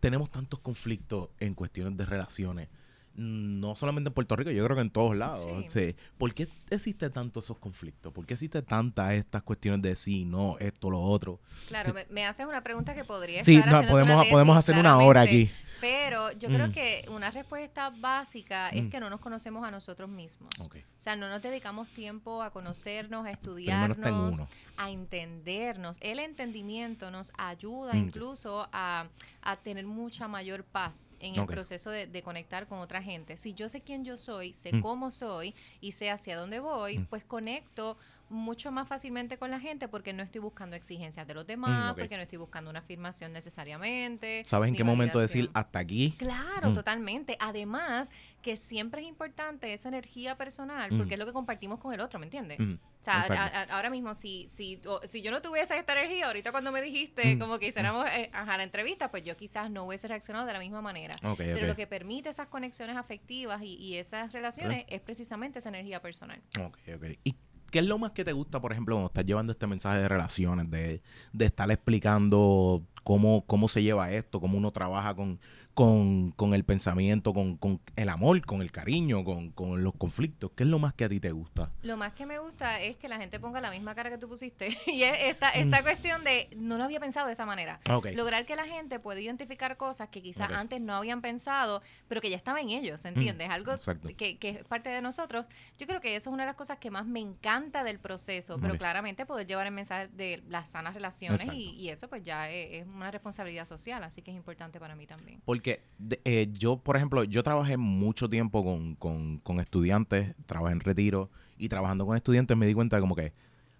tenemos 0.00 0.30
tantos 0.30 0.60
conflictos 0.60 1.28
en 1.40 1.54
cuestiones 1.54 1.96
de 1.96 2.06
relaciones? 2.06 2.68
No 3.16 3.76
solamente 3.76 4.08
en 4.08 4.14
Puerto 4.14 4.34
Rico, 4.36 4.50
yo 4.50 4.64
creo 4.64 4.76
que 4.76 4.82
en 4.82 4.90
todos 4.90 5.14
lados. 5.16 5.44
Sí. 5.44 5.66
Sí. 5.68 5.96
¿Por 6.18 6.34
qué 6.34 6.48
existe 6.70 7.10
tanto 7.10 7.40
esos 7.40 7.58
conflictos? 7.58 8.12
¿Por 8.12 8.26
qué 8.26 8.34
existe 8.34 8.60
tantas 8.62 9.12
estas 9.12 9.42
cuestiones 9.42 9.82
de 9.82 9.94
sí, 9.96 10.24
no, 10.24 10.56
esto, 10.58 10.90
lo 10.90 11.00
otro? 11.00 11.40
Claro, 11.68 11.94
me, 11.94 12.06
me 12.10 12.26
haces 12.26 12.46
una 12.46 12.62
pregunta 12.62 12.94
que 12.94 13.04
podría 13.04 13.44
Sí, 13.44 13.56
estar 13.56 13.84
no, 13.84 13.88
podemos- 13.90 14.18
tesis, 14.20 14.32
podemos 14.32 14.56
hacer 14.56 14.76
una 14.76 14.98
hora 14.98 15.20
aquí. 15.22 15.50
Pero 15.80 16.32
yo 16.32 16.48
creo 16.48 16.68
Mm. 16.68 16.72
que 16.72 17.04
una 17.10 17.30
respuesta 17.30 17.90
básica 17.90 18.70
es 18.70 18.84
Mm. 18.84 18.88
que 18.90 19.00
no 19.00 19.10
nos 19.10 19.20
conocemos 19.20 19.64
a 19.64 19.70
nosotros 19.70 20.08
mismos. 20.08 20.48
Ok. 20.60 20.76
O 20.76 21.02
sea, 21.04 21.14
no 21.14 21.28
nos 21.28 21.42
dedicamos 21.42 21.88
tiempo 21.90 22.42
a 22.42 22.50
conocernos, 22.50 23.26
a 23.26 23.30
estudiarnos, 23.30 24.38
a 24.78 24.90
entendernos. 24.90 25.98
El 26.00 26.18
entendimiento 26.20 27.10
nos 27.10 27.32
ayuda 27.36 27.92
Mm. 27.92 27.98
incluso 27.98 28.66
a, 28.72 29.06
a 29.42 29.56
tener 29.56 29.84
mucha 29.86 30.26
mayor 30.26 30.64
paz 30.64 31.08
en 31.20 31.34
el 31.34 31.40
Ok. 31.40 31.50
proceso 31.50 31.90
de, 31.90 32.06
de 32.06 32.22
conectar 32.22 32.66
con 32.66 32.78
otra 32.78 33.02
gente. 33.04 33.36
Si 33.36 33.54
yo 33.54 33.68
sé 33.68 33.80
quién 33.82 34.04
yo 34.04 34.16
soy, 34.16 34.52
sé 34.52 34.72
Mm. 34.72 34.80
cómo 34.82 35.10
soy 35.12 35.54
y 35.80 35.92
sé 35.92 36.10
hacia 36.10 36.36
dónde 36.36 36.58
voy, 36.58 36.98
Mm. 36.98 37.06
pues 37.06 37.22
conecto 37.24 37.96
mucho 38.34 38.70
más 38.72 38.86
fácilmente 38.88 39.38
con 39.38 39.50
la 39.50 39.60
gente 39.60 39.88
porque 39.88 40.12
no 40.12 40.22
estoy 40.22 40.40
buscando 40.40 40.76
exigencias 40.76 41.26
de 41.26 41.34
los 41.34 41.46
demás, 41.46 41.86
Mm, 41.88 41.90
ok. 41.92 41.98
porque 42.00 42.16
no 42.16 42.22
estoy 42.22 42.38
buscando 42.38 42.70
una 42.70 42.80
afirmación 42.80 43.32
necesariamente. 43.32 44.42
¿Sabes 44.46 44.68
en 44.68 44.76
qué 44.76 44.84
momento 44.84 45.18
decir 45.18 45.50
hasta 45.54 45.78
aquí? 45.78 46.14
Claro, 46.18 46.70
Mm. 46.70 46.74
totalmente. 46.74 47.36
Además, 47.40 48.10
que 48.42 48.56
siempre 48.56 49.00
es 49.02 49.08
importante 49.08 49.72
esa 49.72 49.88
energía 49.88 50.36
personal, 50.36 50.92
Mm. 50.92 50.98
porque 50.98 51.14
es 51.14 51.18
lo 51.18 51.26
que 51.26 51.32
compartimos 51.32 51.78
con 51.80 51.94
el 51.94 52.00
otro, 52.00 52.18
¿me 52.18 52.26
entiendes? 52.26 52.58
Mm, 52.60 52.74
O 52.74 53.04
sea, 53.04 53.20
exacto. 53.20 53.34
a- 53.56 53.60
a- 53.60 53.76
ahora 53.76 53.90
mismo, 53.90 54.14
si, 54.14 54.46
si, 54.48 54.80
o- 54.86 55.00
si 55.04 55.22
yo 55.22 55.30
no 55.30 55.40
tuviese 55.42 55.76
esta 55.78 55.92
energía, 55.92 56.26
ahorita 56.26 56.50
cuando 56.52 56.70
me 56.72 56.82
dijiste 56.82 57.36
Mm. 57.36 57.38
como 57.38 57.58
que 57.58 57.68
hiciéramos 57.68 58.06
eh, 58.08 58.30
ajá, 58.32 58.56
la 58.56 58.62
entrevista, 58.64 59.10
pues 59.10 59.24
yo 59.24 59.36
quizás 59.36 59.70
no 59.70 59.84
hubiese 59.84 60.08
reaccionado 60.08 60.46
de 60.46 60.52
la 60.52 60.58
misma 60.58 60.80
manera. 60.82 61.14
Ok, 61.22 61.38
Pero 61.38 61.66
lo 61.66 61.76
que 61.76 61.86
permite 61.86 62.28
esas 62.28 62.48
conexiones 62.48 62.96
afectivas 62.96 63.62
y, 63.62 63.74
y 63.76 63.96
esas 63.96 64.32
relaciones 64.32 64.84
es 64.88 65.00
precisamente 65.00 65.58
esa 65.60 65.68
energía 65.70 66.00
personal. 66.02 66.40
Ok, 66.60 66.78
ok. 66.96 67.04
¿Y 67.24 67.34
qué 67.74 67.80
es 67.80 67.86
lo 67.86 67.98
más 67.98 68.12
que 68.12 68.24
te 68.24 68.32
gusta, 68.32 68.60
por 68.60 68.70
ejemplo, 68.70 68.94
cuando 68.94 69.08
estás 69.08 69.26
llevando 69.26 69.50
este 69.50 69.66
mensaje 69.66 69.98
de 69.98 70.08
relaciones, 70.08 70.70
de, 70.70 71.02
de 71.32 71.44
estar 71.44 71.68
explicando 71.72 72.84
cómo, 73.02 73.44
cómo 73.48 73.66
se 73.66 73.82
lleva 73.82 74.12
esto, 74.12 74.40
cómo 74.40 74.56
uno 74.56 74.70
trabaja 74.70 75.12
con, 75.16 75.40
con, 75.74 76.30
con 76.32 76.54
el 76.54 76.64
pensamiento, 76.64 77.34
con, 77.34 77.56
con 77.56 77.80
el 77.96 78.08
amor, 78.08 78.40
con 78.46 78.62
el 78.62 78.72
cariño, 78.72 79.24
con, 79.24 79.50
con 79.50 79.84
los 79.84 79.94
conflictos? 79.94 80.52
¿Qué 80.56 80.62
es 80.62 80.68
lo 80.68 80.78
más 80.78 80.94
que 80.94 81.04
a 81.04 81.08
ti 81.08 81.20
te 81.20 81.32
gusta? 81.32 81.70
Lo 81.82 81.96
más 81.96 82.12
que 82.12 82.24
me 82.26 82.38
gusta 82.38 82.80
es 82.80 82.96
que 82.96 83.08
la 83.08 83.18
gente 83.18 83.38
ponga 83.40 83.60
la 83.60 83.70
misma 83.70 83.94
cara 83.94 84.10
que 84.10 84.18
tú 84.18 84.28
pusiste. 84.28 84.76
y 84.86 85.02
es 85.02 85.14
esta, 85.24 85.50
esta 85.50 85.82
cuestión 85.82 86.24
de, 86.24 86.48
no 86.56 86.78
lo 86.78 86.84
había 86.84 87.00
pensado 87.00 87.26
de 87.26 87.32
esa 87.32 87.44
manera. 87.44 87.80
Mm. 87.86 88.16
Lograr 88.16 88.46
que 88.46 88.56
la 88.56 88.64
gente 88.64 88.98
pueda 88.98 89.20
identificar 89.20 89.76
cosas 89.76 90.08
que 90.08 90.22
quizás 90.22 90.50
antes 90.52 90.80
no 90.80 90.94
habían 90.94 91.20
pensado, 91.20 91.82
pero 92.08 92.20
que 92.20 92.30
ya 92.30 92.36
estaba 92.36 92.60
en 92.60 92.70
ellos, 92.70 93.04
¿entiendes? 93.04 93.50
Algo 93.50 93.72
Mm, 93.72 93.74
exacto. 93.74 94.08
que, 94.16 94.38
que 94.38 94.48
es 94.50 94.64
parte 94.64 94.90
de 94.90 95.02
nosotros. 95.02 95.46
Yo 95.78 95.86
creo 95.86 96.00
que 96.00 96.16
eso 96.16 96.30
es 96.30 96.34
una 96.34 96.44
de 96.44 96.48
las 96.48 96.56
cosas 96.56 96.78
que 96.78 96.90
más 96.90 97.06
me 97.06 97.20
encanta 97.20 97.84
del 97.84 97.98
proceso, 97.98 98.58
pero 98.60 98.76
claramente 98.76 99.26
poder 99.26 99.46
llevar 99.46 99.66
el 99.66 99.72
mensaje 99.72 100.08
de 100.08 100.42
las 100.48 100.70
sanas 100.70 100.94
relaciones 100.94 101.48
y, 101.52 101.70
y 101.70 101.88
eso 101.88 102.08
pues 102.08 102.22
ya 102.22 102.50
es, 102.50 102.82
es 102.82 102.86
una 102.86 103.10
responsabilidad 103.10 103.64
social, 103.64 104.02
así 104.04 104.22
que 104.22 104.30
es 104.30 104.36
importante 104.36 104.78
para 104.80 104.94
mí 104.94 105.06
también. 105.06 105.40
Porque 105.44 105.63
de- 105.98 106.20
eh, 106.24 106.48
yo, 106.52 106.76
por 106.78 106.96
ejemplo, 106.96 107.24
yo 107.24 107.42
trabajé 107.42 107.76
mucho 107.76 108.28
tiempo 108.28 108.62
con, 108.64 108.94
con, 108.96 109.38
con 109.38 109.60
estudiantes, 109.60 110.34
trabajé 110.46 110.72
en 110.74 110.80
retiro 110.80 111.30
y 111.58 111.68
trabajando 111.68 112.04
con 112.06 112.16
estudiantes 112.16 112.56
me 112.56 112.66
di 112.66 112.74
cuenta 112.74 113.00
como 113.00 113.14
que 113.14 113.32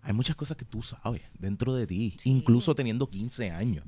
hay 0.03 0.13
muchas 0.13 0.37
cosas 0.37 0.57
que 0.57 0.65
tú 0.65 0.83
sabes 0.83 1.23
dentro 1.39 1.75
de 1.75 1.87
ti, 1.87 2.15
Sí. 2.19 2.31
incluso 2.31 2.75
teniendo 2.75 3.09
15 3.09 3.51
años. 3.51 3.85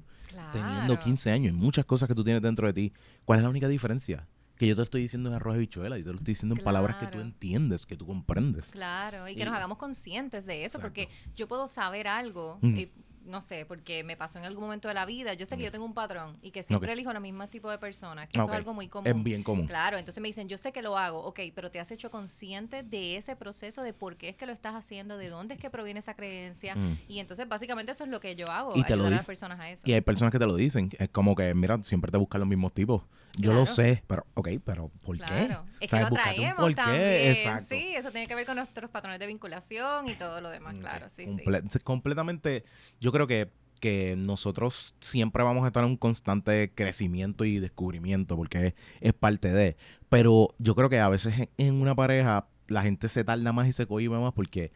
Teniendo 0.52 0.86
Claro. 0.94 1.02
15 1.02 1.30
años, 1.30 1.52
hay 1.54 1.58
muchas 1.58 1.84
cosas 1.86 2.08
que 2.08 2.14
tú 2.14 2.22
tienes 2.22 2.42
dentro 2.42 2.66
de 2.66 2.72
ti. 2.74 2.92
¿Cuál 3.24 3.38
es 3.38 3.42
la 3.42 3.48
única 3.50 3.68
diferencia? 3.68 4.26
Que 4.56 4.66
yo 4.66 4.74
te 4.74 4.78
lo 4.80 4.84
estoy 4.84 5.02
diciendo 5.02 5.28
en 5.28 5.34
arroz 5.34 5.54
de 5.54 5.60
bichuela 5.60 5.98
y 5.98 6.02
te 6.02 6.08
lo 6.10 6.16
estoy 6.16 6.32
diciendo 6.32 6.54
en 6.56 6.64
palabras 6.64 6.96
que 6.96 7.06
tú 7.06 7.20
entiendes, 7.20 7.84
que 7.86 7.96
tú 7.96 8.06
comprendes. 8.06 8.70
Claro, 8.70 9.28
y 9.28 9.34
que 9.34 9.42
Y- 9.42 9.44
nos 9.44 9.54
hagamos 9.54 9.76
conscientes 9.78 10.46
de 10.46 10.64
eso, 10.64 10.78
Exacto. 10.78 10.82
porque 10.88 11.08
yo 11.34 11.46
puedo 11.48 11.68
saber 11.68 12.06
algo, 12.08 12.58
Mm. 12.62 12.76
y, 12.76 12.90
no 13.26 13.40
sé, 13.42 13.66
porque 13.66 14.04
me 14.04 14.16
pasó 14.16 14.38
en 14.38 14.44
algún 14.44 14.64
momento 14.64 14.88
de 14.88 14.94
la 14.94 15.04
vida, 15.06 15.34
yo 15.34 15.44
sé 15.46 15.56
que 15.56 15.64
yo 15.64 15.70
tengo 15.72 15.84
un 15.84 15.94
patrón 15.94 16.38
y 16.42 16.50
que 16.50 16.62
siempre 16.62 16.90
Ok. 16.90 16.92
elijo 16.94 17.10
el 17.10 17.20
mismo 17.20 17.48
tipo 17.48 17.70
de 17.70 17.78
personas, 17.78 18.28
que 18.28 18.38
eso 18.38 18.44
Ok. 18.44 18.50
es 18.52 18.56
algo 18.56 18.72
muy 18.74 18.88
común. 18.88 19.06
Es 19.08 19.22
bien 19.22 19.42
común. 19.42 19.66
Claro, 19.66 19.98
entonces 19.98 20.20
me 20.22 20.28
dicen, 20.28 20.48
yo 20.48 20.58
sé 20.58 20.72
que 20.72 20.82
lo 20.82 20.96
hago, 20.96 21.22
ok, 21.24 21.40
pero 21.54 21.70
te 21.70 21.80
has 21.80 21.90
hecho 21.90 22.10
consciente 22.10 22.82
de 22.82 23.16
ese 23.16 23.36
proceso, 23.36 23.82
de 23.82 23.92
por 23.92 24.16
qué 24.16 24.28
es 24.30 24.36
que 24.36 24.46
lo 24.46 24.52
estás 24.52 24.74
haciendo, 24.74 25.16
de 25.18 25.28
dónde 25.28 25.54
es 25.54 25.60
que 25.60 25.70
proviene 25.70 26.00
esa 26.00 26.14
creencia, 26.14 26.74
Mm. 26.76 26.94
y 27.08 27.18
entonces 27.18 27.48
básicamente 27.48 27.92
eso 27.92 28.04
es 28.04 28.10
lo 28.10 28.20
que 28.20 28.36
yo 28.36 28.50
hago, 28.50 28.72
Y 28.76 28.82
te 28.84 28.90
lo 28.96 29.02
ayudar 29.04 29.12
a 29.12 29.16
las 29.16 29.26
personas 29.26 29.60
a 29.60 29.70
eso. 29.70 29.82
Y 29.88 29.92
hay 29.92 30.00
personas 30.00 30.32
que 30.32 30.38
te 30.38 30.46
lo 30.46 30.54
dicen. 30.56 30.90
Es 30.98 31.08
como 31.08 31.34
que, 31.34 31.52
mira, 31.54 31.82
siempre 31.82 32.10
te 32.10 32.18
buscan 32.18 32.40
los 32.40 32.48
mismos 32.48 32.72
tipos. 32.72 33.02
Yo 33.38 33.52
lo 33.52 33.64
Claro. 33.64 33.74
sé, 33.74 34.02
pero, 34.06 34.26
ok, 34.32 34.48
pero 34.64 34.88
¿por 35.04 35.18
Claro, 35.18 35.66
qué? 35.78 35.84
es 35.84 35.90
que 35.90 36.00
lo 36.00 36.08
traemos 36.08 36.56
por 36.56 36.70
qué, 36.70 36.74
también, 36.74 37.26
exacto. 37.32 37.66
sí, 37.68 37.92
eso 37.94 38.10
tiene 38.10 38.26
que 38.26 38.34
ver 38.34 38.46
con 38.46 38.56
nuestros 38.56 38.90
patrones 38.90 39.20
de 39.20 39.26
vinculación 39.26 40.06
y 40.08 40.14
todo 40.14 40.40
lo 40.40 40.48
demás, 40.48 40.76
claro, 40.78 41.10
sí, 41.10 41.26
sí. 41.26 41.44
comple- 41.44 41.82
Completamente, 41.82 42.64
yo 42.98 43.12
creo 43.16 43.26
que, 43.26 43.50
que 43.80 44.14
nosotros 44.16 44.94
siempre 45.00 45.42
vamos 45.42 45.64
a 45.64 45.66
estar 45.68 45.84
en 45.84 45.90
un 45.90 45.96
constante 45.96 46.72
crecimiento 46.74 47.44
y 47.44 47.58
descubrimiento 47.58 48.36
porque 48.36 48.68
es, 48.68 48.74
es 49.00 49.12
parte 49.12 49.52
de. 49.52 49.76
Pero 50.08 50.54
yo 50.58 50.74
creo 50.74 50.88
que 50.88 51.00
a 51.00 51.08
veces 51.08 51.34
en, 51.38 51.48
en 51.58 51.74
una 51.74 51.94
pareja 51.94 52.46
la 52.68 52.82
gente 52.82 53.08
se 53.08 53.24
tarda 53.24 53.52
más 53.52 53.66
y 53.68 53.72
se 53.72 53.86
cohibe 53.86 54.18
más 54.18 54.32
porque 54.32 54.72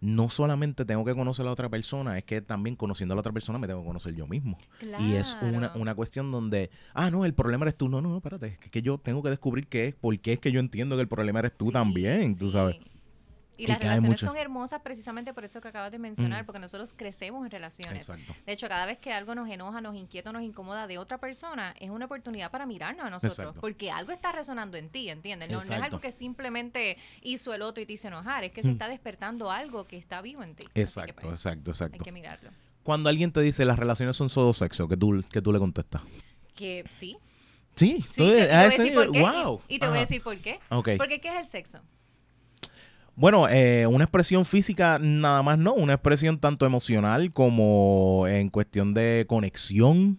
no 0.00 0.30
solamente 0.30 0.84
tengo 0.84 1.04
que 1.04 1.14
conocer 1.14 1.42
a 1.42 1.46
la 1.46 1.52
otra 1.52 1.68
persona, 1.68 2.16
es 2.18 2.24
que 2.24 2.40
también 2.40 2.76
conociendo 2.76 3.14
a 3.14 3.16
la 3.16 3.20
otra 3.20 3.32
persona 3.32 3.58
me 3.58 3.66
tengo 3.66 3.80
que 3.80 3.86
conocer 3.88 4.14
yo 4.14 4.26
mismo. 4.28 4.56
Y 5.00 5.14
es 5.14 5.36
una, 5.42 5.72
una 5.74 5.94
cuestión 5.94 6.30
donde, 6.30 6.70
ah, 6.94 7.10
no, 7.10 7.24
el 7.24 7.34
problema 7.34 7.64
eres 7.64 7.76
tú. 7.76 7.88
No, 7.88 8.00
no, 8.00 8.08
no, 8.10 8.16
espérate, 8.18 8.58
es 8.62 8.70
que, 8.70 8.80
yo 8.82 8.98
tengo 8.98 9.22
que 9.24 9.30
descubrir 9.30 9.66
qué 9.66 9.88
es, 9.88 9.94
por 9.94 10.16
qué 10.20 10.34
es 10.34 10.38
que 10.38 10.52
yo 10.52 10.60
entiendo 10.60 10.94
que 10.94 11.02
el 11.02 11.08
problema 11.08 11.40
eres 11.40 11.56
tú 11.56 11.66
Sí, 11.66 11.72
también, 11.72 12.38
tú 12.38 12.46
sí. 12.46 12.52
sabes. 12.52 12.78
Y 13.58 13.66
las 13.66 13.78
relaciones 13.78 14.10
mucho. 14.10 14.26
son 14.26 14.36
hermosas 14.36 14.80
precisamente 14.82 15.34
por 15.34 15.44
eso 15.44 15.60
que 15.60 15.68
acabas 15.68 15.90
de 15.92 15.98
mencionar, 15.98 16.42
Mm. 16.42 16.46
porque 16.46 16.58
nosotros 16.60 16.94
crecemos 16.96 17.44
en 17.44 17.50
relaciones. 17.50 18.08
Exacto. 18.08 18.34
De 18.46 18.52
hecho, 18.52 18.68
cada 18.68 18.86
vez 18.86 18.98
que 18.98 19.12
algo 19.12 19.34
nos 19.34 19.48
enoja, 19.50 19.80
nos 19.80 19.96
inquieta, 19.96 20.32
nos 20.32 20.42
incomoda 20.42 20.86
de 20.86 20.96
otra 20.98 21.18
persona, 21.18 21.74
es 21.80 21.90
una 21.90 22.04
oportunidad 22.06 22.50
para 22.50 22.66
mirarnos 22.66 23.04
a 23.04 23.10
nosotros. 23.10 23.38
Exacto. 23.38 23.60
Porque 23.60 23.90
algo 23.90 24.12
está 24.12 24.32
resonando 24.32 24.76
en 24.76 24.88
ti, 24.90 25.08
¿entiendes? 25.10 25.48
No, 25.48 25.54
no 25.56 25.60
es 25.60 25.66
Exacto. 25.66 25.84
algo 25.84 26.00
que 26.00 26.12
simplemente 26.12 26.96
hizo 27.22 27.52
el 27.52 27.62
otro 27.62 27.82
y 27.82 27.86
te 27.86 27.94
hizo 27.94 28.08
enojar, 28.08 28.44
es 28.44 28.52
que 28.52 28.62
se 28.62 28.68
Mm. 28.68 28.72
está 28.72 28.88
despertando 28.88 29.50
algo 29.50 29.86
que 29.86 29.96
está 29.98 30.22
vivo 30.22 30.42
en 30.42 30.54
ti. 30.54 30.64
Que, 30.72 30.82
Exacto, 30.82 31.14
pues, 31.20 31.34
exacto, 31.34 31.70
Hay 31.70 31.72
exacto. 31.72 32.04
que 32.04 32.12
mirarlo. 32.12 32.50
Cuando 32.84 33.08
alguien 33.10 33.32
te 33.32 33.40
dice 33.40 33.64
las 33.64 33.78
relaciones 33.78 34.16
son 34.16 34.30
solo 34.30 34.52
sexo, 34.52 34.86
que 34.88 34.96
tú, 34.96 35.22
que 35.30 35.42
tú 35.42 35.52
le 35.52 35.58
contestas. 35.58 36.00
Que 36.54 36.84
sí. 36.90 37.18
Sí, 37.74 38.04
Sí, 38.10 38.22
te, 38.22 38.34
te 38.34 38.42
a 38.42 38.46
voy 38.46 38.50
a 38.54 38.66
ese 38.66 38.78
decir 38.82 38.94
por 38.94 39.10
nivel, 39.10 39.12
qué. 39.12 39.18
y- 39.38 39.42
wow. 39.44 39.60
Y, 39.68 39.78
te 39.78 39.88
voy 39.88 39.96
a 39.98 40.00
decir 40.00 40.22
por 40.22 40.36
qué. 40.38 40.58
Porque 40.68 41.20
¿qué 41.20 41.28
es 41.28 41.36
el 41.36 41.46
sexo? 41.46 41.80
Bueno, 43.18 43.48
eh, 43.48 43.84
una 43.88 44.04
expresión 44.04 44.44
física 44.44 45.00
nada 45.00 45.42
más 45.42 45.58
no, 45.58 45.74
una 45.74 45.94
expresión 45.94 46.38
tanto 46.38 46.66
emocional 46.66 47.32
como 47.32 48.26
en 48.28 48.48
cuestión 48.48 48.94
de 48.94 49.24
conexión, 49.28 50.16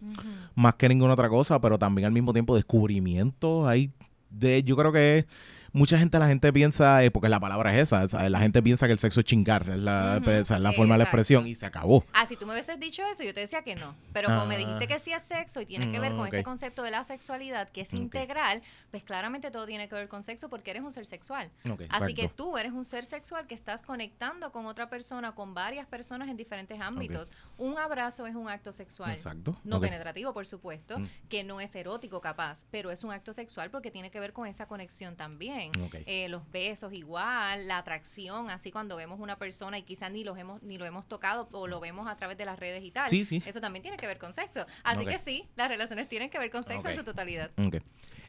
más 0.53 0.73
que 0.73 0.89
ninguna 0.89 1.13
otra 1.13 1.29
cosa, 1.29 1.61
pero 1.61 1.79
también 1.79 2.07
al 2.07 2.11
mismo 2.11 2.33
tiempo 2.33 2.57
descubrimiento. 2.57 3.69
Hay 3.69 3.93
de, 4.29 4.63
yo 4.63 4.75
creo 4.75 4.91
que 4.91 5.25
mucha 5.73 5.97
gente, 5.97 6.17
la 6.19 6.27
gente 6.27 6.51
piensa, 6.53 7.03
eh, 7.03 7.11
porque 7.11 7.29
la 7.29 7.39
palabra 7.39 7.73
es 7.75 7.83
esa, 7.83 8.07
¿sabes? 8.07 8.29
la 8.31 8.39
gente 8.39 8.61
piensa 8.61 8.87
que 8.87 8.93
el 8.93 8.99
sexo 8.99 9.19
es 9.19 9.25
chingar, 9.25 9.69
es 9.69 9.77
la, 9.77 10.17
esa 10.25 10.55
es 10.55 10.61
la 10.61 10.71
forma 10.73 10.95
de 10.95 10.99
la 10.99 11.03
expresión 11.05 11.47
y 11.47 11.55
se 11.55 11.65
acabó. 11.65 12.03
Ah, 12.13 12.25
si 12.25 12.35
tú 12.35 12.45
me 12.45 12.53
hubieses 12.53 12.79
dicho 12.79 13.01
eso, 13.11 13.23
yo 13.23 13.33
te 13.33 13.39
decía 13.41 13.61
que 13.63 13.75
no. 13.75 13.95
Pero 14.13 14.29
como 14.29 14.45
me 14.45 14.55
Ah. 14.55 14.57
dijiste 14.59 14.87
que 14.87 14.99
sí 14.99 15.11
es 15.11 15.23
sexo 15.23 15.61
y 15.61 15.65
tiene 15.65 15.91
que 15.91 15.99
ver 15.99 16.11
Mm, 16.13 16.17
con 16.17 16.27
ok. 16.27 16.33
este 16.33 16.43
concepto 16.43 16.83
de 16.83 16.91
la 16.91 17.03
sexualidad, 17.03 17.69
que 17.69 17.81
es 17.81 17.93
Ok. 17.93 17.99
integral, 17.99 18.61
pues 18.91 19.03
claramente 19.03 19.51
todo 19.51 19.65
tiene 19.65 19.87
que 19.89 19.95
ver 19.95 20.07
con 20.07 20.23
sexo 20.23 20.49
porque 20.49 20.71
eres 20.71 20.83
un 20.83 20.91
ser 20.91 21.05
sexual. 21.05 21.51
Así 21.89 22.13
que 22.13 22.27
tú 22.29 22.57
eres 22.57 22.71
un 22.71 22.85
ser 22.85 23.05
sexual 23.05 23.47
que 23.47 23.55
estás 23.55 23.81
conectando 23.81 24.51
con 24.51 24.65
otra 24.65 24.89
persona, 24.89 25.33
con 25.33 25.53
varias 25.53 25.87
personas 25.87 26.29
en 26.29 26.37
diferentes 26.37 26.79
ámbitos. 26.81 27.31
Un 27.57 27.77
abrazo 27.77 28.25
es 28.27 28.35
un 28.35 28.49
acto 28.49 28.73
sexual. 28.73 29.11
Exacto. 29.11 29.57
No 29.63 29.79
penetrativo, 29.79 30.33
por 30.33 30.45
supuesto, 30.47 30.99
Mm. 30.99 31.05
que 31.29 31.43
no 31.43 31.61
es 31.61 31.73
erótico 31.75 32.21
capaz, 32.21 32.65
pero 32.71 32.91
es 32.91 33.03
un 33.03 33.11
acto 33.11 33.33
sexual 33.33 33.69
porque 33.71 33.91
tiene 33.91 34.09
que 34.11 34.19
ver 34.19 34.33
con 34.33 34.47
esa 34.47 34.67
conexión 34.67 35.15
también. 35.15 35.58
Eh, 36.05 36.29
los 36.29 36.49
besos 36.51 36.93
igual, 36.93 37.67
la 37.67 37.77
atracción, 37.79 38.49
así 38.49 38.71
cuando 38.71 38.95
vemos 38.95 39.19
una 39.19 39.37
persona 39.37 39.77
y 39.77 39.83
quizás 39.83 40.11
ni 40.11 40.23
los 40.23 40.37
hemos 40.37 40.61
ni 40.63 40.77
lo 40.77 40.85
hemos 40.85 41.07
tocado 41.07 41.49
o 41.51 41.67
lo 41.67 41.79
vemos 41.79 42.07
a 42.07 42.15
través 42.15 42.37
de 42.37 42.45
las 42.45 42.59
redes 42.59 42.83
y 42.83 42.91
tal. 42.91 43.09
Sí, 43.09 43.25
sí. 43.25 43.41
Eso 43.45 43.61
también 43.61 43.81
tiene 43.81 43.97
que 43.97 44.07
ver 44.07 44.17
con 44.17 44.33
sexo. 44.33 44.65
Así 44.83 45.05
que 45.05 45.19
sí, 45.19 45.47
las 45.55 45.69
relaciones 45.69 46.07
tienen 46.07 46.29
que 46.29 46.39
ver 46.39 46.51
con 46.51 46.63
sexo 46.63 46.89
en 46.89 46.95
su 46.95 47.03
totalidad. 47.03 47.51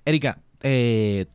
Erika, 0.05 0.41
eh, 0.63 1.27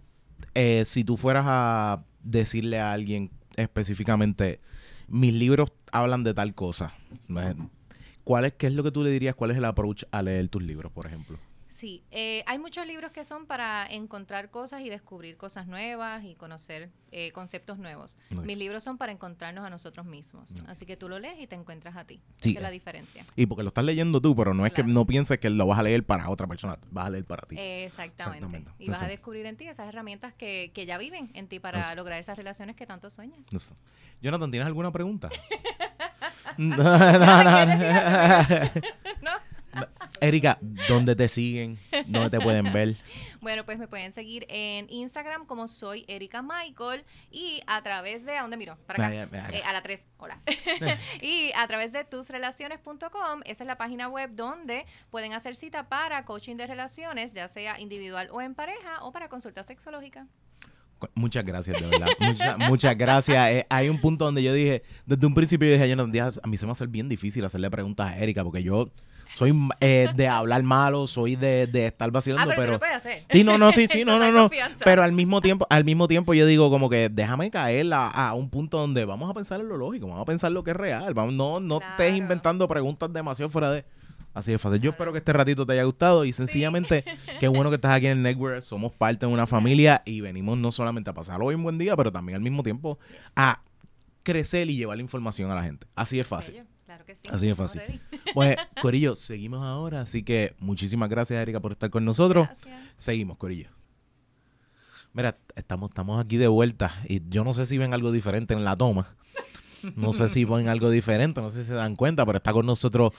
eh, 0.54 0.84
si 0.86 1.04
tú 1.04 1.18
fueras 1.18 1.46
a 1.48 2.04
decirle 2.24 2.80
a 2.80 2.93
alguien 2.93 3.32
específicamente, 3.56 4.60
mis 5.08 5.34
libros 5.34 5.72
hablan 5.91 6.24
de 6.24 6.34
tal 6.34 6.56
cosa, 6.56 6.93
¿cuál 8.24 8.46
es, 8.46 8.54
¿qué 8.54 8.68
es 8.68 8.74
lo 8.74 8.84
que 8.84 8.91
tú 8.91 9.04
le 9.04 9.10
dirías? 9.10 9.36
¿Cuál 9.36 9.52
es 9.52 9.58
el 9.58 9.66
approach 9.66 10.04
a 10.12 10.22
leer 10.22 10.50
tus 10.50 10.64
libros, 10.64 10.91
por 10.91 11.06
ejemplo? 11.06 11.39
Sí, 11.76 12.05
eh, 12.09 12.41
hay 12.47 12.57
muchos 12.57 12.88
libros 12.88 13.11
que 13.11 13.26
son 13.26 13.47
para 13.47 13.86
encontrar 13.86 14.49
cosas 14.49 14.82
y 14.84 14.89
descubrir 14.89 15.36
cosas 15.36 15.67
nuevas 15.67 16.23
y 16.23 16.36
conocer 16.36 16.89
eh, 17.11 17.34
conceptos 17.34 17.80
nuevos. 17.80 18.17
Mis 18.30 18.57
libros 18.57 18.82
son 18.82 18.97
para 18.97 19.11
encontrarnos 19.11 19.65
a 19.65 19.69
nosotros 19.69 20.05
mismos. 20.05 20.53
Así 20.67 20.86
que 20.86 20.95
tú 20.95 21.09
lo 21.09 21.19
lees 21.19 21.38
y 21.38 21.47
te 21.47 21.55
encuentras 21.55 21.97
a 21.97 22.05
ti. 22.05 22.21
Sí. 22.39 22.51
Esa 22.51 22.59
es 22.59 22.63
la 22.63 22.69
diferencia. 22.69 23.26
Y 23.36 23.45
porque 23.47 23.63
lo 23.63 23.67
estás 23.67 23.84
leyendo 23.84 24.21
tú, 24.21 24.34
pero 24.38 24.53
no 24.53 24.65
es 24.65 24.71
que 24.71 24.86
no 24.86 25.05
pienses 25.05 25.38
que 25.38 25.49
lo 25.49 25.67
vas 25.67 25.78
a 25.78 25.84
leer 25.84 26.05
para 26.05 26.30
otra 26.30 26.47
persona, 26.47 26.80
vas 26.91 27.07
a 27.07 27.09
leer 27.09 27.26
para 27.26 27.45
ti. 27.45 27.57
Exactamente. 27.59 28.38
Exactamente. 28.45 28.71
Y 28.80 28.89
vas 28.89 29.01
a 29.01 29.07
descubrir 29.07 29.45
en 29.45 29.57
ti 29.57 29.67
esas 29.67 29.89
herramientas 29.89 30.34
que, 30.34 30.71
que 30.73 30.86
ya 30.86 30.97
viven 30.97 31.30
en 31.34 31.49
ti 31.49 31.59
para 31.59 31.88
Eso. 31.88 31.95
lograr 31.95 32.21
esas 32.21 32.38
relaciones 32.38 32.78
que 32.78 32.86
tanto 32.86 33.09
sueñas. 33.09 33.47
Jonathan, 34.21 34.49
¿tienes 34.49 34.65
alguna 34.65 34.93
pregunta? 34.93 35.30
no, 36.57 36.78
no, 36.78 37.19
no, 37.19 37.65
no. 39.21 39.32
¿No? 39.76 39.88
Erika, 40.21 40.57
¿dónde 40.88 41.15
te 41.15 41.28
siguen? 41.28 41.78
¿Dónde 42.07 42.30
te 42.30 42.39
pueden 42.39 42.71
ver? 42.73 42.95
Bueno, 43.45 43.63
pues 43.63 43.78
me 43.78 43.88
pueden 43.88 44.11
seguir 44.11 44.47
en 44.49 44.89
Instagram 44.89 45.45
como 45.45 45.67
soy 45.67 46.03
Erika 46.07 46.41
Michael 46.41 47.03
y 47.30 47.61
a 47.67 47.84
través 47.84 48.26
de, 48.26 48.36
¿a 48.38 48.41
dónde 48.41 48.57
miro? 48.57 48.76
Para 48.88 49.05
acá. 49.05 49.51
Eh, 49.53 49.61
a 49.63 49.71
la 49.71 49.84
3, 49.84 50.07
hola. 50.17 50.39
y 51.21 51.51
a 51.55 51.67
través 51.67 51.91
de 51.91 52.03
tusrelaciones.com, 52.05 53.41
esa 53.45 53.63
es 53.63 53.67
la 53.67 53.78
página 53.78 54.07
web 54.07 54.32
donde 54.34 54.88
pueden 55.11 55.34
hacer 55.34 55.55
cita 55.55 55.89
para 55.89 56.26
coaching 56.26 56.55
de 56.55 56.65
relaciones, 56.65 57.34
ya 57.34 57.47
sea 57.47 57.80
individual 57.80 58.30
o 58.32 58.41
en 58.41 58.55
pareja, 58.55 59.03
o 59.03 59.11
para 59.11 59.30
consulta 59.30 59.61
sexológica. 59.61 60.26
Muchas 61.13 61.45
gracias, 61.45 61.80
de 61.80 61.88
verdad. 61.88 62.07
Mucha- 62.19 62.57
muchas 62.57 62.97
gracias. 62.97 63.49
Eh, 63.51 63.67
hay 63.69 63.89
un 63.89 64.01
punto 64.01 64.26
donde 64.26 64.41
yo 64.41 64.53
dije, 64.53 64.82
desde 65.05 65.28
un 65.28 65.36
principio 65.36 65.67
yo 65.67 65.73
dije, 65.73 65.88
Jonathan 65.89 66.11
Díaz, 66.11 66.39
a 66.43 66.47
mí 66.47 66.57
se 66.57 66.65
me 66.65 66.69
va 66.69 66.71
a 66.71 66.73
hacer 66.73 66.88
bien 66.88 67.09
difícil 67.09 67.45
hacerle 67.45 67.69
preguntas 67.69 68.11
a 68.11 68.17
Erika 68.17 68.43
porque 68.43 68.63
yo 68.63 68.89
soy 69.36 69.53
eh, 69.81 70.07
de 70.15 70.27
hablar 70.27 70.63
malo, 70.63 71.07
soy 71.07 71.36
de, 71.36 71.67
de 71.67 71.88
estar 71.88 72.09
vacilando, 72.09 72.51
Ah, 72.51 72.55
pero, 72.55 72.55
tú 72.55 72.61
pero... 72.61 72.73
lo 72.73 72.79
puedes 72.79 72.95
hacer. 72.95 73.23
Sí, 73.29 73.43
no, 73.43 73.57
no, 73.57 73.71
sí, 73.71 73.88
sí, 73.88 74.03
no, 74.05 74.17
no, 74.17 74.31
no. 74.31 74.49
Pero 74.83 75.03
al 75.03 75.11
mismo 75.11 75.41
tiempo, 75.41 75.67
al 75.69 75.83
mismo 75.86 76.07
tiempo 76.07 76.33
yo 76.33 76.45
digo 76.45 76.69
como 76.69 76.89
que 76.89 77.09
déjame 77.09 77.51
caer 77.51 77.93
a, 77.93 78.07
a 78.09 78.33
un 78.33 78.49
punto 78.49 78.77
donde 78.79 79.05
vamos 79.05 79.29
a 79.29 79.33
pensar 79.33 79.59
en 79.59 79.67
lo 79.67 79.77
lógico, 79.77 80.07
vamos 80.07 80.21
a 80.21 80.25
pensar 80.25 80.51
lo 80.51 80.63
que 80.63 80.71
es 80.71 80.77
real. 80.77 81.13
Vamos, 81.13 81.33
no, 81.33 81.59
no 81.59 81.75
estés 81.79 81.95
Claro. 81.97 82.15
inventando 82.15 82.67
preguntas 82.67 83.11
demasiado 83.13 83.49
fuera 83.49 83.71
de. 83.71 83.86
Así 84.33 84.51
de 84.51 84.57
fácil. 84.59 84.81
Yo 84.81 84.89
espero 84.91 85.13
que 85.13 85.19
este 85.19 85.31
ratito 85.31 85.65
te 85.65 85.71
haya 85.73 85.83
gustado 85.83 86.25
y 86.25 86.33
sencillamente, 86.33 87.05
qué 87.39 87.47
bueno 87.47 87.69
que 87.69 87.75
estás 87.75 87.93
aquí 87.93 88.07
en 88.07 88.17
el 88.17 88.23
Network. 88.23 88.61
Somos 88.63 88.91
parte 88.91 89.25
de 89.25 89.31
una 89.31 89.47
familia 89.47 90.01
y 90.05 90.19
venimos 90.19 90.57
no 90.57 90.73
solamente 90.73 91.09
a 91.09 91.13
pasar 91.13 91.41
hoy 91.41 91.55
un 91.55 91.63
buen 91.63 91.77
día, 91.77 91.95
pero 91.95 92.11
también 92.11 92.36
al 92.36 92.41
mismo 92.41 92.61
tiempo 92.61 92.99
a 93.36 93.61
crecer 94.23 94.69
y 94.69 94.75
llevar 94.75 94.97
la 94.97 95.03
información 95.03 95.51
a 95.51 95.55
la 95.55 95.63
gente. 95.63 95.88
Así 95.95 96.17
de 96.17 96.23
fácil. 96.25 96.63
Claro 96.96 97.06
que 97.06 97.16
sí. 97.16 97.24
Así 97.30 97.48
de 97.48 97.56
fácil. 97.56 97.82
ready. 97.82 98.00
Pues, 98.34 98.56
Corillo, 98.82 99.18
seguimos 99.18 99.62
ahora. 99.64 100.02
Así 100.02 100.24
que 100.24 100.56
muchísimas 100.60 101.10
gracias, 101.10 101.41
Erika, 101.41 101.60
por 101.60 101.74
estar 101.74 101.89
con 101.89 102.06
nosotros. 102.06 102.48
Gracias. 102.48 102.80
Seguimos, 102.96 103.38
Corillo. 103.38 103.68
Mira, 105.12 105.38
estamos, 105.56 105.89
estamos 105.89 106.24
aquí 106.24 106.38
de 106.38 106.48
vuelta 106.48 106.93
y 107.08 107.22
yo 107.28 107.43
no 107.43 107.52
sé 107.52 107.66
si 107.66 107.78
ven 107.78 107.93
algo 107.93 108.14
diferente 108.14 108.54
en 108.54 108.64
la 108.64 108.78
toma. 108.78 109.16
No 109.96 110.14
sé 110.14 110.30
si 110.30 110.46
ven 110.46 110.68
algo 110.68 110.89
diferente, 110.89 111.41
no 111.41 111.52
sé 111.52 111.62
si 111.62 111.68
se 111.68 111.74
dan 111.74 111.96
cuenta, 111.96 112.26
pero 112.26 112.38
está 112.38 112.54
con 112.54 112.66
nosotros. 112.66 113.12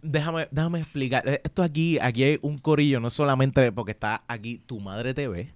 Déjame, 0.00 0.48
déjame 0.50 0.80
explicar. 0.80 1.22
Esto 1.26 1.62
aquí, 1.62 1.98
aquí 2.00 2.22
hay 2.22 2.38
un 2.42 2.58
corillo, 2.58 2.98
no 2.98 3.08
es 3.08 3.14
solamente 3.14 3.72
porque 3.72 3.92
está 3.92 4.22
aquí 4.26 4.58
tu 4.58 4.80
madre 4.80 5.12
TV. 5.12 5.52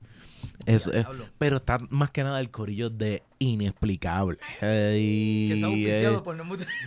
Es- 0.66 0.86
es- 0.86 1.06
pero 1.38 1.56
está 1.56 1.78
más 1.90 2.10
que 2.10 2.22
nada 2.24 2.40
el 2.40 2.50
corillo 2.50 2.90
de 2.90 3.22
inexplicable. 3.38 4.38
Ey, 4.60 5.48
Que 5.48 5.54
está 5.54 5.66
auspiciado 5.66 6.22
por 6.24 6.36
no 6.36 6.44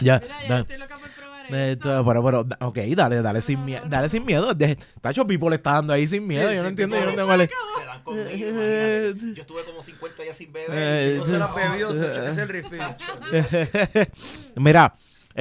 ya, 0.00 0.18
Mira, 0.20 0.20
ya 0.48 0.58
estoy 0.60 0.78
loca 0.78 0.94
por 0.96 1.10
probar 1.10 1.46
eh, 1.52 1.72
esto. 1.72 1.90
esto, 1.90 2.04
pero, 2.06 2.24
pero, 2.24 2.46
ok, 2.66 2.78
dale, 2.96 3.22
dale 3.22 3.40
sin 3.42 3.58
no, 3.60 3.66
miedo, 3.66 3.82
no, 3.84 3.90
dale 3.90 4.06
no. 4.06 4.10
sin 4.10 4.24
miedo. 4.24 4.56
Tacho 5.00 5.26
Pipo 5.26 5.50
le 5.50 5.56
está 5.56 5.72
dando 5.74 5.92
ahí 5.92 6.06
sin 6.08 6.26
miedo, 6.26 6.48
Sí, 6.48 6.54
yo 6.56 6.62
no 6.62 6.68
entiendo, 6.68 6.96
yo 6.98 7.04
no 7.06 7.10
tengo 7.12 7.26
cuál. 7.26 7.48
Se 7.78 7.84
dan 7.86 8.02
conmigo, 8.02 8.28
imagínate. 8.30 9.34
Yo 9.34 9.42
estuve 9.42 9.64
como 9.64 9.82
50 9.82 10.22
días 10.22 10.36
sin 10.36 10.52
beber. 10.52 10.70
Eh, 10.72 11.16
No 11.18 11.26
se 11.26 11.38
la 11.38 11.46
bebió, 11.52 11.94
se- 11.94 12.28
es 12.30 12.36
el 12.38 12.48
refill. 12.48 12.80
Mira, 14.56 14.94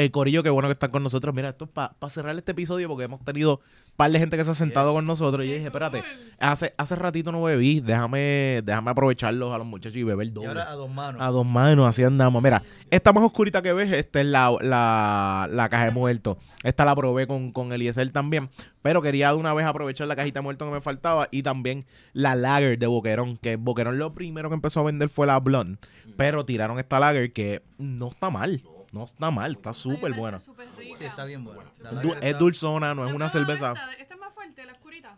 el 0.03 0.11
Corillo, 0.11 0.43
qué 0.43 0.49
bueno 0.49 0.67
que 0.69 0.73
están 0.73 0.91
con 0.91 1.03
nosotros. 1.03 1.33
Mira, 1.35 1.49
esto 1.49 1.65
es 1.65 1.71
para 1.71 1.93
cerrar 2.09 2.37
este 2.37 2.51
episodio 2.53 2.87
porque 2.87 3.03
hemos 3.03 3.23
tenido 3.25 3.55
un 3.57 3.95
par 3.97 4.09
de 4.11 4.17
gente 4.19 4.37
que 4.37 4.45
se 4.45 4.51
ha 4.51 4.53
sentado 4.53 4.91
Yes. 4.91 4.95
con 4.95 5.05
nosotros. 5.05 5.43
Y 5.45 5.49
yo 5.49 5.53
dije, 5.55 5.65
espérate, 5.67 6.03
hace, 6.39 6.73
hace 6.77 6.95
ratito 6.95 7.33
no 7.33 7.41
bebí, 7.43 7.81
déjame, 7.81 8.61
déjame 8.63 8.91
aprovecharlos 8.91 9.53
a 9.53 9.57
los 9.57 9.67
muchachos 9.67 9.97
y 9.97 10.03
beber 10.03 10.27
Y 10.27 10.29
doble. 10.31 10.47
ahora 10.47 10.69
a 10.71 10.75
dos 10.75 10.89
manos. 10.89 11.21
A 11.21 11.27
dos 11.27 11.45
manos, 11.45 11.85
así 11.85 12.03
andamos. 12.03 12.41
Mira, 12.41 12.63
esta 12.89 13.11
más 13.11 13.23
oscurita 13.25 13.61
que 13.61 13.73
ves, 13.73 13.91
esta 13.91 14.21
es 14.21 14.27
la, 14.27 14.55
la, 14.61 15.49
la 15.51 15.67
caja 15.67 15.85
de 15.85 15.91
muertos. 15.91 16.37
Esta 16.63 16.85
la 16.85 16.95
probé 16.95 17.27
con, 17.27 17.51
con 17.51 17.73
Eliezer 17.73 18.09
también. 18.11 18.49
Pero 18.81 19.01
quería 19.01 19.31
de 19.31 19.35
una 19.35 19.53
vez 19.53 19.65
aprovechar 19.65 20.07
la 20.07 20.15
cajita 20.15 20.39
de 20.39 20.43
muertos 20.43 20.65
que 20.69 20.73
me 20.73 20.79
faltaba. 20.81 21.27
Y 21.31 21.43
también 21.43 21.85
la 22.13 22.35
Lager 22.35 22.79
de 22.79 22.87
Boquerón. 22.87 23.35
Que 23.35 23.57
Boquerón 23.57 23.99
lo 23.99 24.13
primero 24.13 24.47
que 24.49 24.55
empezó 24.55 24.79
a 24.79 24.83
vender 24.83 25.09
fue 25.09 25.27
la 25.27 25.37
Blonde. 25.41 25.77
Pero 26.15 26.45
tiraron 26.45 26.79
esta 26.79 26.99
Lager 27.01 27.33
que 27.33 27.61
no 27.77 28.07
está 28.07 28.29
mal. 28.29 28.61
No 28.91 29.05
está 29.05 29.29
mal, 29.31 29.51
está 29.53 29.73
súper 29.73 30.13
buena. 30.13 30.39
Súper 30.39 30.67
rica. 30.77 30.97
Sí, 30.97 31.05
está 31.05 31.25
bien 31.25 31.43
buena. 31.43 31.69
Du- 32.01 32.15
es 32.21 32.37
dulzona, 32.39 32.95
no 32.95 33.03
es 33.03 33.09
¿Has 33.09 33.15
una 33.15 33.29
cerveza. 33.29 33.73
Esta? 33.73 33.91
Esta 33.93 34.13
es 34.15 34.19
más 34.19 34.33
fuerte, 34.33 34.65
la 34.65 34.73
oscurita. 34.73 35.17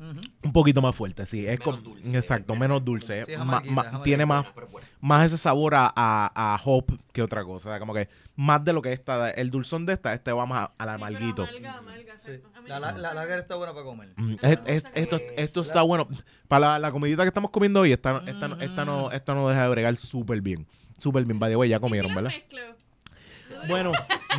Ujú. 0.00 0.18
Un 0.44 0.52
poquito 0.54 0.80
más 0.80 0.96
fuerte, 0.96 1.26
sí. 1.26 1.46
Es 1.46 1.58
Menos 1.58 1.74
con- 1.76 1.84
dulce. 1.84 2.16
exacto, 2.16 2.56
menos 2.56 2.82
dulce. 2.82 3.22
Sí, 3.26 3.36
Ma- 3.36 3.60
ma- 3.66 4.02
tiene 4.02 4.24
más, 4.24 4.46
más 4.98 5.26
ese 5.26 5.36
sabor 5.36 5.74
a, 5.74 5.92
a, 5.94 6.54
a 6.54 6.60
hop 6.64 6.98
que 7.12 7.20
otra 7.20 7.44
cosa. 7.44 7.68
O 7.68 7.72
sea, 7.72 7.78
como 7.78 7.92
que 7.92 8.08
más 8.34 8.64
de 8.64 8.72
lo 8.72 8.80
que 8.80 8.94
esta, 8.94 9.28
el 9.30 9.50
dulzón 9.50 9.84
de 9.84 9.92
esta, 9.92 10.14
este 10.14 10.32
va 10.32 10.46
más 10.46 10.68
a- 10.68 10.72
al 10.78 10.88
Sí, 10.88 10.94
amarguito. 10.94 11.44
pero 11.44 11.58
amarga, 11.68 11.78
amarga, 11.78 12.18
Sí. 12.18 12.32
La, 12.66 12.80
la, 12.80 13.36
está 13.38 13.56
buena 13.56 13.72
para 13.74 13.84
comer. 13.84 14.12
Mm, 14.16 14.34
es- 14.40 14.58
es- 14.64 14.84
esto, 14.94 15.18
esto 15.36 15.60
está 15.60 15.82
bueno. 15.82 16.08
Para 16.48 16.68
la, 16.72 16.78
la 16.78 16.92
comidita 16.92 17.22
que 17.24 17.28
estamos 17.28 17.50
comiendo 17.50 17.80
hoy, 17.80 17.92
esta, 17.92 18.22
esta, 18.26 18.48
no- 18.48 18.56
esta, 18.60 18.84
no, 18.86 19.10
esta 19.10 19.34
no 19.34 19.48
deja 19.50 19.64
de 19.64 19.68
bregar 19.68 19.96
súper 19.96 20.40
bien. 20.40 20.66
Súper 20.98 21.26
bien. 21.26 21.38
By 21.38 21.50
the 21.50 21.56
way, 21.56 21.68
ya 21.68 21.76
¿Y 21.76 21.78
si 21.78 21.80
comieron, 21.82 22.14
¿verdad? 22.14 22.30
mezclo? 22.30 22.60
Bueno, 23.68 23.92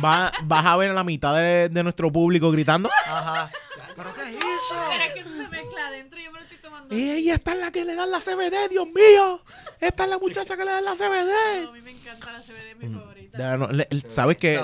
va- 0.04 0.32
vas 0.42 0.66
a 0.66 0.76
ver 0.76 0.90
a 0.90 0.94
la 0.94 1.04
mitad 1.04 1.34
de, 1.34 1.68
de 1.68 1.82
nuestro 1.82 2.10
público 2.12 2.50
gritando. 2.50 2.90
Ajá. 3.06 3.50
¿Pero 3.94 4.14
qué 4.14 4.22
hizo? 4.30 4.74
Pero 4.90 5.04
es 5.04 5.12
que 5.12 5.20
eso 5.20 5.30
se 5.30 5.48
mezcla 5.48 5.86
adentro 5.88 6.18
y 6.18 6.24
yo 6.24 6.32
me 6.32 6.38
lo 6.38 6.44
estoy 6.44 6.58
tomando. 6.58 6.94
Y 6.96 7.10
ella 7.10 7.34
está 7.34 7.52
en 7.52 7.60
la 7.60 7.70
que 7.70 7.84
le 7.84 7.94
dan 7.94 8.10
la 8.10 8.20
CBD, 8.20 8.68
Dios 8.70 8.86
mío. 8.88 9.42
Esta 9.80 10.04
es 10.04 10.10
la 10.10 10.18
muchacha 10.18 10.56
que 10.56 10.64
le 10.64 10.70
dan 10.70 10.84
la 10.84 10.92
No, 10.92 10.96
CBD. 10.96 11.66
a 11.68 11.72
mí 11.72 11.80
me 11.82 11.90
encanta 11.90 12.32
la 12.32 12.40
CBD, 12.40 12.70
es 12.70 12.76
mi 12.78 12.94
favorita. 12.94 13.21
Ya, 13.38 13.56
no, 13.56 13.68
le- 13.68 13.86
el- 13.90 14.04
¿Sabes 14.08 14.36
que 14.38 14.60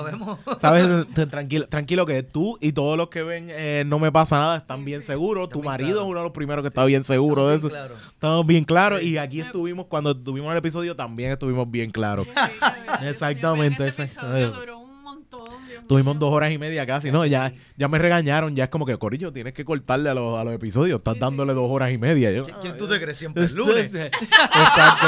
Sabemos. 0.57 1.07
Tranquilo, 1.29 1.67
tranquilo 1.67 2.05
que 2.05 2.23
tú 2.23 2.57
y 2.61 2.71
todos 2.71 2.97
los 2.97 3.09
que 3.09 3.23
ven 3.23 3.47
eh, 3.49 3.83
No 3.85 3.99
Me 3.99 4.11
Pasa 4.11 4.37
Nada 4.37 4.57
están 4.57 4.85
bien 4.85 5.01
seguros. 5.01 5.49
Tu 5.49 5.59
bien 5.61 5.65
marido 5.65 5.89
claro. 5.91 6.01
es 6.05 6.09
uno 6.11 6.19
de 6.19 6.23
los 6.25 6.33
primeros 6.33 6.63
que 6.63 6.69
está 6.69 6.85
bien 6.85 7.03
seguro 7.03 7.47
de 7.47 7.55
eso. 7.55 7.67
Bien 7.69 7.79
claro. 7.79 7.95
Estamos 8.11 8.47
bien 8.47 8.63
claros. 8.63 9.01
Y 9.01 9.17
aquí 9.17 9.41
estuvimos, 9.41 9.87
cuando 9.87 10.15
tuvimos 10.15 10.51
el 10.51 10.57
episodio, 10.57 10.95
también 10.95 11.31
estuvimos 11.31 11.69
bien 11.69 11.89
claros. 11.89 12.25
Sí, 12.27 12.33
sí, 12.35 12.49
sí, 12.51 12.65
sí, 12.65 12.81
sí. 13.01 13.07
Exactamente, 13.07 13.87
Ese 13.87 14.03
ese- 14.03 14.13
episodio 14.13 14.47
eso. 14.49 14.59
duró 14.59 14.79
un 14.79 15.03
montón, 15.03 15.67
Dios 15.67 15.78
Tuvimos 15.89 16.19
dos 16.19 16.31
horas 16.31 16.51
y 16.53 16.59
media 16.59 16.85
casi. 16.85 17.11
No, 17.11 17.25
ya, 17.25 17.51
ya 17.75 17.87
me 17.87 17.97
regañaron. 17.97 18.55
Ya 18.55 18.65
es 18.65 18.69
como 18.69 18.85
que, 18.85 18.95
Corillo, 18.99 19.33
tienes 19.33 19.53
que 19.53 19.65
cortarle 19.65 20.09
a 20.09 20.13
los, 20.13 20.39
a 20.39 20.43
los 20.43 20.53
episodios. 20.53 20.99
Estás 20.99 21.17
dándole 21.17 21.55
dos 21.55 21.67
horas 21.67 21.91
y 21.91 21.97
media. 21.97 22.31
Yo, 22.31 22.45
¿Qui- 22.45 22.53
¿Quién 22.61 22.77
tú 22.77 22.87
te 22.87 23.01
crees 23.01 23.17
siempre? 23.17 23.43
Es- 23.43 23.53
¿El 23.53 23.57
lunes? 23.57 23.91
es- 23.91 24.11
Exacto. 24.13 25.07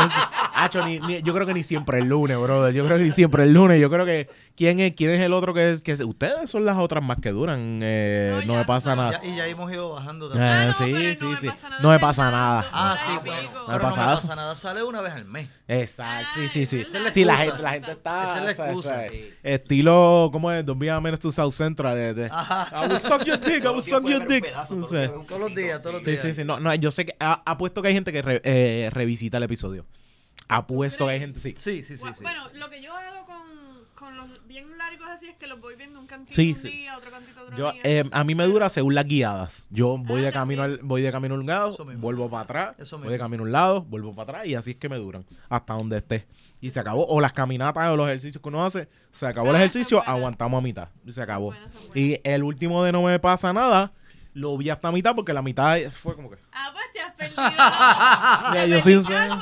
Hacho, 0.56 0.84
ni- 0.86 1.00
ni- 1.00 1.22
yo 1.22 1.34
creo 1.36 1.46
que 1.46 1.54
ni 1.54 1.62
siempre 1.64 2.00
el 2.00 2.06
lunes, 2.10 2.36
brother. 2.40 2.74
Yo 2.74 2.84
creo 2.86 2.98
que 2.98 3.04
ni 3.04 3.12
siempre 3.12 3.44
el 3.44 3.54
lunes. 3.54 3.80
Yo 3.80 3.92
creo 3.92 4.06
que 4.08 4.28
quién 4.56 4.80
es, 4.80 4.94
quién 4.96 5.12
es 5.12 5.22
el 5.22 5.34
otro 5.34 5.54
que 5.54 5.72
es, 5.72 5.82
que 5.84 5.92
es- 5.92 6.02
ustedes 6.02 6.50
son 6.50 6.66
las 6.66 6.78
otras 6.78 7.04
más 7.04 7.18
que 7.22 7.30
duran. 7.30 7.80
eh, 7.84 8.32
No, 8.42 8.48
no, 8.48 8.54
ya, 8.54 8.60
me 8.60 8.66
pasa 8.66 8.96
no. 8.96 9.04
nada. 9.04 9.22
Ya- 9.22 9.30
y 9.30 9.36
ya 9.36 9.48
hemos 9.48 9.72
ido 9.72 9.92
bajando 9.92 10.28
Eh, 10.28 10.30
también. 10.30 10.52
Ah, 10.52 10.66
no, 10.68 10.74
sí, 10.74 11.16
sí, 11.16 11.26
me 11.26 11.36
sí. 11.38 11.48
pasa 11.48 11.70
nada 11.70 11.82
No 11.84 11.90
me 11.90 12.00
pasa 12.00 12.32
nada. 12.32 12.66
Ah, 12.74 12.98
sí, 13.06 13.12
bueno. 13.24 13.50
no 13.68 13.74
me 13.74 13.80
pasa 13.80 14.06
pasa 14.06 14.36
nada. 14.36 14.56
Sale 14.56 14.84
una 14.84 15.02
vez 15.02 15.14
al 15.14 15.26
mes. 15.26 15.48
Exacto, 15.68 16.40
sí, 16.42 16.48
sí, 16.48 16.66
sí. 16.66 16.80
Esa 16.82 16.98
es 16.98 17.04
la 17.04 17.14
Sí, 17.14 17.24
la 17.24 17.38
gente, 17.38 17.62
la 17.62 17.72
gente 17.74 17.92
está. 17.92 18.24
Esa 18.24 18.38
es 18.38 18.44
la 18.44 18.52
o 18.52 18.54
sea, 18.56 18.66
excusa. 18.66 18.90
o 18.90 19.10
sea, 19.10 19.20
Estilo, 19.44 20.30
¿cómo 20.32 20.52
es? 20.52 20.66
Don't 20.72 20.80
be 20.80 20.90
a 20.90 21.00
menace 21.02 21.22
to 21.22 21.32
South 21.32 21.54
Central. 21.54 21.96
de- 21.96 22.14
de, 22.14 22.26
I 22.28 22.88
will 22.88 23.00
suck 23.00 23.26
your 23.26 23.38
dick, 23.38 23.64
I 23.66 23.68
will 23.68 23.82
suck 23.84 24.06
your 24.08 24.26
dick. 24.28 24.46
O 24.56 24.88
sea, 24.88 25.10
Todos 25.28 25.40
los 25.42 25.54
días, 25.56 25.82
todos 25.82 25.96
los 25.96 26.04
Sí, 26.04 26.12
días. 26.12 26.22
sí, 26.22 26.34
sí. 26.34 26.44
No, 26.46 26.60
no, 26.60 26.74
yo 26.76 26.92
sé 26.92 27.06
que 27.06 27.16
ha- 27.20 27.42
apuesto 27.46 27.82
que 27.82 27.90
hay 27.90 27.94
gente 27.94 28.12
que 28.14 28.22
re- 28.22 28.42
eh, 28.44 28.90
revisita 28.94 29.38
el 29.38 29.44
episodio. 29.44 29.86
Apuesto 30.48 31.06
que 31.06 31.12
hay 31.12 31.20
gente, 31.20 31.40
sí. 31.40 31.54
Sí, 31.58 31.84
sí, 31.84 31.96
sí. 31.98 32.04
Bu- 32.06 32.14
sí. 32.16 32.24
Bueno, 32.24 32.50
lo 32.56 32.70
que 32.70 32.82
yo 32.82 32.94
hago 32.96 33.11
bien 34.52 34.78
largos 34.78 35.08
así 35.08 35.28
es 35.28 35.36
que 35.38 35.48
los 35.48 35.60
voy 35.62 35.76
viendo 35.76 36.00
un 36.00 36.08
cantito 36.08 36.36
Sí, 36.36 36.50
un 36.52 36.56
sí. 36.56 36.70
día, 36.70 36.98
otro 36.98 37.10
cantito 37.12 37.42
otro 37.42 37.56
Yo, 37.58 37.72
día. 37.72 37.82
eh, 37.84 38.04
a 38.12 38.24
mí 38.24 38.36
me 38.36 38.44
dura 38.46 38.70
según 38.70 38.94
las 38.96 39.06
guiadas. 39.06 39.66
Yo 39.70 39.98
voy 39.98 40.22
Ah, 40.22 40.26
de 40.26 40.32
camino 40.32 40.64
al, 40.64 40.80
voy 40.84 41.02
de 41.02 41.12
camino 41.12 41.36
a 41.36 41.38
un 41.40 41.46
lado, 41.46 41.78
vuelvo 41.98 42.30
para 42.30 42.44
atrás, 42.44 42.76
Eso 42.80 42.98
voy 43.00 43.10
de 43.10 43.18
camino 43.18 43.44
a 43.44 43.46
un 43.46 43.52
lado, 43.52 43.82
vuelvo 43.84 44.14
para 44.14 44.32
atrás 44.40 44.48
y 44.48 44.56
así 44.56 44.72
es 44.72 44.76
que 44.78 44.90
me 44.90 44.98
duran 44.98 45.26
hasta 45.50 45.74
donde 45.74 45.98
esté. 45.98 46.28
Y 46.60 46.70
se 46.72 46.80
acabó. 46.80 47.06
O 47.08 47.20
las 47.22 47.34
caminatas 47.34 47.90
o 47.90 47.96
los 47.96 48.08
ejercicios 48.08 48.42
que 48.42 48.50
uno 48.50 48.64
hace, 48.64 48.88
se 49.12 49.26
acabó 49.26 49.50
el 49.50 49.56
Ah, 49.56 49.60
ejercicio, 49.60 50.04
aguantamos 50.06 50.58
a 50.60 50.62
mitad. 50.62 50.90
Y 51.06 51.12
se 51.12 51.22
acabó. 51.22 51.54
Y 51.96 52.20
el 52.24 52.44
último 52.44 52.84
de 52.84 52.92
no 52.92 53.04
me 53.04 53.18
pasa 53.20 53.52
nada, 53.54 53.92
lo 54.34 54.58
vi 54.58 54.70
hasta 54.70 54.92
mitad 54.92 55.16
porque 55.16 55.34
la 55.34 55.42
mitad 55.42 55.78
fue 55.92 56.16
como 56.16 56.30
que. 56.30 56.38
Ah, 56.52 56.72
pues 56.74 56.86
te 56.94 57.00
has 57.02 57.14
perdido. 57.16 57.42
Yo 58.76 58.82
soy 58.82 58.96
un 58.96 59.06
a 59.14 59.42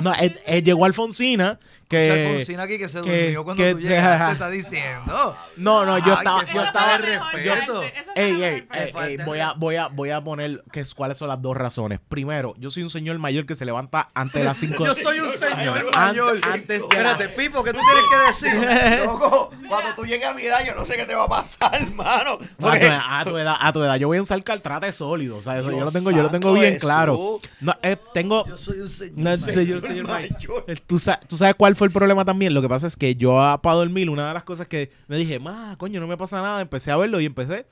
No, 0.00 0.14
él, 0.14 0.38
él 0.46 0.64
llegó 0.64 0.84
Alfonsina 0.84 1.58
que. 1.92 2.26
Alfonsina 2.26 2.62
aquí 2.64 2.78
que 2.78 2.88
se 2.88 3.00
que- 3.02 3.22
durmió 3.24 3.44
cuando 3.44 3.62
que- 3.62 3.72
tú 3.74 3.80
llegaste, 3.80 4.26
te 4.26 4.32
está 4.32 4.50
diciendo. 4.50 5.36
No, 5.56 5.84
no, 5.86 5.98
yo 5.98 6.04
Ay, 6.06 6.12
estaba, 6.18 6.44
yo 6.52 6.62
estaba, 6.62 6.98
de 6.98 7.20
fue 7.30 7.92
Ey, 8.14 8.42
ey, 8.42 8.68
ey, 8.72 9.16
voy 9.24 9.40
a, 9.40 9.52
voy 9.52 9.76
a, 9.76 9.88
voy 9.88 10.10
a 10.10 10.22
poner 10.22 10.62
que, 10.72 10.80
es- 10.80 10.94
cuáles 10.94 11.16
son 11.18 11.28
las 11.28 11.40
dos 11.40 11.56
razones. 11.56 12.00
Primero, 12.08 12.54
yo 12.58 12.70
soy 12.70 12.82
un 12.82 12.90
señor 12.90 13.18
mayor 13.18 13.46
que 13.46 13.54
se 13.54 13.64
levanta 13.64 14.08
antes 14.14 14.40
de 14.40 14.44
las 14.44 14.56
5 14.58 14.84
Yo 14.84 14.94
soy 14.94 15.20
un 15.20 15.30
señor 15.32 15.94
mayor. 15.94 16.40
antes 16.44 16.68
de 16.68 16.76
Espérate, 16.76 17.28
Pipo, 17.28 17.62
¿qué 17.62 17.72
tú 17.72 17.78
tienes 17.78 18.04
que 18.10 18.48
decir? 18.58 18.98
Loco, 19.04 19.50
cuando 19.68 19.94
tú 19.94 20.04
llegues 20.04 20.26
a 20.26 20.34
mi 20.34 20.42
edad, 20.42 20.64
yo 20.66 20.74
no 20.74 20.84
sé 20.84 20.96
qué 20.96 21.04
te 21.04 21.14
va 21.14 21.24
a 21.24 21.28
pasar, 21.28 21.74
hermano. 21.74 22.32
A 22.32 22.38
tu, 22.38 22.46
Porque- 22.58 22.86
edad, 22.86 23.00
a 23.08 23.24
tu 23.24 23.38
edad, 23.38 23.56
a 23.60 23.72
tu 23.72 23.82
edad, 23.82 23.96
yo 23.96 24.08
voy 24.08 24.18
a 24.18 24.22
usar 24.22 24.42
caltrate 24.42 24.92
sólido, 24.92 25.36
o 25.38 25.42
sea, 25.42 25.58
eso 25.58 25.70
yo 25.70 25.80
lo 25.80 25.92
tengo, 25.92 26.10
yo 26.10 26.22
lo 26.22 26.30
tengo 26.30 26.52
bien 26.52 26.74
Jesús. 26.74 26.80
claro. 26.82 27.40
No, 27.60 27.74
eh, 27.82 27.96
tengo, 28.14 28.46
Yo 28.46 28.58
soy 28.58 28.80
un 28.80 28.88
señor. 28.88 29.18
no, 29.18 29.30
mayor. 29.30 29.50
señor, 29.52 29.80
señor 29.82 30.06
mayor. 30.08 30.64
¿Tú, 30.86 30.98
sa- 30.98 31.20
tú 31.28 31.36
sabes 31.36 31.54
cuál 31.56 31.76
fue 31.76 31.81
el 31.84 31.90
problema 31.92 32.24
también? 32.24 32.54
Lo 32.54 32.62
que 32.62 32.68
pasa 32.68 32.86
es 32.86 32.96
que 32.96 33.14
yo 33.16 33.32
para 33.62 33.76
dormir, 33.76 34.10
una 34.10 34.28
de 34.28 34.34
las 34.34 34.44
cosas 34.44 34.66
que 34.66 34.90
me 35.08 35.16
dije, 35.16 35.38
ma, 35.38 35.76
coño, 35.78 36.00
no 36.00 36.06
me 36.06 36.16
pasa 36.16 36.40
nada, 36.42 36.60
empecé 36.60 36.90
a 36.90 36.96
verlo 36.96 37.20
y 37.20 37.26
empecé 37.26 37.66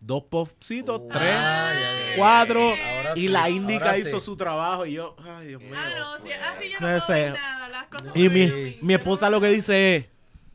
dos 0.00 0.24
popcitos, 0.24 1.00
Oh, 1.04 1.08
tres, 1.12 1.22
ay, 1.22 1.76
ay, 1.78 1.84
ay. 2.10 2.14
cuatro, 2.16 2.60
Ahora 2.70 3.12
y 3.14 3.20
sí, 3.20 3.28
la 3.28 3.48
índica 3.50 3.96
hizo 3.98 4.18
sí. 4.18 4.26
su 4.26 4.36
trabajo 4.36 4.84
y 4.86 4.94
yo, 4.94 5.14
ay, 5.38 5.46
Dios 5.48 5.62
mío. 5.62 5.70
Ah, 5.76 6.18
no, 6.18 6.26
si 6.26 6.32
así 6.32 6.70
yo 6.72 6.80
No 6.80 6.88
no, 6.90 7.00
sé. 7.00 7.06
puedo 7.06 7.18
ver 7.22 7.32
nada. 7.34 7.68
Las 7.68 7.86
cosas 7.86 8.08
Y 8.16 8.28
mi, 8.28 8.46
mí. 8.46 8.78
mi 8.82 8.94
esposa 8.94 9.30
lo 9.30 9.40
que 9.40 9.46
dice 9.48 9.96
es, 9.96 10.04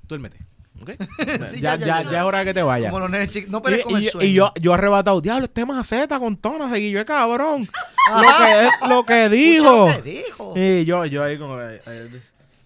duérmete, 0.03 0.39
¿ok? 0.81 0.89
Sí, 1.51 1.61
ya, 1.61 1.75
ya, 1.75 1.77
ya, 1.77 1.85
ya, 1.85 2.03
ya, 2.03 2.11
ya. 2.11 2.17
es 2.19 2.23
hora 2.23 2.39
de 2.39 2.45
que 2.45 2.53
te 2.53 2.61
vayas. 2.63 2.89
Como 2.91 2.99
los 2.99 3.09
nenes 3.09 3.29
chicos. 3.29 3.49
No 3.49 3.59
Y, 3.59 3.61
pelees 3.61 3.83
con 3.85 3.93
y 3.93 3.95
el 3.95 4.03
yo- 4.03 4.11
sueño. 4.11 4.27
y 4.29 4.33
yo, 4.33 4.53
yo 4.61 4.73
arrebatado, 4.73 5.21
diablo, 5.21 5.45
este 5.45 5.65
maceta 5.65 6.19
con 6.19 6.35
tonas, 6.35 6.77
y 6.77 6.91
yo, 6.91 7.05
cabrón. 7.05 7.61
lo 8.21 8.27
que, 8.37 8.87
lo 8.89 9.05
que 9.05 9.29
dijo. 9.29 9.87
Escucha 9.87 9.97
lo 9.97 10.03
que 10.03 10.09
dijo. 10.11 10.53
Y 10.57 10.85
yo, 10.85 11.05
yo 11.05 11.23
ahí 11.23 11.37
como... 11.37 11.59
eh, 11.61 11.81
eh, 11.85 12.09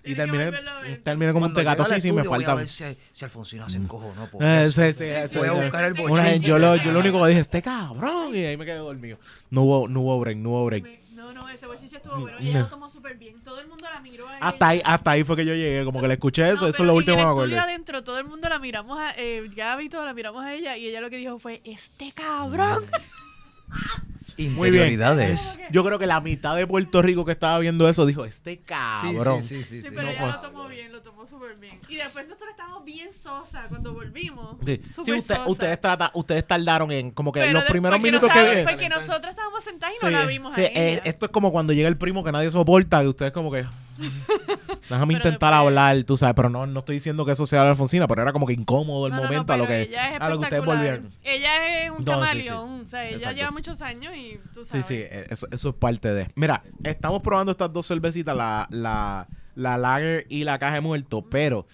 y 0.03 0.15
terminé, 0.15 0.45
a 0.45 0.51
terminé 1.03 1.31
como 1.33 1.45
un 1.45 1.53
Cuando 1.53 1.59
llegue 1.61 1.69
al 1.69 1.75
tegato 1.77 1.85
sí, 1.85 2.11
me 2.11 2.21
estudio, 2.21 2.29
voy 2.29 2.43
a 2.43 2.45
falta... 2.47 2.55
ver 2.55 2.67
si, 2.67 2.83
si 3.11 3.25
Alfonsina 3.25 3.69
se 3.69 3.77
encojonó 3.77 4.27
por 4.27 4.43
Eh, 4.43 4.63
eso. 4.63 4.81
sí, 4.81 4.93
sí, 4.93 5.05
sí, 5.29 5.37
Voy 5.39 5.47
a 5.47 5.53
sí. 5.55 5.61
buscar 5.61 5.83
el 5.85 5.93
vez 5.93 6.41
yo, 6.41 6.57
lo, 6.57 6.75
yo 6.77 6.91
lo 6.91 6.99
único 6.99 7.21
que 7.23 7.29
dije, 7.29 7.41
este 7.41 7.61
cabrón, 7.61 8.35
y 8.35 8.43
ahí 8.45 8.57
me 8.57 8.65
quedé 8.65 8.77
dormido. 8.77 9.17
No 9.49 9.61
hubo, 9.63 9.87
no 9.87 10.01
hubo 10.01 10.19
break, 10.19 10.37
no 10.37 10.49
hubo 10.49 10.65
break. 10.65 10.85
No, 11.13 11.33
no, 11.33 11.47
ese 11.49 11.67
bochinche 11.67 11.97
estuvo 11.97 12.17
bueno. 12.19 12.37
Y 12.39 12.49
ella 12.49 12.61
lo 12.61 12.67
tomó 12.67 12.89
súper 12.89 13.15
bien. 13.17 13.39
Todo 13.43 13.59
el 13.59 13.67
mundo 13.67 13.85
la 13.93 13.99
miró 13.99 14.27
a 14.27 14.37
Hasta 14.37 14.67
ahí, 14.69 14.81
hasta 14.83 15.11
ahí 15.11 15.23
fue 15.23 15.35
que 15.35 15.45
yo 15.45 15.53
llegué, 15.53 15.85
como 15.85 16.01
que 16.01 16.07
le 16.07 16.15
escuché 16.15 16.43
eso, 16.49 16.61
No, 16.63 16.67
eso 16.67 16.81
es 16.83 16.87
lo 16.87 16.95
último 16.95 17.17
que 17.17 17.23
me 17.23 17.29
acuerdo. 17.29 17.59
adentro, 17.59 18.03
todo 18.03 18.17
el 18.17 18.25
mundo 18.25 18.49
la 18.49 18.57
miramos 18.57 18.99
a 18.99 19.13
eh, 19.17 19.47
Gaby 19.55 19.85
y 19.85 19.89
todo 19.89 20.03
la 20.05 20.13
miramos 20.15 20.43
a 20.43 20.53
ella 20.53 20.77
y 20.77 20.87
ella 20.87 20.99
lo 20.99 21.09
que 21.11 21.17
dijo 21.17 21.37
fue, 21.37 21.61
este 21.63 22.11
cabrón. 22.11 22.83
Interioridades. 24.37 25.59
Yo 25.71 25.83
creo 25.83 25.99
que 25.99 26.07
la 26.07 26.21
mitad 26.21 26.55
de 26.55 26.65
Puerto 26.67 27.01
Rico 27.01 27.25
que 27.25 27.31
estaba 27.31 27.59
viendo 27.59 27.87
eso 27.89 28.05
dijo, 28.05 28.25
este 28.25 28.51
Sí, 28.55 28.57
cabrón. 28.65 29.43
sí, 29.43 29.57
sí, 29.57 29.63
sí, 29.63 29.75
Sí, 29.77 29.81
sí. 29.81 29.87
pero 29.89 30.03
no 30.03 30.09
ella 30.09 30.19
fue. 30.19 30.27
lo 30.31 30.39
tomó 30.41 30.67
bien, 30.67 30.91
lo 30.91 31.01
tomó 31.01 31.25
súper 31.27 31.55
bien. 31.57 31.79
Y 31.89 31.95
después 31.95 32.25
nosotros 32.27 32.49
estábamos 32.51 32.85
bien 32.85 33.09
sosa 33.13 33.65
cuando 33.69 33.93
volvimos. 33.93 34.57
Sí, 34.65 34.81
Sí, 34.83 34.93
Súper 34.93 35.15
usted- 35.15 35.35
sosa. 35.35 35.49
ustedes 35.49 35.81
trata, 35.81 36.11
ustedes 36.13 36.47
tardaron 36.47 36.91
en 36.91 37.11
como 37.11 37.31
que 37.31 37.41
Pero 37.41 37.53
los 37.53 37.63
de- 37.65 37.69
primeros 37.69 37.99
minutos 37.99 38.29
no 38.29 38.33
que 38.33 38.39
sabe- 38.39 38.61
vi- 38.63 38.67
Porque 38.71 38.89
nosotros 38.89 39.27
estábamos 39.27 39.63
sentados 39.63 39.95
y 40.01 40.05
no 40.05 40.11
la 40.11 40.25
vimos 40.25 40.53
sí, 40.53 40.61
a 40.61 40.65
eh, 40.65 40.93
ella. 40.93 41.01
esto 41.05 41.25
es 41.25 41.31
como 41.31 41.51
cuando 41.51 41.73
llega 41.73 41.89
el 41.89 41.97
primo 41.97 42.23
que 42.23 42.31
nadie 42.31 42.49
soporta, 42.51 43.01
que 43.01 43.07
ustedes 43.09 43.31
como 43.31 43.51
que 43.51 43.65
déjame 44.89 45.13
intentar 45.13 45.31
después- 45.53 45.53
hablar, 45.53 46.03
tú 46.03 46.17
sabes, 46.17 46.35
pero 46.35 46.49
no, 46.49 46.65
no 46.67 46.79
estoy 46.79 46.95
diciendo 46.95 47.25
que 47.25 47.31
eso 47.33 47.45
sea 47.45 47.63
la 47.63 47.69
Alfonsina, 47.71 48.07
pero 48.07 48.21
era 48.21 48.33
como 48.33 48.45
que 48.47 48.53
incómodo 48.53 49.07
el 49.07 49.11
No, 49.11 49.17
no, 49.17 49.23
no, 49.23 49.29
momento 49.29 49.53
a 49.53 49.57
lo 49.57 49.67
que 49.67 49.81
ella 49.83 50.15
es 50.15 50.21
a 50.21 50.29
lo 50.29 50.37
que 50.39 50.43
ustedes 50.45 50.65
volvieron. 50.65 51.11
Ella 51.23 51.83
es 51.83 51.89
un 51.91 51.97
No, 51.97 52.13
sí, 52.13 52.19
camaleón. 52.19 52.81
O 52.81 52.85
sea, 52.85 53.05
ella 53.07 53.17
Exacto. 53.17 53.37
lleva 53.37 53.51
muchos 53.51 53.81
años 53.81 54.13
y 54.15 54.39
tú 54.53 54.65
Sí, 54.65 54.71
sabes. 54.71 54.85
sí, 54.85 54.95
eh, 54.95 55.27
eso, 55.29 55.47
eso 55.51 55.69
es 55.69 55.75
parte 55.75 56.13
de. 56.13 56.29
Mira, 56.35 56.63
estamos 56.83 57.21
probando 57.21 57.51
estas 57.51 57.71
dos 57.71 57.87
cervecitas, 57.87 58.35
la, 58.35 58.67
la, 58.71 59.27
la 59.55 59.77
Lager 59.77 60.25
y 60.29 60.43
la 60.43 60.57
Caja 60.59 60.75
de 60.75 60.81
Muerto, 60.81 61.23
pero 61.29 61.67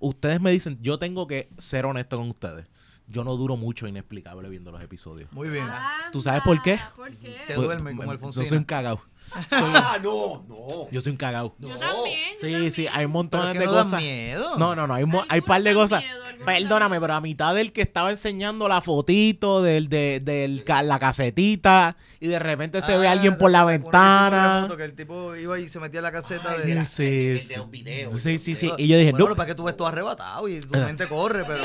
ustedes 0.00 0.40
me 0.40 0.50
dicen, 0.50 0.78
yo 0.80 0.98
tengo 0.98 1.26
que 1.26 1.48
ser 1.58 1.86
honesto 1.86 2.16
con 2.18 2.28
ustedes. 2.30 2.66
Yo 3.10 3.24
no 3.24 3.36
duro 3.36 3.56
mucho 3.56 3.86
inexplicable 3.88 4.50
viendo 4.50 4.70
los 4.70 4.82
episodios. 4.82 5.32
Muy 5.32 5.48
bien. 5.48 5.66
¿Tú 6.12 6.20
sabes 6.20 6.42
por 6.42 6.60
qué? 6.60 6.72
Anda, 6.74 6.92
¿Por 6.94 7.10
qué? 7.16 7.36
Te 7.46 7.54
Pues, 7.54 7.66
duerme 7.66 7.92
como 7.92 8.04
Yo 8.04 8.10
Alfonsina. 8.10 8.44
soy 8.44 8.58
un 8.58 8.64
cagao. 8.64 9.00
Ah, 9.50 9.98
no, 10.02 10.44
no. 10.48 10.90
Yo 10.90 11.00
soy 11.00 11.12
un 11.12 11.16
cagao. 11.18 11.54
No. 11.58 11.68
Yo 11.68 11.76
también. 11.76 12.18
yo 12.34 12.40
Sí, 12.40 12.50
también. 12.52 12.72
sí, 12.72 12.86
hay 12.86 12.94
Pero 12.96 13.08
montones 13.10 13.52
que 13.52 13.58
de 13.60 13.66
no 13.66 13.72
da 13.72 13.82
cosas. 13.84 14.00
miedo. 14.00 14.56
No, 14.56 14.74
no, 14.74 14.86
no, 14.86 14.94
hay, 14.94 15.04
mo- 15.04 15.24
hay 15.28 15.40
par 15.40 15.62
de 15.62 15.74
cosas. 15.74 16.02
miedo, 16.02 16.27
Perdóname, 16.44 17.00
pero 17.00 17.14
a 17.14 17.20
mitad 17.20 17.54
del 17.54 17.72
que 17.72 17.82
estaba 17.82 18.10
enseñando 18.10 18.68
la 18.68 18.80
fotito 18.80 19.62
del, 19.62 19.88
de, 19.88 20.20
del 20.20 20.64
ca- 20.64 20.82
la 20.82 20.98
casetita 20.98 21.96
y 22.20 22.28
de 22.28 22.38
repente 22.38 22.80
se 22.82 22.96
ve 22.96 23.08
Ah, 23.08 23.12
alguien 23.12 23.36
por 23.38 23.50
la 23.50 23.64
ventana. 23.64 24.62
foto 24.62 24.76
Que 24.76 24.84
el 24.84 24.94
tipo 24.94 25.34
iba 25.36 25.58
y 25.58 25.68
se 25.68 25.78
metía 25.80 25.98
en 26.00 26.04
la 26.04 26.12
caseta 26.12 26.52
Ay, 26.52 26.58
de... 26.60 26.64
mira, 26.66 26.84
Sí, 26.84 27.38
sí. 27.40 27.48
de 27.54 27.60
un 27.60 27.70
video. 27.70 28.18
Sí, 28.18 28.38
sí, 28.38 28.52
Y 28.78 28.86
yo 28.88 28.96
dije, 28.98 29.10
bueno, 29.12 29.18
no. 29.18 29.24
pero 29.26 29.36
para 29.36 29.46
que 29.46 29.54
tú 29.54 29.64
ves 29.64 29.76
todo 29.76 29.88
arrebatado 29.88 30.48
y 30.48 30.60
tu 30.60 30.70
mente 30.78 31.06
corre, 31.08 31.44
pero... 31.44 31.62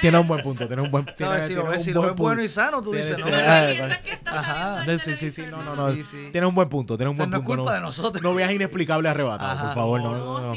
Tiene, 0.00 0.18
un 0.20 0.26
buen 0.28 0.42
punto, 0.42 0.66
tiene 0.66 0.82
un 0.82 0.90
buen 0.90 1.04
tiene, 1.04 1.32
¿Sabes? 1.32 1.46
Si 1.46 1.54
lo 1.54 1.64
ves, 1.66 1.78
un 1.78 1.84
si 1.84 1.92
lo 1.92 2.00
buen 2.00 2.12
ves 2.14 2.18
bueno 2.20 2.34
punto. 2.36 2.44
y 2.46 2.48
sano, 2.48 2.82
tú 2.82 2.92
dices, 2.92 3.18
no, 3.18 3.24
Tiene- 3.26 3.40
Piensas 3.40 3.98
que 3.98 4.18
Ajá, 4.24 4.84
sí, 4.98 5.16
sí, 5.16 5.30
sí, 5.30 5.42
no, 5.50 5.62
no, 5.62 5.74
no. 5.74 5.94
Sí, 5.94 6.04
sí. 6.04 6.28
Tiene 6.32 6.46
un 6.46 6.54
buen 6.54 6.68
punto, 6.68 6.96
tiene 6.96 7.10
un 7.10 7.16
buen 7.16 7.30
no 7.30 7.36
es 7.38 7.42
punto. 7.42 7.56
culpa 7.62 7.70
no, 7.72 7.74
de 7.76 7.80
nosotros. 7.80 8.22
no 8.22 8.34
veas 8.34 8.52
inexplicable 8.52 9.08
arrebatado, 9.08 9.50
Ajá. 9.52 9.64
por 9.66 9.74
favor. 9.74 10.00
No, 10.00 10.14
No, 10.14 10.54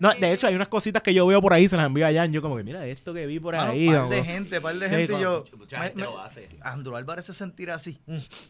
no, 0.00 0.10
de 0.18 0.32
hecho, 0.32 0.46
hay 0.46 0.54
unas 0.54 0.68
cositas 0.68 1.02
que 1.02 1.14
yo 1.14 1.26
veo 1.26 1.40
por 1.40 1.52
ahí, 1.52 1.68
se 1.68 1.76
las 1.76 1.86
envío 1.86 2.03
a 2.06 2.12
Jan. 2.12 2.32
Yo 2.32 2.42
como 2.42 2.56
que, 2.56 2.62
mira, 2.64 2.86
esto 2.86 3.12
que 3.14 3.26
vi 3.26 3.40
por 3.40 3.54
Mano, 3.56 3.72
ahí. 3.72 3.86
par 3.86 3.96
vamos. 3.96 4.10
de 4.10 4.24
gente, 4.24 4.60
par 4.60 4.74
de 4.78 4.88
Sí, 4.88 4.94
gente 4.94 5.04
y 5.04 5.14
con- 5.14 5.20
yo... 5.20 5.44
Mucha 5.56 5.78
me- 5.78 5.84
gente 5.86 6.00
me- 6.00 6.06
lo 6.06 6.20
hace. 6.20 6.48
Andrew 6.62 6.96
Álvarez 6.96 7.24
se 7.26 7.34
sentirá 7.34 7.74
así. 7.76 7.98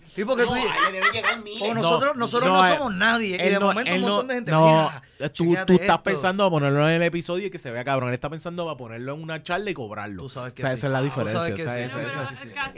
Sí, 0.07 0.25
porque 0.25 0.43
No, 0.43 0.49
tú... 0.49 0.55
a 0.55 0.59
él 0.59 0.93
le 0.93 1.01
debe 1.01 1.13
llegar 1.13 1.43
miles. 1.43 1.59
Como 1.61 1.75
No, 1.75 1.83
nosotros, 1.83 2.17
nosotros 2.17 2.49
no, 2.51 2.59
no, 2.63 2.67
eh, 2.67 2.73
somos 2.77 2.95
nadie. 2.95 3.35
Y 3.37 3.39
de 3.51 3.53
no, 3.59 3.67
momento 3.67 3.91
él 3.93 4.01
un 4.03 4.07
no, 4.09 4.09
montón 4.09 4.29
de 4.29 4.35
gente... 4.35 4.51
no, 4.51 4.91
mira, 5.19 5.29
tú, 5.33 5.45
tú 5.67 5.73
estás 5.75 5.81
esto. 5.97 6.03
pensando 6.03 6.45
a 6.45 6.51
ponerlo 6.51 6.89
en 6.89 6.97
el 6.97 7.03
episodio 7.03 7.47
y 7.47 7.51
que 7.51 7.59
se 7.59 7.71
vea 7.71 7.85
cabrón. 7.85 8.09
Él 8.11 8.15
está 8.15 8.29
pensando 8.31 8.69
a 8.71 8.77
ponerlo 8.77 9.15
en 9.15 9.23
una 9.23 9.43
charla 9.43 9.71
y 9.71 9.75
cobrarlo. 9.75 10.23
Tú 10.23 10.29
sabes 10.29 10.53
que 10.53 10.63
o 10.63 10.67
sea, 10.67 10.71
sí. 10.71 10.79
esa 10.79 10.87
es 10.89 10.93
la 10.93 11.03
diferencia. 11.03 11.41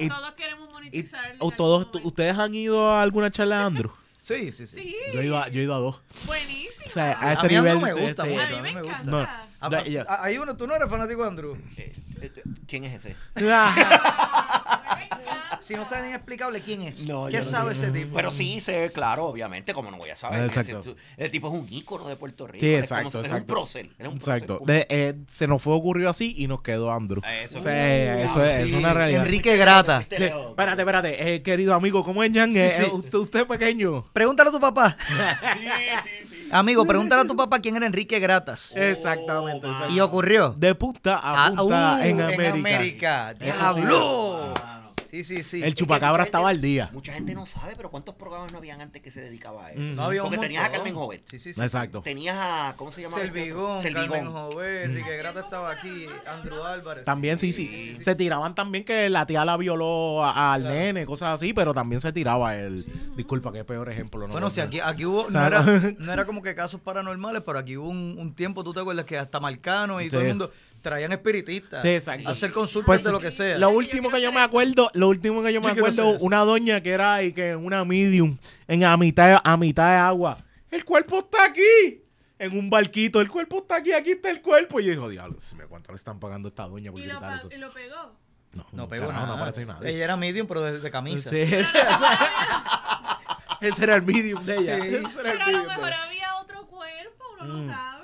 todos 0.08 0.32
queremos 0.34 0.68
monetizar. 0.70 1.32
todos. 1.56 1.88
¿Ustedes 2.04 2.36
han 2.38 2.54
ido 2.54 2.88
a 2.90 3.02
alguna 3.02 3.30
charla 3.30 3.58
de 3.60 3.64
Andrew? 3.64 3.92
Sí, 4.20 4.50
sí, 4.50 4.66
sí. 4.66 4.76
Sí, 4.78 4.96
Yo 5.14 5.20
he 5.20 5.26
ido 5.26 5.38
a, 5.38 5.48
yo 5.48 5.60
he 5.60 5.64
ido 5.64 5.74
a 5.74 5.78
dos. 5.78 6.00
buenísimo. 6.26 6.86
O 6.86 6.90
sea, 6.90 7.12
a 7.12 7.30
A 7.30 7.32
ese 7.34 7.46
nivel. 7.48 7.78
me 7.78 7.92
sí, 7.92 8.00
gusta 8.00 8.24
sí. 8.24 8.30
mucho. 8.30 8.42
a 8.42 8.62
mí 8.62 8.72
me 8.74 8.80
encanta. 8.80 9.46
Ah, 9.66 9.70
No, 9.70 9.84
yo- 9.84 10.04
ah, 10.08 10.18
Hay 10.22 10.38
uno, 10.38 10.56
tú 10.56 10.66
no 10.66 10.74
eres 10.74 10.88
fanático 10.88 11.22
de 11.22 11.28
Andrew. 11.28 11.56
Eh, 11.76 11.92
eh, 12.22 12.32
¿Quién 12.66 12.84
es 12.84 13.04
ese? 13.04 13.16
Ah, 15.48 15.58
si 15.60 15.74
no 15.74 15.84
sabe 15.84 16.08
ni 16.08 16.14
explicable, 16.14 16.60
¿quién 16.60 16.82
es? 16.82 17.00
No, 17.00 17.26
¿Qué 17.26 17.32
yo 17.34 17.38
no 17.40 17.44
sabe 17.44 17.74
sé. 17.74 17.86
ese 17.86 17.92
tipo? 17.98 18.14
Pero 18.16 18.30
sí 18.30 18.60
sé, 18.60 18.90
claro, 18.92 19.26
obviamente, 19.26 19.72
como 19.72 19.90
no 19.90 19.96
voy 19.96 20.10
a 20.10 20.14
saber. 20.16 20.44
Exacto. 20.46 20.80
Ese- 20.80 20.94
el 21.16 21.30
tipo 21.30 21.48
es 21.48 21.54
un 21.60 21.66
ícono 21.70 22.08
de 22.08 22.16
Puerto 22.16 22.46
Rico. 22.46 22.60
Sí, 22.60 22.72
es 22.74 22.80
exacto, 22.84 23.08
Es 23.08 23.14
exacto. 23.26 23.36
un 23.36 23.46
prócer. 23.46 23.86
Es 23.98 24.08
un 24.08 24.14
prócer, 24.18 24.34
Exacto. 24.34 24.58
punto. 24.58 24.72
De- 24.72 24.86
eh, 24.90 25.14
se 25.30 25.46
nos 25.46 25.62
fue 25.62 25.74
ocurrido 25.74 26.10
así 26.10 26.34
y 26.36 26.46
nos 26.46 26.62
quedó 26.62 26.92
Andrew. 26.92 27.22
Eso 27.44 27.56
O 27.56 27.58
es. 27.58 27.64
sea, 27.64 28.24
eso 28.24 28.44
es, 28.44 28.64
es 28.64 28.70
Sí, 28.70 28.76
una 28.76 28.92
realidad. 28.94 29.24
Enrique 29.24 29.56
Grata. 29.56 30.00
Espérate, 30.08 30.82
espérate. 30.82 31.34
Eh, 31.34 31.42
querido 31.42 31.74
amigo, 31.74 32.04
¿cómo 32.04 32.22
es, 32.22 32.32
Jan? 32.32 32.50
Sí, 32.50 32.58
Eh, 32.58 32.70
sí. 32.70 32.82
eh, 32.82 32.90
usted, 32.92 33.18
usted 33.18 33.46
pequeño. 33.46 34.04
Pregúntale 34.12 34.48
a 34.50 34.52
tu 34.52 34.60
papá. 34.60 34.96
Sí, 35.06 35.60
sí, 36.04 36.10
sí. 36.25 36.25
Amigo, 36.52 36.84
pregúntale 36.86 37.22
a 37.22 37.24
tu 37.26 37.36
papá 37.36 37.58
quién 37.58 37.76
era 37.76 37.86
Enrique 37.86 38.18
Gratas. 38.20 38.74
Exactamente. 38.76 39.66
Oh, 39.66 39.70
exacto. 39.70 39.92
Y 39.94 40.00
ocurrió. 40.00 40.54
De 40.56 40.74
punta 40.74 41.16
a 41.18 41.46
Ah, 41.46 41.52
punta 41.56 41.96
uh, 42.00 42.02
en 42.04 42.20
América. 42.20 42.50
América. 42.52 43.30
Eso 43.40 43.40
sí. 43.74 43.80
¡Diablo! 43.80 44.54
Sí, 45.10 45.24
sí, 45.24 45.42
sí. 45.42 45.56
El 45.58 45.68
Es 45.68 45.74
que 45.74 45.78
chupacabra 45.80 46.24
estaba 46.24 46.48
gente- 46.48 46.56
al 46.58 46.62
día. 46.62 46.90
Mucha 46.92 47.12
gente 47.12 47.34
no 47.34 47.46
sabe, 47.46 47.74
pero 47.76 47.90
¿cuántos 47.90 48.14
programas 48.16 48.52
no 48.52 48.58
habían 48.58 48.80
antes 48.80 49.00
que 49.02 49.10
se 49.10 49.20
dedicaba 49.20 49.66
a 49.66 49.72
eso? 49.72 49.92
Mm. 49.92 49.94
No 49.96 50.04
había 50.04 50.22
un 50.22 50.28
Porque 50.30 50.42
tenías 50.42 50.64
a. 50.64 50.70
Carmen 50.72 50.94
Joven. 50.94 51.22
Sí, 51.24 51.38
sí, 51.38 51.52
sí. 51.54 51.60
Exacto. 51.62 52.02
Tenías 52.02 52.36
a. 52.38 52.74
¿Cómo 52.76 52.90
se 52.90 53.02
llama? 53.02 53.16
Selvigón, 53.16 53.80
Selvigón. 53.82 54.08
Carmen 54.10 54.32
Jovet, 54.32 54.84
Enrique 54.86 55.16
Grata 55.16 55.40
estaba 55.40 55.70
aquí, 55.70 56.06
Andrew 56.26 56.62
Álvarez. 56.64 57.04
También 57.04 57.38
sí, 57.38 57.52
sí, 57.52 57.96
Se 58.00 58.14
tiraban 58.14 58.54
también 58.54 58.84
que 58.84 59.08
la 59.08 59.26
tía 59.26 59.44
la 59.44 59.56
violó 59.56 60.24
a- 60.24 60.54
al 60.54 60.62
Claro. 60.62 60.74
nene, 60.76 61.06
cosas 61.06 61.34
así, 61.34 61.52
pero 61.52 61.72
también 61.72 62.00
se 62.00 62.12
tiraba 62.12 62.56
el. 62.56 62.84
Disculpa, 63.16 63.52
qué 63.52 63.64
peor 63.64 63.90
ejemplo. 63.90 64.26
No 64.26 64.32
Bueno, 64.32 64.50
sí, 64.50 64.60
aquí, 64.60 64.80
aquí 64.80 65.04
hubo, 65.06 65.28
no 65.30 65.46
era, 65.46 65.62
no 65.98 66.12
era 66.12 66.24
como 66.26 66.42
que 66.42 66.54
casos 66.54 66.80
paranormales, 66.80 67.42
pero 67.46 67.58
aquí 67.58 67.76
hubo 67.76 67.88
un, 67.88 68.16
un 68.18 68.34
tiempo, 68.34 68.64
tú 68.64 68.72
te 68.72 68.80
acuerdas, 68.80 69.04
que 69.06 69.18
hasta 69.18 69.40
Marcano 69.40 70.00
y 70.00 70.08
todo 70.08 70.20
el 70.20 70.26
Sí. 70.26 70.28
mundo 70.30 70.50
traían 70.86 71.10
espiritistas 71.12 71.82
Sí, 71.82 71.88
exacto. 71.90 72.28
a 72.28 72.32
hacer 72.32 72.52
consultas 72.52 72.86
Pues, 72.86 73.04
de 73.04 73.12
lo 73.12 73.18
que 73.20 73.30
sea. 73.30 73.58
Lo 73.58 73.70
último 73.70 74.08
que 74.10 74.20
yo 74.22 74.32
me 74.32 74.40
acuerdo, 74.40 74.90
lo 74.94 75.08
último 75.08 75.42
que 75.42 75.52
yo 75.52 75.60
me 75.60 75.66
Yo 75.68 75.72
acuerdo, 75.72 76.16
una 76.20 76.38
doña 76.40 76.80
que 76.80 76.90
era 76.92 77.22
y 77.22 77.32
que 77.32 77.56
una 77.56 77.84
medium 77.84 78.36
en 78.68 78.84
a 78.84 78.96
mitad, 78.96 79.40
a 79.42 79.56
mitad 79.56 79.90
de 79.90 79.96
agua. 79.96 80.38
El 80.70 80.84
cuerpo 80.84 81.18
está 81.20 81.44
aquí. 81.44 82.02
En 82.38 82.56
un 82.56 82.68
barquito, 82.70 83.20
el 83.20 83.28
cuerpo 83.30 83.58
está 83.58 83.76
aquí, 83.76 83.92
aquí 83.92 84.10
está 84.12 84.30
el 84.30 84.40
cuerpo. 84.42 84.78
Y 84.78 84.84
yo 84.84 84.90
digo, 84.90 85.08
diablo, 85.08 85.40
si 85.40 85.54
me 85.56 85.64
cuánto 85.64 85.90
le 85.92 85.96
están 85.96 86.20
pagando 86.20 86.48
a 86.48 86.50
esta 86.50 86.66
doña 86.68 86.92
por 86.92 87.00
Y 87.00 87.06
lo, 87.06 87.18
eso. 87.34 87.48
y 87.50 87.56
lo 87.56 87.70
pegó. 87.72 88.12
No, 88.52 88.64
no 88.72 88.88
pegó 88.88 89.06
carajo, 89.08 89.22
nada. 89.22 89.26
No 89.36 89.42
apareció 89.42 89.66
nada. 89.66 89.88
Ella 89.88 90.04
era 90.04 90.16
medium, 90.16 90.46
pero 90.46 90.62
de, 90.62 90.78
de 90.80 90.90
camisa. 90.90 91.28
Sí, 91.30 91.36
ese, 91.40 91.60
ese- 91.60 91.64
ese 93.60 93.84
era 93.84 93.94
el 93.94 94.02
medium 94.02 94.44
de 94.44 94.56
ella. 94.58 94.76
Sí. 94.80 94.86
Ese 94.86 94.96
era 94.96 95.00
el 95.00 95.08
Pero 95.22 95.44
a 95.44 95.50
lo 95.50 95.64
mejor 95.64 95.92
había 95.92 96.36
otro 96.40 96.66
cuerpo, 96.66 97.24
uno 97.40 97.54
Mm. 97.54 97.66
no 97.66 97.72
sabe. 97.74 97.95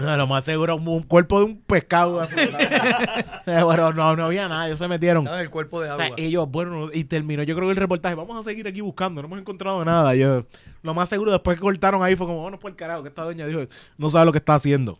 No, 0.00 0.16
lo 0.16 0.26
más 0.26 0.44
seguro, 0.44 0.76
un, 0.76 0.88
un 0.88 1.02
cuerpo 1.02 1.38
de 1.40 1.44
un 1.46 1.60
pescado. 1.60 2.20
Eh, 2.22 3.62
bueno, 3.62 3.92
no, 3.94 4.16
no 4.16 4.24
había 4.26 4.48
nada, 4.48 4.66
ellos 4.66 4.78
se 4.78 4.88
metieron. 4.88 5.24
Estaba 5.24 5.38
en 5.38 5.44
el 5.44 5.50
cuerpo 5.50 5.80
de 5.80 5.90
O 5.90 5.92
agua. 5.92 6.06
sea, 6.06 6.14
ellos, 6.18 6.48
bueno, 6.50 6.88
y 6.92 7.04
terminó 7.04 7.42
yo 7.42 7.54
creo 7.54 7.68
que 7.68 7.72
el 7.72 7.76
reportaje, 7.76 8.14
vamos 8.14 8.36
a 8.38 8.42
seguir 8.48 8.66
aquí 8.66 8.80
buscando, 8.80 9.20
no 9.22 9.26
hemos 9.28 9.38
encontrado 9.40 9.84
nada. 9.84 10.14
Yo, 10.14 10.46
lo 10.82 10.94
más 10.94 11.08
seguro, 11.08 11.30
después 11.32 11.56
que 11.56 11.60
cortaron 11.62 12.02
ahí 12.02 12.16
fue 12.16 12.26
como, 12.26 12.42
bueno, 12.42 12.58
por 12.58 12.70
el 12.70 12.76
carajo, 12.76 13.02
que 13.02 13.08
esta 13.08 13.22
doña 13.22 13.46
dijo, 13.46 13.60
no 13.98 14.10
sabe 14.10 14.26
lo 14.26 14.32
que 14.32 14.38
está 14.38 14.54
haciendo. 14.54 14.98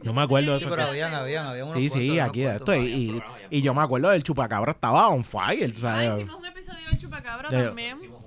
Yo 0.00 0.12
me 0.14 0.22
acuerdo 0.22 0.52
de 0.52 0.58
sí, 0.58 0.64
eso. 0.64 0.70
pero 0.76 0.88
habían, 0.88 1.12
habían, 1.12 1.46
habían 1.46 1.64
unos 1.66 1.76
Sí, 1.76 1.88
sí, 1.88 2.10
unos 2.10 2.28
aquí 2.28 2.42
cuantos. 2.44 2.68
esto. 2.76 2.82
Y, 2.86 2.86
y, 2.86 3.22
y 3.58 3.62
yo 3.62 3.74
me 3.74 3.82
acuerdo 3.82 4.10
del 4.10 4.22
chupacabra 4.22 4.70
estaba 4.72 5.08
on 5.08 5.24
fire, 5.24 5.72
Ah, 5.74 5.78
¿sabes? 5.80 6.18
hicimos 6.18 6.36
un 6.38 6.46
episodio 6.46 6.90
de 6.90 6.98
Chupacabra 6.98 7.50
Sí. 7.50 7.56
también. 7.56 7.96
Hicimos 7.96 8.24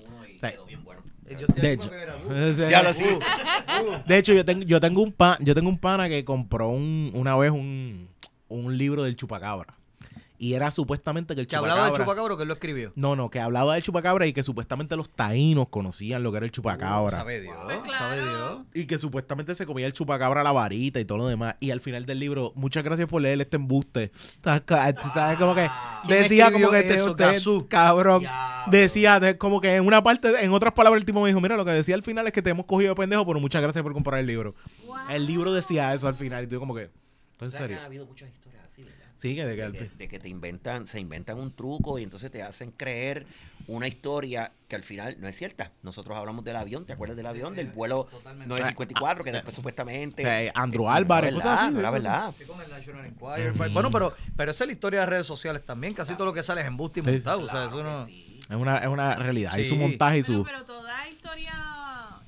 yo 1.39 1.47
estoy 1.47 1.61
De 1.61 1.71
hecho, 1.73 1.89
Ya 2.69 2.83
lo 2.83 2.93
sí. 2.93 3.05
de 4.07 4.17
hecho 4.17 4.33
yo 4.33 4.45
tengo, 4.45 4.63
yo 4.63 4.79
tengo 4.79 5.01
un 5.01 5.11
pan, 5.11 5.37
yo 5.41 5.53
tengo 5.55 5.69
un 5.69 5.77
pana 5.77 6.09
que 6.09 6.23
compró 6.25 6.69
un, 6.69 7.11
una 7.13 7.35
vez 7.35 7.51
un, 7.51 8.09
un 8.47 8.77
libro 8.77 9.03
del 9.03 9.15
chupacabra. 9.15 9.75
Y 10.43 10.55
era 10.55 10.71
supuestamente 10.71 11.35
que 11.35 11.41
el 11.41 11.45
Que 11.45 11.51
chupacabra. 11.55 11.71
hablaba 11.73 11.91
del 11.91 12.01
chupacabro 12.03 12.35
que 12.35 12.41
él 12.41 12.47
lo 12.47 12.55
escribió. 12.55 12.91
No, 12.95 13.15
no, 13.15 13.29
que 13.29 13.39
hablaba 13.39 13.75
del 13.75 13.83
chupacabra 13.83 14.25
y 14.25 14.33
que 14.33 14.41
supuestamente 14.41 14.95
los 14.95 15.07
taínos 15.11 15.67
conocían 15.69 16.23
lo 16.23 16.31
que 16.31 16.37
era 16.37 16.45
el 16.47 16.51
chupacabra. 16.51 17.15
Sabe 17.15 17.41
Dios, 17.41 17.55
Pues 17.63 17.77
claro. 17.81 17.97
sabe 17.99 18.21
Dios. 18.23 18.59
Y 18.73 18.85
que 18.87 18.97
supuestamente 18.97 19.53
se 19.53 19.67
comía 19.67 19.85
el 19.85 19.93
chupacabra 19.93 20.41
a 20.41 20.43
la 20.43 20.51
varita 20.51 20.99
y 20.99 21.05
todo 21.05 21.19
lo 21.19 21.27
demás. 21.27 21.57
Y 21.59 21.69
al 21.69 21.79
final 21.79 22.07
del 22.07 22.17
libro, 22.17 22.53
muchas 22.55 22.83
gracias 22.83 23.07
por 23.07 23.21
leer 23.21 23.39
este 23.39 23.57
embuste. 23.57 24.11
¿Sabes? 24.43 25.37
Como 25.37 25.53
que 25.53 25.69
¿Quién 26.07 26.23
decía 26.23 26.51
como 26.51 26.71
que 26.71 26.79
este, 26.79 26.95
eso, 26.95 27.11
usted, 27.11 27.25
Gazú? 27.33 27.67
cabrón. 27.69 28.23
Decía 28.71 29.19
de- 29.19 29.37
como 29.37 29.61
que 29.61 29.75
en 29.75 29.85
una 29.85 30.01
parte, 30.03 30.43
en 30.43 30.51
otras 30.53 30.73
palabras, 30.73 31.01
el 31.01 31.05
tipo 31.05 31.21
me 31.21 31.27
dijo, 31.27 31.39
mira, 31.39 31.55
lo 31.55 31.65
que 31.65 31.71
decía 31.71 31.93
al 31.93 32.01
final 32.01 32.25
es 32.25 32.33
que 32.33 32.41
te 32.41 32.49
hemos 32.49 32.65
cogido 32.65 32.89
de 32.89 32.95
pendejo, 32.95 33.27
pero 33.27 33.39
muchas 33.39 33.61
gracias 33.61 33.83
por 33.83 33.93
comprar 33.93 34.19
el 34.19 34.25
libro. 34.25 34.55
El 35.09 35.27
libro 35.27 35.53
decía 35.53 35.93
eso 35.93 36.07
al 36.07 36.15
final. 36.15 36.45
Y 36.45 36.47
tú 36.47 36.57
como 36.59 36.73
que, 36.73 36.89
¿en 37.39 37.47
O 37.47 37.51
serio? 37.51 37.77
ha 37.79 37.85
habido 37.85 38.05
muchas 38.07 38.27
historias 38.29 38.40
que 39.21 39.45
de 39.45 39.55
que 39.55 39.61
De 39.69 39.71
que, 39.77 39.89
de 39.97 40.07
que 40.07 40.19
te 40.19 40.29
inventan, 40.29 40.87
se 40.87 40.99
inventan 40.99 41.37
un 41.39 41.51
truco 41.55 41.99
y 41.99 42.03
entonces 42.03 42.29
te 42.31 42.41
hacen 42.41 42.71
creer 42.71 43.25
una 43.67 43.87
historia 43.87 44.51
que 44.67 44.75
al 44.75 44.83
final 44.83 45.15
no 45.19 45.27
es 45.27 45.35
cierta. 45.37 45.71
Nosotros 45.83 46.17
hablamos 46.17 46.43
del 46.43 46.55
avión, 46.55 46.85
¿te 46.85 46.93
acuerdas 46.93 47.15
del 47.15 47.27
avión? 47.27 47.55
Del 47.55 47.67
vuelo 47.71 48.07
Totalmente. 48.09 48.47
954, 48.49 49.23
que 49.23 49.31
después 49.31 49.55
supuestamente... 49.55 50.23
O 50.23 50.25
sea, 50.25 50.51
Andrew 50.55 50.83
eh, 50.83 50.87
no 50.87 50.91
Álvarez, 50.93 51.33
cosas 51.35 51.45
verdad, 51.45 51.63
así, 51.65 51.73
No 51.73 51.79
era 51.79 51.89
eso. 51.89 51.93
verdad. 51.93 52.33
Sí, 52.37 52.45
con 52.45 52.61
el 52.61 52.69
National 52.69 53.05
Enquirer. 53.05 53.71
Bueno, 53.71 53.91
pero, 53.91 54.13
pero 54.35 54.51
esa 54.51 54.63
es 54.63 54.67
la 54.67 54.73
historia 54.73 54.99
de 55.01 55.05
redes 55.05 55.27
sociales 55.27 55.63
también. 55.65 55.93
Casi 55.93 56.15
todo 56.15 56.25
lo 56.25 56.33
que 56.33 56.41
sale 56.43 56.61
es 56.61 56.67
embuste 56.67 56.99
y 57.01 57.03
Sí, 57.03 57.11
montado. 57.11 57.41
o 57.41 57.47
sea, 57.47 57.65
eso 57.65 57.83
no... 57.83 58.05
sí. 58.07 58.39
Es 58.49 58.55
una, 58.57 58.79
es 58.79 58.87
una 58.87 59.15
realidad. 59.15 59.53
Hay 59.53 59.63
su 59.63 59.75
Sí. 59.75 59.79
montaje 59.79 60.17
y 60.17 60.23
su... 60.23 60.43
pero 60.43 60.65
toda 60.65 61.07
historia 61.07 61.53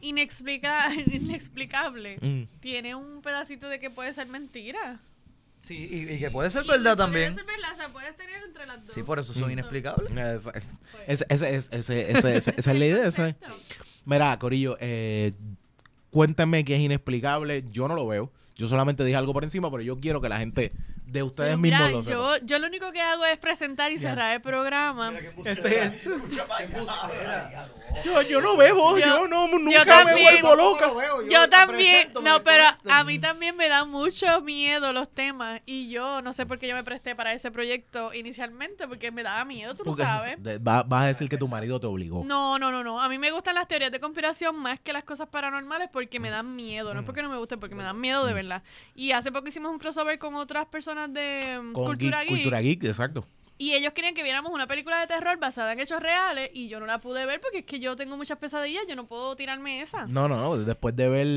inexplica 0.02 0.90
inexplicable 1.12 2.18
Mm. 2.22 2.44
tiene 2.60 2.96
un 2.96 3.22
pedacito 3.22 3.68
de 3.70 3.80
que 3.80 3.90
puede 3.90 4.14
ser 4.14 4.28
mentira. 4.28 5.00
Sí, 5.64 5.88
y, 5.90 6.14
y 6.16 6.20
que 6.20 6.30
puede 6.30 6.52
ser 6.52 6.66
Y 6.66 6.68
verdad 6.68 6.98
puede 6.98 6.98
también. 6.98 7.36
ser 7.36 7.46
verdad, 7.46 7.72
o 7.72 7.76
sea, 7.78 7.88
puedes 7.90 8.18
tener 8.18 8.44
entre 8.44 8.66
las 8.66 8.86
dos. 8.86 8.94
Sí, 8.94 9.02
por 9.02 9.18
eso 9.20 9.32
son 9.34 9.48
Mm. 9.48 9.52
inexplicables. 9.52 10.12
Esa, 10.12 10.52
esa- 11.08 11.26
esa- 11.30 11.48
esa- 11.50 11.70
esa- 11.78 11.94
esa- 11.96 12.36
esa- 12.36 12.52
esa 12.58 12.72
es 12.74 12.78
la 12.80 12.86
idea. 12.86 13.08
esa. 13.08 13.36
Mira, 14.04 14.38
Corillo, 14.40 14.76
eh, 14.82 15.32
cuéntame 16.12 16.66
que 16.66 16.76
es 16.76 16.82
inexplicable. 16.82 17.64
Yo 17.72 17.88
no 17.88 17.96
lo 17.96 18.06
veo. 18.06 18.30
Yo 18.64 18.70
solamente 18.70 19.04
dije 19.04 19.18
algo 19.18 19.34
por 19.34 19.44
encima, 19.44 19.70
pero 19.70 19.84
yo 19.84 20.00
quiero 20.00 20.22
que 20.22 20.30
la 20.30 20.38
gente 20.40 20.72
de 21.06 21.22
ustedes 21.22 21.58
mismos 21.60 21.80
mira, 21.82 21.92
lo 21.92 22.02
sepa. 22.02 22.16
yo, 22.40 22.46
yo 22.46 22.60
lo 22.60 22.68
único 22.68 22.92
que 22.94 23.02
hago 23.02 23.26
es 23.26 23.38
presentar 23.38 23.92
y 23.92 24.00
cerrar 24.00 24.34
el 24.36 24.42
programa. 24.42 25.12
Este- 25.44 26.00
yo, 28.06 28.22
yo 28.24 28.42
no 28.42 28.58
bebo, 28.58 28.98
yo, 28.98 29.06
Yo- 29.06 29.28
no, 29.28 29.48
nunca 29.48 29.80
me 29.80 29.86
también. 29.86 30.42
vuelvo 30.42 30.56
loca. 30.56 30.92
Yo 31.30 31.50
también, 31.50 32.12
no, 32.24 32.44
pero 32.44 32.64
a 32.90 33.04
mí 33.04 33.20
también 33.20 33.56
me 33.56 33.68
dan 33.68 33.90
mucho 33.90 34.42
miedo 34.42 34.94
los 34.94 35.10
temas 35.14 35.62
y 35.66 35.90
yo 35.90 36.22
no 36.22 36.34
sé 36.34 36.46
por 36.46 36.60
qué 36.60 36.68
yo 36.68 36.76
me 36.76 36.84
presté 36.84 37.16
para 37.16 37.34
ese 37.34 37.52
proyecto 37.52 38.14
inicialmente, 38.14 38.88
porque 38.88 39.12
me 39.12 39.24
daba 39.24 39.46
miedo, 39.46 39.74
tú 39.76 39.84
lo 39.84 39.92
Porque 39.92 40.04
sabes. 40.04 40.42
de- 40.42 40.58
va- 40.58 40.84
vas 40.84 41.04
a 41.04 41.08
decir 41.08 41.30
que 41.30 41.38
tu 41.38 41.48
marido 41.48 41.80
te 41.80 41.88
obligó. 41.88 42.24
No, 42.26 42.58
no, 42.60 42.72
no, 42.72 42.84
no. 42.84 43.02
A 43.02 43.10
mí 43.10 43.18
me 43.18 43.32
gustan 43.32 43.56
las 43.56 43.68
teorías 43.68 43.92
de 43.92 44.00
conspiración 44.00 44.56
más 44.56 44.80
que 44.80 44.94
las 44.94 45.04
cosas 45.04 45.28
paranormales 45.28 45.90
porque 45.92 46.20
me 46.20 46.30
dan 46.30 46.56
miedo. 46.56 46.94
No 46.94 47.02
es 47.02 47.06
porque 47.06 47.22
no 47.22 47.30
me 47.30 47.38
gusten, 47.38 47.60
porque 47.60 47.76
me 47.76 47.84
dan 47.84 48.00
miedo 48.00 48.26
de 48.26 48.34
Y 48.96 49.12
hace 49.12 49.32
poco 49.32 49.48
hicimos 49.48 49.72
un 49.72 49.80
crossover 49.80 50.20
con 50.20 50.36
otras 50.36 50.66
personas 50.68 51.12
de 51.14 51.60
mm, 51.62 51.74
Con 51.74 51.86
Cultura 51.86 52.20
geek- 52.24 52.28
Geek. 52.28 52.30
Cultura 52.38 52.62
Geek, 52.62 52.84
exacto. 52.84 53.26
Y 53.56 53.74
ellos 53.74 53.94
querían 53.94 54.16
que 54.16 54.24
viéramos 54.24 54.52
una 54.52 54.66
película 54.68 55.00
de 55.00 55.06
terror 55.08 55.38
basada 55.40 55.72
en 55.74 55.80
hechos 55.80 56.02
reales 56.02 56.50
y 56.54 56.68
yo 56.70 56.80
no 56.80 56.88
la 56.88 57.00
pude 57.00 57.24
ver 57.28 57.40
porque 57.40 57.60
es 57.60 57.66
que 57.66 57.80
yo 57.80 57.96
tengo 57.96 58.18
muchas 58.18 58.40
pesadillas, 58.40 58.84
yo 58.90 58.96
no 58.96 59.06
puedo 59.06 59.36
tirarme 59.36 59.80
esa. 59.82 60.08
No, 60.08 60.28
no, 60.28 60.36
no. 60.38 60.58
Después 60.58 60.96
de 60.96 61.08
ver, 61.08 61.28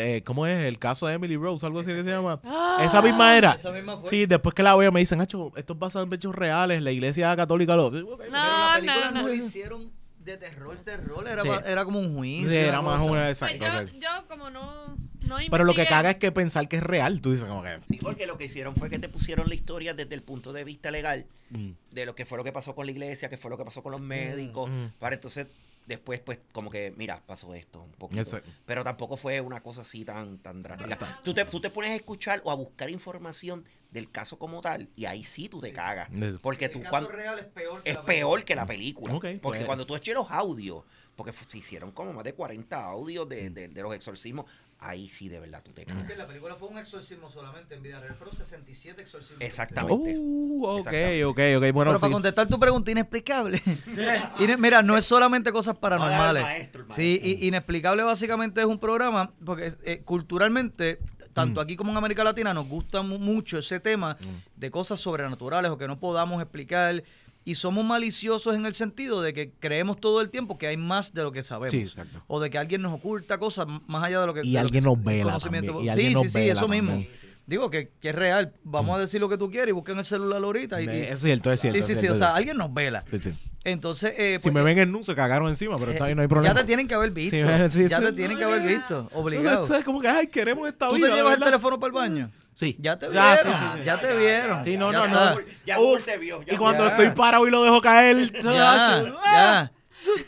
eh, 0.00 0.22
¿cómo 0.24 0.46
es? 0.46 0.64
El 0.64 0.78
caso 0.78 1.06
de 1.06 1.14
Emily 1.14 1.36
Rose, 1.36 1.64
algo 1.66 1.80
así 1.80 1.92
que 1.92 2.02
se 2.02 2.10
llama. 2.10 2.40
Ah. 2.44 2.78
Esa 2.80 3.02
misma 3.02 3.36
era. 3.36 3.52
Esa 3.52 3.70
misma 3.72 3.98
fue. 3.98 4.08
Sí, 4.08 4.24
después 4.26 4.54
que 4.54 4.62
la 4.62 4.74
veo 4.74 4.90
me 4.90 5.00
dicen, 5.00 5.20
Hacho, 5.20 5.52
esto 5.54 5.74
es 5.74 5.78
basado 5.78 6.06
en 6.06 6.12
hechos 6.14 6.34
reales, 6.34 6.82
la 6.82 6.90
iglesia 6.92 7.36
católica 7.36 7.76
lo... 7.76 7.90
No, 7.90 8.16
Pero 8.16 8.30
la 8.30 8.72
película 8.76 8.94
no, 9.10 9.10
no, 9.12 9.22
no. 9.22 9.28
lo 9.28 9.34
hicieron 9.34 9.92
de 10.24 10.36
terror, 10.38 10.76
terror. 10.78 11.28
Era, 11.28 11.42
Sí. 11.42 11.48
era 11.66 11.84
como 11.84 12.00
un 12.00 12.16
juicio. 12.16 12.50
Sí, 12.50 12.56
era 12.56 12.80
más 12.80 13.00
una... 13.02 13.26
Pues 13.26 13.42
Exacto. 13.42 13.64
yo, 13.64 13.82
ok. 13.82 14.02
yo 14.02 14.28
como 14.28 14.50
no, 14.50 14.96
no 15.26 15.36
Pero 15.50 15.64
lo 15.64 15.74
que 15.74 15.86
caga 15.86 16.10
es 16.10 16.18
que 16.18 16.32
pensar 16.32 16.68
que 16.68 16.76
es 16.76 16.82
real, 16.82 17.20
tú 17.20 17.32
dices 17.32 17.46
como 17.46 17.62
que... 17.62 17.78
Sí, 17.88 17.98
porque 18.00 18.26
lo 18.26 18.38
que 18.38 18.44
hicieron 18.44 18.74
fue 18.76 18.90
que 18.90 18.98
te 18.98 19.08
pusieron 19.08 19.48
la 19.48 19.54
historia 19.54 19.94
desde 19.94 20.14
el 20.14 20.22
punto 20.22 20.52
de 20.52 20.64
vista 20.64 20.90
legal 20.90 21.26
mm, 21.50 21.70
de 21.90 22.06
lo 22.06 22.14
que 22.14 22.24
fue 22.24 22.38
lo 22.38 22.44
que 22.44 22.52
pasó 22.52 22.74
con 22.74 22.86
la 22.86 22.92
iglesia, 22.92 23.28
que 23.28 23.36
fue 23.36 23.50
lo 23.50 23.58
que 23.58 23.64
pasó 23.64 23.82
con 23.82 23.92
los 23.92 24.00
médicos, 24.00 24.70
mm. 24.70 24.86
para 24.98 25.14
entonces 25.14 25.46
después 25.86 26.20
pues 26.20 26.38
como 26.52 26.70
que 26.70 26.92
mira, 26.96 27.22
pasó 27.26 27.54
esto 27.54 27.82
un 27.82 27.92
poquito. 27.92 28.40
Pero 28.66 28.84
tampoco 28.84 29.16
fue 29.16 29.40
una 29.40 29.62
cosa 29.62 29.82
así 29.82 30.04
tan 30.04 30.38
tan 30.38 30.62
drástica. 30.62 31.20
Tú 31.22 31.32
te, 31.32 31.44
tú 31.44 31.60
te 31.60 31.70
pones 31.70 31.90
a 31.90 31.94
escuchar 31.94 32.42
o 32.44 32.50
a 32.50 32.54
buscar 32.54 32.90
información 32.90 33.64
del 33.90 34.10
caso 34.10 34.38
como 34.38 34.60
tal 34.60 34.88
y 34.96 35.06
ahí 35.06 35.24
sí 35.24 35.48
tú 35.48 35.60
te 35.60 35.72
cagas. 35.72 36.10
Eso. 36.12 36.38
Porque 36.42 36.66
El 36.66 36.72
tú 36.72 36.80
caso 36.80 36.90
cuando 36.90 37.10
real 37.10 37.38
es 37.38 37.46
peor 37.46 37.82
que 37.82 37.90
es 37.90 37.96
la 37.96 38.04
peor 38.04 38.44
que 38.44 38.54
la 38.54 38.66
película. 38.66 39.12
Porque 39.12 39.38
pues. 39.40 39.64
cuando 39.64 39.86
tú 39.86 39.96
eches 39.96 40.14
los 40.14 40.30
audios, 40.30 40.84
porque 41.14 41.32
se 41.32 41.58
hicieron 41.58 41.92
como 41.92 42.12
más 42.12 42.24
de 42.24 42.34
40 42.34 42.84
audios 42.84 43.28
de, 43.28 43.50
de- 43.50 43.68
de 43.68 43.82
los 43.82 43.94
exorcismos, 43.94 44.46
ahí 44.88 45.08
sí 45.08 45.28
de 45.28 45.40
verdad 45.40 45.62
tú 45.64 45.72
te 45.72 45.84
cagas. 45.84 46.06
Sí, 46.06 46.12
la 46.16 46.26
película 46.26 46.54
fue 46.56 46.68
un 46.68 46.78
exorcismo 46.78 47.30
solamente 47.30 47.74
en 47.74 47.82
vida 47.82 48.00
real. 48.00 48.14
Fueron 48.14 48.34
67 48.36 49.00
exorcismos. 49.02 49.40
Exactamente. 49.42 50.14
Uh, 50.18 50.64
ok, 50.66 50.78
Exactamente. 50.78 51.24
ok, 51.24 51.38
ok. 51.56 51.72
Bueno, 51.74 51.90
Pero 51.92 52.00
para 52.00 52.12
contestar 52.12 52.48
tu 52.48 52.58
pregunta, 52.58 52.90
inexplicable. 52.90 53.60
Ine- 54.38 54.56
Mira, 54.56 54.82
no 54.82 54.96
es 54.96 55.04
solamente 55.04 55.52
cosas 55.52 55.76
paranormales. 55.76 56.42
No, 56.42 56.48
maestro, 56.48 56.84
Sí, 56.90 57.38
inexplicable 57.40 58.02
básicamente 58.02 58.60
es 58.60 58.66
un 58.66 58.78
programa, 58.78 59.32
porque 59.44 59.74
eh, 59.84 60.02
culturalmente, 60.04 61.00
tanto 61.32 61.60
Mm. 61.60 61.64
aquí 61.64 61.76
como 61.76 61.90
en 61.92 61.96
América 61.98 62.24
Latina, 62.24 62.54
nos 62.54 62.68
gusta 62.68 63.02
mu- 63.02 63.18
mucho 63.18 63.58
ese 63.58 63.80
tema 63.80 64.16
de 64.56 64.70
cosas 64.70 64.98
sobrenaturales 65.00 65.70
o 65.70 65.78
que 65.78 65.86
no 65.86 65.98
podamos 65.98 66.40
explicar. 66.42 67.02
Y 67.46 67.54
somos 67.54 67.84
maliciosos 67.84 68.54
en 68.56 68.66
el 68.66 68.74
sentido 68.74 69.22
de 69.22 69.32
que 69.32 69.52
creemos 69.58 69.98
todo 70.00 70.20
el 70.20 70.28
tiempo 70.28 70.58
que 70.58 70.66
hay 70.66 70.76
más 70.76 71.14
de 71.14 71.22
lo 71.22 71.32
que 71.32 71.42
sabemos. 71.42 71.70
Sí, 71.70 71.78
exacto. 71.78 72.22
O 72.26 72.40
de 72.40 72.50
que 72.50 72.58
alguien 72.58 72.82
nos 72.82 72.92
oculta 72.92 73.38
cosas 73.38 73.66
más 73.86 74.02
allá 74.04 74.20
de 74.20 74.26
lo 74.26 74.34
que 74.34 74.40
Y 74.40 74.48
de 74.48 74.52
lo 74.54 74.60
alguien 74.60 74.82
que- 74.84 74.88
nos 74.90 74.98
el 74.98 75.04
vela 75.04 75.24
conocimiento. 75.24 75.72
también, 75.72 75.84
y 75.84 75.86
Sí, 75.86 75.90
alguien 75.92 76.08
sí, 76.08 76.14
nos 76.24 76.32
sí, 76.32 76.38
vela 76.40 76.52
eso 76.52 76.68
mismo. 76.68 76.90
también. 76.90 77.10
Digo 77.46 77.70
que, 77.70 77.92
que 78.00 78.08
es 78.08 78.14
real. 78.16 78.52
Vamos 78.64 78.96
a 78.96 79.00
decir 79.00 79.20
lo 79.20 79.28
que 79.28 79.38
tú 79.38 79.48
quieres 79.50 79.68
y 79.68 79.72
busquen 79.72 79.96
el 79.98 80.04
celular 80.04 80.42
ahorita. 80.42 80.82
Y, 80.82 80.86
y- 80.86 80.88
Es 81.02 81.20
cierto, 81.20 81.52
es 81.52 81.60
cierto. 81.60 81.78
sí, 81.78 81.84
sí, 81.84 81.92
es 81.92 82.00
sí. 82.00 82.08
O 82.08 82.14
sea, 82.16 82.30
es 82.30 82.34
alguien 82.34 82.56
nos 82.56 82.74
vela. 82.74 83.04
cierto. 83.08 83.28
Sí, 83.30 83.34
sí. 83.36 83.50
Entonces, 83.62 84.12
eh, 84.16 84.36
Si 84.38 84.42
pues, 84.50 84.54
me 84.54 84.62
ven 84.62 84.78
en 84.78 84.90
nu, 84.90 85.04
se 85.04 85.14
cagaron 85.14 85.48
encima, 85.48 85.76
pero 85.76 85.92
eh, 85.92 85.94
está 85.94 86.06
bien, 86.06 86.16
no 86.16 86.22
hay 86.22 86.28
problema. 86.28 86.52
Ya 86.54 86.60
te 86.60 86.66
tienen 86.66 86.88
que 86.88 86.94
haber 86.94 87.12
visto. 87.12 87.36
Sí, 87.36 87.42
sí, 87.70 87.88
ya 87.88 87.98
sí. 87.98 88.04
te 88.06 88.12
tienen 88.12 88.36
que 88.36 88.44
haber 88.44 88.62
visto. 88.66 89.08
Obligado. 89.14 89.64
¿Sabes? 89.64 89.84
Como 89.84 90.00
que, 90.00 90.08
ay, 90.08 90.26
queremos 90.26 90.68
esta 90.68 90.88
¿Tú 90.88 90.96
vida. 90.96 91.06
te 91.06 91.12
de 91.12 91.18
llevas 91.18 91.38
el 91.38 91.44
teléfono 91.44 91.78
para 91.78 91.86
el 91.88 91.92
baño? 91.94 92.30
Sí. 92.56 92.74
Ya 92.80 92.98
te 92.98 93.12
Ya, 93.12 93.34
vieron. 93.34 93.52
sí, 93.52 93.58
sí, 93.60 93.78
sí. 93.78 93.84
Ya 93.84 94.00
te 94.00 94.16
vieron. 94.16 94.64
Sí, 94.64 94.76
no, 94.78 94.90
Ya 94.90 95.06
no, 95.06 95.08
no. 95.34 95.40
Ya 95.66 95.76
Google 95.76 96.02
te 96.02 96.16
vio. 96.16 96.42
ya 96.42 96.54
Y 96.54 96.56
cuando 96.56 96.84
Ya. 96.84 96.90
estoy 96.90 97.10
parado 97.10 97.46
y 97.46 97.50
lo 97.50 97.62
dejo 97.62 97.82
caer. 97.82 98.32
Ya, 98.32 99.04
ya. 99.12 99.72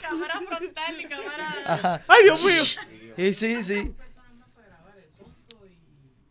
Cámara 0.02 0.40
frontal 0.46 1.00
y 1.00 1.04
cámara. 1.04 2.02
Ay, 2.08 2.24
Dios 2.24 2.44
mío. 2.44 2.62
Sí, 3.16 3.32
sí, 3.32 3.62
sí. 3.62 3.94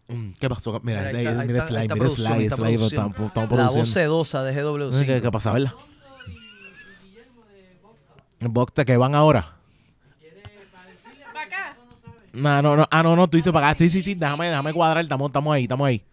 Mm, 0.09 0.33
¿Qué 0.39 0.47
pasó? 0.49 0.79
Mira, 0.83 1.01
Mira, 1.11 1.31
mira 1.31 1.43
mira 1.45 1.65
Slide, 1.65 1.83
está 1.85 1.95
Slide, 1.95 1.97
producción. 1.97 2.83
estamos 3.07 3.27
estamos 3.27 3.33
La 3.33 3.41
voz 3.41 3.49
produciendo. 3.49 3.85
sedosa 3.91 4.43
de 4.43 4.53
GW5. 4.63 5.05
¿Qué, 5.05 5.21
qué 5.21 5.31
pasa, 5.31 5.51
verdad? 5.51 5.73
El 8.39 8.49
box 8.49 8.85
que 8.85 8.97
van 8.97 9.15
ahora. 9.15 9.56
No, 12.41 12.61
no, 12.61 12.75
no. 12.77 12.87
Ah, 12.91 13.03
no, 13.03 13.15
no, 13.15 13.27
tú 13.29 13.37
dices 13.37 13.51
para 13.53 13.69
acá. 13.69 13.77
Sí, 13.79 13.89
sí, 13.89 14.03
sí. 14.03 14.15
Déjame, 14.15 14.47
déjame 14.47 14.73
cuadrar. 14.73 15.03
Estamos, 15.03 15.27
estamos 15.29 15.53
ahí, 15.53 15.63
estamos 15.63 15.87
ahí. 15.87 16.03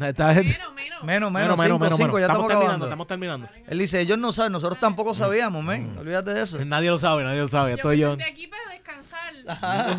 Está- 0.00 0.32
Menos, 0.32 0.44
menos. 0.74 1.02
Menos, 1.02 1.02
menos, 1.02 1.32
Menos, 1.32 1.32
cinco, 1.32 1.56
menos, 1.58 1.80
menos, 1.80 1.96
cinco, 1.98 2.12
menos. 2.16 2.20
ya 2.20 2.26
Estamos 2.26 2.44
estamos 2.44 2.48
terminando, 2.48 2.64
acabando. 2.66 2.86
estamos 2.86 3.06
terminando. 3.06 3.48
Él 3.68 3.78
dice, 3.78 4.00
ellos 4.00 4.18
no 4.18 4.32
saben, 4.32 4.52
nosotros 4.52 4.78
tampoco 4.78 5.14
sabíamos, 5.14 5.64
men. 5.64 5.96
Olvídate 5.98 6.34
de 6.34 6.42
eso. 6.42 6.64
Nadie 6.64 6.90
lo 6.90 6.98
sabe, 6.98 7.24
nadie 7.24 7.40
lo 7.40 7.48
sabe. 7.48 7.70
Yo 7.70 7.76
Estoy 7.76 7.98
yo. 7.98 8.10
senté 8.10 8.24
aquí 8.24 8.46
para 8.46 8.62
descansar. 8.72 9.32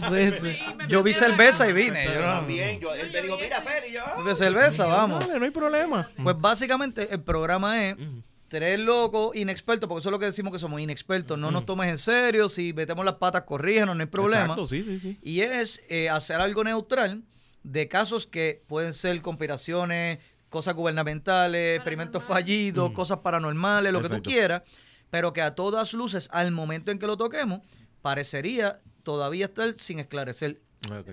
Sí, 0.10 0.38
sí. 0.40 0.58
Y 0.72 0.74
me 0.76 0.88
Yo 0.88 1.04
vi 1.04 1.12
metí 1.12 1.24
en 1.24 1.30
la 1.32 1.36
cerveza 1.38 1.64
y 1.66 1.68
cama. 1.70 1.80
vine. 1.80 2.06
Yo 2.06 2.22
no, 2.22 2.28
También, 2.28 2.80
yo, 2.80 2.94
él 2.94 3.12
me 3.12 3.22
dijo, 3.22 3.38
mira, 3.42 3.62
Feli, 3.62 3.94
yo. 3.94 4.02
Bebe 4.18 4.36
cerveza, 4.36 4.86
vamos. 4.86 5.20
Dale, 5.28 5.40
no 5.40 5.46
hay 5.46 5.52
problema. 5.52 6.08
Pues 6.22 6.38
básicamente 6.38 7.08
el 7.12 7.22
programa 7.22 7.84
es 7.86 7.96
tres 8.50 8.80
locos 8.80 9.36
inexpertos, 9.36 9.88
porque 9.88 10.02
eso 10.02 10.10
es 10.10 10.12
lo 10.12 10.20
que 10.20 10.26
decimos 10.26 10.52
que 10.52 10.60
somos 10.60 10.82
inexpertos. 10.82 11.38
No 11.38 11.52
nos 11.52 11.66
tomes 11.66 11.90
en 11.90 11.98
serio, 11.98 12.50
si 12.50 12.74
metemos 12.74 13.06
las 13.06 13.16
patas, 13.16 13.44
corrígenos, 13.44 13.96
no 13.96 14.02
hay 14.02 14.08
problema. 14.08 14.42
Exacto, 14.42 14.68
sí, 14.68 14.84
sí, 14.84 15.00
sí. 15.00 15.18
Y 15.22 15.42
es 15.42 15.82
eh, 15.88 16.10
hacer 16.10 16.42
algo 16.42 16.64
neutral 16.64 17.24
de 17.64 17.88
casos 17.88 18.26
que 18.26 18.64
pueden 18.68 18.94
ser 18.94 19.22
conspiraciones, 19.22 20.20
cosas 20.50 20.74
gubernamentales, 20.74 21.78
experimentos 21.78 22.24
fallidos, 22.24 22.92
cosas 22.92 23.20
paranormales, 23.20 23.94
lo 23.94 24.02
que 24.02 24.10
tú 24.10 24.22
quieras, 24.22 24.64
pero 25.10 25.32
que 25.32 25.42
a 25.42 25.56
todas 25.56 25.94
luces, 25.94 26.28
al 26.32 26.52
momento 26.52 26.92
en 26.92 27.00
que 27.00 27.08
lo 27.08 27.18
toquemos, 27.18 27.62
parecería 28.02 28.80
todavía 29.10 29.46
estar 29.46 29.74
sin 29.80 29.98
esclarecer. 30.00 30.62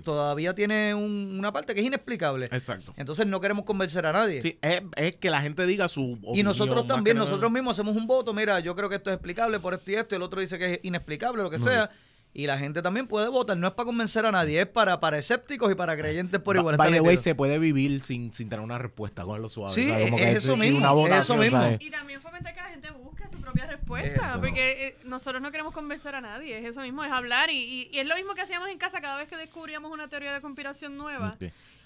Todavía 0.04 0.54
tiene 0.54 0.94
un- 0.94 1.36
una 1.38 1.50
parte 1.52 1.74
que 1.74 1.80
es 1.80 1.86
inexplicable. 1.86 2.44
Exacto. 2.52 2.92
Entonces 2.96 3.26
no 3.26 3.40
queremos 3.40 3.64
convencer 3.64 4.04
a 4.04 4.12
nadie. 4.12 4.42
Sí, 4.42 4.58
es, 4.60 4.82
es 4.96 5.16
que 5.16 5.30
la 5.30 5.40
gente 5.40 5.66
diga 5.66 5.88
su 5.88 6.12
opinión. 6.12 6.36
Y 6.36 6.42
nosotros 6.42 6.86
también, 6.86 7.16
nosotros 7.16 7.50
mismos 7.50 7.76
hacemos 7.78 7.96
un 7.96 8.06
voto, 8.06 8.34
mira, 8.34 8.60
yo 8.60 8.76
creo 8.76 8.88
que 8.90 8.96
esto 8.96 9.10
es 9.10 9.14
explicable 9.14 9.58
por 9.58 9.72
esto 9.74 9.90
y 9.90 9.94
esto, 9.94 10.14
y 10.14 10.16
el 10.16 10.22
otro 10.22 10.40
dice 10.40 10.58
que 10.58 10.74
es 10.74 10.80
inexplicable, 10.82 11.42
lo 11.42 11.48
que 11.50 11.58
sea. 11.58 11.90
Y 12.34 12.46
la 12.46 12.58
gente 12.58 12.82
también 12.82 13.06
puede 13.06 13.28
votar, 13.28 13.56
no 13.56 13.66
es 13.66 13.72
para 13.72 13.86
convencer 13.86 14.26
a 14.26 14.30
nadie, 14.30 14.60
es 14.60 14.66
para, 14.66 15.00
para 15.00 15.16
escépticos 15.16 15.72
y 15.72 15.74
para 15.74 15.96
creyentes 15.96 16.38
por 16.38 16.54
igual. 16.56 16.76
By 16.76 16.88
está 16.88 16.96
the 16.98 17.00
way, 17.00 17.16
se 17.16 17.34
puede 17.34 17.58
vivir 17.58 18.02
sin, 18.02 18.30
sin 18.34 18.50
tener 18.50 18.62
una 18.62 18.76
respuesta 18.76 19.24
con 19.24 19.40
lo 19.40 19.48
suave. 19.48 19.72
Sí, 19.74 19.90
es 19.90 20.12
que 20.12 20.32
eso 20.32 20.54
mismo, 20.54 20.78
una 21.00 21.16
es 21.16 21.22
eso 21.24 21.34
mismo. 21.38 21.58
¿sabes? 21.58 21.80
Y 21.80 21.90
también 21.90 22.20
fomentar 22.20 22.54
que 22.54 22.60
la 22.60 22.68
gente 22.68 22.90
busque 22.90 23.25
propia 23.56 23.76
respuesta. 23.76 24.26
Esto. 24.26 24.40
Porque 24.40 24.86
eh, 24.88 24.96
nosotros 25.04 25.40
no 25.42 25.50
queremos 25.50 25.72
convencer 25.74 26.14
a 26.14 26.20
nadie. 26.20 26.58
Es 26.58 26.64
eso 26.64 26.80
mismo, 26.82 27.04
es 27.04 27.10
hablar. 27.10 27.50
Y, 27.50 27.56
y- 27.56 27.88
y 27.92 27.98
es 27.98 28.06
lo 28.06 28.14
mismo 28.16 28.34
que 28.34 28.42
hacíamos 28.42 28.68
en 28.68 28.78
casa 28.78 29.00
cada 29.00 29.16
vez 29.18 29.28
que 29.28 29.36
descubríamos 29.36 29.90
una 29.92 30.08
teoría 30.08 30.32
de 30.32 30.40
conspiración 30.40 30.96
nueva. 30.96 31.36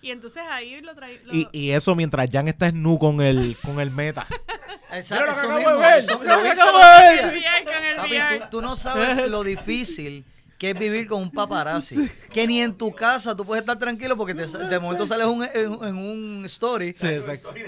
Y 0.03 0.11
entonces 0.13 0.43
ahí 0.51 0.81
lo 0.81 0.95
traíamos. 0.95 1.35
Y, 1.35 1.49
y 1.53 1.71
eso 1.73 1.95
mientras 1.95 2.29
Jan 2.33 2.49
está 2.49 2.73
nu 2.73 2.99
con 2.99 3.21
el, 3.21 3.57
con 3.63 3.81
el 3.81 3.91
meta. 3.91 4.27
Exacto, 4.93 5.27
lo 5.27 5.33
que 5.35 5.41
acabo 5.41 5.81
de 5.81 5.89
ver, 5.89 6.05
lo 6.11 6.43
que 6.43 6.49
acabo 6.49 8.09
de 8.09 8.19
ver. 8.19 8.41
tú, 8.41 8.47
tú 8.51 8.63
no 8.63 8.75
sabes 8.77 9.29
lo 9.29 9.45
difícil 9.45 10.25
que 10.61 10.71
es 10.73 10.79
vivir 10.79 11.07
con 11.07 11.23
un 11.23 11.31
paparazzi. 11.31 11.97
Que 12.31 12.47
ni 12.47 12.61
en 12.61 12.75
tu 12.77 12.93
casa 12.95 13.35
tú 13.35 13.47
puedes 13.47 13.63
estar 13.63 13.79
tranquilo 13.79 14.15
porque 14.15 14.35
te, 14.35 14.47
de 14.47 14.79
momento 14.79 15.07
sales 15.07 15.27
un- 15.27 15.43
en, 15.43 15.73
en 15.83 15.97
un 15.97 16.43
story 16.45 16.95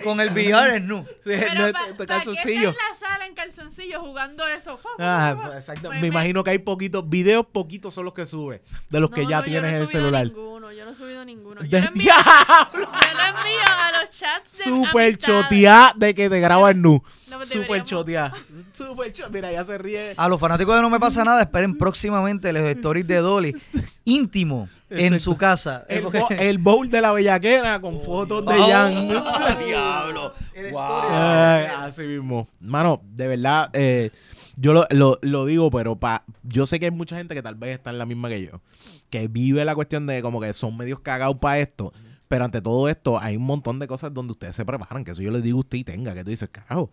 con 0.04 0.20
el 0.20 0.28
VR 0.30 0.76
en 0.76 0.86
nu. 0.86 1.04
Pero 1.24 1.54
no 1.66 1.72
pa- 1.72 1.86
este 1.88 2.06
pa' 2.06 2.20
que 2.20 2.32
esté 2.32 2.54
en 2.54 2.64
la 2.66 2.74
sala 3.00 3.26
en 3.26 3.34
calzoncillo 3.34 3.98
jugando 4.00 4.46
eso. 4.46 4.78
Ah, 4.98 5.34
fa. 5.42 5.56
exacto. 5.56 5.88
Pues 5.88 6.02
Me 6.02 6.08
imagino 6.08 6.44
que 6.44 6.50
hay 6.50 6.58
poquitos 6.58 7.08
videos, 7.08 7.46
poquitos 7.50 7.94
son 7.94 8.04
los 8.04 8.12
que 8.12 8.26
sube. 8.26 8.62
De 8.90 9.00
los 9.00 9.10
que 9.10 9.22
No, 9.22 9.30
ya 9.30 9.38
no, 9.38 9.44
tienes 9.44 9.72
en 9.74 9.80
el 9.80 9.86
celular. 9.86 10.26
Ninguno, 10.26 10.70
yo 10.70 10.84
no 10.84 10.90
he 10.90 10.94
subido 10.94 11.24
ninguno. 11.24 11.62
Yo 11.64 11.68
De- 11.70 11.80
lo 11.80 11.88
envío, 11.88 12.12
yo 12.74 12.78
lo 12.78 12.84
envío 12.84 13.60
a 13.66 14.02
los 14.02 14.10
chats 14.18 14.58
de 14.58 14.64
Super 14.64 15.16
choteada 15.16 15.94
de 15.96 16.14
que 16.14 16.28
te 16.28 16.40
graban 16.40 16.82
nu. 16.82 17.02
No, 17.28 17.38
pues 17.38 17.48
Super 17.48 17.62
deberíamos- 17.68 17.88
choteada. 17.88 18.34
Super 18.72 19.12
choteada. 19.12 19.30
Mira, 19.30 19.52
ya 19.52 19.64
se 19.64 19.78
ríe. 19.78 20.14
A 20.16 20.28
los 20.28 20.40
fanáticos 20.40 20.74
de 20.76 20.82
No 20.82 20.90
Me 20.90 20.98
Pasa 21.00 21.24
Nada, 21.24 21.42
esperen 21.42 21.76
próximamente 21.76 22.52
los 22.52 22.62
stories 22.62 23.06
de 23.06 23.16
Dolly 23.16 23.56
íntimo 24.04 24.68
en 24.90 25.18
su 25.20 25.36
casa. 25.36 25.84
El, 25.88 26.02
Porque- 26.02 26.18
bo- 26.20 26.28
el 26.30 26.58
bowl 26.58 26.90
de 26.90 27.00
la 27.00 27.12
bellaquera 27.12 27.80
con 27.80 28.00
fotos 28.00 28.44
de 28.46 28.54
Oh. 28.58 28.66
Jan. 28.66 29.08
¡Ah, 29.16 29.56
diablo! 29.66 30.32
Wow. 30.72 31.10
de- 31.10 31.16
Ay, 31.16 31.66
así 31.86 32.02
mismo. 32.02 32.48
Mano, 32.60 33.00
de 33.04 33.26
verdad, 33.26 33.70
eh, 33.72 34.10
yo 34.56 34.72
lo, 34.72 34.86
lo- 34.90 35.18
lo 35.22 35.46
digo, 35.46 35.70
pero 35.70 35.96
pa, 35.96 36.24
yo 36.42 36.66
sé 36.66 36.78
que 36.78 36.86
hay 36.86 36.90
mucha 36.90 37.16
gente 37.16 37.34
que 37.34 37.42
tal 37.42 37.54
vez 37.54 37.76
está 37.78 37.90
en 37.90 37.98
la 37.98 38.06
misma 38.06 38.28
que 38.28 38.42
yo. 38.44 38.60
Que 39.10 39.28
vive 39.28 39.64
la 39.64 39.74
cuestión 39.74 40.06
de 40.06 40.20
como 40.22 40.40
que 40.40 40.52
son 40.52 40.76
medios 40.76 41.00
cagados 41.00 41.36
para 41.38 41.58
esto. 41.58 41.92
Pero 42.32 42.46
ante 42.46 42.62
todo 42.62 42.88
esto, 42.88 43.20
hay 43.20 43.36
un 43.36 43.42
montón 43.42 43.78
de 43.78 43.86
cosas 43.86 44.14
donde 44.14 44.32
ustedes 44.32 44.56
se 44.56 44.64
preparan. 44.64 45.04
Que 45.04 45.10
eso 45.10 45.20
yo 45.20 45.30
les 45.30 45.42
digo 45.42 45.58
a 45.58 45.60
usted 45.60 45.76
y 45.76 45.84
tenga. 45.84 46.14
Que 46.14 46.24
tú 46.24 46.30
dices, 46.30 46.48
carajo. 46.50 46.84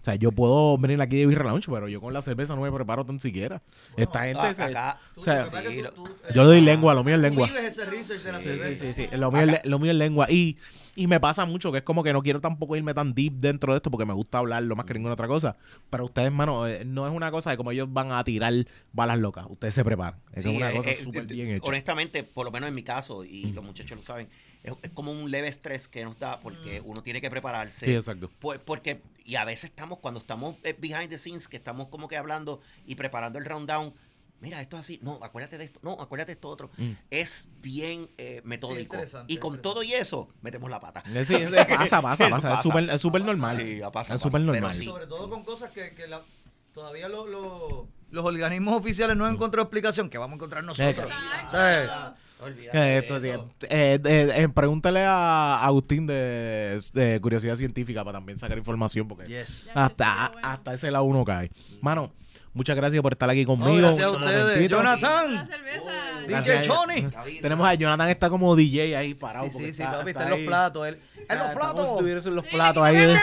O 0.00 0.04
sea, 0.06 0.14
yo 0.14 0.32
puedo 0.32 0.78
venir 0.78 0.98
aquí 1.02 1.16
de 1.18 1.26
Birra 1.26 1.44
Lounge, 1.44 1.70
pero 1.70 1.86
yo 1.86 2.00
con 2.00 2.14
la 2.14 2.22
cerveza 2.22 2.54
no 2.54 2.62
me 2.62 2.72
preparo 2.72 3.04
tan 3.04 3.20
siquiera. 3.20 3.60
Esta 3.94 4.22
gente. 4.22 4.40
Ah, 4.42 4.54
se- 4.54 4.62
acá, 4.62 5.00
o 5.16 5.22
sea, 5.22 5.42
es 5.42 5.50
sí, 5.50 5.82
tú- 5.94 6.04
tú- 6.04 6.10
yo 6.34 6.42
le 6.44 6.48
doy 6.48 6.60
lengua, 6.62 6.94
lo 6.94 7.04
mío 7.04 7.16
es 7.16 7.20
lengua. 7.20 7.46
vives 7.46 7.64
ese 7.76 7.84
research 7.84 8.22
de 8.22 8.32
la 8.32 8.38
Sí, 8.38 8.44
cerveza. 8.44 8.84
sí, 8.86 8.92
sí, 8.94 9.08
sí. 9.10 9.16
Lo, 9.18 9.30
mío 9.30 9.42
es, 9.42 9.46
le- 9.48 9.60
lo 9.64 9.78
mío 9.78 9.90
es 9.90 9.96
lengua. 9.98 10.30
Y, 10.30 10.56
y 10.94 11.08
me 11.08 11.20
pasa 11.20 11.44
mucho 11.44 11.72
que 11.72 11.78
es 11.78 11.84
como 11.84 12.02
que 12.02 12.14
no 12.14 12.22
quiero 12.22 12.40
tampoco 12.40 12.74
irme 12.76 12.94
tan 12.94 13.12
deep 13.12 13.34
dentro 13.34 13.74
de 13.74 13.78
esto 13.78 13.90
porque 13.90 14.06
me 14.06 14.14
gusta 14.14 14.38
hablar 14.38 14.62
lo 14.62 14.76
más 14.76 14.86
que 14.86 14.94
ninguna 14.94 15.12
otra 15.12 15.26
cosa. 15.28 15.56
Pero 15.90 16.06
ustedes, 16.06 16.26
hermano, 16.28 16.66
eh, 16.66 16.84
no 16.86 17.06
es 17.06 17.12
una 17.12 17.30
cosa 17.30 17.50
de 17.50 17.58
como 17.58 17.70
ellos 17.72 17.92
van 17.92 18.12
a 18.12 18.24
tirar 18.24 18.54
balas 18.92 19.18
locas. 19.18 19.44
Ustedes 19.50 19.74
se 19.74 19.84
preparan. 19.84 20.20
Es 20.32 20.44
Sí, 20.44 20.56
una 20.56 20.70
eh, 20.72 20.76
cosa 20.76 20.90
eh, 20.92 20.94
súper 21.02 21.24
eh, 21.24 21.26
bien 21.34 21.50
hecha. 21.50 21.66
Honestamente, 21.66 22.22
por 22.22 22.46
lo 22.46 22.52
menos 22.52 22.68
en 22.70 22.74
mi 22.76 22.82
caso, 22.84 23.24
y 23.24 23.50
los 23.52 23.64
muchachos 23.64 23.96
lo 23.96 24.02
saben, 24.02 24.28
es, 24.62 24.74
es 24.82 24.90
como 24.90 25.12
un 25.12 25.30
leve 25.30 25.48
estrés 25.48 25.88
que 25.88 26.04
nos 26.04 26.18
da 26.18 26.38
porque 26.40 26.80
uno 26.84 27.02
tiene 27.02 27.20
que 27.20 27.30
prepararse. 27.30 27.86
Sí, 27.86 27.94
exacto. 27.94 28.30
Pues, 28.38 28.58
porque, 28.58 29.02
y 29.24 29.36
a 29.36 29.44
veces 29.44 29.64
estamos, 29.70 29.98
cuando 29.98 30.20
estamos 30.20 30.56
eh, 30.64 30.74
behind 30.78 31.08
the 31.08 31.18
scenes, 31.18 31.48
que 31.48 31.56
estamos 31.56 31.88
como 31.88 32.08
que 32.08 32.16
hablando 32.16 32.60
y 32.86 32.94
preparando 32.96 33.38
el 33.38 33.44
rundown, 33.44 33.94
mira, 34.40 34.60
esto 34.60 34.76
es 34.76 34.80
así, 34.80 34.98
no, 35.02 35.18
acuérdate 35.22 35.56
de 35.58 35.64
esto, 35.64 35.80
no, 35.82 35.92
acuérdate 36.00 36.28
de 36.30 36.34
esto 36.34 36.48
otro. 36.48 36.70
Mm. 36.76 36.90
Es 37.10 37.48
bien 37.62 38.10
eh, 38.18 38.42
metódico. 38.44 38.96
y 39.28 39.38
con 39.38 39.62
todo 39.62 39.82
y 39.82 39.92
eso, 39.94 40.28
metemos 40.42 40.70
la 40.70 40.80
pata. 40.80 41.02
Sí, 41.24 41.24
sí, 41.46 41.54
pasa, 41.68 42.02
pasa, 42.02 42.28
pasa. 42.28 42.54
Es 42.56 42.62
súper 42.62 42.90
es 42.90 43.00
súper 43.00 43.24
normal. 43.24 43.56
Sí, 43.56 43.80
pasa, 43.92 44.14
es 44.14 44.20
súper 44.20 44.40
Pero 44.42 44.52
normal. 44.52 44.74
sí. 44.74 44.84
Sobre 44.84 45.06
todo 45.06 45.28
con 45.30 45.42
cosas 45.44 45.70
que, 45.70 45.94
que 45.94 46.06
la- 46.06 46.22
todavía 46.74 47.08
lo- 47.08 47.26
lo- 47.26 47.88
los 48.10 48.24
organismos 48.24 48.74
oficiales 48.78 49.16
no 49.16 49.24
han 49.26 49.34
encontrado 49.34 49.64
explicación, 49.64 50.08
que 50.08 50.18
vamos 50.18 50.34
a 50.34 50.36
encontrar 50.36 50.64
nosotros. 50.64 51.08
¿Sabes? 51.50 51.90
Que 52.70 52.98
esto, 52.98 53.16
eh, 53.16 53.38
eh, 53.70 53.98
eh, 54.04 54.48
pregúntale 54.54 55.02
a 55.04 55.64
Agustín 55.64 56.06
de, 56.06 56.78
de 56.92 57.18
Curiosidad 57.20 57.56
Científica 57.56 58.04
para 58.04 58.18
también 58.18 58.38
sacar 58.38 58.58
información 58.58 59.08
porque 59.08 59.24
Yes. 59.24 59.70
Hasta, 59.74 60.26
hasta 60.42 60.74
ese 60.74 60.90
lado 60.90 61.04
uno 61.04 61.24
cae. 61.24 61.50
Mano, 61.80 62.12
muchas 62.52 62.76
gracias 62.76 63.00
por 63.00 63.14
estar 63.14 63.30
aquí 63.30 63.42
No, 63.44 63.56
conmigo. 63.56 63.76
gracias 63.78 64.04
a 64.06 64.10
ustedes. 64.10 64.68
Jonathan. 64.68 65.48
DJ. 66.26 66.68
David, 66.68 67.40
Tenemos 67.40 67.66
a 67.66 67.74
Jonathan 67.74 68.08
está 68.10 68.28
como 68.28 68.54
DJ 68.54 68.96
ahí 68.96 69.14
parado. 69.14 69.46
Sí, 69.46 69.52
sí, 69.58 69.72
sí, 69.72 69.82
está- 69.82 69.98
papi, 69.98 70.10
está 70.10 70.22
está 70.24 70.34
en 70.34 70.40
los 70.40 70.46
platos. 70.46 70.86
él- 70.88 71.00
En 71.28 71.38
los 71.38 71.48
está 71.48 71.60
como 71.60 71.72
si 71.98 72.04
platos. 72.04 72.26
en 72.26 72.34
los 72.34 72.44
Sí, 72.44 72.50
platos 72.52 72.84
ahí. 72.84 73.16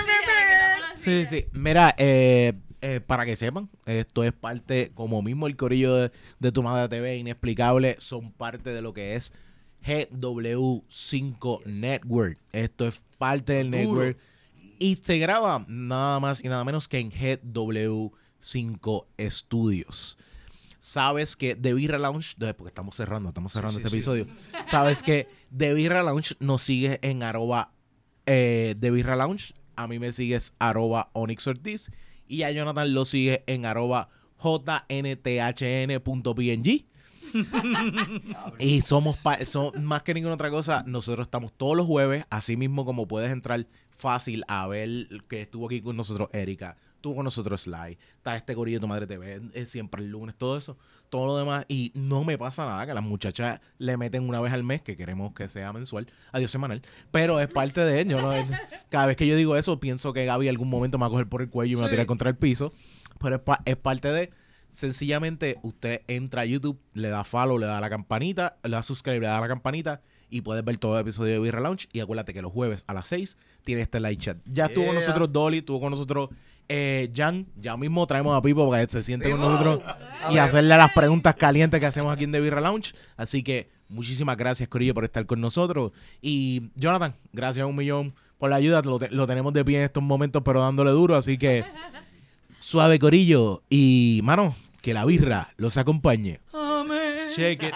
Sí, 0.95 1.25
sí. 1.25 1.45
Mira, 1.51 1.93
eh, 1.97 2.53
eh, 2.85 2.99
para 2.99 3.25
que 3.25 3.37
sepan, 3.37 3.69
esto 3.85 4.25
es 4.25 4.33
parte, 4.33 4.91
como 4.93 5.21
mismo 5.21 5.47
el 5.47 5.55
corillo 5.55 5.95
de, 5.95 6.11
de 6.39 6.51
Tu 6.51 6.61
Madre 6.61 6.89
TV, 6.89 7.15
Inexplicable, 7.15 7.95
son 7.99 8.33
parte 8.33 8.71
de 8.71 8.81
lo 8.81 8.93
que 8.93 9.15
es 9.15 9.31
GW5 9.85 11.65
Network. 11.65 12.37
Esto 12.51 12.85
es 12.85 13.01
parte 13.17 13.53
del 13.53 13.69
network. 13.69 14.17
Y 14.79 14.97
se 14.97 15.17
graba 15.17 15.63
nada 15.69 16.19
más 16.19 16.43
y 16.43 16.49
nada 16.49 16.65
menos 16.65 16.89
que 16.89 16.99
en 16.99 17.09
GW5 17.09 19.05
Studios. 19.29 20.17
Sabes 20.81 21.37
que 21.37 21.55
The 21.55 21.73
Birra 21.73 21.99
Lounge, 21.99 22.35
porque 22.55 22.67
estamos 22.67 22.97
cerrando, 22.97 23.29
estamos 23.29 23.53
cerrando 23.53 23.77
este 23.77 23.87
episodio. 23.87 24.27
Sabes 24.65 25.01
que 25.03 25.29
The 25.57 25.73
Birra 25.73 26.03
Lounge 26.03 26.35
nos 26.41 26.61
sigue 26.61 26.99
en 27.01 27.23
arroba 27.23 27.71
eh, 28.25 28.75
The 28.77 28.91
Birra 28.91 29.15
Lounge. 29.15 29.53
A 29.77 29.87
mí 29.87 29.99
me 29.99 30.11
sigues 30.11 30.53
arroba 30.59 31.11
Onyx 31.13 31.47
Ortiz. 31.47 31.89
Y 32.27 32.43
a 32.43 32.51
Jonathan 32.51 32.93
lo 32.93 33.05
sigue 33.05 33.43
en 33.47 33.65
arroba 33.65 34.09
jnthn.png. 35.63 36.85
y 38.59 38.81
somos, 38.81 39.17
pa- 39.17 39.43
so- 39.45 39.73
más 39.79 40.03
que 40.03 40.13
ninguna 40.13 40.35
otra 40.35 40.49
cosa, 40.51 40.83
nosotros 40.85 41.25
estamos 41.25 41.51
todos 41.55 41.75
los 41.75 41.87
jueves, 41.87 42.25
así 42.29 42.55
mismo 42.57 42.85
como 42.85 43.07
puedes 43.07 43.31
entrar 43.31 43.65
fácil 43.97 44.43
a 44.47 44.67
ver 44.67 45.07
que 45.27 45.41
estuvo 45.41 45.65
aquí 45.67 45.81
con 45.81 45.95
nosotros 45.97 46.29
Erika, 46.33 46.77
estuvo 47.03 47.15
con 47.17 47.25
nosotros 47.25 47.63
Sly, 47.63 47.97
está 48.15 48.37
este 48.37 48.53
gorillo 48.53 48.77
de 48.77 48.81
tu 48.81 48.87
madre 48.87 49.05
TV, 49.05 49.41
es 49.53 49.69
siempre 49.69 50.01
el 50.01 50.09
lunes, 50.09 50.35
todo 50.37 50.57
eso, 50.57 50.77
todo 51.09 51.25
lo 51.27 51.37
demás, 51.37 51.65
y 51.67 51.91
no 51.95 52.23
me 52.23 52.37
pasa 52.37 52.65
nada 52.65 52.85
que 52.85 52.93
las 52.93 53.03
muchachas 53.03 53.59
le 53.77 53.97
meten 53.97 54.23
una 54.29 54.39
vez 54.39 54.53
al 54.53 54.63
mes, 54.63 54.81
que 54.83 54.95
queremos 54.95 55.33
que 55.33 55.49
sea 55.49 55.73
mensual, 55.73 56.07
adiós 56.31 56.49
semanal, 56.49 56.81
pero 57.11 57.41
es 57.41 57.49
parte 57.49 57.81
de 57.81 57.99
ello, 57.99 58.21
¿no? 58.21 58.31
cada 58.89 59.07
vez 59.07 59.17
que 59.17 59.27
yo 59.27 59.35
digo 59.35 59.57
eso, 59.57 59.81
pienso 59.81 60.13
que 60.13 60.23
Gaby 60.23 60.47
algún 60.47 60.69
momento 60.69 60.97
me 60.97 61.01
va 61.01 61.07
a 61.07 61.09
coger 61.09 61.27
por 61.27 61.41
el 61.41 61.49
cuello 61.49 61.73
y 61.73 61.75
me 61.75 61.81
va 61.81 61.87
a 61.87 61.91
tirar 61.91 62.05
contra 62.05 62.29
el 62.29 62.37
piso, 62.37 62.71
pero 63.19 63.35
es, 63.35 63.41
pa- 63.41 63.61
es 63.65 63.75
parte 63.75 64.07
de 64.09 64.31
sencillamente 64.71 65.59
usted 65.61 66.03
entra 66.07 66.43
a 66.43 66.45
YouTube, 66.45 66.79
le 66.93 67.09
da 67.09 67.25
follow, 67.25 67.57
le 67.59 67.65
da 67.65 67.81
la 67.81 67.89
campanita, 67.89 68.55
le 68.63 68.69
da 68.71 68.81
subscribe, 68.81 69.19
le 69.19 69.27
da 69.27 69.41
la 69.41 69.47
campanita 69.49 70.01
y 70.29 70.41
puedes 70.41 70.65
ver 70.65 70.77
todo 70.77 70.95
el 70.95 71.01
episodio 71.01 71.33
de 71.33 71.39
Birra 71.39 71.59
Lounge. 71.59 71.87
Y 71.93 71.99
acuérdate 71.99 72.33
que 72.33 72.41
los 72.41 72.51
jueves 72.51 72.83
a 72.87 72.93
las 72.95 73.07
6 73.07 73.37
tiene 73.63 73.81
este 73.81 73.99
live 73.99 74.17
chat. 74.17 74.37
Ya 74.45 74.65
estuvo 74.65 74.85
con 74.85 74.95
Yeah. 74.95 75.01
nosotros 75.05 75.31
Dolly, 75.31 75.59
estuvo 75.59 75.79
con 75.79 75.91
nosotros 75.91 76.29
eh, 76.69 77.11
Jan. 77.15 77.45
Ya 77.57 77.75
mismo 77.77 78.05
traemos 78.07 78.37
a 78.37 78.41
Pipo 78.41 78.69
para 78.69 78.85
que 78.85 78.91
se 78.91 79.03
siente 79.03 79.29
con 79.29 79.39
nosotros 79.39 79.81
y 80.31 80.37
hacerle 80.37 80.77
las 80.77 80.91
preguntas 80.93 81.35
calientes 81.35 81.79
que 81.79 81.85
hacemos 81.85 82.13
aquí 82.13 82.23
en 82.23 82.31
The 82.31 82.41
Birra 82.41 82.61
Lounge. 82.61 82.93
Así 83.17 83.43
que 83.43 83.69
muchísimas 83.89 84.37
gracias, 84.37 84.69
Corillo, 84.69 84.93
por 84.93 85.03
estar 85.05 85.25
con 85.25 85.39
nosotros. 85.41 85.91
Y 86.21 86.69
Jonathan, 86.75 87.15
gracias 87.31 87.65
un 87.67 87.75
millón 87.75 88.13
por 88.37 88.49
la 88.49 88.57
ayuda. 88.57 88.81
Lo, 88.83 88.99
te- 88.99 89.09
lo 89.11 89.27
tenemos 89.27 89.53
de 89.53 89.63
pie 89.65 89.77
en 89.79 89.83
estos 89.85 90.03
momentos, 90.03 90.41
pero 90.43 90.61
dándole 90.61 90.91
duro. 90.91 91.15
Así 91.15 91.37
que 91.37 91.63
suave, 92.59 92.99
Corillo. 92.99 93.63
Y, 93.69 94.21
mano, 94.23 94.55
que 94.81 94.93
la 94.93 95.05
birra 95.05 95.53
los 95.57 95.77
acompañe. 95.77 96.39
Amén. 96.53 97.29
Shake 97.35 97.63
it. 97.63 97.73